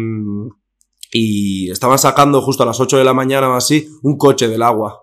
y 1.12 1.70
estaban 1.70 1.98
sacando 1.98 2.40
justo 2.42 2.62
a 2.62 2.66
las 2.66 2.80
8 2.80 2.98
de 2.98 3.04
la 3.04 3.14
mañana 3.14 3.48
o 3.48 3.54
así 3.54 3.88
un 4.02 4.16
coche 4.16 4.48
del 4.48 4.62
agua. 4.62 5.02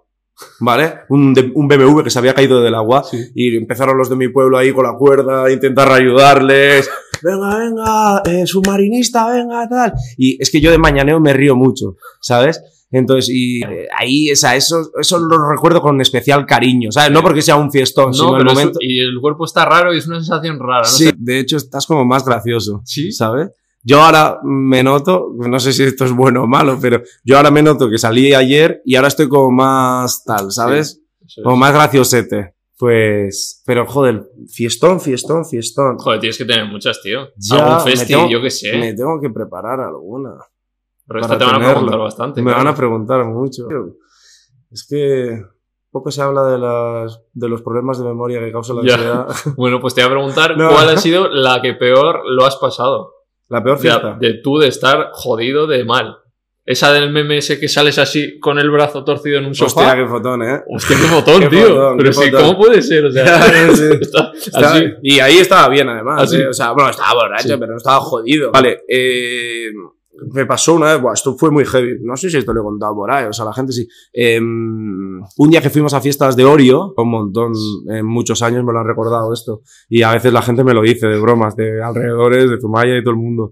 ¿Vale? 0.59 0.95
Un, 1.09 1.33
de- 1.33 1.51
un 1.53 1.67
BMW 1.67 2.01
que 2.03 2.09
se 2.09 2.17
había 2.17 2.33
caído 2.33 2.59
del 2.61 2.73
agua 2.73 3.03
Sí. 3.03 3.17
y 3.35 3.55
empezaron 3.55 3.97
los 3.97 4.09
de 4.09 4.15
mi 4.15 4.29
pueblo 4.29 4.57
ahí 4.57 4.73
con 4.73 4.83
la 4.83 4.95
cuerda 4.97 5.45
a 5.45 5.51
intentar 5.51 5.91
ayudarles. 5.91 6.89
Venga, 7.21 7.57
venga, 7.57 8.21
eh, 8.25 8.45
submarinista, 8.45 9.29
venga, 9.31 9.69
tal. 9.69 9.93
Y 10.17 10.41
es 10.41 10.51
que 10.51 10.59
yo 10.59 10.71
de 10.71 10.77
mañaneo 10.77 11.21
me 11.21 11.31
río 11.31 11.55
mucho, 11.55 11.95
¿sabes? 12.19 12.82
Entonces, 12.95 13.29
y 13.33 13.61
eh, 13.63 13.87
ahí, 13.97 14.31
o 14.31 14.35
sea, 14.35 14.55
eso, 14.55 14.89
eso 15.01 15.19
lo 15.19 15.49
recuerdo 15.51 15.81
con 15.81 15.99
especial 15.99 16.45
cariño, 16.45 16.91
¿sabes? 16.91 17.11
No 17.11 17.21
porque 17.23 17.41
sea 17.41 17.55
un 17.57 17.71
fiestón, 17.71 18.13
sino 18.13 18.27
No, 18.27 18.37
el 18.37 18.37
pero 18.39 18.51
es- 18.51 18.57
momento. 18.57 18.79
y 18.81 18.99
el 19.01 19.19
cuerpo 19.19 19.43
está 19.45 19.65
raro 19.65 19.93
y 19.93 19.97
es 19.97 20.07
una 20.07 20.17
sensación 20.19 20.59
rara, 20.59 20.83
¿no? 20.83 20.85
Sí, 20.85 21.09
de 21.17 21.39
hecho 21.39 21.57
estás 21.57 21.85
como 21.87 22.05
más 22.05 22.23
gracioso, 22.23 22.81
Sí. 22.85 23.11
¿sabes? 23.11 23.49
Yo 23.85 24.01
ahora 24.01 24.37
me 24.43 24.81
noto, 24.83 25.31
no 25.35 25.59
sé 25.59 25.73
si 25.73 25.83
esto 25.83 26.05
es 26.05 26.11
bueno 26.13 26.43
o 26.43 26.47
malo, 26.47 26.77
pero 26.81 27.01
yo 27.25 27.35
ahora 27.35 27.51
me 27.51 27.61
noto 27.61 27.89
que 27.89 27.97
salí 27.97 28.33
ayer 28.33 28.81
y 28.85 28.95
ahora 28.95 29.09
estoy 29.09 29.27
como 29.27 29.51
más 29.51 30.23
tal, 30.23 30.51
¿sabes? 30.51 31.01
Es. 31.25 31.41
Como 31.43 31.57
más 31.57 31.73
graciosete. 31.73 32.53
Pues, 32.77 33.61
pero 33.65 33.85
joder, 33.85 34.23
fiestón, 34.49 34.99
fiestón, 35.01 35.45
fiestón. 35.45 35.97
Joder, 35.97 36.19
tienes 36.19 36.37
que 36.37 36.45
tener 36.45 36.65
muchas, 36.65 37.01
tío. 37.01 37.29
Ya, 37.37 37.57
Algún 37.77 37.85
me 37.85 37.91
festi, 37.91 38.13
tengo- 38.13 38.29
yo 38.29 38.41
qué 38.41 38.49
sé. 38.49 38.77
Me 38.77 38.93
tengo 38.93 39.19
que 39.21 39.29
preparar 39.29 39.79
alguna. 39.79 40.31
Pero 41.07 41.19
esta 41.19 41.37
te 41.37 41.45
van 41.45 41.61
a 41.63 41.71
preguntar 41.71 41.99
bastante. 41.99 42.41
Me 42.41 42.51
van 42.51 42.67
a 42.67 42.75
preguntar 42.75 43.25
mucho. 43.25 43.67
Es 44.71 44.87
que 44.89 45.41
poco 45.91 46.09
se 46.09 46.21
habla 46.21 46.43
de, 46.47 46.57
las, 46.57 47.21
de 47.33 47.49
los 47.49 47.61
problemas 47.61 47.99
de 47.99 48.05
memoria 48.05 48.39
que 48.39 48.51
causa 48.51 48.73
la 48.73 48.81
Ya. 48.83 48.93
ansiedad. 48.95 49.27
Bueno, 49.57 49.79
pues 49.79 49.93
te 49.93 50.01
voy 50.01 50.07
a 50.07 50.13
preguntar 50.15 50.57
No. 50.57 50.69
cuál 50.69 50.89
ha 50.89 50.97
sido 50.97 51.27
la 51.29 51.61
que 51.61 51.73
peor 51.73 52.21
lo 52.25 52.45
has 52.45 52.55
pasado. 52.55 53.13
La 53.49 53.63
peor 53.63 53.77
fiesta. 53.77 54.17
de 54.19 54.35
tú 54.43 54.57
de 54.57 54.69
estar 54.69 55.09
jodido 55.13 55.67
de 55.67 55.83
mal. 55.85 56.17
Esa 56.65 56.93
del 56.93 57.11
meme 57.11 57.37
ese 57.39 57.59
que 57.59 57.67
sales 57.67 57.99
así 57.99 58.39
con 58.39 58.57
el 58.57 58.71
brazo 58.71 59.03
torcido 59.03 59.37
en 59.37 59.43
un 59.45 59.51
Hostia, 59.51 59.67
sofá. 59.69 59.95
qué 59.95 60.07
fotón, 60.07 60.41
¿eh? 60.43 60.61
Hostia, 60.73 60.95
qué 60.97 61.13
botón, 61.13 61.41
Qué 61.41 61.47
tío. 61.49 61.67
fotón, 61.67 61.97
Pero 61.97 62.13
sí, 62.13 62.31
fotón. 62.31 62.41
¿cómo 62.45 62.57
puede 62.57 62.81
ser? 62.81 63.05
O 63.05 63.11
sea, 63.11 63.41
Sí. 63.75 63.83
está 63.99 64.31
Está- 64.33 64.71
así. 64.71 64.85
Y 65.03 65.19
ahí 65.19 65.37
estaba 65.39 65.67
bien, 65.67 65.89
además. 65.89 66.23
Así. 66.23 66.37
¿eh? 66.37 66.47
O 66.47 66.53
sea, 66.53 66.71
bueno, 66.71 66.89
estaba 66.89 67.13
borracho, 67.15 67.49
Sí. 67.49 67.55
pero 67.59 67.71
no 67.73 67.77
estaba 67.77 67.99
jodido. 67.99 68.49
Vale, 68.51 68.79
eh, 68.87 69.67
me 70.33 70.45
pasó 70.45 70.75
una 70.75 70.93
vez, 70.93 71.01
buah, 71.01 71.13
esto 71.13 71.35
fue 71.37 71.51
muy 71.51 71.65
heavy. 71.65 71.97
No 72.01 72.15
sé 72.15 72.29
si 72.29 72.37
esto 72.37 72.53
lo 72.53 72.61
he 72.61 72.63
contado 72.63 72.95
por 72.95 73.11
ahí, 73.11 73.25
o 73.25 73.33
sea, 73.33 73.45
la 73.45 73.53
gente 73.53 73.73
sí. 73.73 73.87
Eh, 74.13 74.39
un 74.39 75.49
día 75.49 75.61
que 75.61 75.69
fuimos 75.69 75.93
a 75.93 76.01
fiestas 76.01 76.35
de 76.35 76.45
Orio, 76.45 76.93
un 76.95 77.09
montón, 77.09 77.53
en 77.89 78.05
muchos 78.05 78.41
años 78.41 78.63
me 78.63 78.73
lo 78.73 78.79
han 78.79 78.87
recordado 78.87 79.33
esto. 79.33 79.61
Y 79.89 80.03
a 80.03 80.11
veces 80.11 80.31
la 80.31 80.41
gente 80.41 80.63
me 80.63 80.73
lo 80.73 80.81
dice 80.81 81.07
de 81.07 81.19
bromas, 81.19 81.55
de 81.55 81.81
alrededores, 81.81 82.49
de 82.49 82.59
Zumaya 82.59 82.97
y 82.97 83.03
todo 83.03 83.13
el 83.13 83.19
mundo. 83.19 83.51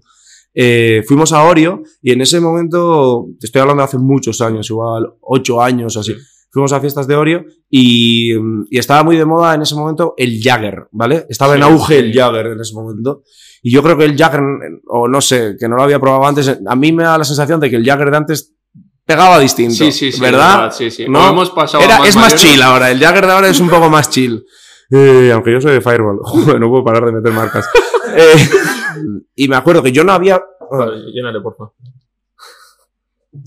Eh, 0.54 1.02
fuimos 1.06 1.32
a 1.32 1.44
Orio 1.44 1.82
y 2.02 2.12
en 2.12 2.20
ese 2.20 2.40
momento, 2.40 3.26
te 3.40 3.46
estoy 3.46 3.62
hablando 3.62 3.80
de 3.82 3.84
hace 3.86 3.98
muchos 3.98 4.40
años, 4.40 4.68
igual 4.70 5.14
ocho 5.20 5.60
años 5.60 5.96
o 5.96 6.00
así. 6.00 6.14
Sí. 6.14 6.20
Fuimos 6.50 6.72
a 6.74 6.80
fiestas 6.80 7.06
de 7.06 7.16
Orio 7.16 7.46
y, 7.70 8.34
y 8.68 8.78
estaba 8.78 9.02
muy 9.02 9.16
de 9.16 9.24
moda 9.24 9.54
en 9.54 9.62
ese 9.62 9.74
momento 9.74 10.12
el 10.18 10.38
Jagger, 10.42 10.86
¿vale? 10.92 11.24
Estaba 11.30 11.56
en 11.56 11.62
auge 11.62 11.98
el 11.98 12.12
Jagger 12.12 12.48
en 12.48 12.60
ese 12.60 12.74
momento. 12.74 13.22
Y 13.62 13.72
yo 13.72 13.82
creo 13.82 13.96
que 13.96 14.04
el 14.04 14.16
Jagger, 14.16 14.40
o 14.88 15.06
no 15.08 15.20
sé, 15.20 15.56
que 15.58 15.68
no 15.68 15.76
lo 15.76 15.84
había 15.84 16.00
probado 16.00 16.26
antes, 16.26 16.58
a 16.66 16.76
mí 16.76 16.92
me 16.92 17.04
da 17.04 17.16
la 17.16 17.24
sensación 17.24 17.60
de 17.60 17.70
que 17.70 17.76
el 17.76 17.84
Jagger 17.84 18.10
de 18.10 18.16
antes 18.16 18.52
pegaba 19.04 19.38
distinto. 19.38 19.74
Sí, 19.74 19.92
sí, 19.92 20.10
sí. 20.10 20.20
¿Verdad? 20.20 20.72
Sí, 20.72 20.90
sí. 20.90 21.06
¿No? 21.08 21.30
Hemos 21.30 21.50
pasado 21.50 21.82
a 21.82 21.86
Era, 21.86 22.06
es 22.06 22.16
más 22.16 22.34
chill 22.34 22.60
ahora, 22.60 22.90
el 22.90 22.98
Jagger 22.98 23.26
de 23.26 23.32
ahora 23.32 23.48
es 23.48 23.60
un 23.60 23.70
poco 23.70 23.88
más 23.88 24.10
chill. 24.10 24.44
Eh, 24.94 25.30
aunque 25.32 25.50
yo 25.50 25.58
soy 25.58 25.72
de 25.72 25.80
Fireball, 25.80 26.18
Joder, 26.22 26.60
no 26.60 26.68
puedo 26.68 26.84
parar 26.84 27.06
de 27.06 27.12
meter 27.12 27.32
marcas. 27.32 27.66
Eh, 28.14 28.46
y 29.36 29.48
me 29.48 29.56
acuerdo 29.56 29.82
que 29.82 29.90
yo 29.90 30.04
no 30.04 30.12
había... 30.12 30.38
Vale, 30.70 31.10
llénale, 31.14 31.40
por 31.40 31.56
favor. 31.56 31.72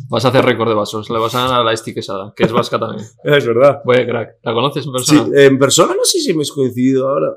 Vas 0.10 0.26
a 0.26 0.30
hacer 0.30 0.44
récord 0.44 0.68
de 0.70 0.74
vasos. 0.74 1.08
Le 1.12 1.20
vas 1.20 1.36
a 1.36 1.42
dar 1.48 1.60
a 1.62 1.64
la 1.64 1.72
Esti 1.72 1.94
Quesada, 1.94 2.34
que 2.36 2.46
es 2.46 2.52
vasca 2.52 2.80
también. 2.80 3.08
Es 3.24 3.46
verdad. 3.46 3.82
Vaya 3.86 4.08
crack. 4.08 4.30
¿La 4.42 4.54
conoces 4.54 4.88
en 4.88 4.92
Sí, 5.04 5.16
persona? 5.18 5.42
en 5.44 5.60
persona 5.60 5.94
no 5.94 6.04
sé 6.04 6.18
si 6.20 6.32
hemos 6.32 6.52
coincidido 6.52 7.08
ahora. 7.10 7.36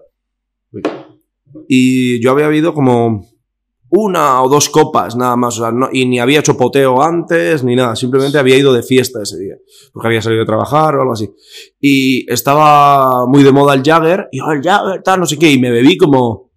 Y 1.69 2.23
yo 2.23 2.31
había 2.33 2.47
habido 2.47 2.73
como 2.75 3.27
una 3.91 4.43
o 4.43 4.49
dos 4.51 4.69
copas 4.69 5.17
nada 5.17 5.35
más, 5.37 5.57
o 5.59 5.63
sea, 5.63 5.71
no- 5.73 5.89
y 5.91 6.05
ni 6.05 6.19
había 6.21 6.41
hecho 6.41 6.57
poteo 6.59 7.01
antes 7.03 7.65
ni 7.65 7.75
nada, 7.75 7.97
simplemente 7.97 8.37
había 8.39 8.57
ido 8.59 8.73
de 8.75 8.83
fiesta 8.83 9.23
ese 9.23 9.39
día, 9.39 9.55
porque 9.93 10.09
había 10.09 10.21
salido 10.21 10.41
de 10.41 10.47
trabajar 10.47 10.95
o 10.97 11.01
algo 11.01 11.15
así. 11.15 11.31
Y 11.81 12.31
estaba 12.31 13.27
muy 13.27 13.43
de 13.43 13.53
moda 13.53 13.73
el 13.75 13.83
Jagger, 13.83 14.29
y 14.31 14.41
oh, 14.41 14.53
el 14.53 14.63
Jagger, 14.63 15.03
tal, 15.03 15.21
no 15.21 15.27
sé 15.27 15.39
qué, 15.39 15.51
y 15.51 15.59
me 15.59 15.71
bebí 15.71 15.97
como 15.97 16.51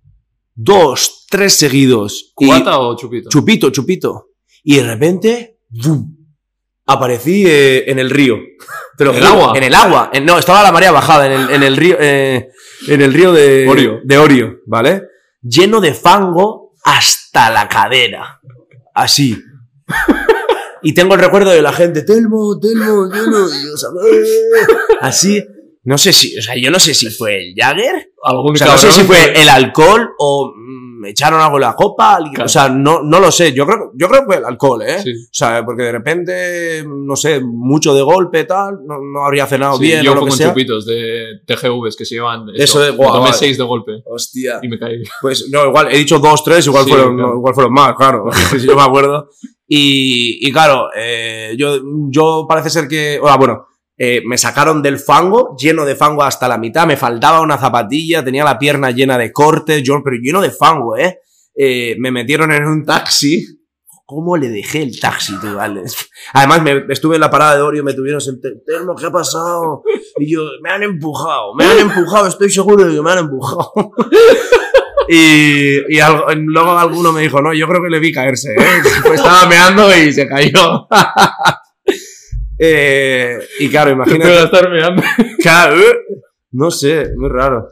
dos, 0.55 1.25
tres 1.29 1.53
seguidos. 1.53 2.31
¿Cubata 2.35 2.79
o 2.79 2.95
chupito? 2.97 3.29
chupito, 3.29 3.69
chupito. 3.69 4.27
Y 4.63 4.75
de 4.75 4.83
repente, 4.83 5.59
¡bum! 5.69 6.15
aparecí 6.85 7.45
eh, 7.47 7.89
en 7.89 7.99
el 7.99 8.09
río. 8.09 8.35
¿En 8.99 9.07
el 9.15 9.23
agua? 9.25 9.53
En 9.55 9.63
el 9.63 9.73
agua. 9.73 10.09
En- 10.13 10.25
no, 10.25 10.37
estaba 10.37 10.61
la 10.61 10.71
marea 10.71 10.91
bajada 10.91 11.25
en 11.27 11.31
el, 11.41 11.49
en 11.49 11.63
el 11.63 11.77
río, 11.77 11.95
eh, 11.99 12.49
en 12.87 13.01
el 13.01 13.13
río 13.13 13.31
de 13.33 13.67
Orio. 13.67 13.99
de 14.03 14.17
Orio, 14.17 14.59
¿vale? 14.65 15.03
Lleno 15.41 15.81
de 15.81 15.93
fango 15.93 16.73
hasta 16.83 17.49
la 17.49 17.67
cadera. 17.67 18.39
Así. 18.93 19.41
Y 20.83 20.93
tengo 20.93 21.13
el 21.13 21.19
recuerdo 21.19 21.51
de 21.51 21.61
la 21.61 21.71
gente, 21.73 22.01
Telmo, 22.01 22.59
Telmo, 22.59 23.07
Telmo, 23.09 23.47
y 23.47 23.65
yo, 23.65 23.77
¿sabes? 23.77 24.29
Así. 24.99 25.45
No 25.83 25.97
sé 25.97 26.13
si, 26.13 26.37
o 26.37 26.41
sea, 26.41 26.55
yo 26.55 26.69
no 26.69 26.79
sé 26.79 26.93
si 26.93 27.09
fue 27.09 27.37
el 27.39 27.53
Jagger 27.55 28.11
o 28.23 28.55
sea, 28.55 28.67
no 28.67 28.77
sé 28.77 28.91
si 28.91 29.01
fue 29.01 29.33
el 29.41 29.49
alcohol 29.49 30.11
o 30.19 30.53
mm, 30.55 30.99
me 31.01 31.09
echaron 31.09 31.41
algo 31.41 31.55
en 31.57 31.61
la 31.61 31.73
copa. 31.73 32.19
O 32.43 32.47
sea, 32.47 32.69
no, 32.69 33.01
no 33.01 33.19
lo 33.19 33.31
sé. 33.31 33.51
Yo 33.51 33.65
creo, 33.65 33.91
yo 33.95 34.07
creo 34.07 34.19
que 34.21 34.25
fue 34.27 34.35
el 34.37 34.45
alcohol, 34.45 34.83
¿eh? 34.83 34.99
Sí. 35.01 35.11
O 35.11 35.27
sea, 35.33 35.65
porque 35.65 35.81
de 35.81 35.91
repente, 35.91 36.85
no 36.87 37.15
sé, 37.15 37.41
mucho 37.43 37.95
de 37.95 38.03
golpe, 38.03 38.43
tal, 38.43 38.75
no, 38.85 38.99
no 39.01 39.25
habría 39.25 39.47
cenado 39.47 39.77
Sí, 39.77 39.85
bien 39.85 40.03
yo 40.03 40.11
o 40.11 40.15
lo 40.15 40.21
que 40.21 40.27
con 40.29 40.37
sea. 40.37 40.49
chupitos 40.49 40.85
de 40.85 41.39
TGVs 41.47 41.95
que 41.95 42.05
se 42.05 42.13
llevan. 42.15 42.45
Eso 42.55 42.79
de- 42.79 42.91
me 42.91 42.97
guau, 42.97 43.13
tomé 43.13 43.23
vale. 43.25 43.37
seis 43.37 43.57
de 43.57 43.63
golpe 43.63 44.03
Hostia. 44.05 44.59
y 44.61 44.67
me 44.67 44.77
caí. 44.77 45.01
Pues 45.19 45.49
no, 45.49 45.65
igual, 45.65 45.87
he 45.91 45.97
dicho 45.97 46.19
dos, 46.19 46.43
tres, 46.43 46.67
igual, 46.67 46.83
Sí, 46.85 46.91
fueron, 46.91 47.15
claro. 47.17 47.33
igual 47.37 47.53
fueron 47.55 47.73
más, 47.73 47.95
claro. 47.95 48.25
si 48.59 48.67
yo 48.67 48.75
me 48.75 48.83
acuerdo. 48.83 49.29
Y, 49.67 50.45
y 50.47 50.51
claro, 50.51 50.89
eh, 50.95 51.55
yo, 51.57 51.79
yo 52.11 52.45
parece 52.47 52.69
ser 52.69 52.87
que, 52.87 53.19
o 53.19 53.25
sea, 53.25 53.37
bueno, 53.37 53.65
eh, 54.03 54.23
me 54.25 54.35
sacaron 54.35 54.81
del 54.81 54.97
fango, 54.97 55.55
lleno 55.55 55.85
de 55.85 55.95
fango 55.95 56.23
hasta 56.23 56.47
la 56.47 56.57
mitad, 56.57 56.87
me 56.87 56.97
faltaba 56.97 57.39
una 57.39 57.59
zapatilla, 57.59 58.25
tenía 58.25 58.43
la 58.43 58.57
pierna 58.57 58.89
llena 58.89 59.15
de 59.15 59.31
cortes, 59.31 59.83
yo, 59.83 60.01
pero 60.03 60.15
lleno 60.19 60.41
de 60.41 60.49
fango, 60.49 60.97
¿eh? 60.97 61.19
Eh, 61.53 61.95
me 61.99 62.09
metieron 62.09 62.51
en 62.51 62.65
un 62.65 62.83
taxi. 62.83 63.45
¿Cómo 64.03 64.37
le 64.37 64.49
dejé 64.49 64.81
el 64.81 64.99
taxi, 64.99 65.39
tú, 65.39 65.53
vale? 65.53 65.83
Además, 66.33 66.63
me, 66.63 66.85
estuve 66.89 67.13
en 67.13 67.21
la 67.21 67.29
parada 67.29 67.57
de 67.57 67.61
Orio, 67.61 67.83
me 67.83 67.93
tuvieron 67.93 68.19
Telmo, 68.65 68.95
¿qué 68.95 69.05
ha 69.05 69.11
pasado? 69.11 69.83
Y 70.17 70.33
yo, 70.33 70.41
me 70.63 70.71
han 70.71 70.81
empujado, 70.81 71.53
me 71.53 71.65
han 71.65 71.77
empujado, 71.77 72.25
estoy 72.25 72.49
seguro 72.49 72.85
de 72.85 72.95
que 72.95 73.01
me 73.03 73.11
han 73.11 73.19
empujado. 73.19 73.71
Y, 75.13 75.93
y 75.93 75.99
luego 76.45 76.77
alguno 76.77 77.11
me 77.11 77.21
dijo, 77.21 77.41
no, 77.41 77.53
yo 77.53 77.67
creo 77.67 77.81
que 77.81 77.89
le 77.89 77.99
vi 77.99 78.13
caerse, 78.13 78.53
¿eh? 78.53 78.81
Pues 79.01 79.19
estaba 79.19 79.45
meando 79.45 79.93
y 79.93 80.13
se 80.13 80.25
cayó. 80.25 80.87
Eh, 82.63 83.39
y 83.59 83.69
claro, 83.69 83.89
imagínate. 83.91 84.43
estar 84.43 84.69
mirando. 84.71 85.01
Claro, 85.41 85.79
eh, 85.79 85.95
no 86.51 86.69
sé, 86.69 87.07
muy 87.17 87.29
raro. 87.29 87.67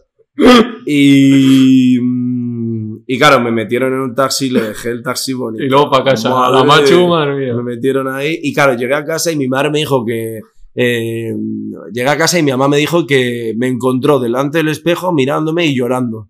Y, 0.86 1.98
mm, 2.02 3.04
y 3.06 3.18
claro, 3.20 3.40
me 3.40 3.52
metieron 3.52 3.94
en 3.94 4.00
un 4.00 4.16
taxi, 4.16 4.50
le 4.50 4.62
dejé 4.62 4.90
el 4.90 5.04
taxi 5.04 5.34
bonito. 5.34 5.64
Y 5.64 5.70
luego 5.70 5.90
para 5.92 6.04
casa. 6.06 6.30
Madre 6.30 6.58
la 6.58 6.64
macho, 6.64 6.98
de- 7.02 7.08
madre 7.08 7.36
mía. 7.36 7.54
Me 7.56 7.64
metieron 7.64 8.08
ahí 8.08 8.40
y 8.42 8.54
claro, 8.54 8.74
llegué 8.76 8.96
a 8.96 9.06
casa 9.06 9.32
y 9.32 9.36
mi 9.36 9.48
madre 9.48 9.70
me 9.70 9.80
dijo 9.80 10.04
que... 10.06 10.40
eh, 10.76 11.34
llegué 11.94 12.10
a 12.10 12.18
casa 12.18 12.40
y 12.40 12.44
mi 12.44 12.52
mamá 12.52 12.68
me 12.68 12.78
dijo 12.78 13.06
que 13.06 13.54
me 13.58 13.68
encontró 13.68 14.20
delante 14.20 14.60
del 14.60 14.70
espejo 14.70 15.12
mirándome 15.14 15.66
y 15.66 15.76
llorando. 15.78 16.30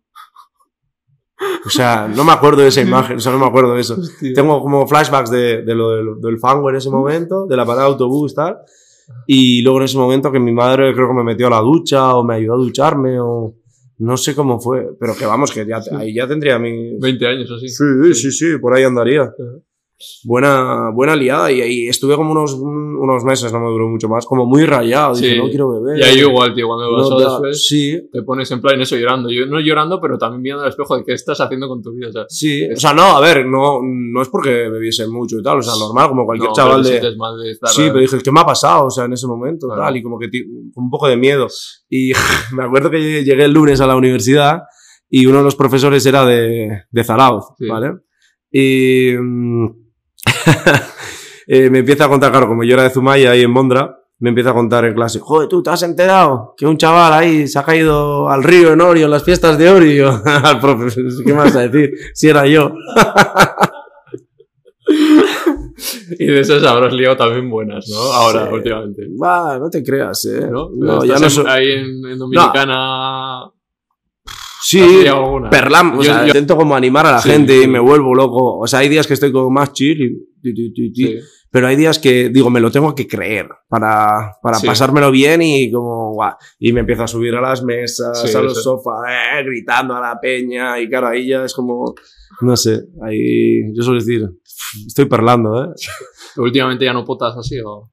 O 1.66 1.70
sea, 1.70 2.08
no 2.08 2.24
me 2.24 2.32
acuerdo 2.32 2.62
de 2.62 2.70
esa 2.70 2.82
imagen, 2.82 3.18
o 3.18 3.20
sea, 3.20 3.32
no 3.32 3.40
me 3.40 3.46
acuerdo 3.46 3.74
de 3.74 3.82
eso. 3.82 3.96
Hostia. 4.00 4.34
Tengo 4.34 4.62
como 4.62 4.88
flashbacks 4.88 5.30
de, 5.30 5.64
de 5.64 5.76
lo 5.76 5.92
del, 5.92 6.22
del 6.22 6.40
fango 6.40 6.70
en 6.70 6.78
ese 6.78 6.90
momento, 6.90 7.46
de 7.48 7.58
la 7.58 7.66
parada 7.66 7.86
de 7.86 7.92
autobús, 7.92 8.34
tal. 8.34 8.58
Y 9.28 9.62
luego 9.62 9.80
en 9.80 9.86
ese 9.86 9.98
momento 9.98 10.32
que 10.32 10.40
mi 10.40 10.54
madre 10.54 10.94
creo 10.94 11.08
que 11.08 11.14
me 11.14 11.24
metió 11.24 11.48
a 11.48 11.52
la 11.52 11.60
ducha 11.60 12.16
o 12.16 12.24
me 12.24 12.36
ayudó 12.36 12.54
a 12.54 12.58
ducharme 12.58 13.20
o 13.20 13.56
no 14.00 14.18
sé 14.18 14.36
cómo 14.36 14.60
fue. 14.60 14.88
Pero 15.00 15.16
que 15.16 15.26
vamos, 15.26 15.52
que 15.52 15.66
ya, 15.66 15.82
ahí 15.98 16.14
ya 16.14 16.28
tendría 16.28 16.58
mi... 16.60 16.98
20 17.00 17.28
años 17.28 17.52
así. 17.52 17.68
Sí, 17.68 18.14
sí, 18.14 18.32
sí, 18.32 18.58
por 18.60 18.74
ahí 18.74 18.84
andaría. 18.84 19.32
Buena, 20.24 20.92
buena 20.94 21.16
liada 21.16 21.52
y 21.52 21.62
ahí 21.62 21.88
estuve 21.88 22.16
como 22.16 22.32
unos, 22.32 22.54
unos 22.54 23.24
meses, 23.24 23.52
no 23.52 23.60
me 23.60 23.68
duró 23.68 23.88
mucho 23.90 24.08
más, 24.08 24.26
como 24.26 24.46
muy 24.46 24.66
rayado. 24.66 25.14
Dije, 25.16 25.34
Sí. 25.34 25.38
no 25.38 25.50
quiero 25.50 25.70
beber. 25.72 26.00
Y 26.00 26.04
ahí 26.04 26.20
igual, 26.20 26.54
tío, 26.56 26.68
cuando 26.68 26.90
No 26.92 26.98
vas 26.98 27.10
da- 27.10 27.30
después, 27.32 27.68
Sí, 27.68 28.10
te 28.12 28.24
pones 28.24 28.50
en 28.52 28.62
plan 28.62 28.80
eso 28.82 28.96
llorando. 28.96 29.30
Yo 29.30 29.46
no 29.46 29.60
llorando, 29.60 30.00
pero 30.02 30.18
también 30.18 30.42
viendo 30.42 30.64
al 30.64 30.70
espejo 30.70 30.98
de 30.98 31.04
qué 31.04 31.14
estás 31.14 31.40
haciendo 31.42 31.68
con 31.68 31.82
tu 31.82 31.94
vida. 31.94 32.10
O 32.10 32.12
sea, 32.12 32.26
sí. 32.30 32.68
O 32.72 32.76
sea, 32.78 32.94
no, 32.94 33.04
a 33.04 33.20
ver, 33.20 33.46
no, 33.46 33.80
no 33.84 34.22
es 34.22 34.30
porque 34.30 34.70
bebiese 34.70 35.08
mucho 35.08 35.38
y 35.40 35.44
tal, 35.44 35.58
o 35.60 35.62
sea, 35.62 35.74
normal, 35.80 36.10
como 36.10 36.26
cualquier 36.26 36.50
no, 36.50 36.56
chaval 36.56 36.84
de... 36.84 36.92
de 37.02 37.52
estar. 37.52 37.70
Sí, 37.70 37.84
pero 37.88 38.00
dije, 38.00 38.18
¿qué 38.24 38.32
me 38.32 38.40
ha 38.42 38.46
pasado? 38.46 38.86
O 38.86 38.90
sea, 38.90 39.06
en 39.06 39.14
ese 39.14 39.28
momento, 39.28 39.68
Claro. 39.68 39.82
tal, 39.84 39.98
y 39.98 40.02
como 40.04 40.18
que 40.18 40.28
un 40.76 40.90
poco 40.90 41.08
de 41.08 41.18
miedo. 41.18 41.48
Y 41.90 42.12
me 42.56 42.64
acuerdo 42.64 42.90
que 42.90 43.24
llegué 43.24 43.44
el 43.44 43.52
lunes 43.52 43.82
a 43.82 43.88
la 43.88 43.96
universidad 43.96 44.62
y 45.10 45.26
uno 45.26 45.40
de 45.40 45.44
los 45.44 45.56
profesores 45.56 46.06
era 46.06 46.26
de, 46.26 46.84
de 46.90 47.04
Zarauz, 47.04 47.44
Sí. 47.58 47.68
¿vale? 47.68 47.94
Y 48.52 49.14
mm, 49.20 49.68
eh, 51.48 51.70
me 51.70 51.80
empieza 51.80 52.06
a 52.06 52.10
contar, 52.10 52.32
claro, 52.32 52.48
como 52.48 52.64
yo 52.64 52.74
era 52.74 52.84
de 52.84 52.90
Zumaya 52.90 53.32
ahí 53.32 53.42
en 53.44 53.52
Mondra, 53.52 53.96
me 54.20 54.30
empieza 54.30 54.50
a 54.50 54.54
contar 54.54 54.84
en 54.86 54.94
clase, 54.94 55.20
joder, 55.20 55.48
tú 55.48 55.64
te 55.64 55.70
has 55.70 55.82
enterado 55.84 56.54
que 56.58 56.66
un 56.66 56.78
chaval 56.78 57.14
ahí 57.14 57.48
se 57.48 57.58
ha 57.58 57.64
caído 57.64 58.30
al 58.30 58.44
río 58.44 58.74
en 58.74 58.82
Orio, 58.82 59.06
en 59.06 59.12
las 59.12 59.24
fiestas 59.24 59.58
de 59.58 59.70
Orio. 59.70 60.22
al 60.44 60.60
profesor, 60.60 61.04
¿qué 61.26 61.32
vas 61.32 61.56
a 61.56 61.68
decir? 61.68 61.92
Si 62.14 62.28
era 62.28 62.46
yo. 62.46 62.72
Y 66.20 66.26
de 66.26 66.40
esas 66.42 66.64
habrás 66.64 66.92
liado 66.94 67.16
también 67.16 67.50
buenas, 67.50 67.88
¿no? 67.90 67.98
Ahora, 67.98 68.48
Sí. 68.48 68.54
últimamente. 68.54 69.04
Va, 69.22 69.58
no 69.60 69.70
te 69.70 69.84
creas, 69.84 70.26
eh. 70.26 70.48
¿No? 70.52 70.70
No, 70.76 71.04
Estás 71.04 71.08
ya 71.08 71.16
no 71.20 71.24
en- 71.26 71.30
soy... 71.32 71.46
ahí 71.48 71.72
en, 71.72 72.12
en 72.12 72.18
Dominicana. 72.18 73.44
Sí, 74.62 74.80
¿Has 74.82 74.92
liado 75.04 75.18
alguna? 75.26 75.50
perlam, 75.50 75.94
o 75.94 75.98
Yo- 75.98 76.04
sea, 76.04 76.22
yo- 76.22 76.28
intento 76.28 76.56
como 76.58 76.76
animar 76.76 77.06
a 77.06 77.12
la 77.14 77.22
Sí, 77.22 77.30
gente 77.30 77.58
sí. 77.58 77.64
y 77.64 77.68
me 77.68 77.80
vuelvo 77.80 78.14
loco. 78.14 78.58
O 78.60 78.68
sea, 78.68 78.80
hay 78.80 78.90
días 78.90 79.08
que 79.08 79.14
estoy 79.14 79.32
como 79.32 79.50
más 79.50 79.72
chill 79.74 80.02
y, 80.02 80.92
Sí. 80.96 81.18
pero 81.52 81.68
hay 81.68 81.76
días 81.76 81.98
que 82.00 82.30
digo, 82.30 82.50
me 82.50 82.60
lo 82.60 82.70
tengo 82.72 82.94
que 82.96 83.08
creer 83.08 83.48
para, 83.68 84.36
para 84.42 84.60
pasármelo 84.60 85.12
bien 85.12 85.42
y 85.42 85.72
como, 85.72 86.14
guau, 86.14 86.34
y 86.60 86.72
me 86.74 86.82
empiezo 86.82 87.04
a 87.04 87.08
subir 87.08 87.36
a 87.36 87.42
las 87.42 87.64
mesas, 87.64 88.36
a 88.36 88.42
los 88.42 88.62
sofás, 88.64 89.04
eh, 89.10 89.44
gritando 89.46 89.96
a 89.96 90.02
la 90.02 90.20
peña 90.20 90.80
y 90.80 90.88
claro, 90.90 91.08
ahí 91.08 91.28
ya 91.28 91.44
es 91.46 91.54
como, 91.54 91.94
no 92.42 92.56
sé, 92.56 92.82
ahí 93.06 93.74
yo 93.74 93.82
suelo 93.84 94.00
decir, 94.00 94.30
estoy 94.88 95.06
perlando, 95.06 95.64
¿eh? 95.64 95.68
Últimamente 96.38 96.86
ya 96.86 96.94
no 96.94 97.04
potas 97.06 97.36
así 97.38 97.58
o. 97.66 97.92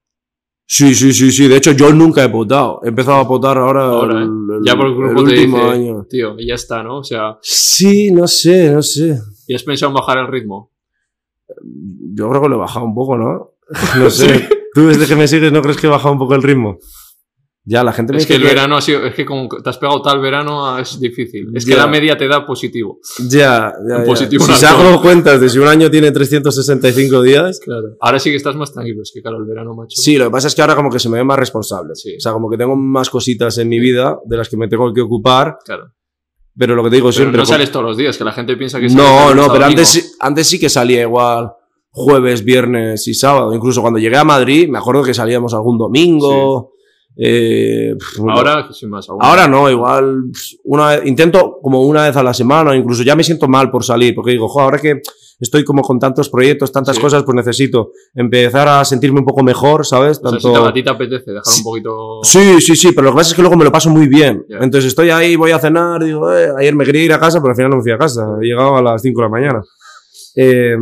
Sí, 0.69 0.93
sí, 0.93 1.13
sí, 1.13 1.31
sí. 1.31 1.47
De 1.47 1.55
hecho, 1.57 1.71
yo 1.71 1.93
nunca 1.93 2.23
he 2.23 2.29
potado. 2.29 2.81
He 2.83 2.89
empezado 2.89 3.17
a 3.21 3.27
potar 3.27 3.57
ahora, 3.57 3.85
Ahora, 3.85 4.19
¿eh? 4.19 4.23
el, 4.23 4.57
el- 4.57 4.63
Ya 4.65 4.75
por 4.75 4.87
el 4.87 4.95
grupo 4.95 5.21
el 5.21 5.27
te 5.27 5.33
último 5.33 5.57
dice, 5.59 5.69
año. 5.69 6.05
tío, 6.09 6.35
y 6.37 6.47
ya 6.47 6.55
está, 6.55 6.83
¿no? 6.83 6.97
O 6.99 7.03
sea, 7.03 7.37
Sí, 7.41 8.11
no 8.11 8.27
sé, 8.27 8.71
no 8.71 8.81
sé. 8.81 9.17
¿y 9.47 9.55
has 9.55 9.63
pensado 9.63 9.89
en 9.91 9.95
bajar 9.95 10.17
el 10.17 10.27
ritmo? 10.27 10.71
Yo 12.13 12.29
creo 12.29 12.41
que 12.41 12.49
lo 12.49 12.55
he 12.55 12.59
bajado 12.59 12.85
un 12.85 12.93
poco, 12.95 13.17
¿no? 13.17 13.53
No 13.97 14.09
sé. 14.09 14.49
Tú 14.73 14.87
desde 14.87 15.07
que 15.07 15.15
me 15.15 15.27
sigues 15.27 15.51
no 15.51 15.61
crees 15.61 15.77
que 15.77 15.87
he 15.87 15.89
bajado 15.89 16.11
un 16.13 16.19
poco 16.19 16.35
el 16.35 16.43
ritmo. 16.43 16.77
Ya, 17.69 17.83
la 17.83 17.91
gente 17.91 18.13
me 18.13 18.19
Es 18.19 18.25
que 18.25 18.35
el 18.35 18.43
verano 18.43 18.77
ha 18.77 18.81
sido. 18.81 19.05
Es 19.05 19.13
que 19.13 19.25
como 19.25 19.49
te 19.49 19.69
has 19.69 19.77
pegado 19.77 20.01
tal 20.01 20.21
verano 20.21 20.79
es 20.79 21.01
difícil. 21.01 21.49
Es 21.53 21.65
que 21.65 21.75
la 21.75 21.85
media 21.85 22.17
te 22.17 22.25
da 22.25 22.45
positivo. 22.45 22.99
Ya, 23.29 23.73
ya, 23.89 23.97
ya. 23.99 24.03
positivo 24.05 24.45
Si 24.45 24.53
saco 24.53 25.01
cuentas 25.01 25.41
de 25.41 25.49
si 25.49 25.59
un 25.59 25.67
año 25.67 25.91
tiene 25.91 26.11
365 26.11 27.21
días... 27.23 27.59
Claro. 27.59 27.97
Ahora 27.99 28.19
sí 28.19 28.29
que 28.29 28.37
estás 28.37 28.55
más 28.55 28.71
tranquilo. 28.71 29.01
Es 29.03 29.11
que, 29.13 29.21
claro, 29.21 29.39
el 29.39 29.45
verano, 29.45 29.73
macho. 29.75 29.99
Sí, 30.01 30.17
lo 30.17 30.25
que 30.25 30.31
pasa 30.31 30.47
es 30.47 30.55
que 30.55 30.61
ahora 30.61 30.77
como 30.77 30.89
que 30.89 30.99
se 30.99 31.09
me 31.09 31.17
ve 31.17 31.25
más 31.25 31.37
responsable. 31.37 31.93
Sí. 31.95 32.15
O 32.15 32.19
sea, 32.21 32.31
como 32.31 32.49
que 32.49 32.57
tengo 32.57 32.77
más 32.77 33.09
cositas 33.09 33.57
en 33.57 33.67
mi 33.67 33.81
vida 33.81 34.17
de 34.25 34.37
las 34.37 34.47
que 34.47 34.55
me 34.55 34.69
tengo 34.69 34.93
que 34.93 35.01
ocupar, 35.01 35.57
Claro. 35.65 35.91
pero 36.57 36.73
lo 36.73 36.83
que 36.85 36.89
te 36.89 36.95
digo 36.95 37.07
Pero 37.09 37.17
siempre... 37.17 37.37
no 37.39 37.45
sales 37.45 37.69
todos 37.69 37.85
los 37.85 37.97
días, 37.97 38.17
que 38.17 38.23
la 38.23 38.31
gente 38.31 38.55
piensa 38.55 38.79
que 38.79 38.87
No, 38.87 39.35
no, 39.35 39.51
pero 39.51 39.65
antes, 39.65 39.89
sí- 39.89 40.03
antes 40.21 40.47
sí 40.47 40.57
que 40.57 40.69
salía 40.69 41.01
igual 41.01 41.51
jueves, 41.91 42.45
viernes 42.45 43.05
y 43.09 43.13
sábado. 43.13 43.53
Incluso 43.53 43.81
cuando 43.81 43.99
llegué 43.99 44.15
a 44.15 44.23
Madrid, 44.23 44.69
me 44.69 44.77
acuerdo 44.77 45.03
que 45.03 45.13
salíamos 45.13 45.53
algún 45.53 45.77
domingo. 45.77 46.71
Eh, 47.19 47.93
Ahora, 48.29 48.67
sin 48.71 48.89
más. 48.89 49.09
aún. 49.09 49.19
ahora 49.21 49.47
no, 49.47 49.69
igual 49.69 50.23
una 50.65 50.89
vez- 50.89 51.01
intento 51.05 51.57
como 51.61 51.81
una 51.81 52.03
vez 52.05 52.15
a 52.15 52.23
la 52.23 52.33
semana, 52.33 52.75
incluso 52.75 53.03
ya 53.03 53.15
me 53.15 53.23
siento 53.23 53.47
mal 53.47 53.71
por 53.71 53.83
salir, 53.83 54.13
porque 54.13 54.31
digo, 54.31 54.47
jo, 54.47 54.61
ahora 54.61 54.77
que 54.79 55.01
estoy 55.39 55.63
como 55.63 55.81
con 55.83 55.99
tantos 55.99 56.29
proyectos, 56.29 56.71
tantas 56.71 56.95
Sí. 56.95 57.01
cosas, 57.01 57.23
pues 57.23 57.35
necesito 57.35 57.91
empezar 58.15 58.67
a 58.67 58.83
sentirme 58.85 59.19
un 59.19 59.25
poco 59.25 59.43
mejor, 59.43 59.85
¿sabes? 59.85 60.17
O 60.17 60.21
sea, 60.21 60.31
Tanto... 60.31 60.47
si 60.47 60.53
te- 60.61 60.67
a 60.69 60.73
ti 60.73 60.83
te 60.83 60.89
apetece 60.89 61.31
dejar 61.31 61.53
un 61.57 61.63
poquito. 61.63 62.19
Sí, 62.23 62.59
sí, 62.61 62.75
sí, 62.75 62.89
pero 62.91 63.03
lo 63.05 63.11
que 63.11 63.17
pasa 63.17 63.29
es 63.31 63.35
que 63.35 63.41
luego 63.41 63.55
me 63.57 63.63
lo 63.65 63.71
paso 63.71 63.89
muy 63.89 64.07
bien. 64.07 64.43
Entonces 64.49 64.85
estoy 64.85 65.09
ahí, 65.11 65.35
voy 65.35 65.51
a 65.51 65.59
cenar, 65.59 66.03
digo, 66.03 66.31
eh, 66.35 66.49
ayer 66.57 66.75
me 66.75 66.85
quería 66.85 67.03
ir 67.03 67.13
a 67.13 67.19
casa, 67.19 67.39
pero 67.39 67.51
al 67.51 67.55
final 67.55 67.69
no 67.71 67.77
me 67.77 67.83
fui 67.83 67.91
a 67.91 67.97
casa. 67.97 68.25
He 68.41 68.45
llegado 68.45 68.75
a 68.77 68.81
las 68.81 69.01
5 69.01 69.21
de 69.21 69.25
la 69.25 69.29
mañana. 69.29 69.61
Eh, 70.35 70.75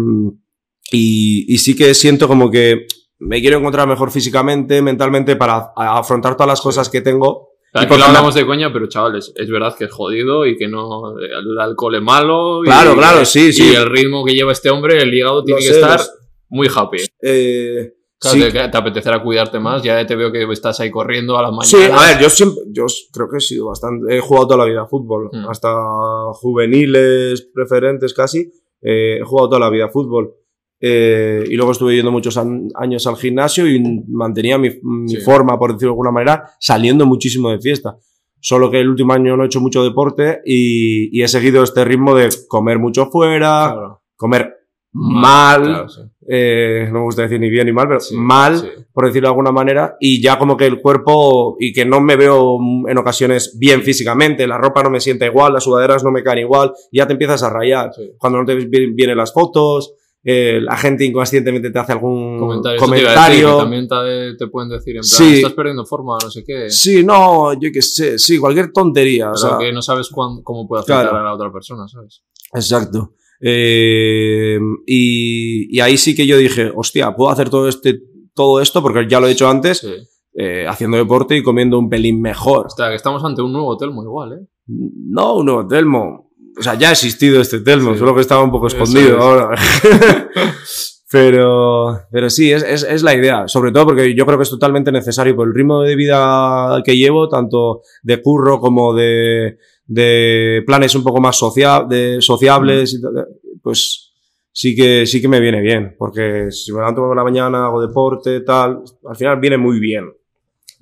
y, 0.91 1.53
y 1.53 1.57
sí 1.57 1.75
que 1.75 1.93
siento 1.93 2.27
como 2.27 2.49
que 2.51 2.86
me 3.20 3.39
quiero 3.41 3.57
encontrar 3.57 3.88
mejor 3.88 4.11
físicamente, 4.11 4.82
mentalmente, 4.82 5.36
para 5.36 5.72
afrontar 5.76 6.36
todas 6.36 6.47
las 6.49 6.61
cosas 6.61 6.89
que 6.89 7.01
tengo 7.01 7.49
Aquí 7.78 7.88
porque 7.88 7.99
lo 7.99 8.05
hablamos 8.05 8.34
de 8.36 8.45
coña, 8.45 8.72
pero 8.72 8.88
chavales, 8.88 9.34
es 9.36 9.49
verdad 9.49 9.76
que 9.78 9.84
es 9.86 9.91
jodido 9.91 10.45
y 10.45 10.55
que 10.55 10.66
no. 10.70 11.18
El 11.20 11.59
alcohol 11.59 11.95
es 11.95 12.01
malo. 12.01 12.61
y- 12.63 12.68
Claro, 12.68 12.95
claro, 12.95 13.26
sí, 13.26 13.51
sí. 13.51 13.70
Y 13.72 13.76
el 13.76 13.89
ritmo 13.89 14.24
que 14.24 14.34
lleva 14.34 14.53
este 14.53 14.70
hombre, 14.70 14.97
el 15.01 15.13
hígado 15.13 15.43
tiene 15.43 15.59
que 15.59 15.68
sé, 15.68 15.74
estar 15.76 15.99
lo 15.99 16.05
sé. 16.05 16.11
muy 16.47 16.70
happy. 16.74 16.99
Eh, 17.22 17.91
Claro, 18.18 18.38
sí, 18.38 18.43
te, 18.43 18.70
te 18.70 18.78
apetecerá 18.78 19.22
cuidarte 19.22 19.59
más. 19.59 19.84
Ya 19.84 20.05
te 20.07 20.16
veo 20.16 20.32
que 20.32 20.43
estás 20.53 20.80
ahí 20.80 20.89
corriendo 20.89 21.38
a 21.38 21.41
las 21.41 21.51
mañanas. 21.51 21.68
Sí, 21.68 21.78
a 21.91 22.13
ver, 22.13 22.22
yo 22.24 22.30
siempre, 22.30 22.63
yo 22.72 22.86
creo 23.11 23.28
que 23.30 23.38
he 23.38 23.41
sido 23.41 23.68
bastante, 23.68 24.16
he 24.16 24.22
jugado 24.22 24.47
toda 24.47 24.59
la 24.59 24.66
vida 24.72 24.84
a 24.84 24.88
fútbol, 24.88 25.30
Mm. 25.34 25.49
hasta 25.49 25.68
juveniles, 26.32 27.49
preferentes 27.53 28.13
casi, 28.13 28.39
eh, 28.82 29.18
he 29.20 29.24
jugado 29.24 29.49
toda 29.49 29.59
la 29.59 29.70
vida 29.70 29.86
a 29.86 29.89
fútbol. 29.89 30.34
Eh, 30.88 31.43
y 31.49 31.55
luego 31.55 31.71
estuve 31.71 31.95
yendo 31.95 32.11
muchos 32.11 32.38
an- 32.38 32.67
años 32.75 33.07
al 33.07 33.15
gimnasio 33.15 33.67
y 33.67 33.81
mantenía 34.07 34.59
mi, 34.59 34.69
mi 34.83 35.09
Sí. 35.09 35.21
forma, 35.21 35.57
por 35.57 35.71
decirlo 35.73 35.89
de 35.89 35.93
alguna 35.93 36.11
manera, 36.11 36.43
saliendo 36.59 37.07
muchísimo 37.07 37.49
de 37.49 37.59
fiesta. 37.59 37.97
Solo 38.39 38.69
que 38.69 38.81
el 38.81 38.89
último 38.89 39.13
año 39.13 39.36
no 39.36 39.43
he 39.43 39.47
hecho 39.47 39.59
mucho 39.61 39.83
deporte 39.83 40.41
y, 40.45 41.09
y 41.17 41.23
he 41.23 41.27
seguido 41.27 41.63
este 41.63 41.83
ritmo 41.86 42.13
de 42.13 42.29
comer 42.47 42.77
mucho 42.77 43.07
fuera, 43.07 43.71
Claro. 43.73 44.01
comer 44.15 44.51
mal, 44.93 45.63
Claro, 45.63 45.89
sí. 45.89 46.01
eh, 46.29 46.86
no 46.88 46.99
me 46.99 47.05
gusta 47.05 47.23
decir 47.23 47.39
ni 47.39 47.49
bien 47.49 47.65
ni 47.65 47.73
mal, 47.73 47.88
pero 47.88 47.99
Sí, 47.99 48.15
mal, 48.15 48.57
sí. 48.59 48.67
por 48.93 49.07
decirlo 49.07 49.27
de 49.27 49.31
alguna 49.31 49.51
manera, 49.51 49.97
y 49.99 50.21
ya 50.21 50.38
como 50.38 50.55
que 50.55 50.67
el 50.67 50.79
cuerpo, 50.81 51.57
y 51.59 51.73
que 51.73 51.83
no 51.86 51.99
me 51.99 52.15
veo 52.15 52.57
en 52.88 52.97
ocasiones 52.97 53.57
bien 53.59 53.81
físicamente, 53.81 54.45
la 54.47 54.57
ropa 54.59 54.83
no 54.83 54.89
me 54.91 54.99
sienta 55.01 55.25
igual, 55.25 55.51
las 55.53 55.63
sudaderas 55.63 56.03
no 56.03 56.11
me 56.11 56.23
caen 56.23 56.39
igual, 56.39 56.71
ya 56.93 57.07
te 57.07 57.13
empiezas 57.13 57.41
a 57.43 57.49
rayar. 57.49 57.89
Cuando 58.17 58.39
no 58.39 58.45
te 58.45 58.55
vi- 58.55 58.93
vienen 58.93 59.17
las 59.17 59.33
fotos, 59.33 59.95
eh, 60.28 60.59
la 60.61 60.76
gente 60.76 61.05
inconscientemente 61.05 61.69
te 61.69 61.78
hace 61.80 61.91
algún 61.91 62.39
Comentario. 62.39 62.82
Decir, 62.82 62.89
comentario. 63.05 63.57
también 63.57 63.88
te, 63.88 64.36
te 64.38 64.47
pueden 64.47 64.69
decir 64.69 64.95
en 64.95 65.01
plan, 65.01 65.30
Sí. 65.30 65.36
estás 65.36 65.53
perdiendo 65.53 65.86
forma, 65.86 66.17
no 66.21 66.32
sé 66.32 66.43
qué. 66.43 66.69
Sí, 66.69 67.03
no, 67.05 67.53
yo 67.53 67.69
qué 67.71 67.82
sé, 67.82 68.17
sí, 68.17 68.39
cualquier 68.39 68.71
tontería. 68.73 69.28
o 69.30 69.34
Pero 69.34 69.38
sea, 69.49 69.57
que 69.59 69.71
no 69.71 69.82
sabes 69.84 70.09
cuán- 70.09 70.41
cómo 70.43 70.67
puede 70.67 70.82
afectar 70.82 71.03
Claro. 71.09 71.17
a 71.17 71.23
la 71.23 71.34
otra 71.36 71.51
persona, 71.53 71.88
¿sabes? 71.88 72.23
Exacto. 72.53 73.13
Eh, 73.39 74.57
y, 74.86 75.76
y 75.78 75.80
ahí 75.80 75.97
sí 75.97 76.15
que 76.15 76.26
yo 76.28 76.38
dije, 76.38 76.71
hostia, 76.76 77.15
puedo 77.15 77.30
hacer 77.32 77.49
todo, 77.49 77.67
este, 77.67 77.99
todo 78.34 78.61
esto, 78.61 78.82
porque 78.82 79.07
ya 79.09 79.19
lo 79.19 79.28
he 79.28 79.32
hecho 79.32 79.47
antes, 79.47 79.80
Sí. 79.80 79.93
eh, 80.36 80.65
haciendo 80.67 80.97
deporte 80.97 81.38
y 81.38 81.43
comiendo 81.43 81.78
un 81.80 81.89
pelín 81.89 82.21
mejor. 82.21 82.67
Hostia, 82.67 82.89
que 82.89 82.95
estamos 82.95 83.23
ante 83.23 83.41
un 83.41 83.51
nuevo 83.53 83.67
hotel 83.67 83.91
muy 83.91 84.05
igual, 84.05 84.34
¿eh? 84.34 84.47
No, 84.67 85.38
un 85.38 85.45
nuevo 85.45 85.67
Telmo. 85.67 86.24
O 86.58 86.62
sea, 86.64 86.76
ya 86.76 86.89
ha 86.89 86.91
existido 86.93 87.41
este 87.41 87.60
Telmo, 87.60 87.93
Sí. 87.93 87.99
solo 87.99 88.16
que 88.16 88.22
estaba 88.22 88.43
un 88.43 88.51
poco 88.51 88.68
escondido 88.68 89.18
es. 89.18 89.22
ahora. 89.24 89.49
pero, 91.12 92.01
pero 92.12 92.30
sí, 92.30 92.51
es, 92.51 92.64
es, 92.64 92.84
es 92.84 93.03
la 93.03 93.14
idea. 93.14 93.47
Sobre 93.47 93.72
todo 93.72 93.86
porque 93.88 94.16
yo 94.16 94.26
creo 94.26 94.38
que 94.38 94.43
es 94.43 94.49
totalmente 94.49 94.91
necesario 94.91 95.36
por 95.36 95.47
el 95.47 95.53
ritmo 95.53 95.82
de 95.82 95.95
vida 95.95 96.82
que 96.84 96.97
llevo, 96.97 97.30
tanto 97.30 97.82
de 98.03 98.22
curro 98.22 98.60
como 98.60 98.93
de, 98.93 99.58
de 99.86 100.64
planes 100.66 100.95
un 100.95 101.03
poco 101.03 101.22
más 101.22 101.38
socia- 101.38 101.86
de, 101.88 102.18
sociables. 102.22 102.99
Pues 103.62 104.12
sí 104.51 104.76
que, 104.76 105.06
sí 105.06 105.22
que 105.22 105.28
me 105.28 105.39
viene 105.39 105.62
bien. 105.62 105.95
Porque 105.97 106.47
si 106.51 106.72
me 106.72 106.80
levanto 106.80 107.01
por 107.01 107.16
la 107.16 107.24
mañana, 107.24 107.66
hago 107.66 107.82
deporte, 107.86 108.41
tal, 108.41 108.82
al 109.08 109.16
final 109.16 109.39
viene 109.39 109.58
muy 109.58 109.80
bien. 109.80 110.12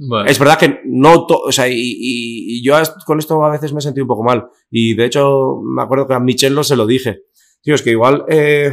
Vale. 0.09 0.29
Es 0.31 0.39
verdad 0.39 0.57
que 0.59 0.79
no, 0.85 1.25
o 1.27 1.51
sea, 1.51 1.67
y, 1.67 1.73
y- 1.75 2.57
y 2.59 2.63
yo 2.63 2.75
con 3.05 3.19
esto 3.19 3.43
a 3.43 3.49
veces 3.51 3.71
me 3.73 3.79
he 3.79 3.81
sentido 3.81 4.03
un 4.05 4.09
poco 4.09 4.23
mal. 4.23 4.45
Y 4.71 4.95
de 4.95 5.05
hecho, 5.05 5.59
me 5.63 5.81
acuerdo 5.81 6.07
que 6.07 6.13
a 6.13 6.19
Michelo 6.19 6.63
se 6.63 6.75
lo 6.75 6.85
dije. 6.85 7.21
Tío, 7.61 7.75
es 7.75 7.81
que 7.81 7.91
igual 7.91 8.25
eh, 8.27 8.71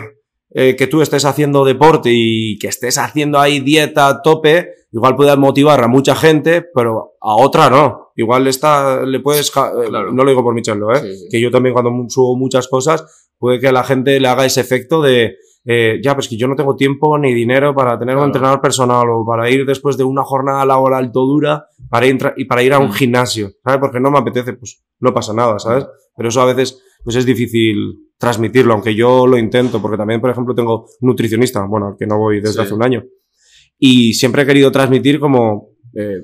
eh, 0.55 0.75
que 0.77 0.87
tú 0.87 1.03
estés 1.03 1.25
haciendo 1.25 1.65
deporte 1.65 2.11
y 2.13 2.59
que 2.59 2.67
estés 2.69 2.99
haciendo 2.99 3.39
ahí 3.39 3.61
dieta 3.61 4.09
a 4.09 4.23
tope, 4.23 4.69
igual 4.93 5.15
puede 5.15 5.37
motivar 5.37 5.83
a 5.85 5.89
mucha 5.89 6.15
gente, 6.17 6.63
pero 6.75 7.13
a 7.21 7.37
otra 7.37 7.71
no. 7.71 8.09
Igual 8.17 8.49
está, 8.49 9.05
le 9.07 9.21
puedes, 9.21 9.49
eh, 9.51 9.53
Claro. 9.89 10.13
no 10.13 10.25
lo 10.25 10.31
digo 10.31 10.43
por 10.43 10.55
Michelo, 10.55 10.93
¿eh? 10.93 11.01
Sí, 11.01 11.17
sí. 11.17 11.29
que 11.31 11.41
yo 11.41 11.51
también 11.51 11.73
cuando 11.75 11.91
subo 12.09 12.37
muchas 12.37 12.67
cosas, 12.67 13.05
puede 13.39 13.61
que 13.61 13.69
a 13.69 13.73
la 13.73 13.85
gente 13.85 14.19
le 14.19 14.27
haga 14.29 14.45
ese 14.45 14.61
efecto 14.61 15.01
de, 15.01 15.37
eh, 15.65 16.01
ya, 16.03 16.15
pues 16.15 16.27
que 16.29 16.37
yo 16.37 16.49
no 16.49 16.55
tengo 16.57 16.75
tiempo 16.75 17.19
ni 17.19 17.35
dinero 17.35 17.75
para 17.75 17.99
tener 17.99 18.15
Claro. 18.15 18.23
un 18.23 18.29
entrenador 18.31 18.61
personal 18.61 19.07
o 19.11 19.25
para 19.27 19.51
ir 19.51 19.67
después 19.67 19.97
de 19.97 20.05
una 20.05 20.23
jornada 20.23 20.65
laboral 20.65 21.13
todo 21.13 21.27
dura 21.27 21.67
para 21.91 22.07
ir, 22.07 22.19
y 22.37 22.45
para 22.47 22.63
ir 22.63 22.73
a 22.73 22.79
un 22.79 22.89
Mm. 22.89 22.93
gimnasio, 22.93 23.51
¿sabes? 23.65 23.81
Porque 23.81 24.01
no 24.01 24.11
me 24.11 24.19
apetece, 24.19 24.55
pues 24.55 24.83
no 25.01 25.13
pasa 25.13 25.35
nada, 25.35 25.59
¿sabes? 25.59 25.87
Pero 26.17 26.29
eso 26.31 26.41
a 26.41 26.47
veces 26.47 26.83
pues 27.05 27.17
es 27.17 27.25
difícil 27.25 28.11
transmitirlo, 28.19 28.75
aunque 28.75 28.95
yo 28.95 29.27
lo 29.27 29.39
intento, 29.39 29.81
porque 29.81 29.97
también, 29.97 30.21
por 30.21 30.29
ejemplo, 30.31 30.55
tengo 30.55 30.87
nutricionista, 31.01 31.65
bueno, 31.67 31.89
al 31.89 31.97
que 31.99 32.07
no 32.07 32.19
voy 32.19 32.37
desde 32.41 32.53
Sí. 32.55 32.61
hace 32.61 32.75
un 32.75 32.83
año, 32.83 33.03
y 33.79 34.13
siempre 34.13 34.43
he 34.43 34.47
querido 34.47 34.71
transmitir 34.71 35.19
como, 35.19 35.71
eh, 35.95 36.21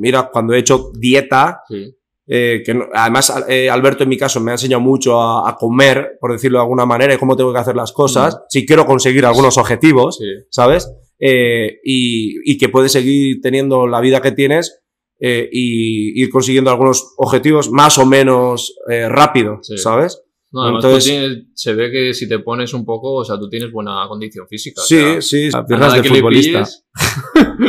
mira, 0.00 0.28
cuando 0.32 0.54
he 0.54 0.58
hecho 0.58 0.90
dieta, 0.98 1.60
Sí. 1.68 1.94
Eh, 2.28 2.62
que 2.64 2.74
no- 2.74 2.86
además 2.92 3.32
eh, 3.48 3.70
Alberto 3.70 4.02
en 4.04 4.10
mi 4.10 4.16
caso 4.18 4.38
me 4.40 4.50
ha 4.50 4.54
enseñado 4.54 4.80
mucho 4.82 5.20
a, 5.20 5.48
a 5.48 5.56
comer, 5.56 6.18
por 6.20 6.30
decirlo 6.32 6.58
de 6.58 6.62
alguna 6.64 6.84
manera, 6.86 7.14
y 7.14 7.18
cómo 7.18 7.36
tengo 7.36 7.52
que 7.52 7.58
hacer 7.58 7.74
las 7.74 7.92
cosas, 7.92 8.38
si 8.50 8.66
quiero 8.66 8.84
conseguir 8.86 9.24
algunos 9.26 9.56
objetivos, 9.58 10.18
Sí. 10.18 10.26
¿sabes? 10.50 10.90
Eh, 11.18 11.78
y, 11.84 12.36
y 12.52 12.58
que 12.58 12.68
puedes 12.68 12.92
seguir 12.92 13.40
teniendo 13.42 13.86
la 13.86 14.00
vida 14.00 14.20
que 14.20 14.30
tienes 14.32 14.80
eh, 15.20 15.48
y 15.50 16.22
ir 16.22 16.30
consiguiendo 16.30 16.70
algunos 16.70 17.14
objetivos 17.16 17.70
más 17.72 17.98
o 17.98 18.06
menos 18.06 18.76
eh, 18.88 19.08
rápido, 19.08 19.58
Sí. 19.62 19.76
¿sabes? 19.78 20.22
No, 20.52 20.62
además 20.62 20.84
Entonces- 20.84 21.04
tú 21.04 21.10
tienes- 21.18 21.44
se 21.54 21.74
ve 21.74 21.90
que 21.90 22.14
si 22.14 22.28
te 22.28 22.38
pones 22.38 22.72
un 22.72 22.84
poco, 22.84 23.14
o 23.14 23.24
sea, 23.24 23.36
tú 23.38 23.48
tienes 23.50 23.72
buena 23.72 24.06
condición 24.08 24.46
física. 24.48 24.80
o 24.80 24.84
Sí, 24.84 24.96
sea, 24.96 25.20
sí, 25.22 25.48
piernas 25.68 25.94
de 25.94 26.04
futbolista. 26.04 26.64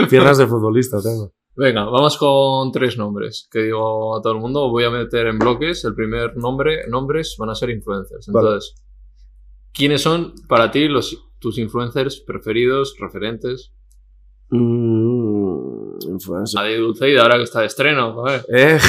Piernas 0.10 0.38
de 0.38 0.48
futbolista 0.48 0.98
tengo. 1.02 1.34
Venga, 1.60 1.84
vamos 1.84 2.18
con 2.18 2.72
tres 2.72 2.98
nombres 2.98 3.50
que 3.52 3.64
digo 3.64 4.18
a 4.18 4.22
todo 4.22 4.32
el 4.32 4.40
mundo. 4.40 4.70
Voy 4.70 4.86
a 4.86 4.90
meter 4.90 5.28
en 5.28 5.38
bloques. 5.38 5.84
El 5.84 5.94
primer 5.94 6.38
nombre, 6.38 6.88
nombres 6.88 7.36
van 7.38 7.50
a 7.50 7.56
ser 7.56 7.70
influencers. 7.70 8.28
Vale. 8.28 8.48
Entonces, 8.48 8.82
¿quiénes 9.74 10.02
son 10.02 10.36
para 10.48 10.72
ti 10.72 10.88
los, 10.88 11.22
tus 11.38 11.58
influencers 11.58 12.22
preferidos, 12.22 12.96
referentes? 12.98 13.74
Mm, 14.52 15.98
influencer. 16.08 16.62
A 16.62 16.64
de 16.64 16.78
Dulceida, 16.78 17.24
ahora 17.24 17.36
que 17.36 17.44
está 17.44 17.60
de 17.60 17.66
estreno, 17.66 18.14
joder. 18.14 18.46
Eh, 18.48 18.80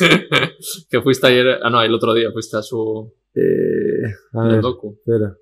que 0.90 1.00
fuiste 1.02 1.28
ayer, 1.28 1.60
ah 1.62 1.70
no, 1.70 1.80
el 1.82 1.94
otro 1.94 2.14
día 2.14 2.32
fuiste 2.32 2.56
a 2.56 2.62
su 2.62 3.14
eh, 3.32 4.12
a 4.32 4.42
ver, 4.42 4.60
docu. 4.60 4.98
espera. 4.98 5.36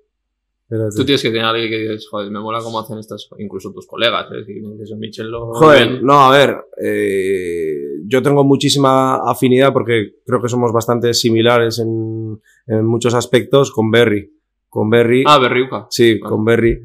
Tú 0.67 1.05
tienes 1.05 1.21
que 1.21 1.29
tener 1.29 1.45
a 1.45 1.49
alguien 1.49 1.69
que 1.69 1.77
dices, 1.77 2.07
joder, 2.09 2.31
me 2.31 2.39
mola 2.39 2.59
cómo 2.63 2.79
hacen 2.79 2.97
estas, 2.97 3.29
incluso 3.37 3.71
tus 3.71 3.85
colegas, 3.85 4.25
¿eh? 4.31 4.43
Si 4.45 4.53
me 4.61 4.73
dices, 4.73 4.97
Michel 4.97 5.29
lo 5.29 5.53
Joder, 5.53 6.01
no, 6.03 6.13
a 6.25 6.31
ver, 6.35 6.55
eh, 6.81 7.75
yo 8.07 8.21
tengo 8.23 8.43
muchísima 8.43 9.17
afinidad 9.29 9.71
porque 9.73 10.13
creo 10.25 10.41
que 10.41 10.49
somos 10.49 10.71
bastante 10.73 11.13
similares 11.13 11.77
en, 11.79 12.41
en 12.67 12.85
muchos 12.85 13.13
aspectos 13.13 13.71
con 13.71 13.91
Berry. 13.91 14.31
Con 14.67 14.89
Berry, 14.89 15.23
Ah, 15.27 15.37
Berriuca. 15.37 15.85
sí, 15.89 16.19
con 16.19 16.43
Berry. 16.43 16.79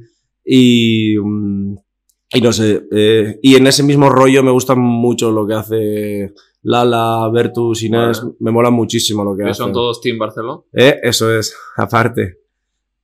Y, 0.44 1.14
y 1.16 2.40
no 2.42 2.52
sé, 2.52 2.82
eh, 2.92 3.38
y 3.42 3.54
en 3.56 3.66
ese 3.66 3.82
mismo 3.82 4.08
rollo 4.10 4.42
me 4.42 4.50
gusta 4.50 4.74
mucho 4.74 5.30
lo 5.32 5.46
que 5.46 5.54
hace 5.54 6.32
Lala, 6.62 7.28
Bertus, 7.32 7.82
Inés, 7.82 8.22
me 8.40 8.50
mola 8.50 8.70
muchísimo 8.70 9.24
lo 9.24 9.34
que 9.34 9.44
Que 9.44 9.50
hacen. 9.50 9.64
son 9.64 9.72
todos 9.72 10.00
Team 10.00 10.18
Barcelona. 10.18 10.60
Eh, 10.72 10.98
eso 11.02 11.34
es, 11.34 11.56
aparte. 11.76 12.39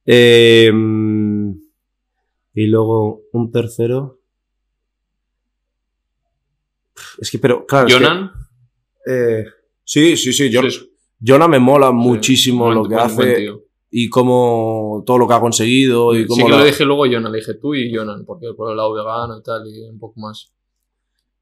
Eh, 0.06 0.70
mm, 0.72 1.50
y 2.54 2.66
luego 2.66 3.22
un 3.32 3.50
tercero. 3.50 4.20
Es 7.18 7.30
que, 7.30 7.38
pero, 7.38 7.66
claro. 7.66 7.88
es 7.88 7.94
que, 7.94 8.04
Jonan. 8.04 8.30
eh, 9.06 9.44
sí, 9.84 10.16
sí, 10.16 10.32
sí. 10.32 10.50
Jonah 11.24 11.48
me 11.48 11.58
mola 11.58 11.90
muchísimo 11.92 12.70
lo 12.72 12.82
que 12.84 12.94
buen- 12.94 13.00
hace 13.00 13.48
y 13.90 14.08
cómo 14.08 15.02
todo 15.06 15.18
lo 15.18 15.28
que 15.28 15.34
ha 15.34 15.40
conseguido 15.40 16.14
y 16.14 16.26
Sí 16.28 16.42
que 16.44 16.48
lo 16.50 16.64
dije 16.64 16.84
luego 16.84 17.04
Jonan, 17.06 17.32
le 17.32 17.38
dije 17.38 17.54
tú 17.54 17.74
y 17.74 17.94
Jonan, 17.94 18.24
porque 18.26 18.48
por 18.56 18.70
el 18.70 18.76
lado 18.76 18.92
vegano 18.94 19.38
y 19.38 19.42
tal, 19.42 19.66
y 19.66 19.82
un 19.88 19.98
poco 19.98 20.20
más. 20.20 20.52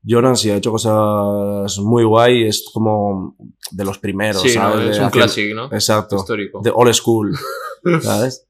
Jonan 0.07 0.37
sí 0.37 0.51
ha 0.51 0.57
hecho 0.57 0.71
cosas 0.71 1.79
muy 1.79 2.05
guay, 2.05 2.45
es 2.45 2.69
como 2.73 3.37
de 3.71 3.85
los 3.85 3.99
primeros, 3.99 4.43
sí, 4.43 4.49
no, 4.49 4.55
¿sabes? 4.73 4.97
es 4.97 5.03
un 5.03 5.11
clásico, 5.11 5.55
¿no? 5.55 5.65
Exacto. 5.73 6.17
Histórico. 6.17 6.61
De 6.62 6.71
old 6.75 6.93
school, 6.93 7.35
¿sabes? 8.03 8.47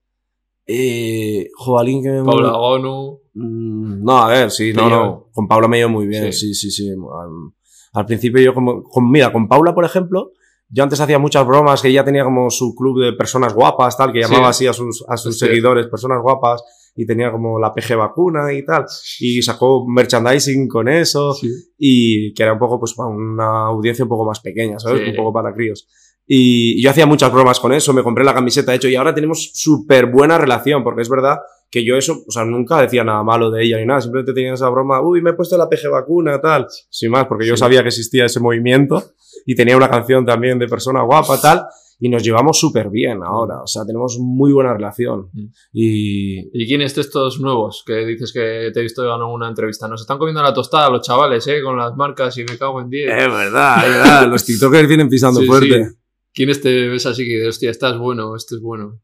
Eh, 0.66 1.48
jo, 1.56 1.78
alguien 1.78 2.02
que 2.02 2.08
me 2.10 2.24
Paula 2.24 2.50
Gonu. 2.52 3.20
Mm, 3.34 4.02
No, 4.04 4.18
a 4.18 4.28
ver, 4.28 4.50
sí, 4.50 4.72
no, 4.72 4.88
no. 4.88 5.28
Con 5.32 5.46
Paula 5.48 5.68
me 5.68 5.78
llevo 5.78 5.90
muy 5.90 6.06
bien, 6.06 6.32
Sí. 6.32 6.54
sí, 6.54 6.54
sí, 6.54 6.70
sí. 6.70 6.90
Al, 6.90 7.52
al 7.92 8.06
principio 8.06 8.40
yo 8.42 8.54
como, 8.54 8.82
con, 8.82 9.10
mira, 9.10 9.32
con 9.32 9.48
Paula, 9.48 9.74
por 9.74 9.84
ejemplo, 9.84 10.30
yo 10.68 10.82
antes 10.82 11.00
hacía 11.00 11.18
muchas 11.18 11.46
bromas 11.46 11.82
que 11.82 11.88
ella 11.88 12.04
tenía 12.04 12.24
como 12.24 12.48
su 12.50 12.74
club 12.74 13.00
de 13.02 13.12
personas 13.12 13.52
guapas, 13.54 13.96
tal, 13.96 14.12
que 14.12 14.22
Sí. 14.22 14.28
llamaba 14.30 14.48
así 14.50 14.66
a 14.66 14.72
sus, 14.72 15.04
a 15.08 15.16
sus 15.16 15.36
cierto. 15.38 15.52
seguidores, 15.52 15.86
personas 15.88 16.22
guapas, 16.22 16.62
y 16.96 17.06
tenía 17.06 17.30
como 17.32 17.58
la 17.58 17.72
PG 17.74 17.96
vacuna 17.96 18.52
y 18.52 18.64
tal, 18.64 18.86
y 19.20 19.42
sacó 19.42 19.84
merchandising 19.86 20.68
con 20.68 20.88
eso, 20.88 21.36
y 21.76 22.32
que 22.34 22.42
era 22.42 22.52
un 22.54 22.58
poco, 22.58 22.78
pues, 22.78 22.94
para 22.94 23.08
una 23.10 23.66
audiencia 23.66 24.04
un 24.04 24.08
poco 24.08 24.24
más 24.24 24.40
pequeña, 24.40 24.78
¿sabes? 24.78 25.02
Sí. 25.02 25.10
Un 25.10 25.16
poco 25.16 25.32
para 25.32 25.52
críos. 25.52 25.86
Y 26.26 26.82
yo 26.82 26.90
hacía 26.90 27.06
muchas 27.06 27.32
bromas 27.32 27.60
con 27.60 27.72
eso, 27.72 27.92
me 27.92 28.02
compré 28.02 28.24
la 28.24 28.32
camiseta, 28.34 28.70
de 28.72 28.76
hecho, 28.78 28.88
y 28.88 28.94
ahora 28.94 29.14
tenemos 29.14 29.50
súper 29.54 30.06
buena 30.06 30.38
relación, 30.38 30.82
porque 30.82 31.02
es 31.02 31.08
verdad 31.08 31.38
que 31.70 31.84
yo 31.84 31.96
eso, 31.96 32.22
o 32.26 32.30
sea, 32.30 32.44
nunca 32.44 32.80
decía 32.80 33.02
nada 33.04 33.22
malo 33.24 33.50
de 33.50 33.64
ella 33.64 33.78
ni 33.78 33.84
nada, 33.86 34.00
simplemente 34.00 34.32
tenía 34.32 34.54
esa 34.54 34.68
broma, 34.70 35.02
uy, 35.02 35.20
me 35.20 35.30
he 35.30 35.34
puesto 35.34 35.58
la 35.58 35.68
PG 35.68 35.90
vacuna, 35.90 36.40
tal, 36.40 36.66
sin 36.88 37.10
más, 37.10 37.26
porque 37.26 37.46
yo 37.46 37.56
Sí. 37.56 37.60
sabía 37.60 37.82
que 37.82 37.88
existía 37.88 38.24
ese 38.26 38.40
movimiento 38.40 39.02
y 39.44 39.54
tenía 39.54 39.76
una 39.76 39.90
canción 39.90 40.24
también 40.24 40.58
de 40.58 40.66
persona 40.68 41.02
guapa, 41.02 41.38
tal, 41.40 41.64
y 42.00 42.08
nos 42.08 42.22
llevamos 42.22 42.58
súper 42.58 42.88
bien 42.90 43.18
ahora, 43.24 43.60
o 43.62 43.66
sea, 43.66 43.84
tenemos 43.84 44.16
muy 44.20 44.52
buena 44.52 44.72
relación. 44.72 45.28
Mm. 45.32 45.46
Y, 45.72 46.62
¿Y 46.62 46.66
quiénes 46.66 46.94
de 46.94 47.00
estos 47.02 47.38
nuevos 47.40 47.82
que 47.86 48.04
dices 48.06 48.32
que 48.32 48.70
te 48.72 48.80
he 48.80 48.82
visto 48.82 49.04
en 49.04 49.10
alguna 49.10 49.48
entrevista? 49.48 49.88
Nos 49.88 50.00
están 50.00 50.18
comiendo 50.18 50.42
la 50.42 50.54
tostada 50.54 50.88
los 50.90 51.02
chavales, 51.06 51.46
¿eh? 51.48 51.60
Con 51.62 51.76
las 51.76 51.94
marcas 51.96 52.36
y 52.38 52.44
me 52.44 52.56
cago 52.56 52.80
en 52.80 52.88
10. 52.88 53.10
es 53.10 53.16
verdad, 53.32 53.86
es 53.86 53.92
verdad, 53.94 54.28
los 54.28 54.44
TikTokers 54.44 54.88
vienen 54.88 55.08
pisando 55.08 55.40
Sí, 55.40 55.46
fuerte. 55.46 55.84
sí. 55.84 55.90
¿Quiénes 56.34 56.60
te 56.60 56.88
ves 56.88 57.06
así 57.06 57.24
que 57.24 57.34
dices, 57.36 57.48
hostia, 57.48 57.70
estás 57.70 57.96
bueno, 57.98 58.34
este 58.36 58.56
es 58.56 58.60
bueno? 58.60 59.00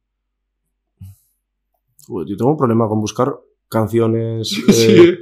Yo 2.08 2.36
tengo 2.36 2.50
un 2.50 2.56
problema 2.56 2.88
con 2.88 3.00
buscar 3.00 3.32
canciones, 3.68 4.52
eh, 4.68 4.72
Sí. 4.72 5.18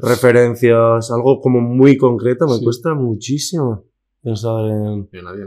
referencias, 0.00 1.10
algo 1.12 1.40
como 1.40 1.60
muy 1.60 1.96
concreto, 1.96 2.46
me 2.48 2.56
Sí. 2.56 2.64
cuesta 2.64 2.94
muchísimo 2.94 3.84
pensar 4.22 4.64
en... 4.66 5.08
Yo 5.12 5.22
nadie, 5.22 5.44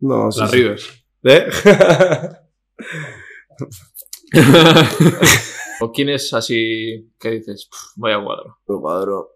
no 0.00 0.32
sí, 0.32 0.40
Las 0.40 0.50
sí. 0.50 0.56
Rivers. 0.56 1.04
¿Eh? 1.22 1.46
¿O 5.80 5.92
quién 5.92 6.08
es 6.08 6.32
así 6.34 7.12
que 7.18 7.30
dices, 7.30 7.68
"Pff, 7.70 7.92
vaya 7.96 8.22
cuadro? 8.22 8.58
Lo 8.66 8.80
cuadro. 8.80 9.30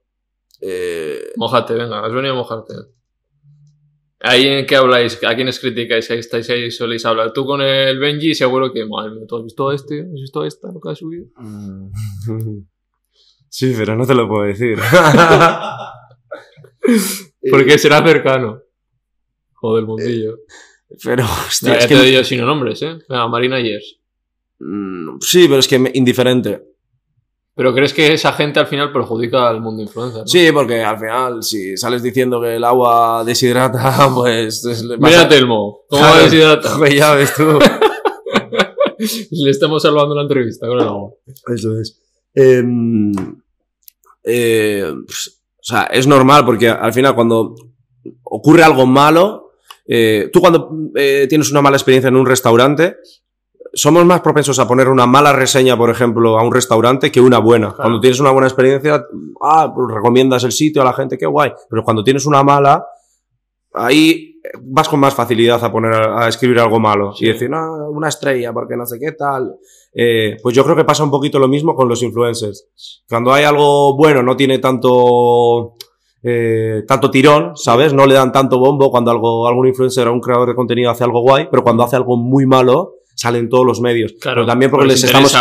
Eh, 0.61 1.31
Mojate, 1.37 1.75
venga, 1.75 2.05
has 2.05 2.13
venido 2.13 2.35
a 2.35 2.37
mojarte. 2.37 2.75
¿Ahí 4.21 4.47
en 4.47 4.67
qué 4.67 4.77
habláis? 4.77 5.19
¿A 5.25 5.35
quiénes 5.37 5.61
criticáis? 5.61 6.11
Ahí 6.11 6.19
estáis 6.19 6.51
ahí, 6.51 6.71
soléis 6.71 7.05
hablar. 7.07 7.33
Tú 7.33 7.47
con 7.47 7.61
el 7.61 7.99
Benji, 7.99 8.35
seguro 8.35 8.73
que, 8.73 8.85
madre 8.85 9.13
mía, 9.13 9.25
¿tú 9.29 9.37
has 9.37 9.45
visto 9.45 9.69
a 9.69 9.75
este? 9.75 10.01
¿Has 10.01 10.13
visto 10.13 10.41
a 10.43 10.49
esta? 10.49 10.73
¿Lo 10.73 10.81
que 10.81 10.91
ha 10.91 10.95
subido? 10.95 11.27
mm. 11.37 11.91
Sí, 13.51 13.75
pero 13.77 13.97
no 13.97 14.07
te 14.07 14.15
lo 14.15 14.29
puedo 14.29 14.45
decir. 14.45 14.79
Porque 17.51 17.79
será 17.79 18.05
cercano. 18.07 18.61
Joder, 19.55 19.85
mundillo. 19.85 20.39
Pero, 21.03 21.25
hostia, 21.25 21.73
ya 21.73 21.79
es 21.79 21.89
te 21.89 21.95
que... 21.95 22.03
digo 22.03 22.25
sin 22.25 22.41
nombres, 22.41 22.83
¿eh? 22.83 22.99
Marina 23.09 23.61
Yers. 23.61 23.99
Mm, 24.59 25.19
Sí, 25.21 25.47
pero 25.49 25.61
es 25.61 25.69
que 25.69 25.91
indiferente. 25.95 26.63
Pero 27.59 27.75
crees 27.75 27.93
que 27.93 28.13
esa 28.13 28.33
gente 28.35 28.61
al 28.61 28.69
final 28.69 28.93
perjudica 28.93 29.49
al 29.49 29.61
mundo 29.61 29.83
influencer, 29.83 30.21
¿no? 30.21 30.27
Sí, 30.29 30.49
porque 30.53 30.81
al 30.81 30.97
final, 30.97 31.43
si 31.43 31.77
sales 31.77 32.05
diciendo 32.05 32.41
que 32.41 32.55
el 32.55 32.63
agua 32.63 33.25
deshidrata, 33.25 34.09
pues... 34.15 34.65
a- 34.65 34.97
Mira 34.97 35.29
Telmo, 35.29 35.81
¿cómo 35.89 36.03
va 36.03 36.21
deshidrata? 36.21 36.71
Ya 36.95 37.15
ves 37.15 37.35
tú. 37.35 37.59
Le 39.33 39.51
estamos 39.51 39.83
salvando 39.83 40.15
la 40.15 40.23
entrevista 40.23 40.69
con 40.69 40.79
el 40.81 40.87
agua. 40.87 41.11
Eso 41.53 41.81
es. 41.81 42.01
Em, 42.33 43.13
eh, 44.23 44.93
pues, 45.05 45.41
o 45.57 45.63
sea, 45.65 45.83
es 45.85 46.07
normal 46.07 46.45
porque 46.45 46.69
al 46.69 46.93
final 46.93 47.17
cuando 47.17 47.57
ocurre 48.23 48.63
algo 48.63 48.87
malo, 48.87 49.51
eh, 49.87 50.31
tú 50.33 50.41
cuando 50.41 50.71
eh, 50.95 51.27
tienes 51.29 51.51
una 51.51 51.63
mala 51.63 51.77
experiencia 51.77 52.09
en 52.09 52.15
un 52.17 52.27
restaurante, 52.27 52.97
somos 53.79 54.05
más 54.05 54.21
propensos 54.21 54.59
a 54.59 54.67
poner 54.67 54.89
una 54.89 55.07
mala 55.07 55.33
reseña, 55.33 55.77
por 55.77 55.89
ejemplo, 55.89 56.39
a 56.39 56.43
un 56.43 56.53
restaurante 56.53 57.13
que 57.13 57.21
una 57.21 57.39
buena. 57.39 57.73
Cuando 57.75 58.01
tienes 58.01 58.19
una 58.19 58.33
buena 58.33 58.49
experiencia, 58.49 59.05
ah, 59.41 59.73
pues 59.75 59.95
recomiendas 59.95 60.43
el 60.45 60.53
sitio 60.53 60.83
a 60.83 60.85
la 60.85 60.93
gente, 60.93 61.17
qué 61.17 61.27
guay. 61.27 61.53
Pero 61.71 61.85
cuando 61.85 62.03
tienes 62.03 62.27
una 62.27 62.43
mala, 62.43 62.85
ahí 63.73 64.41
vas 64.63 64.89
con 64.89 64.99
más 64.99 65.15
facilidad 65.15 65.63
a 65.63 65.71
poner 65.71 65.93
a, 65.93 66.27
escribir 66.29 66.59
algo 66.59 66.81
malo 66.81 67.13
Sí. 67.15 67.25
y 67.25 67.29
decir, 67.29 67.49
no, 67.51 67.89
una 67.91 68.09
estrella, 68.09 68.53
porque 68.53 68.77
no 68.77 68.85
sé 68.85 68.99
qué 68.99 69.13
tal. 69.13 69.55
Eh, 69.93 70.37
pues 70.43 70.57
yo 70.57 70.65
creo 70.65 70.75
que 70.75 70.85
pasa 70.85 71.05
un 71.05 71.11
poquito 71.11 71.39
lo 71.39 71.49
mismo 71.49 71.75
con 71.75 71.89
los 71.89 72.03
influencers. 72.03 72.69
Cuando 73.09 73.33
hay 73.33 73.45
algo 73.45 73.97
bueno, 73.97 74.23
no 74.23 74.37
tiene 74.37 74.59
tanto, 74.59 75.75
eh, 76.23 76.83
tanto 76.87 77.11
tirón, 77.11 77.57
¿sabes? 77.57 77.95
No 77.95 78.07
le 78.07 78.15
dan 78.15 78.33
tanto 78.33 78.59
bombo 78.59 78.91
cuando 78.91 79.13
algo, 79.13 79.47
algún 79.47 79.69
influencer 79.69 80.09
o 80.09 80.13
un 80.13 80.21
creador 80.21 80.49
de 80.49 80.55
contenido 80.55 80.91
hace 80.91 81.05
algo 81.05 81.21
guay, 81.21 81.47
pero 81.49 81.63
cuando 81.63 81.85
hace 81.85 81.95
algo 81.97 82.17
muy 82.17 82.45
malo, 82.45 82.95
salen 83.19 83.49
todos 83.49 83.67
los 83.67 83.81
medios. 83.81 84.15
Pero 84.23 84.47
también 84.47 84.71
porque 84.71 84.87
les, 84.87 85.03
estamos, 85.03 85.37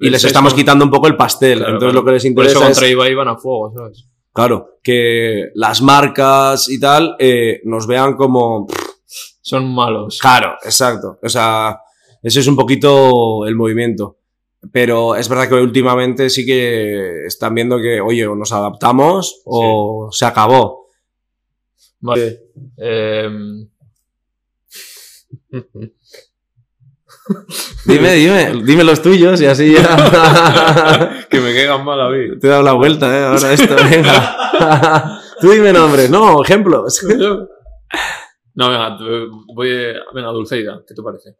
y 0.00 0.08
les 0.08 0.24
estamos 0.24 0.54
quitando 0.54 0.84
un 0.84 0.90
poco 0.90 1.08
el 1.08 1.16
pastel. 1.16 1.58
Claro, 1.58 1.74
Entonces 1.74 1.92
claro. 1.92 2.00
lo 2.00 2.06
que 2.06 2.12
les 2.12 2.22
Por 2.22 2.28
interesa 2.28 2.52
eso 2.52 2.60
es, 2.62 2.66
contra 2.68 2.88
Ibai 2.88 3.14
van 3.14 3.28
a 3.28 3.36
fuego, 3.36 3.72
¿sabes? 3.74 4.08
claro, 4.32 4.78
que 4.82 5.50
las 5.54 5.82
marcas 5.82 6.68
y 6.68 6.78
tal 6.80 7.16
eh, 7.18 7.60
nos 7.64 7.86
vean 7.86 8.14
como, 8.14 8.66
Son 9.42 9.74
malos. 9.74 10.18
Claro, 10.20 10.54
exacto. 10.64 11.18
O 11.22 11.28
sea, 11.28 11.80
ese 12.22 12.40
es 12.40 12.46
un 12.46 12.56
poquito 12.56 13.46
el 13.46 13.56
movimiento. 13.56 14.16
Pero 14.72 15.16
es 15.16 15.28
verdad 15.28 15.48
que 15.48 15.54
últimamente 15.54 16.30
sí 16.30 16.46
que 16.46 17.26
están 17.26 17.54
viendo 17.54 17.78
que, 17.78 18.00
oye, 18.00 18.26
o 18.26 18.34
nos 18.34 18.52
adaptamos 18.52 19.42
o 19.44 20.08
se 20.10 20.24
acabó. 20.24 20.86
Vale. 22.00 22.40
Em, 22.76 23.68
Dime, 27.86 28.12
dime, 28.14 28.62
dime 28.64 28.84
los 28.84 29.00
tuyos 29.00 29.40
y 29.40 29.46
así 29.46 29.72
ya 29.72 31.26
que 31.30 31.40
me 31.40 31.54
caigan 31.54 31.84
mal 31.84 32.00
a 32.00 32.10
mí. 32.10 32.38
te 32.38 32.46
he 32.46 32.50
dado 32.50 32.62
la 32.62 32.72
vuelta, 32.72 33.18
¿eh? 33.18 33.24
Ahora 33.24 33.52
esto, 33.52 33.74
venga. 33.90 35.20
Tú 35.40 35.50
dime 35.50 35.72
nombres, 35.72 36.10
no, 36.10 36.42
ejemplos. 36.42 37.02
No, 38.54 38.70
venga, 38.70 38.98
voy, 39.54 39.68
venga, 40.14 40.28
Dulceida, 40.30 40.82
¿qué 40.86 40.94
te 40.94 41.02
parece? 41.02 41.36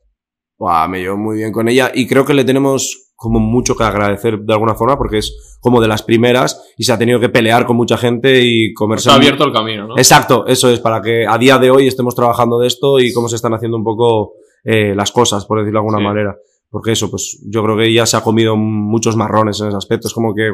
Buah, 0.58 0.88
me 0.88 1.00
llevo 1.00 1.16
muy 1.16 1.36
bien 1.36 1.52
con 1.52 1.68
ella 1.68 1.90
y 1.94 2.06
creo 2.06 2.24
que 2.24 2.34
le 2.34 2.44
tenemos 2.44 3.12
como 3.14 3.40
mucho 3.40 3.76
que 3.76 3.84
agradecer 3.84 4.38
de 4.38 4.52
alguna 4.52 4.74
forma 4.74 4.96
porque 4.96 5.18
es 5.18 5.58
como 5.60 5.80
de 5.80 5.88
las 5.88 6.02
primeras 6.02 6.72
y 6.76 6.84
se 6.84 6.92
ha 6.92 6.98
tenido 6.98 7.18
que 7.18 7.28
pelear 7.28 7.66
con 7.66 7.76
mucha 7.76 7.96
gente 7.96 8.40
y 8.42 8.72
comerse 8.74 9.04
Se 9.04 9.10
ha 9.10 9.14
abierto 9.14 9.44
el 9.44 9.52
camino, 9.52 9.88
¿no? 9.88 9.98
Exacto, 9.98 10.46
eso 10.46 10.70
es, 10.70 10.78
para 10.78 11.02
que 11.02 11.26
a 11.26 11.36
día 11.36 11.58
de 11.58 11.70
hoy 11.70 11.88
estemos 11.88 12.14
trabajando 12.14 12.58
de 12.60 12.68
esto 12.68 13.00
y 13.00 13.12
cómo 13.12 13.28
se 13.28 13.36
están 13.36 13.54
haciendo 13.54 13.76
un 13.76 13.84
poco 13.84 14.34
eh, 14.64 14.94
las 14.94 15.12
cosas, 15.12 15.46
por 15.46 15.58
decirlo 15.58 15.78
de 15.80 15.86
alguna 15.86 15.98
Sí. 15.98 16.04
manera. 16.04 16.36
Porque 16.70 16.92
eso, 16.92 17.10
pues 17.10 17.42
yo 17.48 17.62
creo 17.62 17.76
que 17.76 17.86
ella 17.86 18.04
se 18.06 18.16
ha 18.16 18.22
comido 18.22 18.54
muchos 18.56 19.16
marrones 19.16 19.60
en 19.60 19.68
ese 19.68 19.76
aspecto. 19.76 20.08
Es 20.08 20.14
como 20.14 20.34
que 20.34 20.50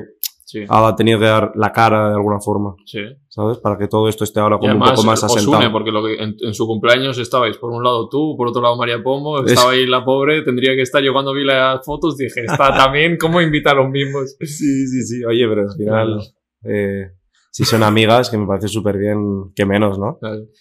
Sí, 0.47 0.61
ha 0.69 0.95
tenido 0.95 1.19
que 1.19 1.25
dar 1.25 1.53
la 1.57 1.73
cara 1.73 2.11
de 2.11 2.15
alguna 2.15 2.39
forma, 2.39 2.77
sí. 2.85 3.01
¿sabes? 3.29 3.59
Para 3.59 3.77
que 3.79 3.89
todo 3.89 4.09
esto 4.09 4.23
esté 4.25 4.39
ahora 4.41 4.57
como 4.59 4.67
un 4.67 4.71
además 4.83 4.91
poco 4.93 5.07
más 5.07 5.25
asentado. 5.25 5.59
une, 5.59 5.71
porque 5.71 5.91
lo 5.91 6.05
que, 6.05 6.15
en, 6.23 6.37
en 6.39 6.55
su 6.55 6.67
cumpleaños 6.67 7.19
estabais 7.19 7.57
por 7.57 7.73
un 7.73 7.83
lado 7.83 8.09
tú, 8.11 8.37
por 8.37 8.47
otro 8.49 8.61
lado 8.63 8.77
María 8.77 9.03
Pombo, 9.03 9.43
estaba 9.45 9.73
ahí 9.73 9.87
la 9.87 10.05
pobre, 10.05 10.43
tendría 10.43 10.77
que 10.77 10.83
estar, 10.83 11.03
yo 11.03 11.13
cuando 11.15 11.33
vi 11.33 11.45
las 11.45 11.85
fotos 11.85 12.17
dije, 12.19 12.43
está 12.45 12.77
también, 12.77 13.17
¿cómo 13.19 13.41
invita 13.41 13.71
a 13.71 13.75
los 13.75 13.89
mismos? 13.91 14.37
Sí, 14.41 14.87
sí, 14.87 15.03
sí. 15.03 15.25
Oye, 15.25 15.49
pero 15.49 15.63
al 15.63 15.75
final, 15.77 16.21
eh, 16.63 17.11
si 17.57 17.65
son 17.65 17.85
amigas, 17.85 18.31
que 18.31 18.37
me 18.37 18.49
parece 18.49 18.67
súper 18.67 18.99
bien, 18.99 19.53
que 19.55 19.65
menos, 19.65 19.97
¿no? 19.97 20.19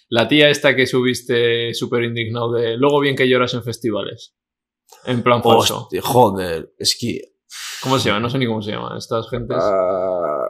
La 0.10 0.28
tía 0.28 0.50
esta 0.50 0.76
que 0.76 0.86
subiste 0.86 1.74
súper 1.74 2.04
indignado 2.04 2.52
de, 2.54 2.78
luego 2.78 3.00
bien 3.00 3.16
que 3.16 3.28
lloras 3.28 3.56
en 3.56 3.64
festivales. 3.64 4.36
En 5.06 5.24
plan 5.24 5.42
falso. 5.42 5.86
Hostia, 5.86 6.04
joder, 6.04 6.72
es 6.78 6.96
que... 7.00 7.20
¿Cómo 7.82 7.98
se 7.98 8.10
llama? 8.10 8.20
No 8.20 8.30
sé 8.30 8.38
ni 8.38 8.46
cómo 8.46 8.62
se 8.62 8.74
llaman 8.74 8.96
estas 8.96 9.28
gentes. 9.28 9.58
ah, 9.60 10.46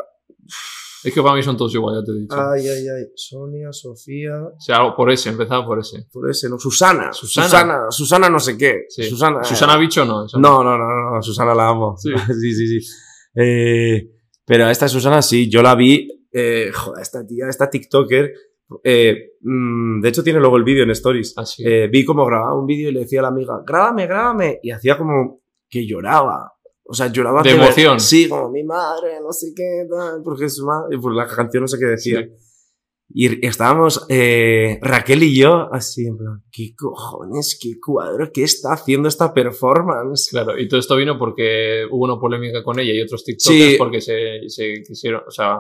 Es 1.05 1.13
que 1.13 1.21
para 1.23 1.33
mí 1.33 1.43
son 1.43 1.55
todos 1.55 1.73
igual, 1.75 1.95
ya 1.95 2.03
te 2.03 2.11
he 2.11 2.21
dicho. 2.21 2.35
ay, 2.35 2.67
ay, 2.67 2.87
ay. 2.89 3.05
Sonia, 3.15 3.71
Sofía... 3.71 4.43
O 4.43 4.59
sea, 4.59 4.93
por 4.97 5.11
ese, 5.11 5.29
empezaba 5.29 5.65
por 5.65 5.79
ese. 5.79 6.07
Por 6.11 6.29
ese, 6.29 6.49
no, 6.49 6.59
Susana. 6.59 7.13
Susana. 7.13 7.47
Susana, 7.47 7.79
Susana 7.89 8.29
no 8.29 8.41
sé 8.41 8.57
qué. 8.57 8.81
Sí. 8.89 9.03
Susana. 9.03 9.45
Susana 9.45 9.77
Bicho 9.77 10.03
no. 10.03 10.25
esa 10.25 10.37
No, 10.37 10.61
no, 10.61 10.77
no, 10.77 10.85
no, 10.89 11.15
no, 11.15 11.21
Susana 11.23 11.55
la 11.55 11.69
amo. 11.69 11.95
Sí. 11.97 12.09
sí, 12.41 12.53
sí. 12.53 12.81
sí. 12.81 12.93
Eh, 13.33 14.09
pero 14.45 14.65
a 14.65 14.71
esta 14.71 14.89
Susana 14.89 15.21
sí, 15.21 15.49
yo 15.49 15.61
la 15.63 15.73
vi. 15.75 16.09
Eh, 16.33 16.71
joder, 16.73 17.01
esta 17.01 17.25
tía, 17.25 17.47
esta 17.47 17.69
TikToker. 17.69 18.33
eh, 18.83 19.33
mm, 19.41 20.01
de 20.01 20.09
hecho, 20.09 20.23
tiene 20.23 20.39
luego 20.39 20.57
el 20.57 20.63
vídeo 20.63 20.83
en 20.83 20.89
Stories. 20.91 21.37
Así. 21.37 21.63
Eh, 21.65 21.87
vi 21.91 22.03
cómo 22.03 22.25
grababa 22.25 22.57
un 22.59 22.65
vídeo 22.65 22.89
y 22.89 22.93
le 22.93 23.01
decía 23.01 23.19
a 23.19 23.23
la 23.23 23.27
amiga, 23.29 23.61
grábame, 23.65 24.07
grábame. 24.07 24.59
Y 24.63 24.71
hacía 24.71 24.97
como 24.97 25.41
que 25.69 25.85
lloraba. 25.87 26.51
O 26.85 26.93
sea, 26.93 27.07
lloraba 27.07 27.43
De 27.43 27.51
emoción. 27.51 27.99
Sí, 27.99 28.27
como 28.27 28.49
mi 28.49 28.63
madre, 28.63 29.19
no 29.21 29.31
sé 29.31 29.53
qué, 29.55 29.85
tal, 29.89 30.21
porque 30.23 30.49
su 30.49 30.65
madre, 30.65 30.97
por 30.99 31.13
la 31.15 31.27
canción 31.27 31.61
no 31.61 31.67
sé 31.67 31.77
qué 31.79 31.85
decía. 31.85 32.21
Sí. 32.23 32.29
Y 33.15 33.45
estábamos 33.45 34.05
eh, 34.09 34.79
Raquel 34.81 35.21
y 35.23 35.37
yo 35.37 35.69
así 35.71 36.07
en 36.07 36.17
plan, 36.17 36.41
¿qué 36.51 36.73
cojones, 36.75 37.59
qué 37.61 37.73
cuadro, 37.85 38.31
qué 38.33 38.43
está 38.43 38.73
haciendo 38.73 39.07
esta 39.07 39.33
performance? 39.33 40.29
Claro, 40.31 40.57
y 40.57 40.67
todo 40.67 40.79
esto 40.79 40.95
vino 40.95 41.17
porque 41.19 41.83
hubo 41.91 42.05
una 42.05 42.19
polémica 42.19 42.63
con 42.63 42.79
ella 42.79 42.91
y 42.93 43.01
otros 43.01 43.23
TikTokers 43.23 43.71
Sí. 43.71 43.75
porque 43.77 44.01
se, 44.01 44.39
se 44.47 44.81
quisieron, 44.87 45.21
o 45.27 45.31
sea, 45.31 45.59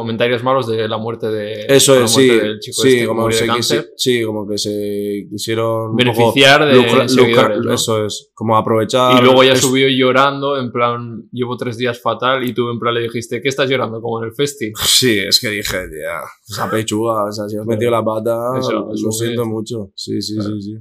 comentarios 0.00 0.42
malos 0.42 0.66
de 0.66 0.88
la 0.88 0.98
muerte 0.98 1.28
de 1.28 1.66
Eso 1.68 2.02
es, 2.02 2.10
sí, 2.10 2.26
del 2.26 2.58
chico 2.58 2.82
sí, 2.82 2.88
este 2.94 3.06
como 3.06 3.30
se 3.30 3.46
cáncer. 3.46 3.90
sí, 3.96 4.22
como 4.24 4.46
que 4.46 4.58
se 4.58 5.26
quisieron 5.30 5.94
Beneficiar 5.96 6.66
de 6.66 6.74
lucra- 6.74 7.06
lucra- 7.08 7.56
¿no? 7.56 7.72
eso 7.72 8.04
es, 8.04 8.30
como 8.34 8.56
aprovechar. 8.56 9.18
Y 9.20 9.24
luego 9.24 9.42
es- 9.44 9.60
subió 9.60 9.88
llorando, 9.88 10.58
en 10.58 10.72
plan, 10.72 11.28
llevo 11.32 11.56
tres 11.56 11.78
días 11.78 12.00
fatal, 12.00 12.44
y 12.46 12.52
tú 12.52 12.68
en 12.70 12.78
plan 12.78 12.92
le 12.94 13.02
dijiste, 13.02 13.40
¿qué 13.40 13.48
estás 13.48 13.70
llorando? 13.70 14.00
Como 14.02 14.18
en 14.22 14.30
el 14.30 14.34
festi. 14.34 14.72
Sí, 14.84 15.18
es 15.18 15.38
que 15.40 15.48
dije, 15.50 15.88
tía, 15.88 16.20
esa 16.48 16.68
pechuga, 16.70 17.24
o 17.24 17.32
sea, 17.32 17.48
si 17.48 17.56
has 17.56 17.64
metido 17.66 17.90
la 17.90 18.04
pata, 18.04 18.58
Eso, 18.58 18.88
lo 19.02 19.12
siento 19.12 19.46
mucho. 19.46 19.92
Sí, 19.94 20.20
sí, 20.20 20.34
sí, 20.40 20.60
sí. 20.62 20.74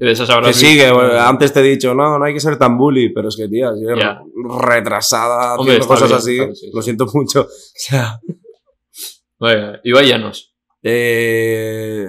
Y 0.00 0.06
de 0.06 0.12
esas 0.12 0.26
Que 0.28 0.32
habrás 0.34 0.56
sí, 0.56 0.76
que 0.76 0.84
visto- 0.84 0.94
bueno, 0.94 1.20
antes 1.20 1.52
te 1.52 1.60
he 1.60 1.62
dicho, 1.62 1.94
no, 1.94 2.18
no 2.18 2.24
hay 2.24 2.32
que 2.34 2.40
ser 2.40 2.58
tan 2.58 2.76
bully, 2.78 3.10
pero 3.12 3.28
es 3.28 3.36
que, 3.36 3.46
tía, 3.48 3.70
si 3.74 3.84
Ya. 4.00 4.20
retrasada 4.58 5.54
Hombre, 5.56 5.76
haciendo 5.76 5.82
está 5.84 5.94
cosas 5.94 6.08
bien, 6.08 6.18
así, 6.18 6.32
está 6.32 6.44
bien, 6.44 6.56
sí, 6.56 6.70
lo 6.74 6.82
siento 6.82 7.06
mucho. 7.14 7.40
O 7.48 7.48
sea, 7.76 8.20
Venga, 9.38 9.80
Ibai 9.84 10.08
Llanos. 10.08 10.54
eh... 10.82 12.08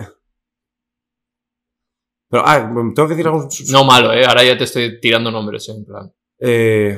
Pero, 2.30 2.44
ah, 2.46 2.60
tengo 2.96 3.08
que 3.10 3.14
decir 3.16 3.28
algo. 3.28 3.48
No 3.72 3.84
malo, 3.84 4.14
¿eh? 4.14 4.26
Ahora 4.26 4.44
ya 4.44 4.58
te 4.58 4.64
estoy 4.64 5.00
tirando 5.02 5.30
nombres, 5.32 5.68
¿eh? 5.68 5.74
En 5.74 5.86
plan. 5.86 6.14
Eh, 6.40 6.98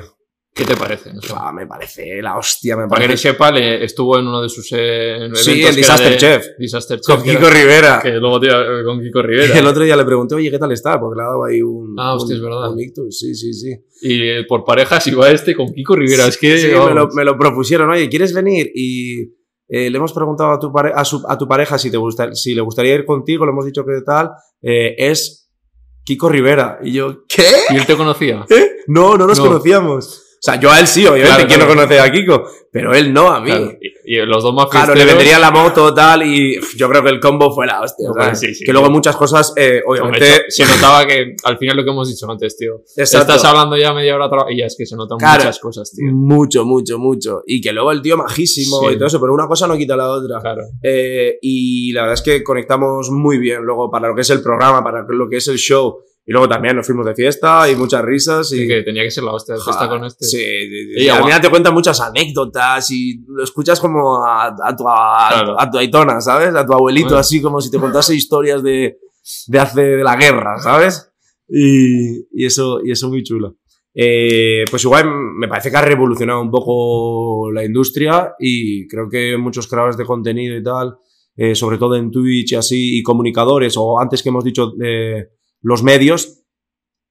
¿Qué 0.55 0.65
te 0.65 0.75
parece? 0.75 1.11
Me 1.55 1.65
parece 1.65 2.21
la 2.21 2.37
hostia, 2.37 2.75
me 2.77 2.87
Para 2.87 3.01
que 3.01 3.07
no 3.07 3.11
parece. 3.13 3.29
sepa, 3.31 3.51
le- 3.51 3.83
estuvo 3.83 4.19
en 4.19 4.27
uno 4.27 4.39
de 4.39 4.49
sus 4.49 4.71
eh, 4.73 5.15
eventos 5.15 5.43
Sí, 5.43 5.63
el 5.63 5.75
Disaster 5.75 6.11
de- 6.11 6.17
Chef. 6.17 6.45
Disaster 6.59 6.99
Chef. 7.01 7.15
Con 7.15 7.23
que 7.23 7.31
Kiko 7.31 7.47
era- 7.47 7.55
Rivera. 7.59 7.99
Que 8.03 8.11
luego 8.11 8.39
iba- 8.45 8.83
con 8.83 9.01
Kiko 9.01 9.21
Rivera. 9.23 9.57
El 9.57 9.65
otro 9.65 9.83
día 9.83 9.95
le 9.95 10.05
pregunté, 10.05 10.35
oye, 10.35 10.51
¿qué 10.51 10.59
tal 10.59 10.71
está? 10.71 10.99
Porque 10.99 11.17
le 11.17 11.23
ha 11.23 11.25
dado 11.25 11.43
ahí 11.45 11.61
un. 11.63 11.95
Ah, 11.97 12.13
hostia, 12.13 12.35
un- 12.35 12.37
es 12.37 12.43
verdad. 12.43 12.71
un 12.71 12.79
ictus. 12.79 13.17
Sí, 13.19 13.33
sí, 13.33 13.51
sí. 13.51 13.71
Y 14.03 14.21
eh, 14.29 14.43
por 14.47 14.63
parejas 14.63 15.07
iba 15.07 15.27
este 15.31 15.55
con 15.55 15.73
Kiko 15.73 15.95
Rivera. 15.95 16.27
Es 16.27 16.37
que. 16.37 16.55
Sí, 16.59 16.67
me, 16.67 16.93
lo, 16.93 17.07
me 17.09 17.23
lo 17.25 17.35
propusieron, 17.35 17.89
oye, 17.89 18.07
¿quieres 18.07 18.31
venir? 18.31 18.69
Y 18.75 19.21
eh, 19.69 19.89
le 19.89 19.97
hemos 19.97 20.13
preguntado 20.13 20.51
a 20.51 20.59
tu, 20.59 20.71
pare- 20.71 20.91
a, 20.95 21.03
su- 21.03 21.23
a 21.27 21.35
tu 21.35 21.47
pareja 21.47 21.79
si, 21.79 21.89
te 21.89 21.97
gusta, 21.97 22.35
si 22.35 22.53
le 22.53 22.61
gustaría 22.61 22.93
ir 22.93 23.05
contigo, 23.05 23.43
le 23.45 23.51
hemos 23.53 23.65
dicho 23.65 23.83
que 23.83 24.01
tal. 24.05 24.29
eh, 24.61 24.93
es 24.99 25.49
Kiko 26.03 26.29
Rivera. 26.29 26.77
Y 26.83 26.91
yo, 26.93 27.23
¿qué? 27.27 27.43
¿Y 27.71 27.75
él 27.77 27.87
te 27.87 27.97
conocía? 27.97 28.45
No, 28.85 29.17
no 29.17 29.25
nos 29.25 29.39
No. 29.39 29.45
conocíamos. 29.47 30.19
O 30.43 30.45
sea, 30.45 30.59
yo 30.59 30.69
a 30.69 30.77
él 30.77 30.87
sí, 30.87 31.05
obviamente, 31.07 31.29
Claro, 31.29 31.47
¿quién 31.47 31.59
no 31.61 31.65
claro. 31.67 31.81
conoce 31.81 31.99
a 32.01 32.11
Kiko? 32.11 32.43
Pero 32.69 32.93
él 32.93 33.13
no, 33.13 33.29
a 33.29 33.39
mí. 33.39 33.49
Claro. 33.49 33.71
Y, 34.03 34.15
y 34.15 34.25
los 34.25 34.43
dos 34.43 34.53
más 34.53 34.65
Claro, 34.69 34.93
le 34.93 35.05
vendería 35.05 35.39
la 35.39 35.51
moto, 35.51 35.93
tal, 35.93 36.23
y 36.23 36.59
yo 36.75 36.89
creo 36.89 37.01
que 37.01 37.11
el 37.11 37.21
combo 37.21 37.49
fue 37.55 37.65
la 37.65 37.79
hostia. 37.79 38.09
Sí, 38.33 38.53
sí. 38.53 38.65
que 38.65 38.73
luego 38.73 38.89
muchas 38.89 39.15
cosas, 39.15 39.53
eh, 39.55 39.81
obviamente. 39.85 40.41
se 40.49 40.65
notaba 40.65 41.07
que 41.07 41.37
al 41.45 41.57
final 41.57 41.77
lo 41.77 41.85
que 41.85 41.91
hemos 41.91 42.09
dicho 42.09 42.29
antes, 42.29 42.57
tío. 42.57 42.81
exacto, 42.97 43.35
Estás 43.35 43.45
hablando 43.49 43.77
ya 43.77 43.93
media 43.93 44.15
hora 44.15 44.25
otra- 44.25 44.51
y 44.51 44.57
ya 44.57 44.65
es 44.65 44.75
que 44.77 44.85
se 44.85 44.97
notan 44.97 45.17
Claro. 45.17 45.43
muchas 45.45 45.59
cosas, 45.59 45.89
tío. 45.95 46.11
Mucho, 46.11 46.65
mucho, 46.65 46.99
mucho. 46.99 47.43
Y 47.47 47.61
que 47.61 47.71
luego 47.71 47.93
el 47.93 48.01
tío 48.01 48.17
majísimo 48.17 48.81
Sí. 48.81 48.95
y 48.95 48.97
todo 48.97 49.07
eso, 49.07 49.21
pero 49.21 49.33
una 49.33 49.47
cosa 49.47 49.65
no 49.67 49.77
quita 49.77 49.95
la 49.95 50.09
otra. 50.09 50.41
Claro. 50.41 50.63
Eh, 50.83 51.37
y 51.41 51.93
la 51.93 52.01
verdad 52.01 52.15
es 52.15 52.21
que 52.21 52.43
conectamos 52.43 53.09
muy 53.11 53.37
bien 53.37 53.61
luego 53.63 53.89
para 53.89 54.09
lo 54.09 54.15
que 54.15 54.21
es 54.23 54.29
el 54.31 54.41
programa, 54.41 54.83
para 54.83 55.05
lo 55.07 55.29
que 55.29 55.37
es 55.37 55.47
el 55.47 55.55
show. 55.57 55.99
Y 56.25 56.31
luego 56.31 56.47
también 56.47 56.75
nos 56.77 56.85
fuimos 56.85 57.05
de 57.05 57.13
fiesta 57.15 57.69
y 57.69 57.75
muchas 57.75 58.01
risas. 58.03 58.51
Y, 58.53 58.63
Y 58.63 58.67
que 58.67 58.81
tenía 58.83 59.03
que 59.03 59.11
ser 59.11 59.23
la 59.25 59.33
hostia 59.33 59.55
de 59.55 59.61
fiesta 59.61 59.89
con 59.89 60.05
este. 60.05 60.25
Sí, 60.25 60.37
sí, 60.37 60.93
sí. 60.97 61.03
Y 61.03 61.09
al 61.09 61.23
final 61.23 61.41
te 61.41 61.49
cuentan 61.49 61.73
muchas 61.73 61.99
anécdotas 61.99 62.89
y 62.91 63.19
lo 63.27 63.43
escuchas 63.43 63.79
como 63.79 64.23
a, 64.23 64.47
a 64.47 64.75
tu, 64.75 64.87
a, 64.87 65.27
Claro. 65.29 65.59
a 65.59 65.69
tu 65.69 65.77
aitona, 65.77 66.21
¿sabes? 66.21 66.55
A 66.55 66.65
tu 66.65 66.73
abuelito, 66.73 67.07
Bueno. 67.07 67.19
así 67.19 67.41
como 67.41 67.59
si 67.59 67.69
te 67.69 67.77
contase 67.79 68.15
historias 68.15 68.63
de, 68.63 68.99
de 69.47 69.59
hace 69.59 69.81
de 69.81 70.03
la 70.03 70.15
guerra, 70.15 70.57
¿sabes? 70.59 71.09
Y, 71.49 72.19
y 72.31 72.45
eso, 72.45 72.79
y 72.83 72.91
eso 72.91 73.09
muy 73.09 73.21
chulo. 73.23 73.57
Eh, 73.95 74.63
pues 74.71 74.83
igual 74.85 75.05
me 75.37 75.47
parece 75.47 75.69
que 75.69 75.77
ha 75.77 75.81
revolucionado 75.81 76.41
un 76.41 76.49
poco 76.49 77.51
la 77.51 77.63
industria 77.63 78.33
y 78.39 78.87
creo 78.87 79.07
que 79.07 79.37
muchos 79.37 79.67
creadores 79.67 79.97
de 79.97 80.05
contenido 80.05 80.57
y 80.57 80.63
tal, 80.63 80.95
eh, 81.35 81.53
sobre 81.53 81.77
todo 81.77 81.95
en 81.95 82.09
Twitch 82.09 82.53
y 82.53 82.55
así, 82.55 82.97
y 82.99 83.03
comunicadores, 83.03 83.75
o 83.77 83.99
antes 83.99 84.23
que 84.23 84.29
hemos 84.29 84.43
dicho, 84.43 84.73
eh, 84.83 85.27
los 85.63 85.81
medios, 85.81 86.43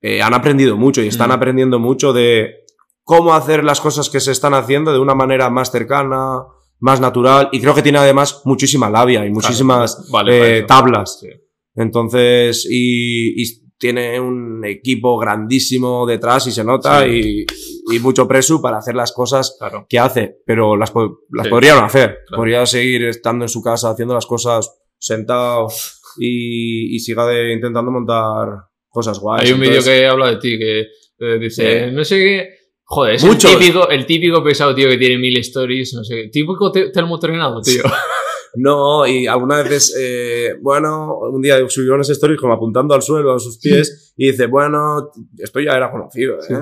eh, 0.01 0.23
han 0.23 0.35
aprendido 0.35 0.77
mucho 0.77 1.03
y 1.03 1.09
están 1.09 1.31
Mm. 1.31 1.33
aprendiendo 1.33 1.79
mucho 1.81 2.12
de 2.12 2.65
cómo 3.03 3.35
hacer 3.35 3.65
las 3.65 3.81
cosas 3.81 4.09
que 4.11 4.20
se 4.20 4.31
están 4.31 4.55
haciendo 4.55 4.93
de 4.93 5.01
una 5.01 5.15
manera 5.16 5.51
más 5.51 5.73
cercana, 5.73 6.43
más 6.79 7.01
natural, 7.01 7.49
y 7.53 7.61
creo 7.61 7.74
que 7.74 7.83
tiene 7.83 7.99
además 7.99 8.43
muchísima 8.45 8.89
labia 8.91 9.24
y 9.27 9.31
muchísimas 9.31 10.09
Vale, 10.11 10.59
eh, 10.59 10.62
tablas. 10.62 11.19
Sí. 11.20 11.29
Entonces, 11.74 12.66
y, 12.70 13.43
y 13.43 13.62
tiene 13.79 14.20
un 14.20 14.65
equipo 14.65 15.19
grandísimo 15.19 16.07
detrás 16.07 16.47
y 16.47 16.53
se 16.53 16.62
nota 16.65 17.03
Sí. 17.05 17.47
y, 17.89 17.97
y 17.97 17.99
mucho 18.01 18.29
presu 18.29 18.61
para 18.62 18.79
hacer 18.79 18.95
las 18.95 19.12
cosas 19.12 19.57
Claro. 19.59 19.87
que 19.89 19.99
hace, 19.99 20.37
pero 20.47 20.77
las, 20.77 20.93
las 21.31 21.45
Sí. 21.47 21.51
podrían 21.51 21.83
hacer. 21.85 22.19
Claro. 22.27 22.41
Podría 22.41 22.66
seguir 22.66 23.05
estando 23.07 23.45
en 23.45 23.49
su 23.49 23.62
casa 23.62 23.91
haciendo 23.91 24.15
las 24.15 24.27
cosas 24.27 24.70
sentado 24.99 25.69
y, 26.19 26.95
y 26.95 26.99
siga 26.99 27.27
de- 27.27 27.53
intentando 27.53 27.91
montar 27.91 28.49
cosas 28.89 29.19
guays. 29.19 29.45
Hay 29.49 29.53
un 29.53 29.61
vídeo 29.61 29.83
que 29.83 30.07
habla 30.07 30.31
de 30.31 30.37
ti 30.37 30.59
que 30.59 30.81
eh, 30.81 31.39
dice, 31.41 31.89
Sí. 31.89 31.95
no 31.95 32.05
sé 32.05 32.17
qué. 32.19 32.49
Joder, 32.85 33.15
es 33.15 33.25
Muchos. 33.25 33.53
el 33.53 33.59
típico, 33.59 33.89
el 33.89 34.05
típico 34.07 34.45
pesado, 34.45 34.75
tío, 34.75 34.89
que 34.89 34.99
tiene 34.99 35.17
mil 35.19 35.37
stories, 35.39 35.95
no 35.95 36.05
sé 36.05 36.15
qué. 36.25 36.29
Típico 36.29 36.71
te- 36.71 36.91
telmo 36.91 37.15
entrenado, 37.15 37.61
tío. 37.63 37.83
No, 38.55 39.07
y 39.07 39.27
algunas 39.27 39.65
veces, 39.67 39.97
eh, 39.99 40.57
bueno, 40.61 41.17
un 41.33 41.41
día 41.41 41.57
subió 41.71 41.95
unas 41.95 42.11
stories 42.11 42.39
como 42.39 42.53
apuntando 42.53 42.93
al 42.95 43.01
suelo 43.01 43.33
a 43.33 43.39
sus 43.39 43.57
pies 43.59 44.13
y 44.15 44.27
dice, 44.31 44.45
bueno, 44.47 45.11
esto 45.39 45.59
ya 45.61 45.75
era 45.75 45.91
conocido, 45.91 46.35
¿eh? 46.39 46.43
Sí. 46.47 46.55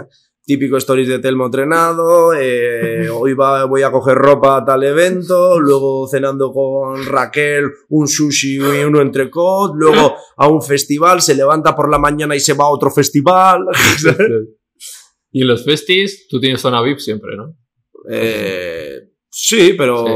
Típico 0.51 0.79
stories 0.79 1.07
de 1.07 1.21
Telmo 1.21 1.47
entrenado, 1.47 2.35
eh, 2.35 3.09
hoy 3.09 3.35
va, 3.35 3.67
voy 3.67 3.83
a 3.83 3.93
coger 3.93 4.17
ropa 4.17 4.57
a 4.57 4.65
tal 4.65 4.83
evento, 4.83 5.61
luego 5.61 6.09
cenando 6.09 6.53
con 6.53 7.07
Raquel 7.07 7.71
un 7.91 8.09
sushi 8.09 8.57
y 8.57 8.59
uno 8.83 9.01
entrecot, 9.01 9.75
luego 9.77 10.17
a 10.37 10.49
un 10.49 10.61
festival, 10.61 11.23
se 11.23 11.37
levanta 11.37 11.77
por 11.77 11.89
la 11.89 12.01
mañana 12.01 12.35
y 12.35 12.41
se 12.41 12.55
va 12.55 12.65
a 12.65 12.71
otro 12.71 12.91
festival. 12.91 13.61
y 15.31 15.43
en 15.43 15.47
los 15.47 15.65
festis, 15.65 16.27
tú 16.29 16.41
tienes 16.41 16.61
zona 16.61 16.83
VIP 16.83 16.99
siempre, 16.99 17.37
¿no? 17.37 17.57
Eh, 18.11 19.03
sí, 19.31 19.75
pero, 19.79 20.05
Sí. 20.05 20.13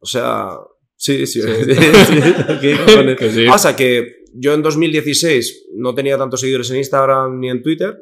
o 0.00 0.06
sea, 0.06 0.48
sí, 0.96 1.26
sí. 1.26 1.42
Sí. 1.42 1.48
sí. 3.34 3.44
Pasa 3.46 3.76
que 3.76 4.22
yo 4.32 4.54
en 4.54 4.62
2016 4.62 5.66
no 5.74 5.94
tenía 5.94 6.16
tantos 6.16 6.40
seguidores 6.40 6.70
en 6.70 6.78
Instagram 6.78 7.38
ni 7.38 7.50
en 7.50 7.62
Twitter, 7.62 7.98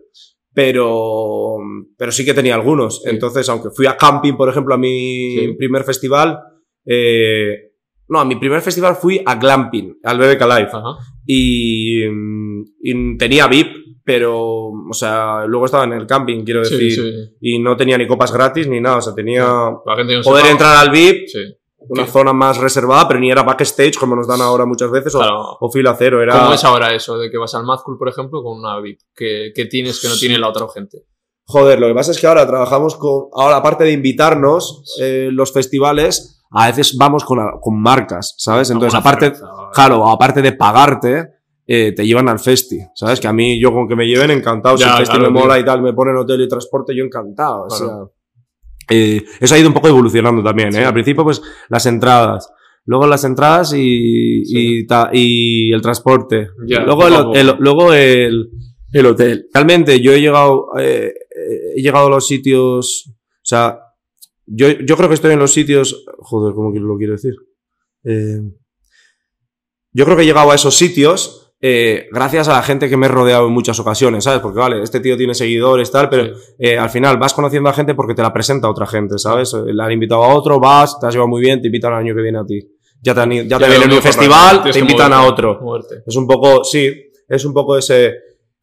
pero, 0.57 1.59
pero 1.99 2.11
sí 2.11 2.25
que 2.25 2.33
tenía 2.33 2.55
algunos. 2.55 3.03
Sí. 3.03 3.11
Entonces, 3.11 3.47
aunque 3.51 3.69
fui 3.71 3.85
a 3.85 3.95
camping, 3.99 4.33
por 4.39 4.49
ejemplo, 4.49 4.75
a 4.75 4.79
mi 4.79 5.37
Sí. 5.37 5.53
primer 5.59 5.85
festival, 5.85 6.39
eh, 6.87 7.73
no, 8.09 8.21
a 8.21 8.25
mi 8.25 8.37
primer 8.37 8.63
festival 8.63 8.97
fui 8.97 9.21
a 9.27 9.35
Glamping, 9.35 9.99
al 10.03 10.17
BBK 10.17 10.41
Live, 10.47 10.69
Ajá. 10.73 10.97
y, 11.27 12.05
y 12.05 13.19
tenía 13.19 13.49
VIP, 13.49 13.69
pero, 14.03 14.35
o 14.89 14.93
sea, 14.95 15.45
luego 15.47 15.67
estaba 15.67 15.85
en 15.85 15.93
el 15.93 16.07
camping, 16.07 16.43
quiero 16.43 16.61
decir, 16.61 16.91
sí. 16.91 17.13
y 17.41 17.59
no 17.59 17.77
tenía 17.77 17.99
ni 17.99 18.07
copas 18.07 18.33
gratis 18.33 18.67
ni 18.67 18.81
nada, 18.81 18.97
o 18.97 19.03
sea, 19.03 19.15
tenía 19.15 19.45
La 19.85 19.97
gente 19.97 20.15
no 20.17 20.23
poder 20.23 20.47
entrar 20.47 20.77
al 20.77 20.91
VIP, 20.91 21.27
Sí. 21.27 21.41
Una 21.89 22.05
¿Qué? 22.05 22.11
zona 22.11 22.33
más 22.33 22.59
reservada, 22.59 23.07
pero 23.09 23.21
ni 23.21 23.31
era 23.31 23.43
backstage 23.43 23.97
como 23.99 24.17
nos 24.17 24.27
dan 24.29 24.41
ahora 24.41 24.67
muchas 24.67 24.91
veces, 24.91 25.15
o, 25.15 25.19
Claro. 25.19 25.57
o 25.61 25.71
fila 25.71 25.95
cero, 25.99 26.23
era... 26.23 26.39
¿Cómo 26.39 26.53
es 26.55 26.65
ahora 26.65 26.95
eso 26.95 27.17
de 27.19 27.31
que 27.31 27.39
vas 27.39 27.55
al 27.55 27.65
Mad 27.65 27.81
Cool, 27.85 27.99
por 27.99 28.09
ejemplo, 28.09 28.43
con 28.43 28.59
una 28.59 28.79
VIP? 28.81 29.01
que 29.15 29.53
que 29.55 29.67
tienes 29.67 30.01
que 30.01 30.09
no 30.09 30.15
tiene 30.17 30.39
la 30.39 30.49
otra 30.49 30.67
gente? 30.73 30.99
Joder, 31.49 31.79
lo 31.79 31.87
que 31.87 31.95
pasa 31.95 32.11
es 32.11 32.21
que 32.21 32.27
ahora 32.27 32.45
trabajamos 32.47 32.97
con. 32.97 33.27
Ahora, 33.33 33.57
aparte 33.59 33.85
de 33.85 33.93
invitarnos, 33.93 34.83
eh, 35.01 35.29
los 35.31 35.53
festivales, 35.53 36.45
a 36.51 36.67
veces 36.67 36.97
vamos 36.99 37.25
con, 37.25 37.39
con 37.61 37.81
marcas, 37.81 38.35
¿sabes? 38.39 38.69
Entonces, 38.71 38.99
aparte, 38.99 39.27
cerveza, 39.27 39.47
claro, 39.73 40.09
aparte 40.09 40.43
de 40.43 40.53
pagarte, 40.53 41.29
eh, 41.69 41.93
te 41.95 42.05
llevan 42.05 42.29
al 42.29 42.41
festi, 42.41 42.79
¿sabes? 42.97 43.21
Que 43.21 43.29
a 43.29 43.33
mí, 43.33 43.61
yo 43.61 43.73
con 43.73 43.87
que 43.89 43.95
me 43.95 44.07
lleven, 44.07 44.33
encantado. 44.33 44.77
si 44.77 44.83
el 44.83 44.91
festi 44.91 45.15
claro, 45.17 45.31
me 45.31 45.39
tío. 45.39 45.47
mola 45.47 45.59
y 45.61 45.65
tal, 45.65 45.83
me 45.83 45.93
ponen 45.93 46.17
hotel 46.17 46.41
y 46.43 46.49
transporte, 46.49 46.97
yo 46.97 47.05
encantado. 47.05 47.63
O 47.67 47.71
sea. 47.71 47.87
Eh, 48.89 49.25
eso 49.41 49.55
ha 49.55 49.59
ido 49.59 49.69
un 49.69 49.75
poco 49.75 49.89
evolucionando 49.89 50.43
también, 50.43 50.69
¿eh? 50.69 50.79
Sí. 50.79 50.83
Al 50.85 50.93
principio, 50.93 51.25
pues, 51.25 51.43
las 51.69 51.87
entradas. 51.87 52.49
Luego 52.85 53.07
las 53.07 53.25
entradas 53.25 53.73
y, 53.73 54.45
Sí. 54.45 54.79
y, 54.81 54.87
ta- 54.87 55.11
y 55.13 55.73
el 55.73 55.83
transporte. 55.83 56.49
Ya, 56.69 56.81
luego 56.85 57.07
el, 57.09 57.37
el- 57.49 57.57
luego 57.59 57.93
el, 57.93 58.49
el 58.93 59.07
hotel. 59.07 59.49
Realmente 59.53 60.01
yo 60.01 60.13
he 60.13 60.21
llegado, 60.21 60.69
eh, 60.79 61.13
he 61.77 61.83
llegado 61.83 62.07
a 62.07 62.11
los 62.11 62.27
sitios, 62.29 63.07
o 63.09 63.15
sea, 63.43 63.81
yo, 64.47 64.69
yo 64.71 64.97
creo 64.97 65.09
que 65.09 65.17
estoy 65.17 65.33
en 65.33 65.41
los 65.41 65.53
sitios, 65.53 66.05
joder, 66.19 66.55
¿cómo 66.55 66.71
lo 66.79 66.97
quiero 66.97 67.15
decir? 67.15 67.35
Eh, 68.05 68.41
yo 69.93 70.05
creo 70.05 70.17
que 70.17 70.23
he 70.23 70.27
llegado 70.27 70.53
a 70.53 70.55
esos 70.55 70.77
sitios 70.77 71.46
eh, 71.69 72.07
gracias 72.13 72.47
a 72.49 72.53
la 72.53 72.63
gente 72.63 72.89
que 72.89 72.97
me 72.97 73.07
he 73.07 73.09
rodeado 73.09 73.47
en 73.49 73.53
muchas 73.53 73.79
ocasiones, 73.81 74.23
¿sabes? 74.25 74.41
Porque 74.41 74.59
vale, 74.61 74.83
este 74.83 75.01
tío 75.01 75.17
tiene 75.17 75.35
seguidores, 75.35 75.91
tal, 75.91 76.09
pero 76.09 76.33
eh, 76.59 76.79
al 76.79 76.91
final 76.91 77.17
vas 77.19 77.35
conociendo 77.35 77.69
a 77.69 77.73
gente 77.73 77.95
porque 77.95 78.15
te 78.15 78.23
la 78.23 78.33
presenta 78.33 78.69
otra 78.71 78.87
gente, 78.87 79.19
¿sabes? 79.19 79.53
Eh, 79.55 79.73
Le 79.73 79.83
han 79.83 79.91
invitado 79.93 80.23
a 80.25 80.35
otro, 80.35 80.61
vas, 80.61 80.99
te 81.01 81.07
has 81.07 81.13
llevado 81.15 81.29
muy 81.29 81.41
bien, 81.41 81.61
te 81.61 81.67
invitan 81.69 81.93
al 81.93 82.01
año 82.01 82.15
que 82.15 82.23
viene 82.23 82.39
a 82.39 82.45
ti. 82.45 82.61
Ya 83.03 83.15
te, 83.15 83.21
han 83.21 83.31
ya 83.33 83.59
te 83.59 83.69
Ya 83.69 83.85
un 83.97 84.03
festival, 84.03 84.63
te 84.63 84.79
invitan 84.79 85.13
a 85.13 85.25
otro. 85.27 85.59
moverte. 85.61 85.97
Es 86.07 86.17
un 86.17 86.27
poco, 86.27 86.63
sí, 86.65 86.93
es 87.29 87.45
un 87.45 87.53
poco 87.53 87.77
ese, 87.77 88.15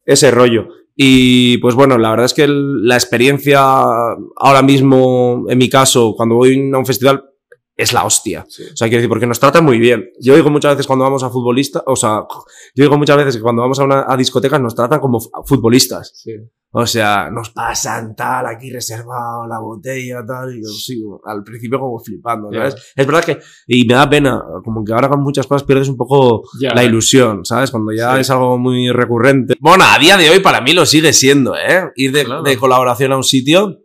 ese 0.04 0.30
rollo. 0.30 0.68
Y 0.96 1.58
pues 1.58 1.74
bueno, 1.74 1.98
la 1.98 2.10
verdad 2.10 2.26
es 2.26 2.34
que 2.34 2.44
el- 2.44 2.86
la 2.86 2.94
experiencia 2.94 3.60
ahora 3.62 4.62
mismo, 4.62 5.44
en 5.48 5.58
mi 5.58 5.68
caso, 5.68 6.14
cuando 6.16 6.36
voy 6.36 6.70
a 6.72 6.78
un 6.78 6.86
festival, 6.86 7.24
es 7.76 7.92
la 7.92 8.04
hostia. 8.04 8.44
Sí. 8.48 8.62
O 8.72 8.76
sea, 8.76 8.88
quiero 8.88 8.98
decir, 9.00 9.08
porque 9.08 9.26
nos 9.26 9.40
tratan 9.40 9.64
muy 9.64 9.78
bien. 9.78 10.10
Yo 10.20 10.34
digo 10.36 10.50
muchas 10.50 10.72
veces 10.72 10.86
cuando 10.86 11.04
vamos 11.04 11.22
a 11.22 11.30
futbolistas, 11.30 11.82
o 11.86 11.96
sea, 11.96 12.24
yo 12.74 12.84
digo 12.84 12.96
muchas 12.96 13.16
veces 13.16 13.36
que 13.36 13.42
cuando 13.42 13.62
vamos 13.62 13.78
a, 13.80 13.84
una, 13.84 14.04
a 14.08 14.16
discotecas 14.16 14.60
nos 14.60 14.74
tratan 14.74 15.00
como 15.00 15.20
fu- 15.20 15.30
futbolistas. 15.44 16.12
Sí. 16.14 16.32
O 16.76 16.86
sea, 16.88 17.30
nos 17.30 17.50
pasan 17.50 18.16
tal, 18.16 18.46
aquí 18.46 18.68
reservado 18.68 19.46
la 19.46 19.60
botella, 19.60 20.24
tal, 20.26 20.56
y 20.56 20.60
yo 20.60 20.68
sigo 20.68 21.20
al 21.24 21.44
principio 21.44 21.78
como 21.78 22.00
flipando. 22.00 22.50
¿sabes? 22.52 22.74
Es 22.96 23.06
verdad 23.06 23.24
que, 23.24 23.38
y 23.68 23.84
me 23.86 23.94
da 23.94 24.10
pena, 24.10 24.42
como 24.64 24.84
que 24.84 24.92
ahora 24.92 25.08
con 25.08 25.22
muchas 25.22 25.46
cosas 25.46 25.62
pierdes 25.62 25.88
un 25.88 25.96
poco 25.96 26.42
la 26.60 26.82
ilusión, 26.82 27.44
¿sabes? 27.44 27.70
Cuando 27.70 27.92
ya 27.92 28.14
Sí. 28.16 28.22
es 28.22 28.30
algo 28.30 28.58
muy 28.58 28.90
recurrente. 28.90 29.54
Bueno, 29.60 29.84
a 29.86 29.96
día 30.00 30.16
de 30.16 30.30
hoy 30.30 30.40
para 30.40 30.60
mí 30.60 30.72
lo 30.72 30.84
sigue 30.84 31.12
siendo, 31.12 31.54
¿eh? 31.56 31.92
Ir 31.94 32.10
de, 32.10 32.24
Claro. 32.24 32.42
de 32.42 32.56
colaboración 32.56 33.12
a 33.12 33.16
un 33.18 33.24
sitio 33.24 33.78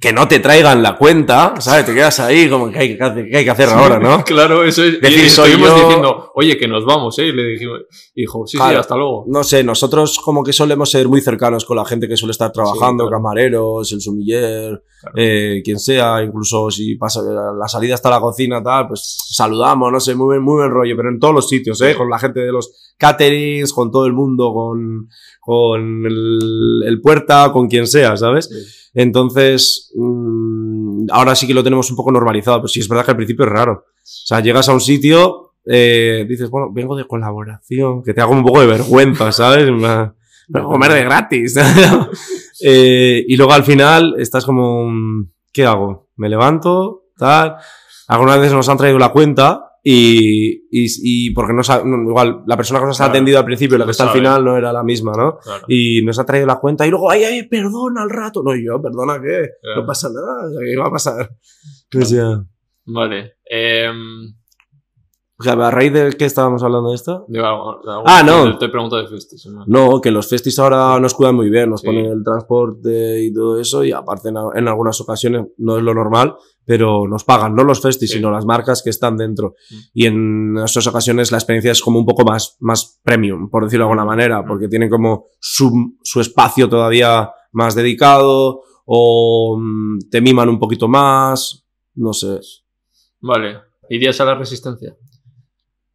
que 0.00 0.14
no 0.14 0.26
te 0.26 0.38
traigan 0.40 0.82
la 0.82 0.96
cuenta, 0.96 1.54
¿sabes? 1.60 1.84
Te 1.84 1.92
quedas 1.92 2.18
ahí 2.20 2.48
como 2.48 2.70
que 2.70 2.78
hay 2.78 2.96
que, 2.96 3.02
hacer- 3.04 3.28
que, 3.28 3.36
hay 3.36 3.44
que 3.44 3.50
hacer 3.50 3.68
ahora, 3.68 3.98
¿no? 3.98 4.24
Claro, 4.24 4.64
eso 4.64 4.82
es. 4.82 4.98
Decir, 4.98 5.26
y 5.26 5.28
soy 5.28 5.50
yo- 5.58 5.74
diciendo, 5.74 6.32
oye, 6.34 6.56
que 6.56 6.66
nos 6.66 6.86
vamos, 6.86 7.18
¿eh? 7.18 7.26
Y 7.26 7.32
le 7.32 7.42
dijimos, 7.48 7.80
hijo, 8.14 8.46
sí, 8.46 8.56
sí, 8.56 8.62
hasta 8.62 8.96
luego. 8.96 9.24
No 9.28 9.44
sé, 9.44 9.62
nosotros 9.62 10.18
como 10.24 10.42
que 10.42 10.54
solemos 10.54 10.90
ser 10.90 11.06
muy 11.06 11.20
cercanos 11.20 11.66
con 11.66 11.76
la 11.76 11.84
gente 11.84 12.08
que 12.08 12.16
suele 12.16 12.32
estar 12.32 12.50
trabajando, 12.50 13.04
claro. 13.08 13.22
camareros, 13.22 13.92
el 13.92 14.00
sumiller, 14.00 14.82
Claro. 15.02 15.14
eh, 15.18 15.60
quien 15.62 15.78
sea, 15.78 16.22
incluso 16.22 16.70
si 16.70 16.94
pasa 16.96 17.20
la 17.22 17.68
salida 17.68 17.94
hasta 17.94 18.08
la 18.08 18.20
cocina, 18.20 18.62
tal, 18.62 18.88
pues 18.88 19.18
saludamos, 19.30 19.92
no 19.92 20.00
sé, 20.00 20.14
muy 20.14 20.26
buen, 20.26 20.42
muy 20.42 20.54
buen 20.56 20.70
rollo, 20.70 20.96
pero 20.96 21.10
en 21.10 21.18
todos 21.18 21.34
los 21.34 21.48
sitios, 21.48 21.78
¿eh? 21.82 21.94
Con 21.94 22.08
la 22.08 22.18
gente 22.18 22.40
de 22.40 22.52
los 22.52 22.94
caterings, 22.96 23.72
con 23.72 23.90
todo 23.90 24.06
el 24.06 24.12
mundo, 24.14 24.52
con, 24.54 25.08
con 25.50 26.06
el, 26.06 26.82
el 26.86 27.00
puerta, 27.00 27.50
con 27.52 27.66
quien 27.68 27.86
sea, 27.88 28.16
¿sabes? 28.16 28.48
Sí. 28.48 28.90
Entonces, 28.94 29.90
mm, 29.96 31.06
ahora 31.10 31.34
sí 31.34 31.46
que 31.48 31.54
lo 31.54 31.64
tenemos 31.64 31.90
un 31.90 31.96
poco 31.96 32.12
normalizado, 32.12 32.58
pero 32.58 32.68
sí 32.68 32.78
es 32.78 32.88
verdad 32.88 33.04
que 33.04 33.10
al 33.10 33.16
principio 33.16 33.44
es 33.46 33.50
raro. 33.50 33.72
O 33.72 34.00
sea, 34.04 34.38
llegas 34.40 34.68
a 34.68 34.72
un 34.72 34.80
sitio, 34.80 35.54
eh, 35.66 36.24
dices, 36.28 36.50
bueno, 36.50 36.68
vengo 36.72 36.94
de 36.94 37.04
colaboración, 37.06 38.02
que 38.04 38.14
te 38.14 38.20
hago 38.20 38.32
un 38.32 38.44
poco 38.44 38.60
de 38.60 38.68
vergüenza, 38.68 39.32
¿sabes? 39.32 39.68
Me- 39.72 40.12
me 40.48 40.62
comer 40.62 40.92
de 40.92 41.04
gratis. 41.04 41.56
Eh, 42.62 43.24
y 43.26 43.36
luego 43.38 43.54
al 43.54 43.64
final 43.64 44.16
estás 44.18 44.44
como, 44.44 44.86
mm, 44.90 45.30
¿qué 45.50 45.64
hago? 45.64 46.10
Me 46.16 46.28
levanto, 46.28 47.04
tal. 47.16 47.56
Algunas 48.06 48.38
veces 48.38 48.52
nos 48.52 48.68
han 48.68 48.76
traído 48.76 48.98
la 48.98 49.08
cuenta 49.12 49.69
y, 49.82 50.66
y, 50.70 50.86
y 51.02 51.30
porque 51.32 51.52
no, 51.54 51.62
igual 52.10 52.42
la 52.46 52.56
persona 52.56 52.80
que 52.80 52.86
nos 52.86 53.00
ha 53.00 53.04
Claro. 53.04 53.10
atendido 53.12 53.38
al 53.38 53.44
principio 53.44 53.76
y 53.76 53.78
la 53.78 53.84
que 53.86 53.90
está 53.92 54.04
al 54.04 54.08
sabe. 54.10 54.20
final 54.20 54.44
no 54.44 54.56
era 54.56 54.72
la 54.72 54.82
misma, 54.82 55.12
¿no? 55.16 55.38
Claro. 55.38 55.64
Y 55.68 56.02
nos 56.04 56.18
ha 56.18 56.24
traído 56.26 56.46
la 56.46 56.56
cuenta 56.60 56.86
y 56.86 56.90
luego, 56.90 57.10
ay, 57.10 57.24
ay, 57.24 57.48
perdona 57.48 58.02
al 58.02 58.10
rato. 58.10 58.42
No, 58.42 58.54
yo, 58.54 58.80
perdona 58.82 59.14
qué, 59.20 59.48
Claro. 59.62 59.80
no 59.80 59.86
pasa 59.86 60.08
nada, 60.08 60.48
¿qué 60.58 60.76
va 60.78 60.86
a 60.86 60.90
pasar? 60.90 61.30
O 61.96 62.04
sea, 62.04 62.44
Vale. 62.86 63.34
em, 63.44 64.34
o 65.38 65.42
sea, 65.42 65.54
a 65.54 65.70
raíz 65.70 65.90
de 65.94 66.12
qué 66.18 66.26
estábamos 66.26 66.62
hablando 66.62 66.90
de 66.90 66.96
esto? 66.96 67.24
digo 67.28 67.46
Ah, 68.04 68.22
no. 68.24 68.58
Te 68.58 68.68
pregunto 68.68 68.96
de 68.96 69.06
festis. 69.08 69.46
¿no? 69.46 69.64
No, 69.66 70.00
que 70.02 70.10
los 70.10 70.28
festis 70.28 70.58
ahora 70.58 71.00
nos 71.00 71.14
cuidan 71.14 71.34
muy 71.34 71.48
bien, 71.48 71.70
nos 71.70 71.80
Sí. 71.80 71.86
ponen 71.86 72.04
el 72.06 72.22
transporte 72.22 73.22
y 73.24 73.32
todo 73.32 73.58
eso, 73.58 73.82
y 73.82 73.92
aparte 73.92 74.28
en, 74.28 74.36
en 74.54 74.68
algunas 74.68 75.00
ocasiones 75.00 75.46
no 75.56 75.78
es 75.78 75.82
lo 75.82 75.94
normal, 75.94 76.34
pero 76.64 77.08
nos 77.08 77.24
pagan, 77.24 77.54
no 77.54 77.64
los 77.64 77.80
festis, 77.80 78.10
Sí. 78.10 78.16
sino 78.18 78.30
las 78.30 78.44
marcas 78.44 78.82
que 78.82 78.90
están 78.90 79.16
dentro. 79.16 79.54
Mm. 79.70 79.76
Y 79.94 80.06
en 80.06 80.56
esas 80.64 80.86
ocasiones 80.86 81.32
la 81.32 81.38
experiencia 81.38 81.72
es 81.72 81.80
como 81.82 81.98
un 81.98 82.06
poco 82.06 82.24
más, 82.24 82.56
más 82.60 83.00
premium, 83.02 83.48
por 83.50 83.64
decirlo 83.64 83.84
de 83.86 83.90
alguna 83.90 84.04
manera, 84.04 84.42
Mm. 84.42 84.46
porque 84.46 84.68
tienen 84.68 84.88
como 84.90 85.26
su, 85.40 85.96
su 86.02 86.20
espacio 86.20 86.68
todavía 86.68 87.30
más 87.52 87.74
dedicado, 87.74 88.62
o 88.84 89.56
mm, 89.60 89.98
te 90.10 90.20
miman 90.20 90.48
un 90.48 90.58
poquito 90.58 90.86
más, 90.88 91.66
no 91.94 92.12
sé. 92.12 92.38
Vale. 93.20 93.58
¿Irías 93.88 94.20
a 94.20 94.24
la 94.24 94.34
resistencia? 94.36 94.94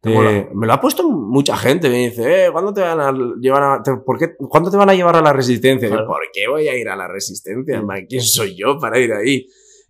¿Te 0.00 0.12
Eh, 0.12 0.48
me 0.54 0.66
lo 0.66 0.72
ha 0.74 0.80
puesto 0.80 1.08
mucha 1.10 1.56
gente. 1.56 1.88
Me 1.88 2.08
dice, 2.08 2.46
eh, 2.46 2.52
¿cuándo 2.52 2.72
te 2.72 2.80
van 2.82 3.00
a 3.00 3.12
llevar 3.40 3.62
a, 3.62 3.82
te- 3.82 3.96
¿por 3.96 4.18
qué, 4.18 4.36
¿cuándo 4.36 4.70
te 4.70 4.76
van 4.76 4.90
a 4.90 4.94
llevar 4.94 5.16
a 5.16 5.22
la 5.22 5.32
resistencia? 5.32 5.88
Y 5.88 5.90
yo, 5.90 5.96
Claro. 5.96 6.08
¿Por 6.08 6.20
qué 6.32 6.46
voy 6.48 6.68
a 6.68 6.78
ir 6.78 6.88
a 6.88 6.94
la 6.96 7.08
resistencia? 7.08 7.80
Man, 7.82 8.06
¿Quién 8.08 8.22
soy 8.22 8.54
yo 8.56 8.78
para 8.78 8.98
ir 9.00 9.12
ahí? 9.12 9.46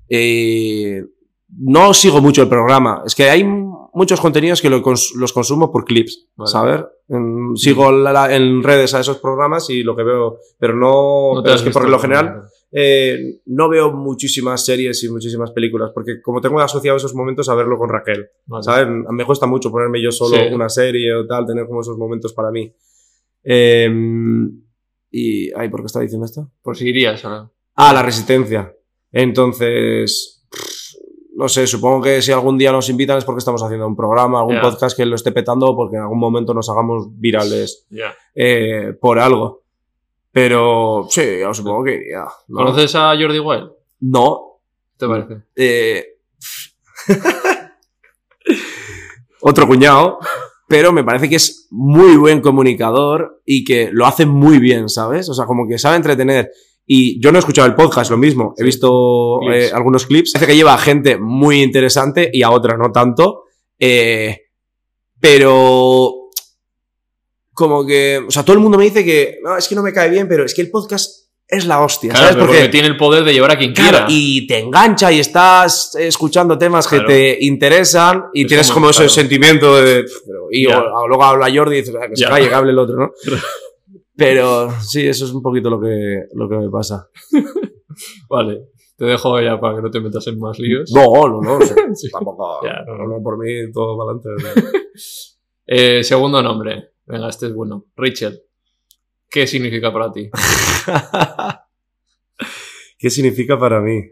Eh, 0.08 1.02
no 1.58 1.94
sigo 1.94 2.20
mucho 2.20 2.42
el 2.42 2.48
programa. 2.48 3.02
Es 3.06 3.14
que 3.14 3.30
hay 3.30 3.44
muchos 3.44 4.20
contenidos 4.20 4.60
que 4.60 4.68
lo 4.70 4.82
cons- 4.82 5.14
los 5.14 5.32
consumo 5.32 5.72
por 5.72 5.84
clips, 5.84 6.28
Vale. 6.36 6.50
¿sabes? 6.50 6.80
En- 7.08 7.56
sigo 7.56 7.90
la- 7.92 8.12
la- 8.12 8.34
en 8.36 8.62
redes 8.62 8.92
a 8.94 9.00
esos 9.00 9.18
programas 9.18 9.70
y 9.70 9.82
lo 9.82 9.96
que 9.96 10.02
veo, 10.02 10.38
pero 10.58 10.74
no, 10.74 11.40
pero 11.42 11.54
es 11.54 11.62
que 11.62 11.70
por 11.70 11.88
lo 11.88 11.98
general 11.98 12.42
eh, 12.72 13.40
no 13.46 13.68
veo 13.68 13.92
muchísimas 13.92 14.64
series 14.64 15.02
y 15.04 15.08
muchísimas 15.08 15.52
películas, 15.52 15.92
porque 15.94 16.20
como 16.20 16.40
tengo 16.40 16.60
asociado 16.60 16.96
esos 16.98 17.14
momentos 17.14 17.48
a 17.48 17.54
verlo 17.54 17.78
con 17.78 17.88
Raquel. 17.88 18.26
Vale. 18.46 18.62
¿Sabes? 18.64 18.88
Me 19.10 19.24
cuesta 19.24 19.46
mucho 19.46 19.70
ponerme 19.70 20.02
yo 20.02 20.10
solo 20.10 20.36
Sí. 20.36 20.52
una 20.52 20.68
serie 20.68 21.14
o 21.14 21.26
tal, 21.26 21.46
tener 21.46 21.66
como 21.66 21.80
esos 21.80 21.96
momentos 21.96 22.32
para 22.34 22.50
mí. 22.50 22.74
Eh, 23.44 23.88
y. 25.10 25.52
Ay, 25.54 25.68
¿por 25.70 25.80
qué 25.80 25.86
estaba 25.86 26.02
diciendo 26.02 26.26
esto? 26.26 26.50
Por 26.60 26.76
si 26.76 26.88
irías 26.88 27.24
a 27.24 27.28
la... 27.30 27.50
Ah, 27.76 27.92
la 27.94 28.02
resistencia. 28.02 28.74
Entonces. 29.16 30.44
No 31.36 31.48
sé, 31.48 31.66
supongo 31.66 32.02
que 32.02 32.22
si 32.22 32.32
algún 32.32 32.56
día 32.56 32.72
nos 32.72 32.88
invitan 32.88 33.18
es 33.18 33.24
porque 33.24 33.40
estamos 33.40 33.62
haciendo 33.62 33.86
un 33.86 33.96
programa, 33.96 34.40
algún 34.40 34.60
podcast 34.60 34.96
que 34.96 35.04
lo 35.04 35.16
esté 35.16 35.32
petando 35.32 35.66
o 35.66 35.76
porque 35.76 35.96
en 35.96 36.02
algún 36.02 36.18
momento 36.18 36.54
nos 36.54 36.68
hagamos 36.70 37.08
virales 37.18 37.86
eh, 38.34 38.94
por 38.98 39.18
algo. 39.18 39.62
Pero 40.32 41.06
sí, 41.10 41.40
yo 41.40 41.52
supongo 41.52 41.84
que 41.84 41.94
iría. 41.94 42.24
¿no? 42.48 42.56
¿Conoces 42.56 42.94
a 42.94 43.14
Jordi 43.20 43.38
Wild? 43.38 43.70
No. 44.00 44.60
¿Te 44.96 45.06
parece? 45.06 45.42
Eh, 45.56 46.06
otro 49.40 49.66
cuñado, 49.66 50.18
pero 50.68 50.92
me 50.92 51.04
parece 51.04 51.28
que 51.28 51.36
es 51.36 51.68
muy 51.70 52.16
buen 52.16 52.40
comunicador 52.40 53.42
y 53.44 53.64
que 53.64 53.90
lo 53.92 54.06
hace 54.06 54.24
muy 54.24 54.58
bien, 54.58 54.88
¿sabes? 54.88 55.28
O 55.28 55.34
sea, 55.34 55.44
como 55.44 55.68
que 55.68 55.78
sabe 55.78 55.96
entretener. 55.96 56.50
Y 56.88 57.20
yo 57.20 57.32
no 57.32 57.38
he 57.38 57.40
escuchado 57.40 57.66
el 57.66 57.74
podcast, 57.74 58.10
lo 58.12 58.16
mismo. 58.16 58.54
He 58.56 58.62
visto 58.62 59.38
Clips. 59.42 59.64
eh, 59.64 59.70
algunos 59.74 60.06
clips. 60.06 60.32
Parece 60.32 60.52
que 60.52 60.56
lleva 60.56 60.74
a 60.74 60.78
gente 60.78 61.18
muy 61.18 61.62
interesante 61.62 62.30
y 62.32 62.42
a 62.42 62.50
otra 62.50 62.76
no 62.76 62.92
tanto. 62.92 63.42
Eh, 63.78 64.38
pero 65.20 66.12
como 67.52 67.84
que, 67.86 68.22
o 68.26 68.30
sea, 68.30 68.44
todo 68.44 68.54
el 68.54 68.60
mundo 68.62 68.78
me 68.78 68.84
dice 68.84 69.04
que, 69.04 69.38
no, 69.42 69.56
es 69.56 69.66
que 69.66 69.74
no 69.74 69.82
me 69.82 69.92
cae 69.92 70.10
bien, 70.10 70.28
pero 70.28 70.44
es 70.44 70.54
que 70.54 70.62
el 70.62 70.70
podcast 70.70 71.26
es 71.48 71.64
la 71.64 71.80
hostia, 71.80 72.10
Claro, 72.10 72.24
¿sabes? 72.24 72.36
pero 72.36 72.46
porque 72.48 72.68
tiene 72.68 72.88
el 72.88 72.96
poder 72.96 73.24
de 73.24 73.32
llevar 73.32 73.52
a 73.52 73.56
quien 73.58 73.72
Claro, 73.72 73.90
quiera. 73.90 74.06
y 74.10 74.46
te 74.46 74.58
engancha 74.58 75.10
y 75.12 75.20
estás 75.20 75.94
escuchando 75.94 76.58
temas 76.58 76.86
Claro. 76.88 77.06
que 77.06 77.12
te 77.14 77.38
interesan 77.44 78.24
y 78.34 78.42
Es 78.42 78.46
tienes 78.48 78.66
como- 78.70 78.88
como, 78.88 78.90
ese 78.90 79.08
sentimiento 79.08 79.74
de... 79.80 80.04
pero- 80.26 80.48
y 80.50 80.66
o- 80.66 81.06
luego 81.08 81.24
habla 81.24 81.48
Jordi 81.52 81.76
y 81.76 81.80
dices, 81.80 81.94
"Ah, 82.00 82.08
que 82.08 82.16
se 82.16 82.24
calle, 82.24 82.48
que 82.48 82.54
hable 82.54 82.72
el 82.72 82.78
otro, 82.78 82.96
¿no? 82.96 83.12
Pero 84.16 84.70
sí, 84.80 85.06
eso 85.06 85.24
es 85.24 85.32
un 85.32 85.42
poquito 85.42 85.68
lo 85.68 85.80
que, 85.80 86.24
lo 86.34 86.48
que 86.48 86.56
me 86.56 86.70
pasa. 86.70 87.08
Vale. 88.28 88.70
Te 88.96 89.04
dejo 89.04 89.38
ya 89.42 89.60
para 89.60 89.76
que 89.76 89.82
no 89.82 89.90
te 89.90 90.00
metas 90.00 90.26
en 90.26 90.38
más 90.38 90.58
líos. 90.58 90.90
No, 90.94 91.28
no, 91.28 91.42
no. 91.42 91.58
Sí. 91.94 92.08
Tampoco. 92.12 92.64
Ya, 92.64 92.82
no, 92.86 92.96
no. 92.96 93.06
no, 93.06 93.22
por 93.22 93.38
mí 93.38 93.70
todo 93.72 93.96
para 93.98 94.18
adelante. 94.18 94.88
Eh, 95.66 96.02
segundo 96.02 96.42
nombre. 96.42 96.92
Venga, 97.04 97.28
este 97.28 97.46
es 97.46 97.54
bueno. 97.54 97.86
Rachel. 97.94 98.40
¿Qué 99.28 99.46
significa 99.46 99.92
para 99.92 100.10
ti? 100.12 100.30
¿Qué 102.98 103.10
significa 103.10 103.58
para 103.58 103.80
mí? 103.80 104.02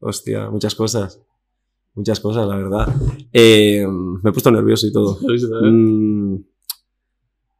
Hostia, 0.00 0.50
muchas 0.50 0.74
cosas. 0.74 1.20
Muchas 1.94 2.18
cosas, 2.20 2.48
la 2.48 2.56
verdad. 2.56 2.88
Eh, 3.32 3.86
me 3.86 4.30
he 4.30 4.32
puesto 4.32 4.50
nervioso 4.50 4.86
y 4.86 4.92
todo. 4.92 5.18
Mm, 5.62 6.36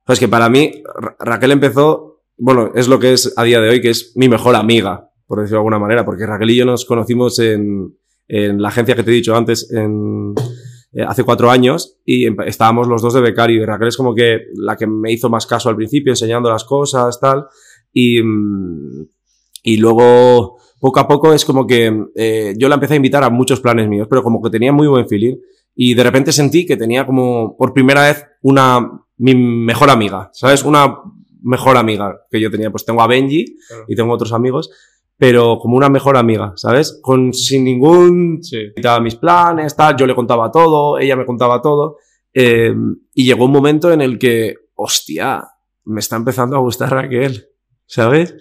Es 0.08 0.18
que 0.18 0.28
para 0.28 0.48
mí, 0.48 0.82
Ra- 0.98 1.16
Raquel 1.20 1.52
empezó, 1.52 2.22
bueno, 2.36 2.72
es 2.74 2.88
lo 2.88 2.98
que 2.98 3.12
es 3.12 3.32
a 3.36 3.44
día 3.44 3.60
de 3.60 3.68
hoy, 3.70 3.80
que 3.80 3.90
es 3.90 4.12
mi 4.16 4.28
mejor 4.28 4.56
amiga, 4.56 5.10
por 5.26 5.38
decirlo 5.38 5.56
de 5.58 5.60
alguna 5.60 5.78
manera, 5.78 6.04
porque 6.04 6.26
Raquel 6.26 6.50
y 6.50 6.56
yo 6.56 6.64
nos 6.64 6.84
conocimos 6.84 7.38
en, 7.38 7.96
en 8.28 8.60
la 8.60 8.68
agencia 8.68 8.94
que 8.96 9.02
te 9.02 9.10
he 9.10 9.14
dicho 9.14 9.34
antes, 9.36 9.70
en, 9.72 10.34
eh, 10.92 11.02
hace 11.06 11.24
cuatro 11.24 11.50
años, 11.50 11.98
y 12.04 12.26
estábamos 12.46 12.88
los 12.88 13.00
dos 13.00 13.14
de 13.14 13.20
becario, 13.20 13.62
y 13.62 13.64
Raquel 13.64 13.88
es 13.88 13.96
como 13.96 14.14
que 14.14 14.40
la 14.54 14.76
que 14.76 14.86
me 14.86 15.12
hizo 15.12 15.30
más 15.30 15.46
caso 15.46 15.68
al 15.68 15.76
principio, 15.76 16.12
enseñando 16.12 16.50
las 16.50 16.64
cosas, 16.64 17.18
tal, 17.20 17.46
y, 17.92 18.20
mm, 18.22 19.06
y 19.62 19.76
luego, 19.76 20.56
poco 20.80 20.98
a 21.00 21.06
poco, 21.06 21.32
es 21.32 21.44
como 21.44 21.66
que 21.66 22.06
eh, 22.16 22.54
yo 22.58 22.68
la 22.68 22.74
empecé 22.74 22.94
a 22.94 22.96
invitar 22.96 23.22
a 23.22 23.30
muchos 23.30 23.60
planes 23.60 23.88
míos, 23.88 24.08
pero 24.10 24.22
como 24.24 24.42
que 24.42 24.50
tenía 24.50 24.72
muy 24.72 24.88
buen 24.88 25.08
feeling, 25.08 25.36
y 25.74 25.94
de 25.94 26.02
repente 26.02 26.32
sentí 26.32 26.66
que 26.66 26.76
tenía 26.76 27.06
como, 27.06 27.56
por 27.56 27.72
primera 27.72 28.02
vez, 28.08 28.26
una, 28.42 29.01
mi 29.18 29.34
mejor 29.34 29.90
amiga, 29.90 30.30
¿sabes? 30.32 30.64
Una 30.64 30.96
mejor 31.42 31.76
amiga 31.76 32.20
que 32.30 32.40
yo 32.40 32.50
tenía. 32.50 32.70
Pues 32.70 32.84
tengo 32.84 33.02
a 33.02 33.06
Benji 33.06 33.56
Claro. 33.68 33.84
y 33.88 33.94
tengo 33.96 34.12
otros 34.12 34.32
amigos, 34.32 34.70
pero 35.16 35.58
como 35.60 35.76
una 35.76 35.88
mejor 35.88 36.16
amiga, 36.16 36.52
¿sabes? 36.56 36.98
Con, 37.02 37.32
sin 37.32 37.64
ningún... 37.64 38.38
Sí. 38.42 38.58
Mis 39.02 39.16
planes, 39.16 39.76
tal, 39.76 39.96
yo 39.96 40.06
le 40.06 40.14
contaba 40.14 40.50
todo, 40.50 40.98
ella 40.98 41.16
me 41.16 41.26
contaba 41.26 41.60
todo. 41.60 41.96
eh, 42.34 42.74
y 43.14 43.24
llegó 43.24 43.44
un 43.44 43.52
momento 43.52 43.92
en 43.92 44.00
el 44.00 44.18
que, 44.18 44.54
hostia, 44.74 45.44
me 45.84 46.00
está 46.00 46.16
empezando 46.16 46.56
a 46.56 46.60
gustar 46.60 46.90
Raquel, 46.90 47.46
¿sabes? 47.86 48.34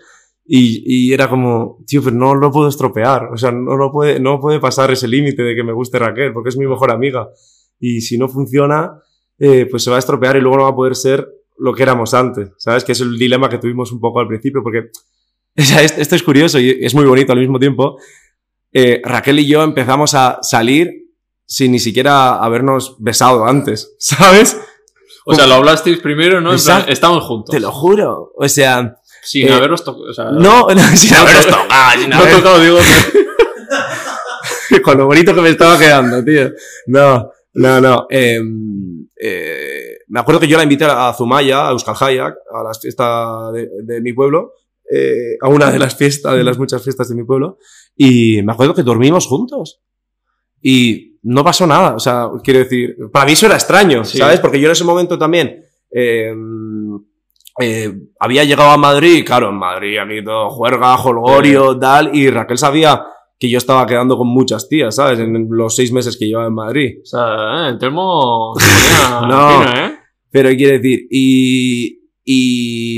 Y, 0.45 0.83
y 1.09 1.13
era 1.13 1.29
como, 1.29 1.83
tío, 1.85 2.01
pero 2.03 2.15
no 2.15 2.33
lo 2.35 2.51
puedo 2.51 2.67
estropear. 2.69 3.25
O 3.33 3.37
sea, 3.37 3.51
no, 3.51 3.75
lo 3.77 3.91
puede, 3.91 4.19
no 4.19 4.39
puede 4.39 4.59
pasar 4.59 4.91
ese 4.91 5.07
límite 5.07 5.43
de 5.43 5.55
que 5.55 5.63
me 5.63 5.73
guste 5.73 5.99
Raquel, 5.99 6.33
porque 6.33 6.49
es 6.49 6.57
mi 6.57 6.65
mejor 6.65 6.91
amiga. 6.91 7.29
Y 7.79 8.01
si 8.01 8.17
no 8.17 8.27
funciona, 8.27 9.01
eh, 9.43 9.65
pues 9.69 9.83
se 9.83 9.89
va 9.89 9.95
a 9.95 9.99
estropear 9.99 10.37
y 10.37 10.41
luego 10.41 10.57
no 10.57 10.63
va 10.63 10.69
a 10.69 10.75
poder 10.75 10.95
ser 10.95 11.27
lo 11.57 11.73
que 11.73 11.83
éramos 11.83 12.13
antes. 12.13 12.49
¿Sabes? 12.57 12.83
Que 12.83 12.91
es 12.93 13.01
el 13.01 13.17
dilema 13.17 13.49
que 13.49 13.57
tuvimos 13.57 13.91
un 13.91 13.99
poco 13.99 14.19
al 14.19 14.27
principio, 14.27 14.61
porque 14.63 14.89
o 15.57 15.61
sea, 15.63 15.81
es- 15.81 15.97
esto 15.97 16.15
es 16.15 16.23
curioso 16.23 16.59
y 16.59 16.77
es 16.81 16.93
muy 16.93 17.05
bonito 17.05 17.31
al 17.33 17.39
mismo 17.39 17.57
tiempo. 17.59 17.97
Eh, 18.73 19.01
Raquel 19.03 19.39
y 19.39 19.47
yo 19.47 19.63
empezamos 19.63 20.13
a 20.13 20.37
salir 20.41 20.89
sin 21.45 21.71
ni 21.73 21.79
siquiera 21.79 22.35
habernos 22.37 22.95
besado 22.99 23.45
antes, 23.45 23.95
¿sabes? 23.99 24.57
O 25.25 25.35
sea, 25.35 25.45
lo 25.47 25.55
hablasteis 25.55 25.99
primero, 25.99 26.39
¿no? 26.41 26.55
Plan, 26.55 26.85
estamos 26.87 27.23
juntos. 27.25 27.51
Te 27.53 27.59
lo 27.59 27.71
juro. 27.71 28.31
O 28.35 28.47
sea, 28.49 28.95
Sin 29.23 29.47
Eh, 29.47 29.53
haberos 29.53 29.83
tocado. 29.83 30.05
O 30.09 30.13
sea, 30.13 30.25
no, 30.31 30.67
no, 30.67 30.81
sin 30.95 31.13
habernos 31.13 31.45
to- 31.45 31.51
tocado, 31.57 31.99
sin 32.01 32.09
no 32.09 32.15
haber- 32.17 32.35
tocado, 32.37 32.59
digo. 32.59 32.77
con 34.83 34.97
lo 34.97 35.05
bonito 35.05 35.35
que 35.35 35.41
me 35.41 35.49
estaba 35.49 35.77
quedando, 35.77 36.23
tío. 36.23 36.51
No, 36.87 37.29
no, 37.53 37.81
no. 37.81 38.07
Eh, 38.09 38.41
eh, 39.23 39.99
me 40.07 40.19
acuerdo 40.19 40.39
que 40.41 40.47
yo 40.47 40.57
la 40.57 40.63
invité 40.63 40.85
a 40.85 41.13
Zumaya, 41.13 41.67
a 41.67 41.71
Euskal 41.71 41.95
Hayak, 41.99 42.35
a 42.53 42.63
la 42.63 42.73
fiesta 42.73 43.51
de, 43.53 43.69
de 43.83 44.01
mi 44.01 44.13
pueblo, 44.13 44.53
eh, 44.91 45.37
a 45.41 45.47
una 45.47 45.69
de 45.71 45.77
las 45.79 45.95
fiestas, 45.95 46.35
de 46.35 46.43
las 46.43 46.57
muchas 46.57 46.83
fiestas 46.83 47.07
de 47.09 47.15
mi 47.15 47.23
pueblo, 47.23 47.57
y 47.95 48.41
me 48.41 48.51
acuerdo 48.53 48.73
que 48.73 48.83
dormimos 48.83 49.27
juntos. 49.27 49.81
Y 50.61 51.19
no 51.23 51.43
pasó 51.43 51.67
nada, 51.67 51.95
o 51.95 51.99
sea, 51.99 52.29
quiero 52.43 52.59
decir, 52.59 52.95
para 53.11 53.25
mí 53.25 53.33
eso 53.33 53.45
era 53.45 53.55
extraño, 53.55 54.03
Sí. 54.03 54.17
¿sabes? 54.17 54.39
Porque 54.39 54.59
yo 54.59 54.65
en 54.65 54.71
ese 54.71 54.83
momento 54.83 55.17
también 55.17 55.63
eh, 55.91 56.33
eh, 57.59 57.93
había 58.19 58.43
llegado 58.43 58.69
a 58.71 58.77
Madrid, 58.77 59.23
claro, 59.25 59.49
en 59.49 59.55
Madrid, 59.55 59.97
aquí 59.99 60.23
todo 60.23 60.49
juerga, 60.49 60.97
jolgorio, 60.97 61.77
tal, 61.77 62.15
y 62.15 62.29
Raquel 62.29 62.57
sabía 62.57 63.03
que 63.41 63.49
yo 63.49 63.57
estaba 63.57 63.87
quedando 63.87 64.17
con 64.19 64.27
muchas 64.27 64.69
tías, 64.69 64.95
¿sabes? 64.95 65.17
En 65.19 65.47
los 65.49 65.75
seis 65.75 65.91
meses 65.91 66.15
que 66.15 66.27
llevaba 66.27 66.47
en 66.47 66.53
Madrid. 66.53 66.99
O 67.01 67.05
sea, 67.05 67.65
eh, 67.65 67.69
el 67.71 67.77
termo. 67.79 68.53
No. 69.27 69.63
fino, 69.63 69.63
¿eh? 69.77 69.95
Pero 70.29 70.49
quiere 70.49 70.79
decir, 70.79 71.07
y, 71.09 71.99
y, 72.23 72.97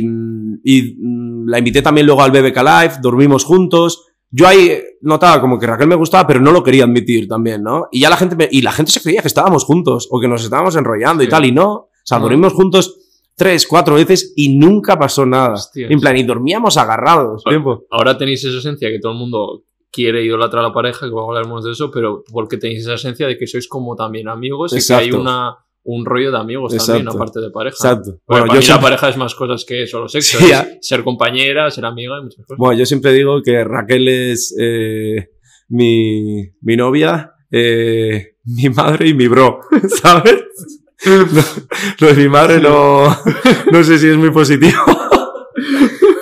y 0.64 0.96
mm, 1.00 1.48
la 1.48 1.60
invité 1.60 1.82
también 1.82 2.06
luego 2.06 2.22
al 2.22 2.32
BBK 2.32 2.58
Live, 2.58 2.94
dormimos 3.02 3.46
juntos. 3.46 4.06
Yo 4.30 4.48
ahí 4.48 4.72
notaba 5.02 5.40
como 5.40 5.58
que 5.58 5.66
Raquel 5.68 5.88
me 5.88 5.96
gustaba, 5.96 6.28
pero 6.28 6.40
no 6.42 6.52
lo 6.52 6.62
quería 6.64 6.84
admitir 6.84 7.28
también, 7.28 7.64
¿no? 7.64 7.88
Y 7.92 8.02
ya 8.02 8.10
la 8.10 8.18
gente 8.18 8.36
me- 8.36 8.50
y 8.52 8.62
la 8.64 8.72
gente 8.72 8.92
se 8.92 9.02
creía 9.02 9.22
que 9.22 9.28
estábamos 9.28 9.64
juntos 9.64 10.08
o 10.12 10.20
que 10.20 10.28
nos 10.28 10.44
estábamos 10.44 10.76
enrollando 10.76 11.24
y 11.24 11.30
tal, 11.30 11.46
y 11.46 11.52
no. 11.52 11.72
O 11.72 11.90
sea, 12.04 12.18
No. 12.18 12.24
dormimos 12.26 12.52
juntos 12.54 12.98
tres, 13.36 13.66
cuatro 13.68 13.96
veces 13.96 14.34
y 14.36 14.58
nunca 14.58 14.98
pasó 15.00 15.26
nada. 15.26 15.54
Hostias. 15.54 15.90
En 15.90 16.00
plan, 16.00 16.18
y 16.18 16.24
dormíamos 16.24 16.76
agarrados. 16.78 17.44
Tiempo. 17.46 17.86
Ahora 17.92 18.18
tenéis 18.18 18.44
esa 18.44 18.58
esencia 18.58 18.90
que 18.90 19.00
todo 19.00 19.14
el 19.14 19.20
mundo 19.20 19.64
quiere 19.94 20.26
idolatrar 20.26 20.66
a 20.66 20.68
la 20.70 20.74
pareja, 20.74 21.02
que 21.02 21.12
luego 21.12 21.30
hablaremos 21.30 21.64
de 21.64 21.72
eso, 21.72 21.92
pero 21.92 22.24
porque 22.32 22.58
tenéis 22.58 22.82
esa 22.82 22.96
esencia 22.96 23.28
de 23.28 23.38
que 23.38 23.46
sois 23.48 23.68
como 23.68 23.96
también 23.96 24.28
amigos 24.28 24.74
y 24.76 24.86
que 24.86 24.94
hay 24.94 25.12
una, 25.12 25.56
un 25.84 26.04
rollo 26.04 26.32
de 26.32 26.38
amigos 26.40 26.76
también, 26.76 27.08
aparte 27.08 27.40
de 27.40 27.52
pareja. 27.52 27.76
Exacto. 27.76 28.18
Bueno, 28.28 28.48
yo 28.48 28.62
siempre- 28.62 28.76
la 28.76 28.82
pareja 28.82 29.10
es 29.10 29.18
más 29.18 29.36
cosas 29.36 29.64
que 29.66 29.86
solo 29.86 30.08
sexo. 30.10 30.40
Sí, 30.40 30.52
es 30.52 30.78
ser 30.82 31.04
compañera, 31.04 31.70
ser 31.70 31.86
amiga 31.86 32.18
y 32.20 32.24
muchas 32.24 32.44
cosas. 32.46 32.58
Bueno, 32.58 32.80
yo 32.80 32.86
siempre 32.88 33.14
digo 33.14 33.42
que 33.44 33.64
Raquel 33.64 34.08
es 34.08 34.56
eh, 34.60 35.30
mi, 35.70 36.50
mi 36.62 36.76
novia, 36.76 37.34
eh, 37.52 38.38
mi 38.46 38.70
madre 38.70 39.10
y 39.10 39.14
mi 39.14 39.28
bro, 39.28 39.60
¿sabes? 40.02 40.44
Lo 42.00 42.08
de 42.08 42.14
mi 42.14 42.30
madre 42.30 42.60
no, 42.62 43.06
no 43.72 43.84
sé 43.84 44.00
si 44.00 44.08
es 44.08 44.16
muy 44.18 44.32
positivo, 44.32 44.80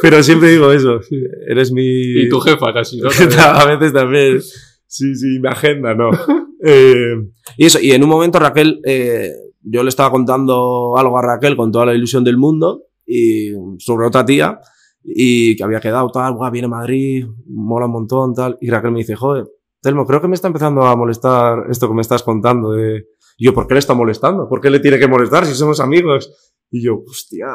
pero 0.02 0.24
siempre 0.24 0.50
digo 0.50 0.72
eso. 0.72 1.00
Eres 1.48 1.72
mi... 1.72 2.24
y 2.24 2.30
tu 2.30 2.40
jefa 2.40 2.74
casi, 2.74 3.00
¿no? 3.00 3.10
a 3.40 3.66
veces 3.66 3.94
también. 3.94 4.42
Sí, 4.88 5.16
sí, 5.16 5.40
mi 5.42 5.48
agenda, 5.48 5.94
no. 5.94 6.10
Eh, 6.64 7.16
y 7.58 7.66
eso, 7.66 7.80
y 7.82 7.92
en 7.92 8.04
un 8.04 8.10
momento 8.10 8.38
Raquel, 8.38 8.82
eh, 8.86 9.32
yo 9.64 9.82
le 9.82 9.90
estaba 9.90 10.12
contando 10.12 10.96
algo 10.96 11.18
a 11.18 11.24
Raquel 11.24 11.58
con 11.58 11.72
toda 11.72 11.88
la 11.88 11.96
ilusión 11.96 12.24
del 12.24 12.38
mundo 12.38 12.84
y 13.04 13.50
sobre 13.80 14.06
otra 14.06 14.24
tía 14.24 14.60
y 15.04 15.56
que 15.56 15.64
había 15.64 15.80
quedado 15.80 16.12
tal, 16.12 16.36
guau, 16.36 16.52
viene 16.52 16.68
Madrid, 16.68 17.26
mola 17.48 17.88
un 17.88 17.94
montón, 17.94 18.36
tal. 18.36 18.60
Y 18.62 18.70
Raquel 18.70 18.92
me 18.92 19.00
dice, 19.00 19.16
joder, 19.16 19.48
Telmo, 19.82 20.06
creo 20.06 20.22
que 20.22 20.28
me 20.28 20.36
está 20.36 20.48
empezando 20.48 20.84
a 20.84 20.96
molestar 20.96 21.66
esto 21.70 21.88
que 21.88 21.96
me 21.96 22.02
estás 22.02 22.22
contando 22.22 22.72
de... 22.74 23.08
Y 23.38 23.46
yo, 23.46 23.54
¿por 23.56 23.66
qué 23.66 23.74
le 23.74 23.80
está 23.80 23.96
molestando? 23.96 24.48
¿Por 24.48 24.62
qué 24.62 24.70
le 24.70 24.80
tiene 24.80 25.00
que 25.00 25.08
molestar 25.08 25.48
si 25.48 25.56
somos 25.56 25.80
amigos? 25.80 26.54
Y 26.70 26.84
yo, 26.84 27.02
hostia, 27.08 27.48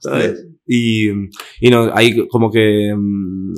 ¿sabes? 0.00 0.46
Y, 0.66 1.08
y 1.60 1.70
no, 1.70 1.90
ahí 1.94 2.26
como 2.28 2.50
que 2.50 2.92
mm, 2.96 3.54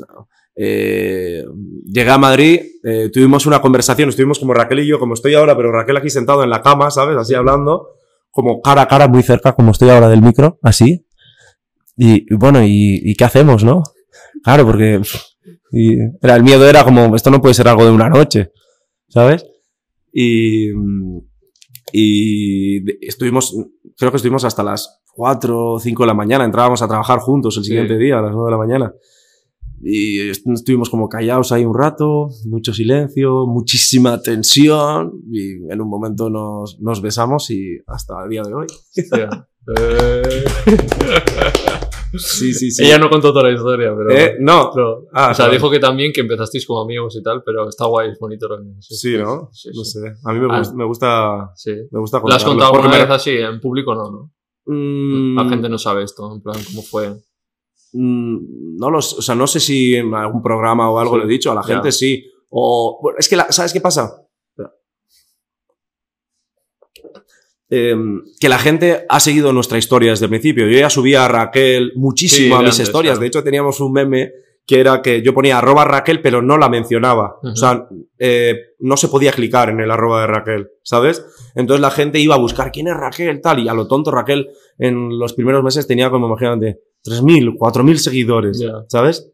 eh, 0.55 1.45
llegué 1.87 2.11
a 2.11 2.19
Madrid, 2.19 2.61
eh, 2.85 3.11
tuvimos 3.13 3.47
una 3.47 3.61
conversación, 3.61 4.11
estuvimos 4.11 4.39
como 4.39 4.53
Raquel 4.53 4.81
y 4.81 4.87
yo, 4.87 4.99
como 4.99 5.15
estoy 5.15 5.35
ahora, 5.35 5.57
pero 5.57 5.73
Raquel 5.73 5.97
aquí 5.97 6.11
sentado 6.11 6.43
en 6.45 6.51
la 6.51 6.63
cama, 6.63 6.91
¿sabes? 6.91 7.17
Así 7.17 7.35
hablando, 7.35 7.89
como 8.31 8.61
cara 8.61 8.83
a 8.83 8.89
cara, 8.89 9.09
muy 9.09 9.23
cerca, 9.23 9.55
como 9.55 9.71
estoy 9.71 9.89
ahora 9.89 10.09
del 10.09 10.23
micro, 10.23 10.59
así. 10.63 11.07
Y, 11.97 12.35
bueno, 12.35 12.63
y, 12.63 13.01
y 13.03 13.15
qué 13.15 13.25
hacemos, 13.25 13.65
no? 13.65 13.83
Claro, 14.43 14.67
porque 14.67 15.01
era, 16.21 16.37
el 16.37 16.43
miedo 16.43 16.69
era 16.69 16.85
como, 16.85 17.15
esto 17.17 17.31
no 17.31 17.41
puede 17.41 17.55
ser 17.55 17.69
algo 17.69 17.85
de 17.85 17.91
una 17.91 18.09
noche, 18.09 18.53
¿sabes? 19.09 19.47
Y, 20.13 20.69
y 21.93 23.07
estuvimos, 23.07 23.55
creo 24.03 24.11
que 24.11 24.17
estuvimos 24.17 24.45
hasta 24.45 24.65
las 24.65 25.01
4 25.15 25.75
o 25.75 25.79
5 25.79 26.03
de 26.03 26.07
la 26.09 26.15
mañana, 26.15 26.45
entrábamos 26.45 26.83
a 26.83 26.89
trabajar 26.89 27.21
juntos 27.21 27.57
el 27.57 27.63
Sí. 27.63 27.69
siguiente 27.69 27.97
día, 27.97 28.19
a 28.19 28.23
las 28.23 28.33
9 28.33 28.47
de 28.47 28.51
la 28.51 28.59
mañana. 28.59 28.93
Y 29.81 30.29
est- 30.29 30.45
estuvimos 30.49 30.91
como 30.91 31.09
callados 31.09 31.53
ahí 31.53 31.65
un 31.65 31.73
rato, 31.79 32.31
mucho 32.47 32.75
silencio, 32.75 33.47
muchísima 33.47 34.21
tensión, 34.21 35.13
y 35.31 35.53
en 35.73 35.81
un 35.81 35.89
momento 35.89 36.29
nos, 36.31 36.81
nos 36.81 37.01
besamos 37.01 37.49
y 37.51 37.79
hasta 37.87 38.25
el 38.25 38.31
día 38.31 38.43
de 38.43 38.55
hoy. 38.55 38.67
Sí, 42.15 42.53
sí, 42.53 42.71
sí. 42.71 42.85
Ella 42.85 42.99
no 42.99 43.09
contó 43.09 43.33
toda 43.33 43.49
la 43.49 43.55
historia, 43.55 43.95
pero. 43.97 44.11
Eh, 44.11 44.37
no. 44.41 44.71
Ah, 45.13 45.31
o 45.31 45.35
sea, 45.35 45.45
claro. 45.47 45.53
dijo 45.53 45.71
que 45.71 45.79
también 45.79 46.13
que 46.13 46.21
empezasteis 46.21 46.67
como 46.67 46.81
amigos 46.83 47.17
y 47.17 47.23
tal, 47.23 47.43
pero 47.45 47.69
está 47.69 47.87
guay, 47.87 48.11
es 48.11 48.19
bonito 48.19 48.49
que 48.49 48.55
Sí, 48.81 49.17
¿no? 49.17 49.49
Sí, 49.53 49.71
no 49.75 49.83
sé. 49.85 50.01
A 50.25 50.33
mí 50.33 50.41
me, 50.41 50.55
Ah. 50.55 50.59
gusta, 50.59 50.75
me 50.75 50.85
gusta, 50.85 51.51
Sí. 51.57 51.71
me 51.91 52.01
gusta 52.01 52.19
¿Lo 52.19 52.29
has 52.35 52.45
contarlo, 52.45 52.49
contado 52.53 52.75
alguna 52.75 52.91
me- 52.99 53.03
vez 53.05 53.11
así? 53.11 53.31
En 53.31 53.61
público 53.61 53.95
no, 53.95 54.11
¿no? 54.11 54.31
Mm, 54.67 55.37
La 55.37 55.49
gente 55.49 55.69
no 55.69 55.79
sabe 55.79 56.05
esto, 56.05 56.33
en 56.35 56.41
plan, 56.43 56.57
cómo 56.67 56.83
fue. 56.83 57.15
Mm, 57.95 58.77
no 58.79 58.91
lo 58.91 59.03
sé, 59.03 59.17
o 59.19 59.23
sea, 59.23 59.35
no 59.35 59.47
sé 59.47 59.61
si 59.61 59.95
en 59.95 60.15
algún 60.15 60.43
programa 60.43 60.91
o 60.91 60.99
algo 60.99 61.17
lo 61.19 61.25
he 61.25 61.29
dicho, 61.29 61.51
a 61.51 61.55
la 61.55 61.63
gente 61.63 61.93
sí. 61.93 62.25
O, 62.51 63.01
es 63.19 63.29
que, 63.29 63.37
la- 63.37 63.51
¿sabes 63.51 63.73
qué 63.73 63.81
pasa? 63.81 64.22
Em, 67.75 68.21
que 68.39 68.51
la 68.51 68.59
gente 68.59 69.07
ha 69.09 69.19
seguido 69.19 69.51
nuestra 69.55 69.79
historia 69.79 70.11
desde 70.11 70.27
el 70.27 70.29
principio. 70.29 70.69
Yo 70.69 70.79
ya 70.79 70.91
subía 70.91 71.25
a 71.25 71.29
Raquel 71.29 71.93
muchísimo 71.97 72.57
Sí, 72.59 72.63
a 72.63 72.67
mis 72.67 72.79
historias. 72.79 73.15
claro. 73.15 73.21
De 73.21 73.27
hecho, 73.29 73.43
teníamos 73.43 73.81
un 73.81 73.93
meme 73.95 74.31
que 74.67 74.79
era 74.79 75.01
que 75.01 75.23
yo 75.23 75.33
ponía 75.33 75.57
arroba 75.57 75.87
Raquel, 75.87 76.21
pero 76.21 76.43
no 76.43 76.59
la 76.59 76.69
mencionaba. 76.69 77.39
O 77.43 77.57
sea, 77.57 77.89
eh, 78.19 78.57
no 78.81 78.99
se 78.99 79.09
podía 79.09 79.33
clicar 79.33 79.71
en 79.71 79.81
el 79.81 79.91
arroba 79.91 80.21
de 80.21 80.27
Raquel, 80.27 80.69
¿sabes? 80.83 81.25
Entonces 81.55 81.81
la 81.81 81.91
gente 81.91 82.19
iba 82.19 82.35
a 82.35 82.39
buscar 82.39 82.73
quién 82.73 82.89
es 82.89 82.95
Raquel, 82.95 83.41
tal, 83.41 83.61
y 83.61 83.69
a 83.69 83.73
lo 83.75 83.89
tonto 83.89 84.11
Raquel 84.11 84.51
en 84.77 85.19
los 85.19 85.33
primeros 85.33 85.65
meses 85.65 85.87
tenía 85.87 86.11
como, 86.11 86.27
imagínate, 86.27 86.83
3.000, 87.07 87.57
4.000 87.57 87.97
seguidores. 87.97 88.63
¿sabes? 88.89 89.32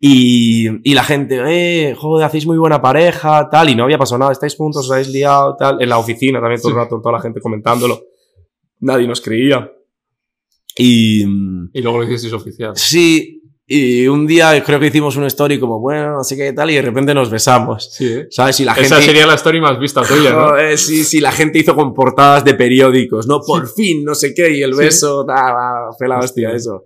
Y, 0.00 0.68
y 0.90 0.94
la 0.94 1.04
gente, 1.04 1.40
eh, 1.46 1.94
joder, 1.94 2.26
hacéis 2.26 2.46
muy 2.46 2.56
buena 2.58 2.80
pareja, 2.82 3.48
tal, 3.50 3.70
y 3.70 3.74
no 3.74 3.84
había 3.84 3.98
pasado 3.98 4.18
nada, 4.18 4.32
estáis 4.32 4.54
juntos, 4.56 4.84
os 4.86 4.92
habéis 4.92 5.08
liado, 5.08 5.56
tal, 5.56 5.80
en 5.80 5.88
la 5.88 5.98
oficina 5.98 6.40
también 6.40 6.60
todo 6.60 6.70
el 6.70 6.74
Sí. 6.74 6.80
rato, 6.80 7.00
toda 7.00 7.12
la 7.12 7.20
gente 7.20 7.40
comentándolo. 7.40 8.00
Nadie 8.80 9.06
nos 9.06 9.20
creía. 9.20 9.70
Y, 10.76 11.22
Y 11.22 11.80
luego 11.82 11.98
lo 11.98 12.04
hicisteis 12.04 12.32
oficial. 12.32 12.72
Sí, 12.76 13.40
y 13.66 14.06
un 14.08 14.26
día 14.26 14.62
creo 14.62 14.78
que 14.78 14.88
hicimos 14.88 15.16
una 15.16 15.28
story 15.28 15.58
como, 15.58 15.80
bueno, 15.80 16.16
no 16.16 16.24
sé 16.24 16.36
qué 16.36 16.52
tal, 16.52 16.70
y 16.70 16.74
de 16.74 16.82
repente 16.82 17.14
nos 17.14 17.30
besamos. 17.30 17.90
Sí, 17.94 18.06
¿eh? 18.12 18.26
¿Sabes? 18.30 18.60
Y 18.60 18.64
la 18.64 18.72
Esa 18.72 18.96
gente. 18.96 19.06
sería 19.06 19.26
la 19.26 19.34
story 19.34 19.60
más 19.60 19.78
vista 19.78 20.02
tuya, 20.02 20.32
¿no? 20.32 20.48
Joder, 20.48 20.76
sí, 20.76 21.04
sí, 21.04 21.20
la 21.20 21.32
gente 21.32 21.60
hizo 21.60 21.74
con 21.74 21.94
portadas 21.94 22.44
de 22.44 22.54
periódicos, 22.54 23.26
¿no? 23.26 23.40
Por 23.40 23.68
fin, 23.68 24.04
no 24.04 24.14
sé 24.14 24.34
qué, 24.34 24.50
y 24.58 24.62
el 24.62 24.74
Sí. 24.74 24.80
beso, 24.80 25.24
ta, 25.24 25.34
va, 25.52 25.92
fue 25.96 26.08
la 26.08 26.18
Hostia. 26.18 26.50
eso. 26.50 26.84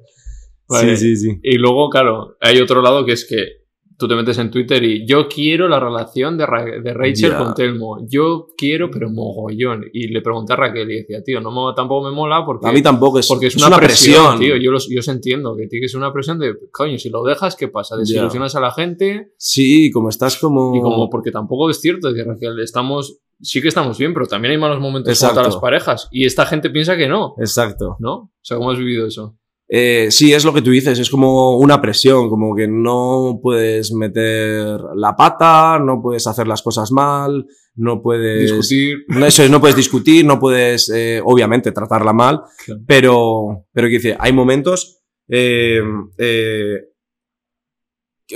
Vale. 0.69 0.97
Sí, 0.97 1.17
sí, 1.17 1.31
sí. 1.31 1.41
Y 1.43 1.57
luego, 1.59 1.89
claro, 1.91 2.37
hay 2.41 2.61
otro 2.61 2.83
lado 2.83 3.05
que 3.05 3.13
es 3.13 3.27
que 3.29 3.59
tú 3.97 4.07
te 4.07 4.15
metes 4.15 4.39
en 4.39 4.49
Twitter 4.53 4.81
y 4.85 5.05
yo 5.09 5.27
quiero 5.27 5.67
la 5.67 5.81
relación 5.81 6.39
de, 6.39 6.47
Ra- 6.47 6.65
de 6.65 6.95
Rachel 6.95 7.35
con 7.37 7.53
Telmo. 7.55 7.99
Yo 8.09 8.47
quiero, 8.57 8.93
pero 8.93 9.11
mogollón. 9.11 9.87
Y 9.93 10.07
le 10.09 10.21
pregunté 10.23 10.53
a 10.53 10.57
Raquel 10.57 10.89
y 10.93 10.97
decía, 10.99 11.21
tío, 11.25 11.41
no 11.41 11.51
me- 11.51 11.75
tampoco 11.75 12.09
me 12.09 12.15
mola 12.15 12.45
porque, 12.47 12.69
A 12.69 12.73
mí 12.73 12.81
tampoco 12.81 13.19
es, 13.19 13.27
porque 13.27 13.47
es, 13.49 13.57
es 13.57 13.67
una, 13.67 13.77
presión, 13.77 14.39
tío. 14.39 14.57
Yo, 14.57 14.71
los, 14.71 14.89
yo 14.89 15.01
os 15.01 15.09
entiendo 15.09 15.57
que 15.57 15.67
tiene 15.67 15.83
que 15.85 15.89
ser 15.89 15.99
una 15.99 16.13
presión 16.13 16.39
de, 16.39 16.55
coño, 16.71 16.97
si 16.97 17.11
lo 17.11 17.25
dejas, 17.25 17.57
¿qué 17.57 17.67
pasa? 17.67 17.97
Desilusionas 17.97 18.55
a 18.55 18.61
la 18.61 18.71
gente 18.71 19.33
Sí, 19.37 19.91
como 19.91 20.11
estás 20.11 20.37
como. 20.37 20.77
y 20.77 20.81
como, 20.81 21.11
porque 21.11 21.33
tampoco 21.33 21.69
es 21.69 21.81
cierto, 21.81 22.13
decir, 22.13 22.25
Raquel, 22.25 22.61
estamos, 22.61 23.19
sí 23.41 23.61
que 23.61 23.67
estamos 23.67 23.99
bien, 23.99 24.15
pero 24.15 24.27
también 24.27 24.53
hay 24.53 24.59
malos 24.59 24.79
momentos 24.81 25.19
todas 25.19 25.45
las 25.45 25.57
parejas. 25.57 26.09
Y 26.13 26.25
esta 26.25 26.47
gente 26.47 26.71
piensa 26.71 26.97
que 26.97 27.09
no, 27.09 27.35
Exacto. 27.39 27.97
¿no? 27.99 28.15
O 28.15 28.31
sea, 28.43 28.59
¿cómo 28.59 28.71
has 28.71 28.79
vivido 28.79 29.07
eso? 29.09 29.38
Eh, 29.69 30.09
sí, 30.11 30.33
es 30.33 30.45
lo 30.45 30.53
que 30.55 30.63
tú 30.63 30.71
dices, 30.71 30.99
es 30.99 31.11
como 31.11 31.59
una 31.59 31.81
presión, 31.81 32.29
como 32.31 32.55
que 32.57 32.67
no 32.69 33.39
puedes 33.43 33.93
meter 33.93 34.79
la 34.97 35.15
pata, 35.17 35.79
no 35.79 36.01
puedes 36.03 36.27
hacer 36.27 36.47
las 36.49 36.63
cosas 36.63 36.91
mal, 36.91 37.47
no 37.75 38.03
puedes... 38.03 38.51
Discutir. 38.51 39.05
No, 39.09 39.27
eso 39.27 39.43
es, 39.45 39.51
no 39.51 39.61
puedes 39.61 39.77
discutir, 39.77 40.25
no 40.25 40.39
puedes, 40.41 40.91
eh, 40.91 41.21
obviamente, 41.25 41.71
tratarla 41.73 42.13
mal, 42.13 42.41
Claro. 42.65 42.81
pero, 42.87 43.67
pero 43.73 43.89
que 43.89 43.95
dice, 43.95 44.17
hay 44.19 44.33
momentos... 44.33 45.03
eh, 45.29 45.81
eh, 46.17 46.88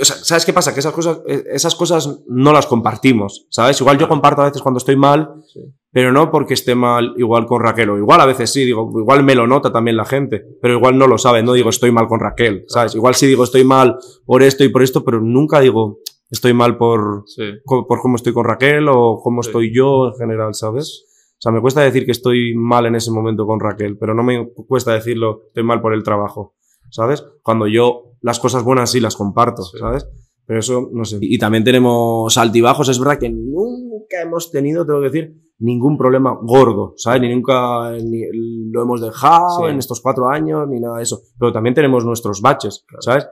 o 0.01 0.05
sea, 0.05 0.15
¿sabes 0.17 0.45
qué 0.45 0.53
pasa? 0.53 0.73
Que 0.73 0.79
esas 0.79 0.93
cosas, 0.93 1.21
eh, 1.27 1.43
esas 1.51 1.75
cosas 1.75 2.21
no 2.27 2.51
las 2.53 2.65
compartimos, 2.65 3.45
¿sabes? 3.49 3.79
Igual 3.81 3.97
yo 3.97 4.07
comparto 4.07 4.41
a 4.41 4.45
veces 4.45 4.61
cuando 4.61 4.77
estoy 4.79 4.95
mal, 4.95 5.29
Sí. 5.53 5.59
pero 5.91 6.11
no 6.11 6.31
porque 6.31 6.55
esté 6.55 6.73
mal 6.75 7.13
igual 7.17 7.45
con 7.45 7.61
Raquel, 7.61 7.89
o 7.91 7.97
igual 7.97 8.19
a 8.21 8.25
veces 8.25 8.51
sí, 8.51 8.65
digo, 8.65 8.91
igual 8.99 9.23
me 9.23 9.35
lo 9.35 9.45
nota 9.47 9.71
también 9.71 9.95
la 9.97 10.05
gente, 10.05 10.43
pero 10.61 10.75
igual 10.75 10.97
no 10.97 11.07
lo 11.07 11.17
sabe, 11.17 11.43
no 11.43 11.53
digo 11.53 11.69
estoy 11.69 11.91
mal 11.91 12.07
con 12.07 12.19
Raquel, 12.19 12.65
¿sabes? 12.67 12.95
Igual 12.95 13.13
sí 13.15 13.27
digo 13.27 13.43
estoy 13.43 13.63
mal 13.63 13.97
por 14.25 14.41
esto 14.41 14.63
y 14.63 14.69
por 14.69 14.81
esto, 14.83 15.03
pero 15.05 15.21
nunca 15.21 15.59
digo 15.59 15.99
estoy 16.31 16.53
mal 16.53 16.77
por, 16.77 17.23
Sí. 17.27 17.43
por 17.65 18.01
cómo 18.01 18.15
estoy 18.15 18.33
con 18.33 18.45
Raquel 18.45 18.87
o 18.89 19.19
cómo 19.23 19.43
Sí. 19.43 19.49
estoy 19.49 19.75
yo 19.75 20.07
en 20.07 20.15
general, 20.15 20.55
¿sabes? 20.55 21.05
O 21.37 21.41
sea, 21.43 21.51
me 21.51 21.61
cuesta 21.61 21.81
decir 21.81 22.05
que 22.05 22.11
estoy 22.13 22.55
mal 22.55 22.85
en 22.87 22.95
ese 22.95 23.11
momento 23.11 23.45
con 23.45 23.59
Raquel, 23.59 23.97
pero 23.99 24.15
no 24.15 24.23
me 24.23 24.49
cuesta 24.67 24.93
decirlo, 24.93 25.43
estoy 25.49 25.63
mal 25.63 25.81
por 25.81 25.93
el 25.93 26.01
trabajo, 26.01 26.55
¿sabes? 26.89 27.23
Cuando 27.43 27.67
yo 27.67 28.12
las 28.23 28.39
cosas 28.39 28.63
buenas 28.63 28.89
sí 28.89 28.99
las 28.99 29.15
comparto, 29.15 29.61
Sí. 29.63 29.77
¿sabes? 29.77 30.07
Pero 30.45 30.59
eso, 30.59 30.89
no 30.91 31.05
sé. 31.05 31.19
Y 31.21 31.37
también 31.37 31.63
tenemos 31.63 32.35
altibajos, 32.37 32.89
es 32.89 32.99
verdad 32.99 33.17
que 33.19 33.29
nunca 33.29 34.21
hemos 34.21 34.51
tenido, 34.51 34.85
tengo 34.85 34.99
que 34.99 35.09
decir, 35.09 35.37
ningún 35.59 35.97
problema 35.97 36.37
gordo, 36.41 36.93
¿sabes? 36.97 37.21
Ni 37.21 37.33
nunca 37.33 37.91
ni 37.91 38.21
lo 38.71 38.81
hemos 38.81 38.99
dejado 39.01 39.59
Sí. 39.65 39.71
en 39.71 39.77
estos 39.79 40.01
cuatro 40.01 40.27
años, 40.27 40.67
ni 40.67 40.79
nada 40.81 40.97
de 40.97 41.03
eso. 41.03 41.21
Pero 41.39 41.53
también 41.53 41.73
tenemos 41.75 42.03
nuestros 42.03 42.41
baches, 42.41 42.85
¿sabes? 42.99 43.25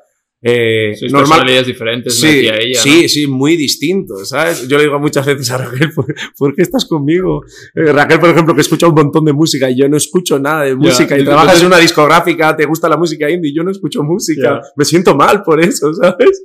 Eh, 0.43 0.95
Sois 0.97 1.11
normal, 1.11 1.30
personalidades 1.30 1.68
diferentes, 1.68 2.19
Sí, 2.19 2.27
ella. 2.49 2.81
sí, 2.81 3.07
sí, 3.07 3.27
muy 3.27 3.55
distinto, 3.55 4.26
¿sabes? 4.26 4.68
Yo 4.68 4.77
le 4.77 4.85
digo 4.85 4.99
muchas 4.99 5.23
veces 5.26 5.51
a 5.51 5.57
Raquel, 5.59 5.91
¿por, 5.93 6.05
por 6.35 6.55
qué 6.55 6.63
estás 6.63 6.85
conmigo? 6.85 7.43
Eh, 7.76 7.91
Raquel, 7.91 8.19
por 8.19 8.30
ejemplo, 8.31 8.55
que 8.55 8.61
escucha 8.61 8.88
un 8.88 8.95
montón 8.95 9.23
de 9.26 9.34
música 9.34 9.69
y 9.69 9.77
yo 9.77 9.88
no 9.88 9.97
escucho 9.97 10.39
nada 10.39 10.63
de 10.63 10.76
música 10.76 11.15
y 11.15 11.22
y 11.22 11.26
trabajas 11.26 11.45
entonces- 11.49 11.61
en 11.61 11.68
una 11.68 11.77
discográfica, 11.77 12.55
te 12.57 12.65
gusta 12.65 12.89
la 12.89 12.97
música 12.97 13.30
indie 13.30 13.51
y 13.51 13.55
yo 13.55 13.63
no 13.63 13.69
escucho 13.69 14.01
música. 14.03 14.61
Me 14.76 14.84
siento 14.85 15.15
mal 15.15 15.43
por 15.43 15.61
eso, 15.61 15.93
¿sabes? 16.01 16.43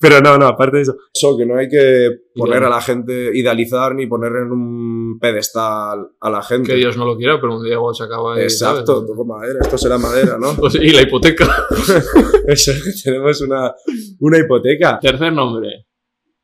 Pero 0.00 0.20
no, 0.20 0.36
no, 0.38 0.46
aparte 0.46 0.78
de 0.78 0.82
eso. 0.82 0.96
Eso, 1.14 1.36
que 1.38 1.46
no 1.46 1.56
hay 1.56 1.68
que 1.68 2.08
poner 2.36 2.62
a 2.64 2.68
la 2.68 2.80
gente, 2.80 3.30
idealizar 3.34 3.94
ni 3.94 4.06
poner 4.06 4.32
en 4.32 4.52
un 4.52 5.18
pedestal 5.18 6.08
a 6.20 6.30
la 6.30 6.42
gente. 6.42 6.72
Que 6.72 6.76
Dios 6.76 6.96
no 6.96 7.06
lo 7.06 7.16
quiera, 7.16 7.40
pero 7.40 7.56
un 7.56 7.64
día 7.64 7.78
se 7.92 8.04
acaba 8.04 8.36
de. 8.36 8.44
Exacto, 8.44 9.04
toco 9.04 9.24
madera, 9.24 9.58
esto 9.62 9.78
será 9.78 9.98
madera, 9.98 10.38
¿no? 10.38 10.54
Pues, 10.56 10.74
y 10.76 10.90
la 10.90 11.02
hipoteca. 11.02 11.46
Eso 12.46 12.72
es 12.72 13.02
que 13.04 13.10
tenemos 13.10 13.40
una, 13.40 13.74
una 14.20 14.38
hipoteca. 14.38 14.98
Tercer 15.00 15.32
nombre. 15.32 15.86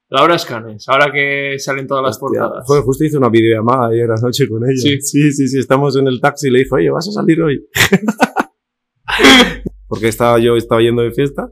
Laura 0.08 0.34
Escanes. 0.34 0.86
Ahora 0.88 1.10
que 1.10 1.58
salen 1.58 1.86
todas 1.86 2.02
las 2.02 2.22
Hostia, 2.22 2.40
portadas. 2.40 2.66
Joder, 2.66 2.82
justo 2.82 3.04
hice 3.04 3.16
una 3.16 3.30
videollamada 3.30 3.88
ayer 3.88 4.10
anoche 4.10 4.48
con 4.48 4.62
ella. 4.64 4.76
Sí. 4.76 5.00
sí, 5.00 5.32
sí, 5.32 5.48
sí, 5.48 5.58
estamos 5.58 5.96
en 5.96 6.06
el 6.06 6.20
taxi 6.20 6.48
y 6.48 6.50
le 6.50 6.58
dijo, 6.60 6.76
oye, 6.76 6.90
¿vas 6.90 7.08
a 7.08 7.12
salir 7.12 7.40
hoy? 7.40 7.66
Porque 9.86 10.08
estaba 10.08 10.38
yo, 10.38 10.56
estaba 10.56 10.82
yendo 10.82 11.02
de 11.02 11.12
fiesta 11.12 11.50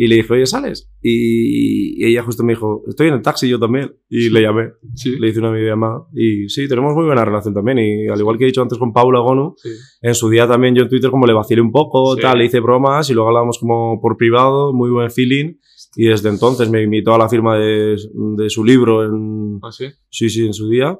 y 0.00 0.06
le 0.06 0.14
dije, 0.16 0.32
oye, 0.32 0.46
¿sales? 0.46 0.88
Y, 1.02 2.04
ella 2.06 2.22
justo 2.22 2.44
me 2.44 2.52
dijo, 2.52 2.84
estoy 2.88 3.08
en 3.08 3.14
el 3.14 3.22
taxi 3.22 3.48
yo 3.48 3.58
también. 3.58 3.92
Y 4.08 4.30
le 4.30 4.42
llamé, 4.42 4.70
Sí. 4.94 5.16
le 5.18 5.28
hice 5.28 5.40
una 5.40 5.50
videollamada 5.50 6.04
y 6.14 6.48
sí, 6.48 6.68
tenemos 6.68 6.94
muy 6.94 7.04
buena 7.04 7.24
relación 7.24 7.52
también. 7.52 7.78
Y 7.80 8.06
al 8.06 8.18
igual 8.20 8.38
que 8.38 8.44
he 8.44 8.46
dicho 8.46 8.62
antes 8.62 8.78
con 8.78 8.92
Paula 8.92 9.18
Gonu, 9.20 9.54
sí. 9.56 9.70
en 10.00 10.14
su 10.14 10.30
día 10.30 10.46
también 10.46 10.74
yo 10.76 10.84
en 10.84 10.88
Twitter 10.88 11.10
como 11.10 11.26
le 11.26 11.32
vacilé 11.32 11.60
un 11.60 11.72
poco, 11.72 12.14
Sí. 12.14 12.22
tal, 12.22 12.38
le 12.38 12.44
hice 12.46 12.60
bromas 12.60 13.10
y 13.10 13.14
luego 13.14 13.28
hablábamos 13.28 13.58
como 13.58 14.00
por 14.00 14.16
privado, 14.16 14.72
muy 14.72 14.90
buen 14.90 15.10
feeling. 15.10 15.54
Y 15.96 16.04
desde 16.04 16.28
entonces 16.28 16.70
me 16.70 16.82
invitó 16.82 17.14
a 17.14 17.18
la 17.18 17.28
firma 17.28 17.58
de, 17.58 17.96
de 18.36 18.50
su 18.50 18.64
libro 18.64 19.04
en, 19.04 19.58
¿Ah, 19.62 19.72
sí? 19.72 19.86
Sí, 20.10 20.30
sí, 20.30 20.46
en 20.46 20.52
su 20.54 20.68
día. 20.68 20.96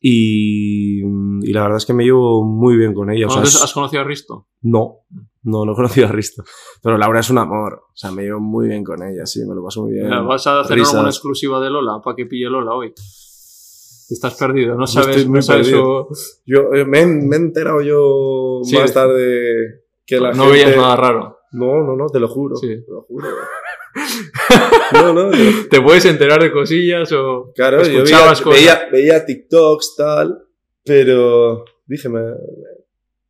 Y, 0.00 1.00
y 1.02 1.52
la 1.52 1.62
verdad 1.62 1.78
es 1.78 1.86
que 1.86 1.92
me 1.94 2.04
llevo 2.04 2.44
muy 2.44 2.76
bien 2.76 2.94
con 2.94 3.10
ella. 3.10 3.26
O 3.26 3.30
sea, 3.30 3.42
¿Conoces- 3.42 3.56
es- 3.56 3.62
¿Has 3.64 3.72
conocido 3.72 4.02
a 4.02 4.04
Risto? 4.04 4.46
no, 4.62 4.98
no, 5.42 5.64
no 5.64 5.72
he 5.72 5.74
conocido 5.74 6.06
a 6.06 6.12
Risto. 6.12 6.44
Pero 6.82 6.96
Laura 6.98 7.20
es 7.20 7.30
un 7.30 7.38
amor. 7.38 7.82
O 7.92 7.96
sea, 7.96 8.10
me 8.12 8.22
llevo 8.22 8.40
muy 8.40 8.68
bien 8.68 8.84
con 8.84 9.02
ella, 9.02 9.26
sí, 9.26 9.40
me 9.46 9.54
lo 9.54 9.64
paso 9.64 9.82
muy 9.82 9.92
bien. 9.94 10.08
¿Vas 10.26 10.46
a 10.46 10.60
hacer 10.60 10.76
risas. 10.76 10.94
alguna 10.94 11.10
exclusiva 11.10 11.60
de 11.60 11.70
Lola 11.70 12.00
para 12.02 12.14
que 12.16 12.26
pille 12.26 12.48
Lola 12.48 12.74
hoy? 12.74 12.92
Estás 14.10 14.34
perdido, 14.38 14.74
no 14.74 14.86
sabes, 14.86 15.28
no 15.28 15.42
sabes 15.42 15.68
Yo 15.68 16.72
eh, 16.74 16.84
me, 16.86 17.00
he- 17.00 17.06
me 17.06 17.36
he 17.36 17.38
enterado 17.40 17.82
yo 17.82 18.60
Sí. 18.64 18.76
más 18.76 18.92
tarde 18.94 19.82
que 20.06 20.18
la 20.18 20.32
No 20.32 20.44
gente... 20.44 20.52
veías 20.64 20.76
nada 20.76 20.96
raro. 20.96 21.36
No, 21.52 21.82
no, 21.82 21.96
no, 21.96 22.06
te 22.08 22.18
lo 22.20 22.28
juro. 22.28 22.56
Sí. 22.56 22.68
Te 22.68 22.90
lo 22.90 23.02
juro. 23.02 23.26
No, 24.92 25.12
no, 25.12 25.30
te 25.30 25.36
lo- 25.38 25.68
¿Te 25.70 25.80
puedes 25.80 26.04
enterar 26.04 26.42
de 26.42 26.52
cosillas 26.52 27.10
o...? 27.12 27.52
Claro, 27.54 27.78
yo 27.78 27.84
veía, 27.84 27.98
Escuchabas 28.02 28.40
cosas. 28.40 28.60
veía, 28.60 28.88
veía 28.90 29.26
TikToks, 29.26 29.94
tal, 29.96 30.38
pero 30.84 31.64
dije, 31.86 32.08
me, 32.08 32.20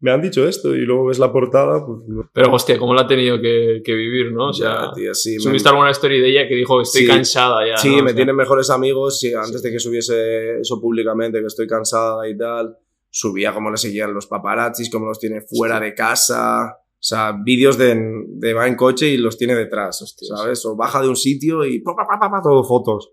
me 0.00 0.10
han 0.12 0.22
dicho 0.22 0.46
esto 0.46 0.74
y 0.74 0.80
luego 0.80 1.06
ves 1.06 1.18
la 1.18 1.32
portada, 1.32 1.84
pues... 1.84 2.00
no. 2.06 2.30
Pero 2.32 2.52
hostia, 2.52 2.78
¿cómo 2.78 2.94
la 2.94 3.02
ha 3.02 3.06
tenido 3.06 3.40
que, 3.40 3.82
que 3.84 3.94
vivir, 3.94 4.32
no? 4.32 4.48
O 4.50 4.52
sea, 4.52 4.86
Ya, 4.88 4.92
tío, 4.94 5.14
sí, 5.14 5.34
me- 5.34 5.40
subiste 5.40 5.68
alguna 5.68 5.90
story 5.90 6.20
de 6.20 6.28
ella 6.30 6.48
que 6.48 6.54
dijo 6.54 6.80
estoy 6.80 7.02
Sí. 7.02 7.06
cansada 7.08 7.66
ya. 7.66 7.76
Sí, 7.76 7.88
¿no? 7.90 7.98
O 7.98 8.02
me 8.04 8.10
sea, 8.10 8.16
tienen 8.16 8.36
mejores 8.36 8.70
amigos. 8.70 9.20
Antes 9.36 9.62
de 9.62 9.72
que 9.72 9.78
subiese 9.80 10.60
eso 10.60 10.80
públicamente, 10.80 11.40
que 11.40 11.46
estoy 11.46 11.66
cansada 11.66 12.28
y 12.28 12.36
tal, 12.36 12.76
subía 13.10 13.52
cómo 13.52 13.70
le 13.70 13.76
seguían 13.76 14.14
los 14.14 14.26
paparazzis, 14.26 14.88
cómo 14.90 15.06
los 15.06 15.18
tiene 15.18 15.40
fuera 15.40 15.80
de 15.80 15.94
casa. 15.94 16.76
O 17.00 17.02
sea, 17.08 17.32
vídeos 17.44 17.78
de, 17.78 17.94
de 18.26 18.52
va 18.54 18.66
en 18.66 18.74
coche 18.74 19.08
y 19.08 19.18
los 19.18 19.38
tiene 19.38 19.54
detrás, 19.54 20.02
Hostias. 20.02 20.36
¿sabes? 20.36 20.66
O 20.66 20.74
baja 20.74 21.00
de 21.00 21.08
un 21.08 21.14
sitio 21.16 21.64
y 21.64 21.78
pa, 21.80 21.94
pa, 21.94 22.04
pa, 22.18 22.28
pa, 22.30 22.42
todo 22.42 22.64
fotos. 22.64 23.10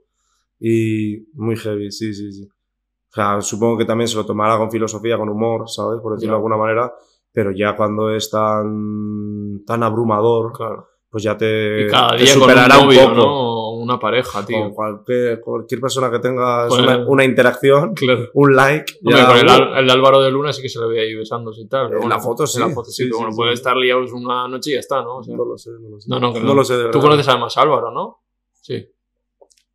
Y 0.60 1.18
muy 1.34 1.56
heavy, 1.56 1.92
sí, 1.92 2.14
sí, 2.14 2.32
sí. 2.32 2.44
O 2.44 3.14
sea, 3.16 3.40
supongo 3.42 3.78
que 3.78 3.86
también 3.86 4.08
se 4.08 4.16
lo 4.18 4.26
tomará 4.26 4.58
con 4.58 4.72
filosofía, 4.72 5.18
con 5.18 5.30
humor, 5.30 5.70
¿sabes? 5.70 6.00
Por 6.02 6.14
decirlo 6.16 6.34
de 6.34 6.38
alguna 6.38 6.58
manera. 6.58 6.92
Pero 7.32 7.52
ya 7.52 7.76
cuando 7.76 8.10
es 8.14 8.30
tan, 8.30 9.64
tan 9.66 9.84
abrumador, 9.84 10.52
Claro. 10.54 10.88
pues 11.10 11.24
ya 11.24 11.38
te, 11.38 11.86
Y 11.86 11.88
cada 11.90 12.18
te 12.18 12.24
día 12.24 12.34
con 12.34 12.44
un 12.44 12.50
superará 12.50 12.80
un 12.80 12.96
poco 12.96 13.14
¿no? 13.16 13.55
Una 13.86 14.00
pareja, 14.00 14.40
con 14.40 14.46
tío. 14.46 14.72
cualquier, 14.74 15.40
cualquier 15.42 15.80
persona 15.82 16.10
que 16.12 16.20
tenga 16.20 16.68
Con 16.68 16.82
una, 16.82 16.94
el- 16.96 17.06
una 17.08 17.24
interacción, 17.24 17.94
Claro. 17.94 18.30
un 18.34 18.56
like. 18.56 18.94
Hombre, 19.04 19.18
ya, 19.22 19.28
con 19.28 19.38
el, 19.38 19.46
uh, 19.88 19.92
Álvaro 19.92 20.22
de 20.22 20.32
Luna 20.32 20.52
sí 20.52 20.62
que 20.62 20.70
se 20.70 20.80
le 20.80 20.88
veía 20.88 21.04
ahí 21.04 21.14
besándose 21.14 21.62
y 21.62 21.68
tal. 21.68 21.88
pero 21.88 21.98
En 22.02 22.08
bueno, 22.08 22.16
la 22.16 22.22
foto 22.22 22.48
sí. 22.48 22.60
En 22.62 22.68
la 22.70 22.74
foto 22.74 22.90
sí, 22.90 23.04
Sí, 23.04 23.04
pero 23.04 23.16
sí, 23.18 23.20
bueno, 23.20 23.32
sí. 23.32 23.38
puede 23.38 23.54
estar 23.54 23.78
liados 23.78 24.12
una 24.12 24.48
noche 24.48 24.72
y 24.72 24.74
ya 24.74 24.80
está, 24.80 25.02
¿no? 25.04 25.18
O 25.18 25.24
sea, 25.24 25.36
no 25.36 25.46
lo 25.46 25.58
sé, 25.58 25.70
no 25.80 25.90
lo 25.90 26.00
sé. 26.02 26.10
no, 26.10 26.20
no, 26.20 26.34
que 26.34 26.40
No 26.40 26.54
lo 26.56 26.64
sé, 26.66 26.76
de 26.78 26.90
Tú 26.90 27.00
conoces 27.00 27.28
además 27.28 27.56
a 27.58 27.62
Álvaro, 27.62 27.92
¿no? 27.92 28.24
Sí. 28.62 28.88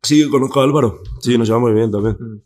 Sí, 0.03 0.29
conozco 0.29 0.59
a 0.59 0.63
Álvaro. 0.63 0.99
Sí, 1.21 1.37
nos 1.37 1.47
lleva 1.47 1.59
muy 1.59 1.73
bien 1.73 1.89
también. 1.91 2.17
Mm. 2.19 2.41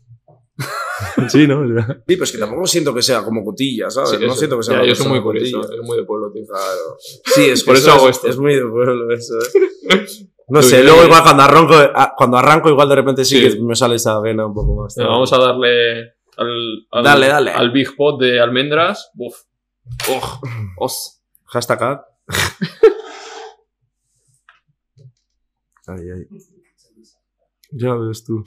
sí, 1.28 1.46
¿no? 1.46 1.62
Sí, 2.06 2.16
pues 2.16 2.32
que 2.32 2.38
tampoco 2.38 2.66
siento 2.66 2.94
que 2.94 3.02
sea 3.02 3.22
como 3.22 3.44
cotilla, 3.44 3.90
¿sabes? 3.90 4.10
Sí, 4.10 4.16
no 4.20 4.26
eso. 4.28 4.36
siento 4.36 4.56
que 4.56 4.62
sea 4.62 4.80
Ya, 4.82 4.88
yo 4.88 4.94
soy 4.94 5.08
muy 5.08 5.20
curioso, 5.20 5.60
cotilla. 5.60 5.80
es 5.82 5.86
muy 5.86 5.96
de 5.98 6.04
pueblo, 6.04 6.30
tío. 6.32 6.42
Claro. 6.46 6.96
Sí, 7.34 7.50
es 7.50 7.62
que 7.62 7.66
Por 7.66 7.76
eso 7.76 7.92
hago 7.92 8.08
es, 8.08 8.16
esto. 8.16 8.28
Es 8.28 8.38
muy 8.38 8.54
de 8.54 8.62
pueblo 8.66 9.12
eso, 9.12 9.34
¿eh? 9.38 10.06
No 10.48 10.62
sé, 10.62 10.84
luego 10.84 11.02
igual 11.04 11.22
cuando 11.24 11.42
arranco, 11.42 11.74
ah, 11.74 12.14
cuando 12.16 12.36
arranco 12.36 12.68
igual 12.68 12.88
de 12.88 12.94
repente 12.94 13.24
sí, 13.24 13.40
Sí. 13.50 13.56
que 13.56 13.62
me 13.62 13.74
sale 13.74 13.96
esa 13.96 14.20
vena 14.20 14.46
un 14.46 14.54
poco 14.54 14.76
más. 14.82 14.94
Vamos 14.96 15.32
a 15.32 15.38
darle 15.38 16.00
al, 16.36 16.86
al, 16.92 17.02
Dale, 17.04 17.26
dale. 17.28 17.50
al 17.50 17.70
Big 17.72 17.96
Pot 17.96 18.20
de 18.20 18.38
almendras. 18.40 19.10
Uf. 19.16 19.42
Oj. 20.08 20.40
Os. 20.78 21.20
Hashtag 21.46 21.82
ad. 21.82 21.98
ay, 25.88 26.10
ay. 26.10 26.26
Ya 27.72 27.94
ves 27.94 28.24
tú. 28.24 28.44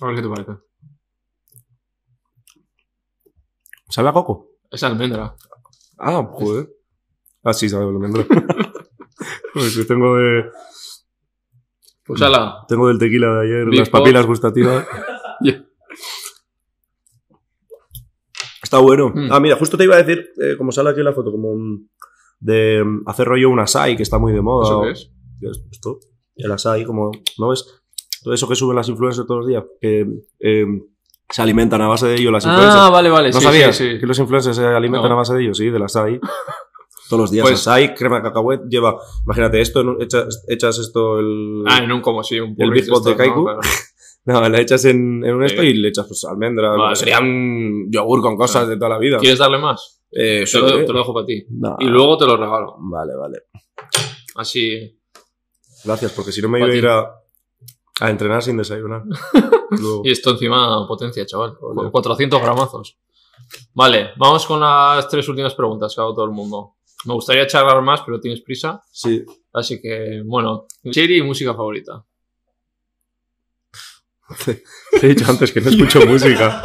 A 0.00 0.06
ver 0.06 0.16
qué 0.16 0.22
te 0.22 0.28
parece. 0.28 0.52
¿Sabe 3.88 4.08
a 4.08 4.12
coco? 4.12 4.48
Es 4.70 4.82
almendra. 4.82 5.36
Ah, 5.98 6.26
joder. 6.32 6.68
Ah, 7.44 7.52
sí, 7.52 7.68
sabe 7.68 7.84
a 7.84 7.88
almendra. 7.88 8.24
Que 9.76 9.84
tengo 9.84 10.16
de, 10.16 10.44
Pues 12.04 12.22
ala. 12.22 12.64
tengo 12.68 12.88
del 12.88 12.98
tequila 12.98 13.28
de 13.34 13.40
ayer 13.46 13.66
Big 13.66 13.80
las 13.80 13.90
papilas 13.90 14.26
gustativas. 14.26 14.86
Está 18.62 18.78
bueno. 18.78 19.10
Mm. 19.14 19.28
Ah, 19.30 19.40
mira, 19.40 19.56
justo 19.56 19.76
te 19.76 19.84
iba 19.84 19.94
a 19.96 20.02
decir, 20.02 20.30
eh, 20.40 20.56
como 20.56 20.72
sale 20.72 20.90
aquí 20.90 21.02
la 21.02 21.12
foto, 21.12 21.30
como 21.30 21.54
de 22.40 22.82
mm, 22.84 23.02
hacer 23.06 23.26
rollo 23.28 23.50
un 23.50 23.60
asai, 23.60 23.96
que 23.96 24.02
está 24.02 24.18
muy 24.18 24.32
de 24.32 24.40
moda. 24.40 24.64
¿Eso 24.66 24.80
qué 24.82 24.90
es? 24.90 25.10
¿Qué 25.40 25.46
es 25.48 25.64
esto? 25.70 25.98
El 26.36 26.50
asai, 26.52 26.84
como, 26.84 27.10
¿no 27.38 27.48
ves? 27.48 27.82
Todo 28.22 28.32
eso 28.34 28.48
que 28.48 28.54
suben 28.54 28.76
las 28.76 28.88
influencers 28.88 29.26
todos 29.26 29.40
los 29.40 29.48
días, 29.48 29.64
que 29.80 30.06
eh, 30.40 30.66
se 31.28 31.42
alimentan 31.42 31.82
a 31.82 31.88
base 31.88 32.06
de 32.06 32.14
ello 32.14 32.30
las 32.30 32.44
influencers. 32.44 32.76
Ah, 32.78 32.88
vale, 32.90 33.10
vale. 33.10 33.30
¿No 33.30 33.38
sí, 33.40 33.44
sabías 33.44 33.76
sí, 33.76 33.92
sí. 33.92 33.98
que 34.00 34.06
los 34.06 34.18
influencers 34.18 34.56
se 34.56 34.64
alimentan 34.64 35.08
No. 35.10 35.14
a 35.16 35.18
base 35.18 35.34
de 35.34 35.42
ellos? 35.42 35.58
Sí, 35.58 35.68
del 35.70 35.82
asai. 35.82 36.18
Todos 37.12 37.20
los 37.24 37.30
días. 37.30 37.42
Pues- 37.46 37.60
asai, 37.60 37.94
crema 37.94 38.16
de 38.16 38.22
cacahuet, 38.22 38.62
lleva, 38.68 38.96
imagínate 39.26 39.60
esto, 39.60 39.80
en 39.80 39.88
un- 39.90 40.02
echas, 40.02 40.44
echas 40.48 40.78
esto, 40.78 41.18
el, 41.18 41.62
Ah, 41.66 41.78
en 41.84 41.92
un 41.92 42.00
como 42.00 42.22
si 42.22 42.40
un 42.40 42.54
El 42.58 42.70
Big 42.70 42.88
Pot 42.88 43.04
de 43.04 43.10
¿no? 43.12 43.16
Kaiku. 43.16 43.44
Claro. 43.44 43.60
no, 44.24 44.48
la 44.48 44.60
echas 44.60 44.84
en, 44.86 45.24
en 45.24 45.34
un 45.34 45.44
esto 45.44 45.60
Sí. 45.62 45.68
y 45.68 45.74
le 45.74 45.88
echas 45.88 46.06
pues 46.08 46.24
almendras, 46.24 46.76
Vale. 46.76 46.96
sería 46.96 47.20
un 47.20 47.88
yogur 47.90 48.22
con 48.22 48.36
cosas 48.36 48.66
de 48.68 48.76
toda 48.76 48.88
la 48.90 48.98
vida. 48.98 49.18
¿Quieres 49.18 49.38
darle 49.38 49.58
más? 49.58 50.00
Eh, 50.10 50.44
Te 50.50 50.58
lo, 50.58 50.68
eh. 50.80 50.84
te 50.84 50.92
lo 50.92 50.98
dejo 51.00 51.14
para 51.14 51.26
ti. 51.26 51.44
No. 51.50 51.76
Y 51.80 51.84
luego 51.86 52.16
te 52.18 52.26
lo 52.26 52.36
regalo. 52.36 52.76
Vale, 52.78 53.14
vale. 53.16 53.38
Así. 54.36 54.98
Gracias, 55.84 56.12
porque 56.12 56.32
si 56.32 56.40
no 56.42 56.48
me 56.48 56.58
iba 56.60 56.68
a 56.68 56.74
ir 56.74 56.86
a, 56.86 57.10
a 58.00 58.10
entrenar 58.10 58.42
sin 58.42 58.56
desayunar. 58.56 59.02
Y 60.04 60.10
esto 60.10 60.30
encima 60.32 60.86
potencia, 60.86 61.24
chaval. 61.24 61.56
Con 61.56 61.90
400 61.90 62.42
gramazos. 62.42 62.98
Vale, 63.72 64.10
vamos 64.18 64.44
con 64.44 64.60
las 64.60 65.08
tres 65.08 65.26
últimas 65.30 65.54
preguntas 65.54 65.94
que 65.94 66.00
ha 66.00 66.04
dado 66.04 66.14
todo 66.14 66.26
el 66.26 66.30
mundo. 66.30 66.74
Me 67.04 67.14
gustaría 67.14 67.46
charlar 67.46 67.82
más, 67.82 68.00
pero 68.06 68.20
tienes 68.20 68.40
prisa. 68.42 68.82
Sí. 68.92 69.24
Así 69.52 69.80
que, 69.80 70.22
bueno, 70.24 70.66
serie 70.92 71.18
y 71.18 71.22
música 71.22 71.52
favorita. 71.54 72.04
Te 74.46 74.62
he 75.06 75.08
dicho 75.10 75.26
antes 75.28 75.52
que 75.52 75.60
no 75.60 75.68
escucho 75.70 76.06
música. 76.06 76.62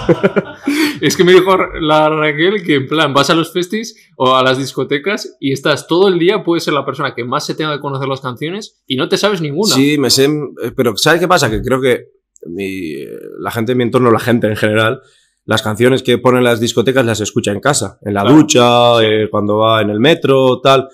Es 1.01 1.17
que 1.17 1.23
me 1.23 1.33
dijo 1.33 1.55
la 1.81 2.09
Raquel 2.09 2.63
que 2.63 2.75
en 2.75 2.87
plan 2.87 3.13
vas 3.13 3.29
a 3.29 3.35
los 3.35 3.51
festis 3.51 4.09
o 4.15 4.35
a 4.35 4.43
las 4.43 4.57
discotecas 4.57 5.35
y 5.39 5.51
estás 5.51 5.85
todo 5.87 6.07
el 6.07 6.17
día, 6.17 6.43
puedes 6.43 6.63
ser 6.63 6.73
la 6.73 6.85
persona 6.85 7.13
que 7.13 7.23
más 7.25 7.45
se 7.45 7.55
tenga 7.55 7.73
que 7.75 7.81
conocer 7.81 8.07
las 8.07 8.21
canciones 8.21 8.81
y 8.87 8.95
no 8.95 9.09
te 9.09 9.17
sabes 9.17 9.41
ninguna. 9.41 9.73
Sí, 9.75 9.97
me 9.97 10.09
sé. 10.09 10.25
eh, 10.25 10.71
Pero 10.75 10.95
¿sabes 10.97 11.19
qué 11.19 11.27
pasa? 11.27 11.49
Que 11.49 11.61
creo 11.61 11.81
que 11.81 12.05
mi- 12.45 13.03
la 13.39 13.51
gente 13.51 13.73
de 13.73 13.75
mi 13.75 13.83
entorno, 13.83 14.11
la 14.11 14.19
gente 14.19 14.47
en 14.47 14.55
general, 14.55 15.01
las 15.47 15.63
canciones 15.63 16.03
que 16.03 16.19
ponen 16.19 16.39
en 16.39 16.43
las 16.43 16.59
discotecas 16.59 17.03
las 17.05 17.19
escucha 17.21 17.51
en 17.51 17.59
casa, 17.59 17.97
en 18.03 18.13
la 18.13 18.21
Claro. 18.21 18.35
ducha, 18.37 19.01
eh, 19.03 19.27
cuando 19.31 19.57
va 19.57 19.81
en 19.81 19.89
el 19.89 19.99
metro, 19.99 20.59
tal. 20.61 20.87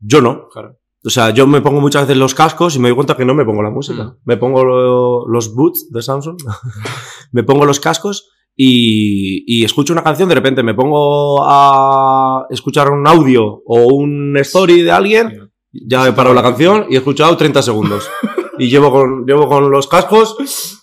Yo 0.00 0.20
no. 0.20 0.48
Claro. 0.52 0.76
O 1.06 1.10
sea, 1.10 1.30
yo 1.30 1.46
me 1.46 1.60
pongo 1.62 1.80
muchas 1.80 2.02
veces 2.02 2.16
los 2.18 2.34
cascos 2.34 2.76
y 2.76 2.78
me 2.78 2.88
doy 2.88 2.94
cuenta 2.96 3.16
que 3.16 3.24
no 3.24 3.34
me 3.34 3.44
pongo 3.44 3.62
la 3.62 3.70
música. 3.70 4.04
Mm. 4.04 4.16
Me 4.24 4.36
pongo 4.36 4.64
lo- 4.64 5.26
los 5.28 5.54
boots 5.54 5.90
de 5.90 6.02
Samsung, 6.02 6.36
me 7.32 7.42
pongo 7.42 7.64
los 7.66 7.78
cascos 7.80 8.30
y, 8.56 9.44
y 9.46 9.64
escucho 9.64 9.92
una 9.92 10.02
canción, 10.02 10.28
de 10.28 10.34
repente 10.36 10.62
me 10.62 10.74
pongo 10.74 11.44
a 11.44 12.46
escuchar 12.50 12.90
un 12.90 13.06
audio 13.06 13.62
o 13.66 13.94
un 13.94 14.36
story 14.38 14.82
de 14.82 14.92
alguien, 14.92 15.50
ya 15.72 16.06
he 16.08 16.12
parado 16.12 16.34
la 16.34 16.42
canción 16.42 16.86
y 16.88 16.94
he 16.94 16.98
escuchado 16.98 17.36
30 17.36 17.62
segundos. 17.62 18.08
Y 18.56 18.68
llevo 18.68 18.92
con, 18.92 19.26
llevo 19.26 19.48
con 19.48 19.68
los 19.68 19.88
cascos 19.88 20.36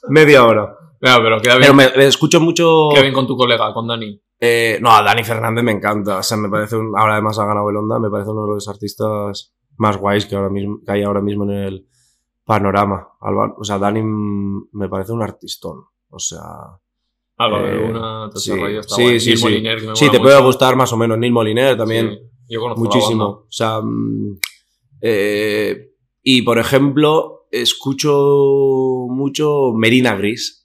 media 0.10 0.44
hora. 0.46 0.76
Mira, 1.02 1.18
pero 1.22 1.42
queda 1.42 1.58
Pero 1.60 1.74
bien, 1.74 1.76
me, 1.76 1.98
me 1.98 2.06
escucho 2.08 2.40
mucho... 2.40 2.90
queda 2.92 3.02
bien 3.02 3.14
con 3.14 3.26
tu 3.28 3.36
colega, 3.36 3.74
con 3.74 3.88
Dani. 3.88 4.22
Eh, 4.40 4.78
no, 4.82 4.92
a 4.92 5.02
Dani 5.04 5.24
Fernández 5.24 5.64
me 5.64 5.72
encanta. 5.72 6.18
O 6.20 6.24
sea, 6.24 6.38
me 6.38 6.50
parece 6.50 6.76
un, 6.76 6.94
ahora 6.98 7.14
además 7.14 7.38
ha 7.40 7.46
ganado 7.46 7.70
el 7.70 7.78
Onda, 7.78 8.00
me 8.00 8.10
parece 8.10 8.30
uno 8.32 8.44
de 8.46 8.54
los 8.54 8.68
artistas 8.68 9.54
más 9.78 9.98
guays 9.98 10.26
que 10.26 10.36
ahora 10.36 10.50
mismo, 10.50 10.80
que 10.86 10.92
hay 10.92 11.04
ahora 11.04 11.22
mismo 11.22 11.44
en 11.46 11.52
el 11.52 11.88
panorama. 12.46 13.08
O 13.58 13.64
sea, 13.64 13.78
Dani 13.80 14.02
me 14.04 14.90
parece 14.90 15.12
un 15.12 15.24
artistón. 15.24 15.84
O 16.10 16.20
sea, 16.20 16.42
Álvaro 17.38 17.68
Eh, 17.68 17.92
todo 17.94 18.40
sí, 18.40 18.52
está 18.52 18.96
sí, 18.96 19.02
guay. 19.04 19.20
sí, 19.20 19.38
sí. 19.38 19.44
Moliner, 19.44 19.80
que 19.82 19.88
me 19.88 19.96
sí, 19.96 20.06
mola 20.06 20.18
te 20.18 20.24
puede 20.24 20.42
gustar 20.42 20.76
más 20.76 20.92
o 20.94 20.98
menos. 20.98 21.18
Neil 21.18 21.34
Moliner 21.34 21.78
también, 21.78 22.10
Sí, 22.12 22.54
Yo 22.54 22.62
conozco 22.62 22.84
muchísimo. 22.84 23.26
O 23.26 23.46
sea, 23.50 23.80
mm, 23.82 24.38
eh, 25.02 25.92
y 26.24 26.42
por 26.44 26.60
ejemplo, 26.60 27.48
escucho 27.52 29.06
mucho 29.10 29.72
Merina 29.76 30.16
Gris. 30.16 30.61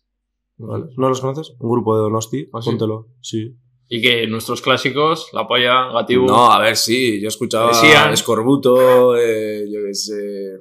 ¿Vale? 0.58 0.86
¿No 0.96 1.08
los 1.08 1.20
conoces? 1.20 1.54
Un 1.58 1.70
grupo 1.70 1.96
de 1.96 2.02
Donosti. 2.02 2.48
¿Ah, 2.52 2.60
sí? 2.62 2.70
Póntelo. 2.70 3.08
Sí. 3.20 3.56
Y 3.88 4.02
que 4.02 4.26
nuestros 4.26 4.62
clásicos, 4.62 5.28
La 5.32 5.46
Polla, 5.46 5.92
Gatibu... 5.92 6.26
No, 6.26 6.50
a 6.50 6.60
ver, 6.60 6.76
sí, 6.76 7.20
yo 7.20 7.28
escuchaba 7.28 7.68
Decían- 7.68 8.12
Escorbuto, 8.12 9.16
eh, 9.16 9.64
yo 9.70 9.80
qué 9.86 9.94
sé, 9.94 10.58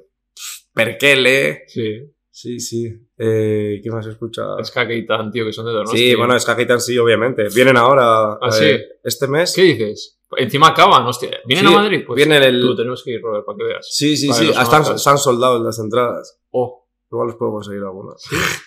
Perkele. 0.72 1.64
Sí, 1.66 2.12
Sí, 2.38 2.60
sí. 2.60 2.86
Eh, 3.16 3.80
¿Qué 3.82 3.90
más 3.90 4.06
he 4.06 4.10
escuchado? 4.10 4.62
Ska 4.62 4.86
Keitan, 4.86 5.30
tío, 5.32 5.46
que 5.46 5.54
son 5.54 5.64
de 5.64 5.72
Donosti. 5.72 5.96
Sí, 5.96 6.14
bueno, 6.14 6.38
Skakitan 6.38 6.82
sí, 6.82 6.98
obviamente. 6.98 7.48
Vienen 7.54 7.78
ahora. 7.78 8.34
¿Ah, 8.34 8.48
eh, 8.48 8.52
sí? 8.52 8.94
Este 9.02 9.26
mes. 9.26 9.54
¿Qué 9.56 9.62
dices? 9.62 10.18
Encima 10.36 10.68
acaban, 10.68 11.06
hostia. 11.06 11.30
¿Vienen 11.46 11.66
Sí, 11.66 11.72
a 11.74 11.78
Madrid? 11.78 12.04
Pues 12.06 12.16
viene 12.18 12.36
el- 12.46 12.60
Tú, 12.60 12.76
tenemos 12.76 13.02
que 13.02 13.12
ir, 13.12 13.22
Robert, 13.22 13.46
para 13.46 13.56
que 13.56 13.64
veas. 13.64 13.86
Sí, 13.90 14.18
sí, 14.18 14.30
sí. 14.34 14.48
conozcas. 14.52 14.90
están 14.96 15.16
soldados 15.16 15.62
las 15.62 15.78
entradas. 15.78 16.38
Oh, 16.50 16.86
Igual 17.10 17.28
los 17.28 17.36
puedo 17.36 17.52
conseguir 17.52 17.82
algunas. 17.82 18.22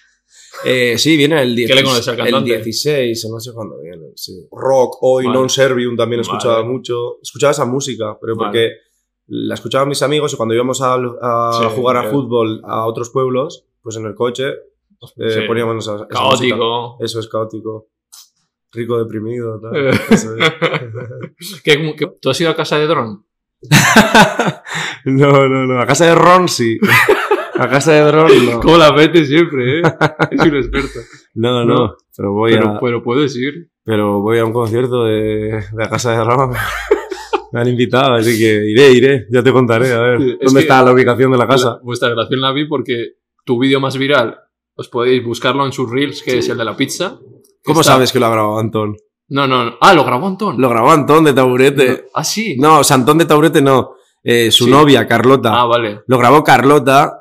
Eh, 0.65 0.97
sí, 0.97 1.15
viene 1.15 1.41
el, 1.41 1.55
10 1.55 1.67
¿Qué 1.69 1.75
le 1.75 1.81
el 1.81 2.03
cantante? 2.17 2.53
16, 2.55 3.25
o 3.25 3.29
no 3.31 3.39
sé 3.39 3.53
cuándo 3.53 3.79
viene. 3.79 4.07
Sí. 4.15 4.47
Rock, 4.51 4.97
hoy, 5.01 5.25
Vale. 5.25 5.37
Non 5.37 5.49
Servium 5.49 5.95
también 5.95 6.21
escuchaba 6.21 6.55
Vale. 6.61 6.67
mucho. 6.67 7.17
Escuchaba 7.21 7.51
esa 7.51 7.65
música, 7.65 8.17
pero 8.19 8.35
Vale. 8.35 8.47
porque 8.47 8.71
la 9.27 9.53
escuchaban 9.55 9.87
mis 9.87 10.01
amigos 10.01 10.33
y 10.33 10.37
cuando 10.37 10.55
íbamos 10.55 10.81
a, 10.81 10.95
a 10.95 11.51
Sí, 11.53 11.65
jugar 11.75 11.97
a 11.97 12.09
fútbol 12.09 12.61
a 12.65 12.85
otros 12.85 13.09
pueblos, 13.11 13.63
pues 13.81 13.95
en 13.95 14.05
el 14.05 14.15
coche 14.15 14.49
eh, 14.49 15.29
Sí. 15.31 15.39
poníamos 15.47 15.77
esa, 15.85 16.07
esa 16.09 16.21
música. 16.23 16.57
caótico. 16.57 16.97
Eso 16.99 17.19
es 17.19 17.27
caótico. 17.29 17.87
Rico 18.71 18.97
deprimido. 18.99 19.59
tal. 19.61 19.75
Eh. 19.75 19.91
Eso 20.11 20.35
es. 20.35 21.61
¿Qué- 21.63 21.95
qué- 21.97 22.11
¿Tú 22.21 22.29
has 22.29 22.41
ido 22.41 22.49
a 22.49 22.55
casa 22.55 22.77
de 22.77 22.85
Dron? 22.87 23.23
no, 25.05 25.47
no, 25.47 25.65
no. 25.65 25.81
A 25.81 25.85
casa 25.85 26.05
de 26.05 26.15
Ron 26.15 26.47
sí. 26.47 26.77
A 27.59 27.69
casa 27.69 27.91
de 27.93 28.11
Ron 28.11 28.45
no. 28.45 28.59
¿Cómo 28.61 28.77
la 28.77 28.91
metes 28.91 29.27
siempre, 29.27 29.79
eh? 29.79 29.81
Es 30.31 30.41
un 30.41 30.55
experto. 30.57 30.99
No, 31.35 31.63
no. 31.65 31.75
No. 31.75 31.95
Pero 32.15 32.33
voy 32.33 32.51
Pero, 32.53 32.69
a. 32.69 32.79
pero 32.79 33.03
puedes 33.03 33.35
ir. 33.37 33.69
pero 33.83 34.21
voy 34.21 34.39
a 34.39 34.45
un 34.45 34.53
concierto 34.53 35.03
de, 35.05 35.21
de 35.21 35.63
la 35.77 35.89
Casa 35.89 36.11
de 36.11 36.23
Roma. 36.23 36.57
Me 37.51 37.61
han 37.61 37.67
invitado, 37.67 38.13
así 38.13 38.37
que 38.37 38.63
iré, 38.69 38.91
iré. 38.91 39.25
Ya 39.31 39.41
te 39.41 39.51
contaré, 39.51 39.91
a 39.91 39.99
ver. 39.99 40.21
Es 40.39 40.45
¿Dónde 40.45 40.61
está 40.61 40.83
la 40.83 40.91
ubicación 40.93 41.31
de 41.31 41.37
la 41.37 41.47
casa? 41.47 41.69
La- 41.69 41.79
vuestra 41.81 42.09
relación 42.09 42.41
la 42.41 42.51
vi 42.51 42.65
porque 42.67 43.13
tu 43.43 43.57
vídeo 43.59 43.79
más 43.79 43.97
viral, 43.97 44.37
os 44.75 44.87
podéis 44.87 45.23
buscarlo 45.25 45.65
en 45.65 45.71
sus 45.71 45.89
reels, 45.89 46.21
que 46.21 46.31
Sí. 46.31 46.37
es 46.37 46.49
el 46.49 46.57
de 46.59 46.65
la 46.65 46.77
pizza. 46.77 47.17
¿Cómo 47.63 47.81
Está- 47.81 47.93
sabes 47.93 48.11
que 48.11 48.19
lo 48.19 48.27
ha 48.27 48.31
grabado 48.31 48.59
Antón? 48.59 48.95
No, 49.29 49.47
no, 49.47 49.65
no. 49.65 49.77
Ah, 49.81 49.93
lo 49.95 50.03
grabó 50.03 50.27
Antón. 50.27 50.61
Lo 50.61 50.69
grabó 50.69 50.91
Antón 50.91 51.23
de 51.23 51.33
Taburete. 51.33 52.05
Ah, 52.13 52.23
sí. 52.23 52.55
No, 52.59 52.79
o 52.79 52.83
sea, 52.83 52.97
Antón 52.97 53.17
de 53.17 53.25
Taburete 53.25 53.61
no. 53.63 53.93
Eh, 54.23 54.51
su 54.51 54.65
Sí. 54.65 54.71
novia, 54.71 55.07
Carlota. 55.07 55.59
Ah, 55.59 55.65
vale. 55.65 56.01
Lo 56.05 56.17
grabó 56.19 56.43
Carlota. 56.43 57.13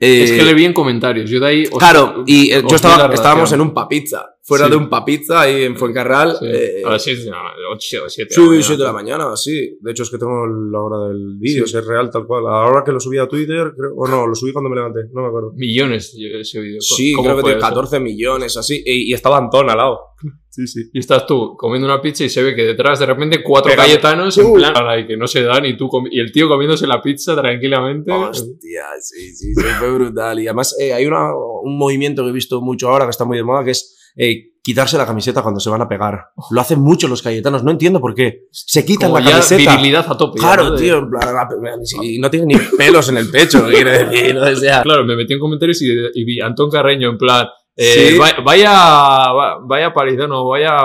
Eh, 0.00 0.24
es 0.24 0.32
que 0.32 0.42
le 0.42 0.54
vi 0.54 0.64
en 0.64 0.72
comentarios. 0.72 1.28
Yo 1.30 1.38
de 1.40 1.46
ahí. 1.46 1.64
os- 1.70 1.78
Claro, 1.78 2.24
y 2.26 2.50
eh, 2.50 2.58
os 2.58 2.70
yo 2.70 2.76
estaba, 2.76 3.12
estábamos 3.14 3.52
en 3.52 3.60
un 3.60 3.74
papizza. 3.74 4.36
Fuera 4.50 4.64
Sí. 4.66 4.70
de 4.72 4.76
un 4.76 4.88
papizza 4.90 5.40
ahí 5.42 5.62
en 5.62 5.76
Fuencarral. 5.76 6.36
Sí. 6.38 6.46
eh, 6.46 6.82
a 6.84 6.90
las 6.90 7.02
7 7.04 7.30
8 7.72 8.04
o 8.04 8.08
7. 8.08 8.34
Sí, 8.34 8.40
7 8.62 8.76
de 8.78 8.84
la 8.84 8.92
mañana, 8.92 9.36
sí. 9.36 9.78
De 9.80 9.92
hecho, 9.92 10.02
es 10.02 10.10
que 10.10 10.18
tengo 10.18 10.44
la 10.46 10.80
hora 10.80 11.08
del 11.08 11.36
vídeo, 11.38 11.66
Sí. 11.66 11.76
es 11.76 11.86
real, 11.86 12.10
tal 12.10 12.26
cual. 12.26 12.46
A 12.48 12.50
la 12.50 12.66
hora 12.66 12.82
que 12.84 12.90
lo 12.92 12.98
subí 13.00 13.18
a 13.18 13.28
Twitter, 13.28 13.72
creo, 13.76 13.94
o 13.96 14.08
no, 14.08 14.26
lo 14.26 14.34
subí 14.34 14.52
cuando 14.52 14.68
me 14.68 14.76
levanté, 14.76 15.00
no 15.12 15.22
me 15.22 15.28
acuerdo. 15.28 15.52
Millones 15.54 16.14
ese 16.40 16.60
vídeo. 16.60 16.80
Sí, 16.80 17.12
¿Cómo 17.12 17.24
creo 17.28 17.36
que 17.36 17.42
tiene 17.44 17.58
eso? 17.58 17.66
14 17.68 18.00
millones, 18.00 18.56
así. 18.56 18.82
Y, 18.84 19.10
y 19.10 19.14
estaba 19.14 19.38
Antón 19.38 19.70
al 19.70 19.76
lado. 19.76 19.98
Sí, 20.52 20.66
sí. 20.66 20.90
Y 20.92 20.98
estás 20.98 21.26
tú 21.28 21.54
comiendo 21.56 21.86
una 21.86 22.02
pizza 22.02 22.24
y 22.24 22.28
se 22.28 22.42
ve 22.42 22.56
que 22.56 22.64
detrás 22.64 22.98
de 22.98 23.06
repente 23.06 23.40
cuatro 23.40 23.70
Pegando. 23.70 23.86
cayetanos 23.88 24.36
en 24.36 24.46
Uh. 24.46 24.54
plan 24.56 24.74
"Ay, 24.84 25.06
que 25.06 25.16
no 25.16 25.28
se 25.28 25.44
dan 25.44 25.64
y 25.64 25.76
tú 25.76 25.88
y 26.10 26.18
el 26.18 26.32
tío 26.32 26.48
comiéndose 26.48 26.88
la 26.88 27.00
pizza 27.00 27.36
tranquilamente. 27.36 28.10
Hostia, 28.10 28.82
sí, 29.00 29.32
sí, 29.36 29.54
sí, 29.54 29.62
fue 29.78 29.92
brutal. 29.92 30.40
Y 30.40 30.48
además 30.48 30.74
eh, 30.80 30.92
hay 30.92 31.06
una, 31.06 31.30
un 31.62 31.78
movimiento 31.78 32.24
que 32.24 32.30
he 32.30 32.32
visto 32.32 32.60
mucho 32.60 32.88
ahora 32.88 33.04
que 33.04 33.10
está 33.12 33.24
muy 33.24 33.36
de 33.36 33.44
moda, 33.44 33.62
que 33.64 33.70
es 33.70 33.96
eh, 34.16 34.46
quitarse 34.62 34.98
la 34.98 35.06
camiseta 35.06 35.40
cuando 35.42 35.58
se 35.60 35.70
van 35.70 35.80
a 35.82 35.88
pegar. 35.88 36.26
Lo 36.50 36.60
hacen 36.60 36.80
mucho 36.80 37.08
los 37.08 37.22
cayetanos, 37.22 37.64
no 37.64 37.70
entiendo 37.70 38.00
por 38.00 38.14
qué. 38.14 38.42
Se 38.50 38.84
quitan 38.84 39.08
Como 39.10 39.20
la 39.20 39.24
ya 39.24 39.30
camiseta. 39.32 39.70
virilidad 39.76 40.06
a 40.08 40.16
tope. 40.16 40.38
ya, 40.40 40.46
Claro, 40.54 40.74
tío, 40.74 40.98
en 40.98 41.10
plan, 41.10 41.34
la- 41.34 41.78
si 41.84 42.18
no 42.18 42.30
tiene 42.30 42.46
ni 42.46 42.54
pelos 42.76 43.08
en 43.08 43.16
el 43.16 43.30
pecho, 43.30 43.64
quiero 43.70 43.90
decir, 43.90 44.36
o 44.36 44.56
sea. 44.56 44.82
Claro, 44.82 45.04
me 45.04 45.16
metí 45.16 45.32
en 45.32 45.40
comentarios 45.40 45.80
y, 45.82 45.88
y 46.14 46.24
vi 46.24 46.40
a 46.40 46.46
Antón 46.46 46.70
Carreño 46.70 47.08
en 47.10 47.18
plan. 47.18 47.46
Eh, 47.82 48.10
Sí. 48.12 48.18
va- 48.18 48.42
vaya, 48.44 48.70
va- 48.72 49.58
vaya 49.66 49.92
parizano, 49.94 50.46
vaya, 50.46 50.76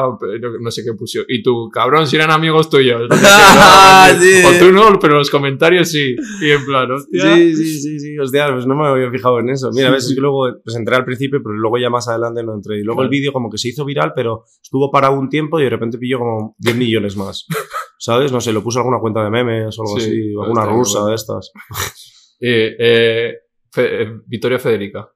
no 0.61 0.71
sé 0.71 0.81
qué 0.83 0.93
puso. 0.93 1.19
Y 1.27 1.43
tú, 1.43 1.69
cabrón, 1.71 2.07
si 2.07 2.15
eran 2.15 2.31
amigos 2.31 2.69
tuyos. 2.69 3.09
Ah, 3.67 4.11
no, 4.13 4.21
sí. 4.21 4.43
O 4.45 4.59
tú 4.59 4.71
no, 4.71 4.97
pero 4.99 5.15
los 5.17 5.29
comentarios 5.29 5.89
sí. 5.91 6.15
Y 6.41 6.49
en 6.51 6.65
plan, 6.65 6.89
hostia. 6.91 7.35
Sí, 7.35 7.55
sí, 7.55 7.79
sí, 7.81 7.99
sí, 7.99 8.17
hostia, 8.19 8.51
pues 8.53 8.65
no 8.65 8.75
me 8.75 8.87
había 8.87 9.09
fijado 9.11 9.39
en 9.39 9.49
eso. 9.49 9.69
Mira, 9.73 9.89
a 9.89 9.91
ver, 9.91 9.99
que 10.01 10.21
luego, 10.21 10.47
pues 10.63 10.75
entré 10.75 10.95
al 10.95 11.03
principio, 11.05 11.41
pero 11.43 11.55
luego 11.55 11.77
ya 11.77 11.89
más 11.89 12.07
adelante 12.07 12.43
no 12.43 12.53
entré. 12.53 12.79
Y 12.79 12.83
luego 12.83 13.01
el 13.03 13.09
vídeo 13.09 13.33
como 13.33 13.49
que 13.49 13.57
se 13.57 13.69
hizo 13.69 13.83
viral, 13.85 14.13
pero 14.15 14.43
estuvo 14.61 14.89
parado 14.91 15.15
un 15.19 15.29
tiempo 15.29 15.59
y 15.59 15.63
de 15.63 15.69
repente 15.69 15.97
pilló 15.97 16.19
como 16.19 16.55
10 16.59 16.75
millones 16.75 17.17
más. 17.17 17.45
¿Sabes? 17.97 18.31
No 18.31 18.39
sé, 18.41 18.51
lo 18.53 18.61
puso 18.63 18.79
alguna 18.79 18.99
cuenta 18.99 19.23
de 19.23 19.29
memes 19.29 19.77
o 19.79 19.81
algo 19.83 19.99
Sí, 19.99 20.05
así, 20.05 20.33
o 20.35 20.39
pues 20.39 20.47
alguna 20.47 20.65
rusa 20.65 21.05
de 21.05 21.15
estas. 21.15 21.51
Eh, 22.39 22.75
eh, 22.77 23.33
Fe- 23.71 24.03
eh, 24.03 24.11
Victoria 24.27 24.59
Federica. 24.59 25.09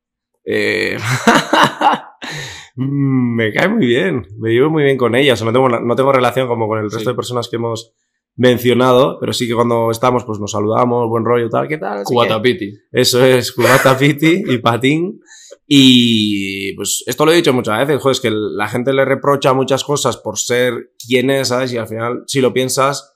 Eh... 0.52 0.98
mm, 2.76 3.36
me 3.36 3.54
cae 3.54 3.68
muy 3.70 3.86
bien, 3.86 4.26
me 4.40 4.50
llevo 4.52 4.70
muy 4.70 4.84
bien 4.84 4.98
con 4.98 5.16
ella, 5.16 5.34
o 5.34 5.36
sea, 5.36 5.46
no 5.46 5.54
tengo, 5.54 5.70
no 5.70 5.96
tengo 5.96 6.12
relación 6.12 6.48
como 6.48 6.68
con 6.68 6.80
el 6.80 6.86
resto 6.86 7.00
Sí. 7.00 7.06
de 7.06 7.14
personas 7.14 7.48
que 7.50 7.58
hemos 7.58 7.94
mencionado, 8.36 9.18
pero 9.20 9.34
sí 9.34 9.48
que 9.48 9.54
cuando 9.54 9.92
estamos 9.92 10.24
pues 10.24 10.40
nos 10.40 10.52
saludamos, 10.52 11.08
buen 11.10 11.26
rollo, 11.26 11.50
tal, 11.50 11.68
¿qué 11.68 11.78
tal? 11.78 12.00
Así 12.00 12.04
que- 12.06 12.14
Cubatapiti. 12.16 12.74
Eso 12.92 13.24
es, 13.24 13.52
cubata, 13.52 13.98
piti 13.98 14.44
y 14.48 14.58
patín. 14.60 15.20
Y 15.68 16.74
pues 16.74 17.04
esto 17.06 17.26
lo 17.26 17.32
he 17.32 17.36
dicho 17.36 17.54
muchas 17.54 17.78
veces, 17.86 18.02
joder, 18.02 18.14
es 18.14 18.22
que 18.22 18.32
la 18.32 18.68
gente 18.68 18.92
le 18.94 19.06
reprocha 19.06 19.54
muchas 19.54 19.84
cosas 19.84 20.18
por 20.18 20.40
ser 20.40 20.94
quien 21.06 21.30
es, 21.30 21.50
¿sabes? 21.50 21.72
Y 21.74 21.78
al 21.78 21.88
final, 21.88 22.24
si 22.26 22.42
lo 22.42 22.54
piensas, 22.54 23.09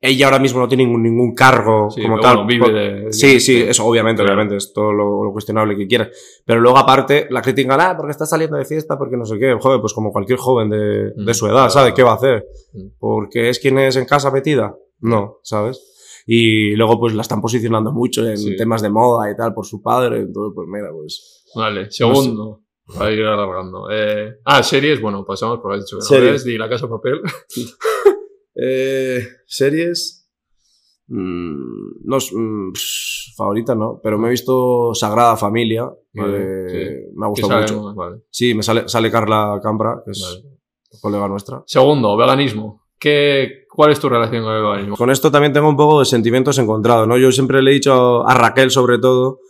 ella 0.00 0.26
ahora 0.26 0.38
mismo 0.38 0.60
no 0.60 0.68
tiene 0.68 0.84
ningún, 0.84 1.02
ningún 1.02 1.34
cargo 1.34 1.90
Sí, 1.90 2.02
como 2.02 2.20
tal. 2.20 2.44
bueno, 2.44 2.48
vive 2.68 2.72
de- 2.72 3.12
Sí, 3.12 3.34
de- 3.34 3.40
sí, 3.40 3.54
de- 3.60 3.70
eso 3.70 3.84
obviamente, 3.86 4.22
claro. 4.22 4.34
obviamente, 4.34 4.56
es 4.56 4.72
todo 4.72 4.92
lo, 4.92 5.24
lo 5.24 5.32
cuestionable 5.32 5.76
que 5.76 5.86
quieras. 5.86 6.08
Pero 6.44 6.60
luego 6.60 6.78
aparte, 6.78 7.26
la 7.30 7.40
critican, 7.42 7.80
ah, 7.80 7.94
porque 7.96 8.10
está 8.12 8.26
saliendo 8.26 8.56
de 8.56 8.64
fiesta, 8.64 8.98
porque 8.98 9.16
no 9.16 9.24
sé 9.24 9.38
qué. 9.38 9.54
Joder, 9.60 9.80
pues 9.80 9.92
como 9.94 10.12
cualquier 10.12 10.38
joven 10.38 10.68
de, 10.70 10.76
de 11.14 11.30
Mm, 11.30 11.34
su 11.34 11.46
edad, 11.46 11.54
claro. 11.54 11.70
¿sabe? 11.70 11.94
¿Qué 11.94 12.02
va 12.02 12.12
a 12.12 12.16
hacer? 12.16 12.44
Mm. 12.74 12.88
Porque 12.98 13.48
es 13.48 13.58
quien 13.58 13.78
es 13.78 13.96
en 13.96 14.04
casa 14.04 14.30
metida. 14.30 14.76
No, 15.00 15.38
¿sabes? 15.42 16.22
Y 16.26 16.74
luego 16.74 16.98
pues 16.98 17.14
la 17.14 17.22
están 17.22 17.40
posicionando 17.40 17.92
mucho 17.92 18.26
en 18.26 18.36
Sí. 18.36 18.56
temas 18.56 18.82
de 18.82 18.90
moda 18.90 19.30
y 19.30 19.36
tal 19.36 19.54
por 19.54 19.64
su 19.64 19.80
padre. 19.82 20.18
Entonces, 20.18 20.52
pues 20.54 20.68
mira, 20.68 20.88
pues... 20.92 21.44
Vale, 21.54 21.90
segundo. 21.90 22.62
Para 22.98 23.12
ir 23.12 23.22
alargando. 23.24 23.88
Eh, 23.90 24.36
ah, 24.44 24.62
series, 24.62 25.00
bueno, 25.00 25.24
pasamos 25.24 25.58
por 25.60 25.72
has 25.72 25.80
dicho 25.84 26.00
Series. 26.00 26.44
di 26.44 26.56
La 26.58 26.68
Casa 26.68 26.86
de 26.86 26.90
Papel. 26.92 27.20
Eh, 28.60 29.26
series. 29.46 30.28
Mm, 31.08 32.04
no, 32.04 32.16
es- 32.16 32.32
mm, 32.32 32.72
favorita 33.36 33.74
no, 33.74 34.00
pero 34.02 34.18
me 34.18 34.26
he 34.28 34.30
visto 34.30 34.92
Sagrada 34.94 35.36
Familia, 35.36 35.88
sí. 36.12 36.20
me 36.20 37.26
ha 37.26 37.28
gustado 37.28 37.60
mucho. 37.60 37.94
vale, 37.94 38.22
Sí, 38.30 38.54
me 38.54 38.62
sale, 38.62 38.88
sale 38.88 39.10
Carla 39.10 39.60
Cambra, 39.62 40.02
que 40.04 40.10
es 40.12 40.20
vale. 40.42 40.56
colega 41.00 41.28
nuestra. 41.28 41.62
Segundo, 41.66 42.16
veganismo. 42.16 42.82
¿Qué, 42.98 43.66
¿Cuál 43.68 43.92
es 43.92 44.00
tu 44.00 44.08
relación 44.08 44.42
con 44.42 44.54
el 44.54 44.62
veganismo? 44.62 44.96
Con 44.96 45.10
esto 45.10 45.30
también 45.30 45.52
tengo 45.52 45.68
un 45.68 45.76
poco 45.76 45.98
de 46.00 46.06
sentimientos 46.06 46.58
encontrados, 46.58 47.06
¿no? 47.06 47.18
Yo 47.18 47.30
siempre 47.30 47.60
le 47.62 47.70
he 47.70 47.74
dicho 47.74 48.26
a 48.26 48.34
Raquel, 48.34 48.70
sobre 48.70 48.98
todo, 48.98 49.40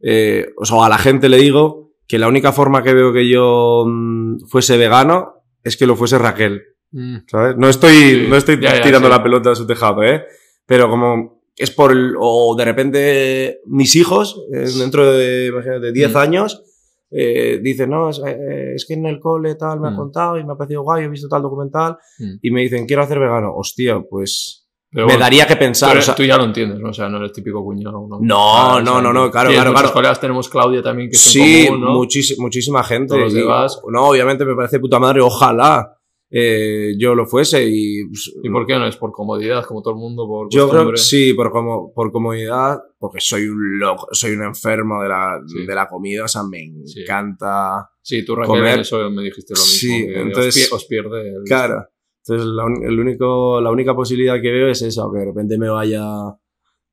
eh, 0.00 0.46
o 0.56 0.64
sea, 0.64 0.86
a 0.86 0.88
la 0.88 0.98
gente 0.98 1.28
le 1.28 1.38
digo 1.38 1.90
que 2.06 2.18
la 2.18 2.28
única 2.28 2.52
forma 2.52 2.82
que 2.82 2.94
veo 2.94 3.12
que 3.12 3.28
yo 3.28 3.84
mm, 3.86 4.46
fuese 4.46 4.76
vegano 4.78 5.42
es 5.64 5.76
que 5.76 5.86
lo 5.86 5.96
fuese 5.96 6.18
Raquel. 6.18 6.62
Mm, 6.96 7.16
¿sabes? 7.26 7.56
No 7.56 7.68
estoy, 7.68 7.92
Sí, 7.96 8.26
no 8.28 8.36
estoy 8.36 8.60
ya, 8.60 8.76
ya, 8.76 8.80
tirando 8.82 9.08
sí. 9.08 9.12
la 9.14 9.22
pelota 9.22 9.50
a 9.50 9.54
su 9.56 9.66
tejado, 9.66 10.02
¿eh? 10.04 10.24
Pero 10.64 10.88
como 10.88 11.42
es 11.56 11.70
por 11.72 11.90
el, 11.92 12.14
o 12.18 12.54
de 12.56 12.64
repente 12.64 13.60
mis 13.66 13.96
hijos, 13.96 14.40
eh, 14.52 14.66
dentro 14.78 15.12
de, 15.12 15.46
imagínate, 15.46 15.92
10 15.92 16.12
Mm. 16.14 16.16
años, 16.16 16.62
eh, 17.10 17.58
dicen, 17.62 17.90
no, 17.90 18.10
es, 18.10 18.20
eh, 18.24 18.74
es 18.76 18.86
que 18.86 18.94
en 18.94 19.06
el 19.06 19.18
cole 19.20 19.54
tal 19.56 19.80
me 19.80 19.88
ha 19.88 19.90
Mm. 19.90 19.96
contado 19.96 20.38
y 20.38 20.44
me 20.44 20.52
ha 20.52 20.56
parecido 20.56 20.82
guay, 20.82 21.04
he 21.04 21.08
visto 21.08 21.28
tal 21.28 21.42
documental, 21.42 21.96
mm. 22.18 22.34
y 22.42 22.50
me 22.52 22.60
dicen, 22.62 22.86
quiero 22.86 23.02
hacer 23.02 23.18
vegano. 23.18 23.52
Hostia, 23.54 24.00
pues 24.08 24.66
Pero 24.90 25.06
me 25.08 25.16
daría 25.16 25.46
que 25.48 25.56
pensar. 25.56 25.90
eres- 25.92 26.04
o 26.04 26.06
sea, 26.06 26.14
tú 26.14 26.22
ya 26.24 26.36
lo 26.36 26.44
entiendes, 26.44 26.78
¿no? 26.78 26.90
O 26.90 26.92
sea, 26.92 27.08
no 27.08 27.18
eres 27.18 27.32
típico 27.32 27.62
cuñado, 27.64 28.06
¿no? 28.08 28.18
No, 28.20 28.80
no, 28.80 29.00
no, 29.02 29.12
no, 29.12 29.30
claro, 29.32 29.50
sí, 29.50 29.56
claro, 29.56 29.72
claro. 29.72 29.92
colegas 29.92 30.20
tenemos 30.20 30.48
Claudia 30.48 30.82
también, 30.82 31.08
que 31.10 31.16
es 31.16 31.22
sí, 31.22 31.66
común, 31.66 31.80
¿no? 31.82 31.90
muchísi- 31.94 32.36
muchísima 32.38 32.82
gente. 32.84 33.08
Todos 33.16 33.32
los 33.32 33.34
y- 33.34 33.90
no, 33.92 34.06
obviamente 34.08 34.44
me 34.44 34.54
parece 34.54 34.78
puta 34.80 34.98
madre, 35.00 35.20
ojalá 35.20 35.93
eh, 36.36 36.94
yo 36.98 37.14
lo 37.14 37.26
fuese 37.26 37.64
y... 37.64 38.06
pues, 38.08 38.34
¿Y 38.42 38.50
por 38.50 38.66
qué 38.66 38.74
no? 38.74 38.88
Es 38.88 38.96
por 38.96 39.12
comodidad, 39.12 39.64
como 39.64 39.82
todo 39.82 39.94
el 39.94 40.00
mundo, 40.00 40.26
por 40.26 40.48
Yo 40.50 40.68
creo 40.68 40.90
que 40.90 40.96
sí, 40.96 41.32
por, 41.32 41.52
como, 41.52 41.92
por 41.94 42.10
comodidad, 42.10 42.80
porque 42.98 43.20
soy 43.20 43.46
un 43.46 43.78
loco, 43.78 44.08
soy 44.10 44.32
un 44.32 44.42
enfermo 44.42 45.00
de 45.02 45.08
la, 45.10 45.40
Sí. 45.46 45.64
de 45.64 45.74
la 45.76 45.88
comida, 45.88 46.24
o 46.24 46.28
sea, 46.28 46.42
me 46.42 46.58
Sí. 46.86 47.02
encanta. 47.02 47.88
Sí, 48.02 48.24
tú 48.24 48.34
Raquel, 48.34 48.48
comer. 48.48 48.80
eso 48.80 49.08
me 49.10 49.22
dijiste 49.22 49.54
lo 49.54 49.60
mismo. 49.60 49.78
Sí, 49.78 50.06
que 50.08 50.20
entonces- 50.20 50.72
os, 50.72 50.84
pierde 50.86 51.20
el... 51.28 51.44
Claro. 51.44 51.86
Entonces, 52.26 52.46
la, 52.48 52.64
el 52.88 52.98
único, 52.98 53.60
la 53.60 53.70
única 53.70 53.94
posibilidad 53.94 54.40
que 54.40 54.50
veo 54.50 54.68
es 54.68 54.82
eso, 54.82 55.12
que 55.12 55.20
de 55.20 55.26
repente 55.26 55.56
me 55.58 55.68
vaya 55.68 56.02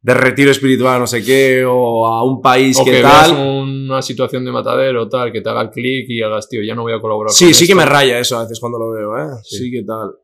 de 0.03 0.13
retiro 0.15 0.49
espiritual, 0.51 0.99
no 0.99 1.05
sé 1.07 1.23
qué, 1.23 1.63
o 1.67 2.07
a 2.07 2.23
un 2.23 2.41
país 2.41 2.77
O 2.79 2.83
que, 2.83 2.89
que 2.91 2.97
veas 3.03 3.27
tal. 3.29 3.37
una 3.37 4.01
situación 4.01 4.43
de 4.43 4.51
matadero 4.51 5.07
tal, 5.07 5.31
que 5.31 5.41
te 5.41 5.49
haga 5.49 5.61
el 5.61 5.69
clic 5.69 6.05
y 6.09 6.21
hagas, 6.23 6.49
tío, 6.49 6.63
ya 6.63 6.73
no 6.73 6.81
voy 6.81 6.93
a 6.93 6.99
colaborar 6.99 7.31
Sí, 7.31 7.45
con 7.45 7.53
sí 7.53 7.67
que 7.67 7.75
me 7.75 7.85
raya 7.85 8.17
eso 8.19 8.37
a 8.37 8.41
veces 8.43 8.59
cuando 8.59 8.79
lo 8.79 8.89
veo, 8.91 9.15
¿eh? 9.17 9.37
Sí. 9.43 9.57
Sí, 9.57 9.71
que 9.71 9.83
tal. 9.83 10.15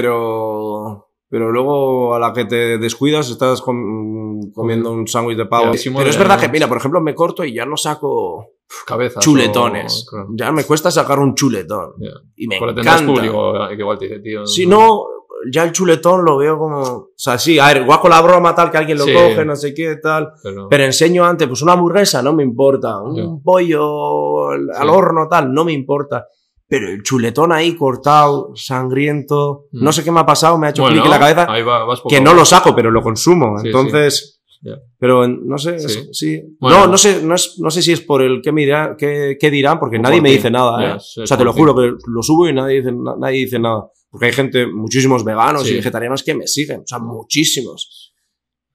Pero, 0.00 1.08
pero 1.28 1.50
luego 1.52 2.14
a 2.14 2.18
la 2.18 2.32
que 2.32 2.44
te 2.44 2.78
descuidas 2.78 3.30
estás 3.30 3.60
com- 3.62 4.50
comiendo 4.52 4.90
un 4.90 5.06
sándwich 5.06 5.36
de 5.38 5.46
pavo. 5.46 5.74
Sí, 5.74 5.90
pero 5.90 6.10
es 6.10 6.18
verdad 6.18 6.40
que, 6.40 6.48
mira, 6.48 6.68
por 6.68 6.78
ejemplo, 6.78 7.00
me 7.00 7.14
corto 7.14 7.44
y 7.44 7.54
ya 7.54 7.64
no 7.64 7.76
saco 7.76 8.46
Pf, 8.68 8.84
Cabezas. 8.86 9.22
chuletones. 9.24 10.04
o- 10.06 10.10
claro. 10.10 10.28
Ya 10.34 10.52
me 10.52 10.64
cuesta 10.64 10.90
sacar 10.90 11.18
un 11.20 11.34
chuletón. 11.34 11.92
Y 12.36 12.46
me 12.48 12.56
encanta. 12.56 13.06
público 13.06 13.52
que 13.68 13.74
igual 13.74 13.98
te 13.98 14.06
dice, 14.06 14.18
tío. 14.20 14.44
Si 14.46 14.66
no, 14.66 15.04
ya 15.52 15.64
el 15.64 15.72
chuletón 15.72 16.24
lo 16.24 16.36
veo 16.38 16.58
como... 16.58 16.80
O 16.82 17.10
sea, 17.16 17.38
sí, 17.38 17.58
a 17.58 17.68
ver, 17.68 17.84
guaco 17.84 18.08
la 18.08 18.20
broma, 18.20 18.54
tal, 18.54 18.70
que 18.70 18.78
alguien 18.78 18.98
lo 18.98 19.04
Sí. 19.04 19.12
coge, 19.12 19.44
no 19.44 19.54
sé 19.56 19.72
qué, 19.74 19.96
tal. 19.96 20.32
Pero, 20.42 20.68
Pero 20.68 20.84
enseño 20.84 21.24
antes, 21.24 21.46
pues 21.48 21.62
una 21.62 21.72
hamburguesa, 21.72 22.22
no 22.22 22.32
me 22.32 22.42
importa. 22.42 23.00
Un 23.00 23.16
Ya. 23.16 23.24
pollo 23.42 24.50
al 24.50 24.60
Sí. 24.82 24.88
horno, 24.88 25.28
tal, 25.28 25.52
no 25.52 25.64
me 25.64 25.72
importa. 25.72 26.26
Pero 26.68 26.88
el 26.88 27.02
chuletón 27.02 27.52
ahí 27.52 27.76
cortado, 27.76 28.50
sangriento, 28.56 29.66
Mm. 29.72 29.84
no 29.84 29.92
sé 29.92 30.02
qué 30.04 30.10
me 30.10 30.20
ha 30.20 30.26
pasado, 30.26 30.58
me 30.58 30.66
ha 30.66 30.70
hecho 30.70 30.82
bueno, 30.82 30.94
clic 30.96 31.04
en 31.04 31.10
la 31.10 31.18
cabeza, 31.18 31.46
ahí 31.48 31.62
va- 31.62 31.84
vas 31.84 32.02
que 32.08 32.20
no 32.20 32.34
lo 32.34 32.44
saco, 32.44 32.74
pero 32.74 32.90
lo 32.90 33.02
consumo. 33.02 33.58
Sí, 33.60 33.66
Entonces. 33.68 34.32
Ya. 34.62 34.72
pero 34.98 35.28
no 35.28 35.58
sé, 35.58 35.78
Sí. 35.78 36.42
Bueno. 36.58 36.78
no, 36.80 36.86
no 36.88 36.96
sé, 36.96 37.22
no, 37.22 37.34
es, 37.36 37.56
no 37.60 37.70
sé 37.70 37.82
si 37.82 37.92
es 37.92 38.00
por 38.00 38.22
el 38.22 38.40
qué 38.42 38.50
me 38.52 38.62
dirán, 38.62 38.96
qué, 38.96 39.36
qué 39.38 39.50
dirán, 39.50 39.78
porque 39.78 39.98
O 39.98 40.00
nadie 40.00 40.16
por 40.16 40.22
me 40.24 40.30
dice 40.32 40.50
nada, 40.50 40.80
Ya, 40.80 40.94
¿eh? 40.94 41.22
O 41.22 41.26
sea, 41.26 41.36
te 41.36 41.44
lo 41.44 41.52
juro 41.52 41.74
que 41.76 41.92
lo 42.06 42.22
subo 42.22 42.48
y 42.48 42.54
nadie 42.54 42.78
dice, 42.78 42.90
na- 42.90 43.14
nadie 43.16 43.40
dice 43.44 43.58
nada. 43.60 43.84
Porque 44.10 44.26
hay 44.26 44.32
gente, 44.32 44.66
muchísimos 44.66 45.24
veganos 45.24 45.64
Sí. 45.64 45.72
y 45.72 45.76
vegetarianos 45.76 46.22
que 46.22 46.34
me 46.34 46.46
siguen, 46.46 46.80
o 46.80 46.86
sea, 46.86 46.98
muchísimos. 46.98 48.14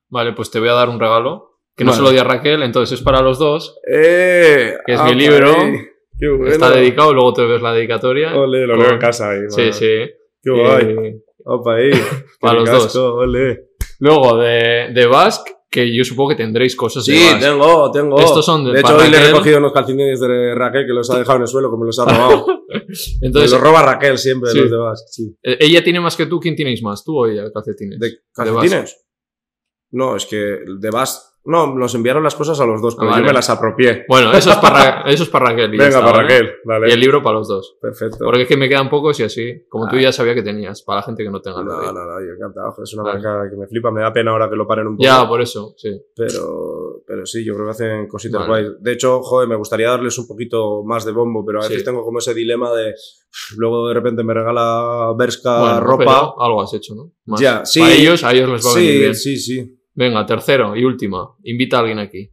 Vale, 0.10 0.34
pues 0.34 0.52
te 0.52 0.60
voy 0.60 0.70
a 0.70 0.74
dar 0.74 0.90
un 0.90 1.00
regalo. 1.00 1.48
Que 1.76 1.86
no 1.86 1.92
Vale. 1.92 1.98
se 2.00 2.04
lo 2.04 2.12
di 2.12 2.18
a 2.20 2.24
Raquel, 2.26 2.62
entonces 2.64 3.00
es 3.00 3.04
para 3.04 3.22
los 3.22 3.40
dos. 3.40 3.80
¡Eh! 3.90 4.74
Que 4.86 4.94
es 4.94 5.00
Ah, 5.00 5.06
mi 5.06 5.16
libro. 5.16 5.56
ahí. 5.58 5.78
Qué 6.20 6.28
bueno. 6.30 6.48
Está 6.52 6.70
dedicado, 6.70 7.14
luego 7.14 7.34
te 7.34 7.46
ves 7.46 7.62
la 7.62 7.72
dedicatoria. 7.74 8.36
Ole, 8.36 8.68
lo 8.68 8.76
Con- 8.76 8.84
leo 8.84 8.94
en 8.94 9.00
casa 9.00 9.30
ahí. 9.32 9.40
Sí, 9.50 9.62
man. 9.62 9.74
sí. 9.74 9.86
Qué 10.44 10.52
guay. 10.52 10.96
Y 11.16 11.24
Opa, 11.46 11.76
ahí. 11.76 11.90
Para 12.42 12.60
los 12.60 12.70
casco, 12.70 12.84
dos. 12.84 12.96
Ole. 13.28 13.70
luego 14.00 14.38
de, 14.38 14.90
de 14.94 15.06
Basque, 15.08 15.54
que 15.72 15.96
yo 15.96 16.04
supongo 16.04 16.32
que 16.32 16.36
tendréis 16.36 16.76
cosas 16.76 17.06
de 17.06 17.14
Sí, 17.16 17.26
tengo, 17.40 17.90
tengo. 17.92 18.20
Estos 18.20 18.46
son 18.46 18.66
de- 18.66 18.74
De 18.74 18.80
hecho, 18.82 18.98
hoy 18.98 19.10
le 19.10 19.18
he 19.18 19.28
recogido 19.28 19.58
unos 19.60 19.72
calcetines 19.72 20.20
de 20.20 20.54
Raquel 20.54 20.86
que 20.86 20.92
los 20.94 21.10
ha 21.10 21.18
dejado 21.18 21.38
en 21.38 21.42
el 21.44 21.48
suelo, 21.48 21.70
como 21.72 21.86
los 21.86 21.98
ha 22.00 22.06
robado. 22.14 22.46
Entonces, 22.70 23.20
Entonces, 23.22 23.52
los 23.52 23.62
roba 23.62 23.82
Raquel 23.82 24.18
siempre, 24.18 24.52
Sí. 24.52 24.60
los 24.60 24.70
demás. 24.72 25.06
Sí. 25.10 25.34
eh, 25.42 25.58
¿ella 25.62 25.82
tiene 25.84 26.02
más 26.02 26.18
que 26.18 26.26
tú? 26.26 26.40
¿Quién 26.42 26.56
tienes 26.58 26.84
más? 26.84 27.04
¿Tú 27.06 27.18
o 27.18 27.26
ella, 27.26 27.50
calcetines? 27.54 28.00
¿De 28.00 28.18
calcetines? 28.34 29.02
No, 29.92 30.16
es 30.18 30.26
que 30.26 30.38
de 30.38 30.90
Bas. 30.92 31.31
No, 31.44 31.74
nos 31.76 31.96
enviaron 31.96 32.22
las 32.24 32.36
cosas 32.36 32.60
a 32.60 32.68
los 32.68 32.84
dos, 32.84 32.96
pero 32.96 33.08
Ah, 33.08 33.12
vale. 33.14 33.24
yo 33.24 33.28
me 33.30 33.34
las 33.34 33.50
apropié. 33.50 34.06
Bueno, 34.08 34.32
eso 34.32 34.52
es 34.52 34.58
para, 34.58 35.02
eso 35.08 35.24
es 35.24 35.30
para 35.30 35.46
Raquel. 35.48 35.74
y 35.74 35.78
Venga, 35.78 35.88
está, 35.88 36.00
para 36.02 36.18
¿vale? 36.18 36.28
Raquel. 36.64 36.90
Y 36.90 36.92
el 36.94 37.00
libro 37.00 37.24
para 37.24 37.40
los 37.40 37.48
dos. 37.48 37.78
Perfecto. 37.82 38.18
Porque 38.26 38.44
es 38.44 38.48
que 38.48 38.58
me 38.58 38.70
quedan 38.70 38.90
pocos 38.92 39.20
y 39.20 39.24
así, 39.24 39.66
como 39.68 39.88
tú 39.90 39.96
Ah. 39.96 40.02
ya 40.02 40.12
sabía 40.12 40.36
que 40.36 40.44
tenías, 40.44 40.84
para 40.84 41.00
la 41.00 41.04
gente 41.04 41.24
que 41.24 41.32
no 41.32 41.42
tenga 41.42 41.64
nada. 41.64 41.92
no, 41.92 42.06
no, 42.06 42.20
yo 42.20 42.34
encantado. 42.38 42.76
Es 42.84 42.94
una 42.94 43.04
Vale. 43.04 43.22
marca 43.24 43.50
que 43.50 43.56
me 43.58 43.66
flipa. 43.68 43.90
Me 43.92 44.02
da 44.02 44.14
pena 44.14 44.32
ahora 44.32 44.50
que 44.52 44.56
lo 44.56 44.68
paren 44.68 44.86
un 44.86 44.98
poco. 44.98 45.04
Ya, 45.04 45.28
por 45.28 45.42
eso, 45.42 45.74
sí. 45.78 45.90
Pero, 46.16 47.02
pero 47.08 47.26
sí, 47.26 47.44
yo 47.44 47.56
creo 47.56 47.66
que 47.66 47.72
hacen 47.72 48.08
cositas 48.08 48.46
guays. 48.46 48.68
De 48.80 48.92
hecho, 48.92 49.22
joder, 49.24 49.50
me 49.50 49.56
gustaría 49.56 49.90
darles 49.90 50.18
un 50.20 50.28
poquito 50.28 50.84
más 50.84 51.06
de 51.06 51.12
bombo, 51.12 51.44
pero 51.44 51.60
a 51.60 51.64
veces 51.64 51.80
Sí. 51.80 51.86
tengo 51.86 52.04
como 52.04 52.20
ese 52.20 52.36
dilema 52.36 52.72
de 52.72 52.94
luego 53.58 53.88
de 53.88 53.94
repente 53.96 54.24
me 54.24 54.34
regala 54.36 55.12
Berska 55.18 55.60
Bueno, 55.60 55.80
ropa. 55.80 56.04
pero 56.06 56.42
algo 56.42 56.62
has 56.62 56.74
hecho, 56.76 56.94
¿no? 56.94 57.14
Más. 57.26 57.40
Ya, 57.42 57.66
sí. 57.66 57.80
Para 57.80 57.94
ellos, 57.94 58.24
a 58.24 58.32
ellos 58.32 58.50
les 58.50 58.66
va 58.66 58.72
a 58.72 58.76
venir 58.76 58.92
Sí, 58.92 59.00
bien. 59.00 59.16
sí, 59.16 59.38
sí. 59.38 59.78
Venga, 59.94 60.26
tercero 60.26 60.76
y 60.76 60.84
última. 60.84 61.36
Invita 61.44 61.78
a 61.78 61.80
alguien 61.82 62.00
aquí. 62.00 62.32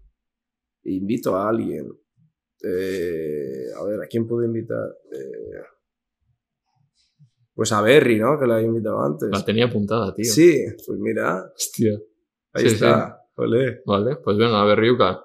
Invito 0.84 1.36
a 1.36 1.48
alguien. 1.48 1.86
Eh, 2.62 3.66
a 3.76 3.84
ver, 3.84 4.00
¿a 4.02 4.06
quién 4.08 4.26
puedo 4.26 4.44
invitar? 4.44 4.86
Eh, 5.12 5.62
pues 7.54 7.72
a 7.72 7.82
Berry, 7.82 8.18
¿no? 8.18 8.38
Que 8.38 8.46
la 8.46 8.60
he 8.60 8.64
invitado 8.64 9.00
antes. 9.04 9.28
La 9.32 9.44
tenía 9.44 9.66
apuntada, 9.66 10.14
tío. 10.14 10.24
Sí, 10.24 10.64
pues 10.86 10.98
mira, 11.00 11.44
Hostia. 11.54 11.98
ahí 12.52 12.68
Sí, 12.68 12.74
está. 12.74 13.20
Olé. 13.34 13.82
Vale, 13.86 14.16
pues 14.22 14.36
venga, 14.36 14.60
a 14.60 14.64
ver, 14.64 14.78
Ryuka. 14.78 15.24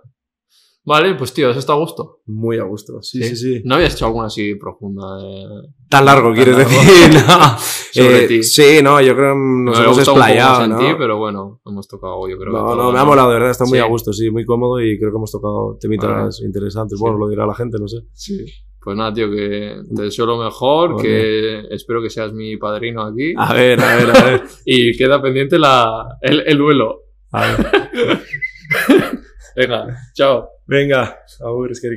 Vale, 0.85 1.15
pues 1.15 1.33
tío, 1.33 1.49
eso 1.49 1.59
está 1.59 1.71
a 1.73 1.77
gusto. 1.77 2.19
Muy 2.25 2.57
a 2.57 2.63
gusto. 2.63 3.01
Sí, 3.01 3.23
sí, 3.23 3.35
sí. 3.37 3.61
¿No 3.63 3.75
habías 3.75 3.93
hecho 3.95 4.05
alguna 4.05 4.27
así 4.27 4.55
profunda? 4.55 5.15
de- 5.17 5.69
Tan 5.89 6.03
largo, 6.05 6.27
Tan 6.27 6.35
quieres 6.35 6.57
largo. 6.57 6.69
decir. 6.71 7.13
No. 7.25 7.57
Sobre 7.93 8.23
Eh, 8.25 8.27
ti. 8.27 8.43
Sí, 8.43 8.79
no, 8.83 8.99
yo 8.99 9.15
creo 9.15 9.33
que 9.33 9.39
nos 9.39 9.79
ha 9.79 9.83
hemos 9.85 9.97
explayado, 9.99 10.63
en 10.65 10.69
¿no? 10.71 10.79
ti, 10.79 10.85
pero 10.97 11.17
bueno, 11.17 11.61
hemos 11.65 11.87
tocado, 11.87 12.27
yo 12.27 12.37
creo. 12.37 12.51
que 12.51 12.57
No, 12.59 12.65
todo, 12.65 12.75
no, 12.75 12.91
me 12.91 12.99
ha 12.99 13.05
molado, 13.05 13.29
de 13.29 13.35
verdad, 13.35 13.51
está 13.51 13.63
muy 13.65 13.77
Sí. 13.77 13.83
a 13.83 13.87
gusto, 13.87 14.11
sí, 14.11 14.29
muy 14.29 14.45
cómodo 14.45 14.81
y 14.81 14.97
creo 14.99 15.11
que 15.11 15.17
hemos 15.17 15.31
tocado 15.31 15.77
temitas 15.79 16.09
Vale. 16.09 16.45
interesantes. 16.47 16.97
Sí. 16.97 17.01
Bueno, 17.01 17.17
lo 17.17 17.29
dirá 17.29 17.45
la 17.45 17.55
gente, 17.55 17.77
no 17.79 17.87
sé. 17.87 17.99
Sí. 18.11 18.43
Pues 18.83 18.97
nada, 18.97 19.13
tío, 19.13 19.31
que 19.31 19.77
te 19.95 20.01
deseo 20.01 20.25
lo 20.25 20.37
mejor, 20.37 20.95
Vale. 20.95 21.01
que 21.03 21.59
espero 21.73 22.01
que 22.01 22.09
seas 22.09 22.33
mi 22.33 22.57
padrino 22.57 23.03
aquí. 23.03 23.33
A 23.37 23.53
ver, 23.53 23.79
a 23.79 23.95
ver, 23.95 24.09
a 24.17 24.23
ver. 24.25 24.43
Y 24.65 24.97
queda 24.97 25.21
pendiente 25.21 25.57
la, 25.57 25.87
el, 26.21 26.41
el 26.45 26.57
duelo. 26.57 27.03
A 27.31 27.41
ver. 27.47 27.89
Venga, 29.55 29.87
chao. 30.13 30.49
Venga, 30.65 31.25
a 31.41 31.51
ver, 31.51 31.71
es 31.71 31.81
que 31.81 31.89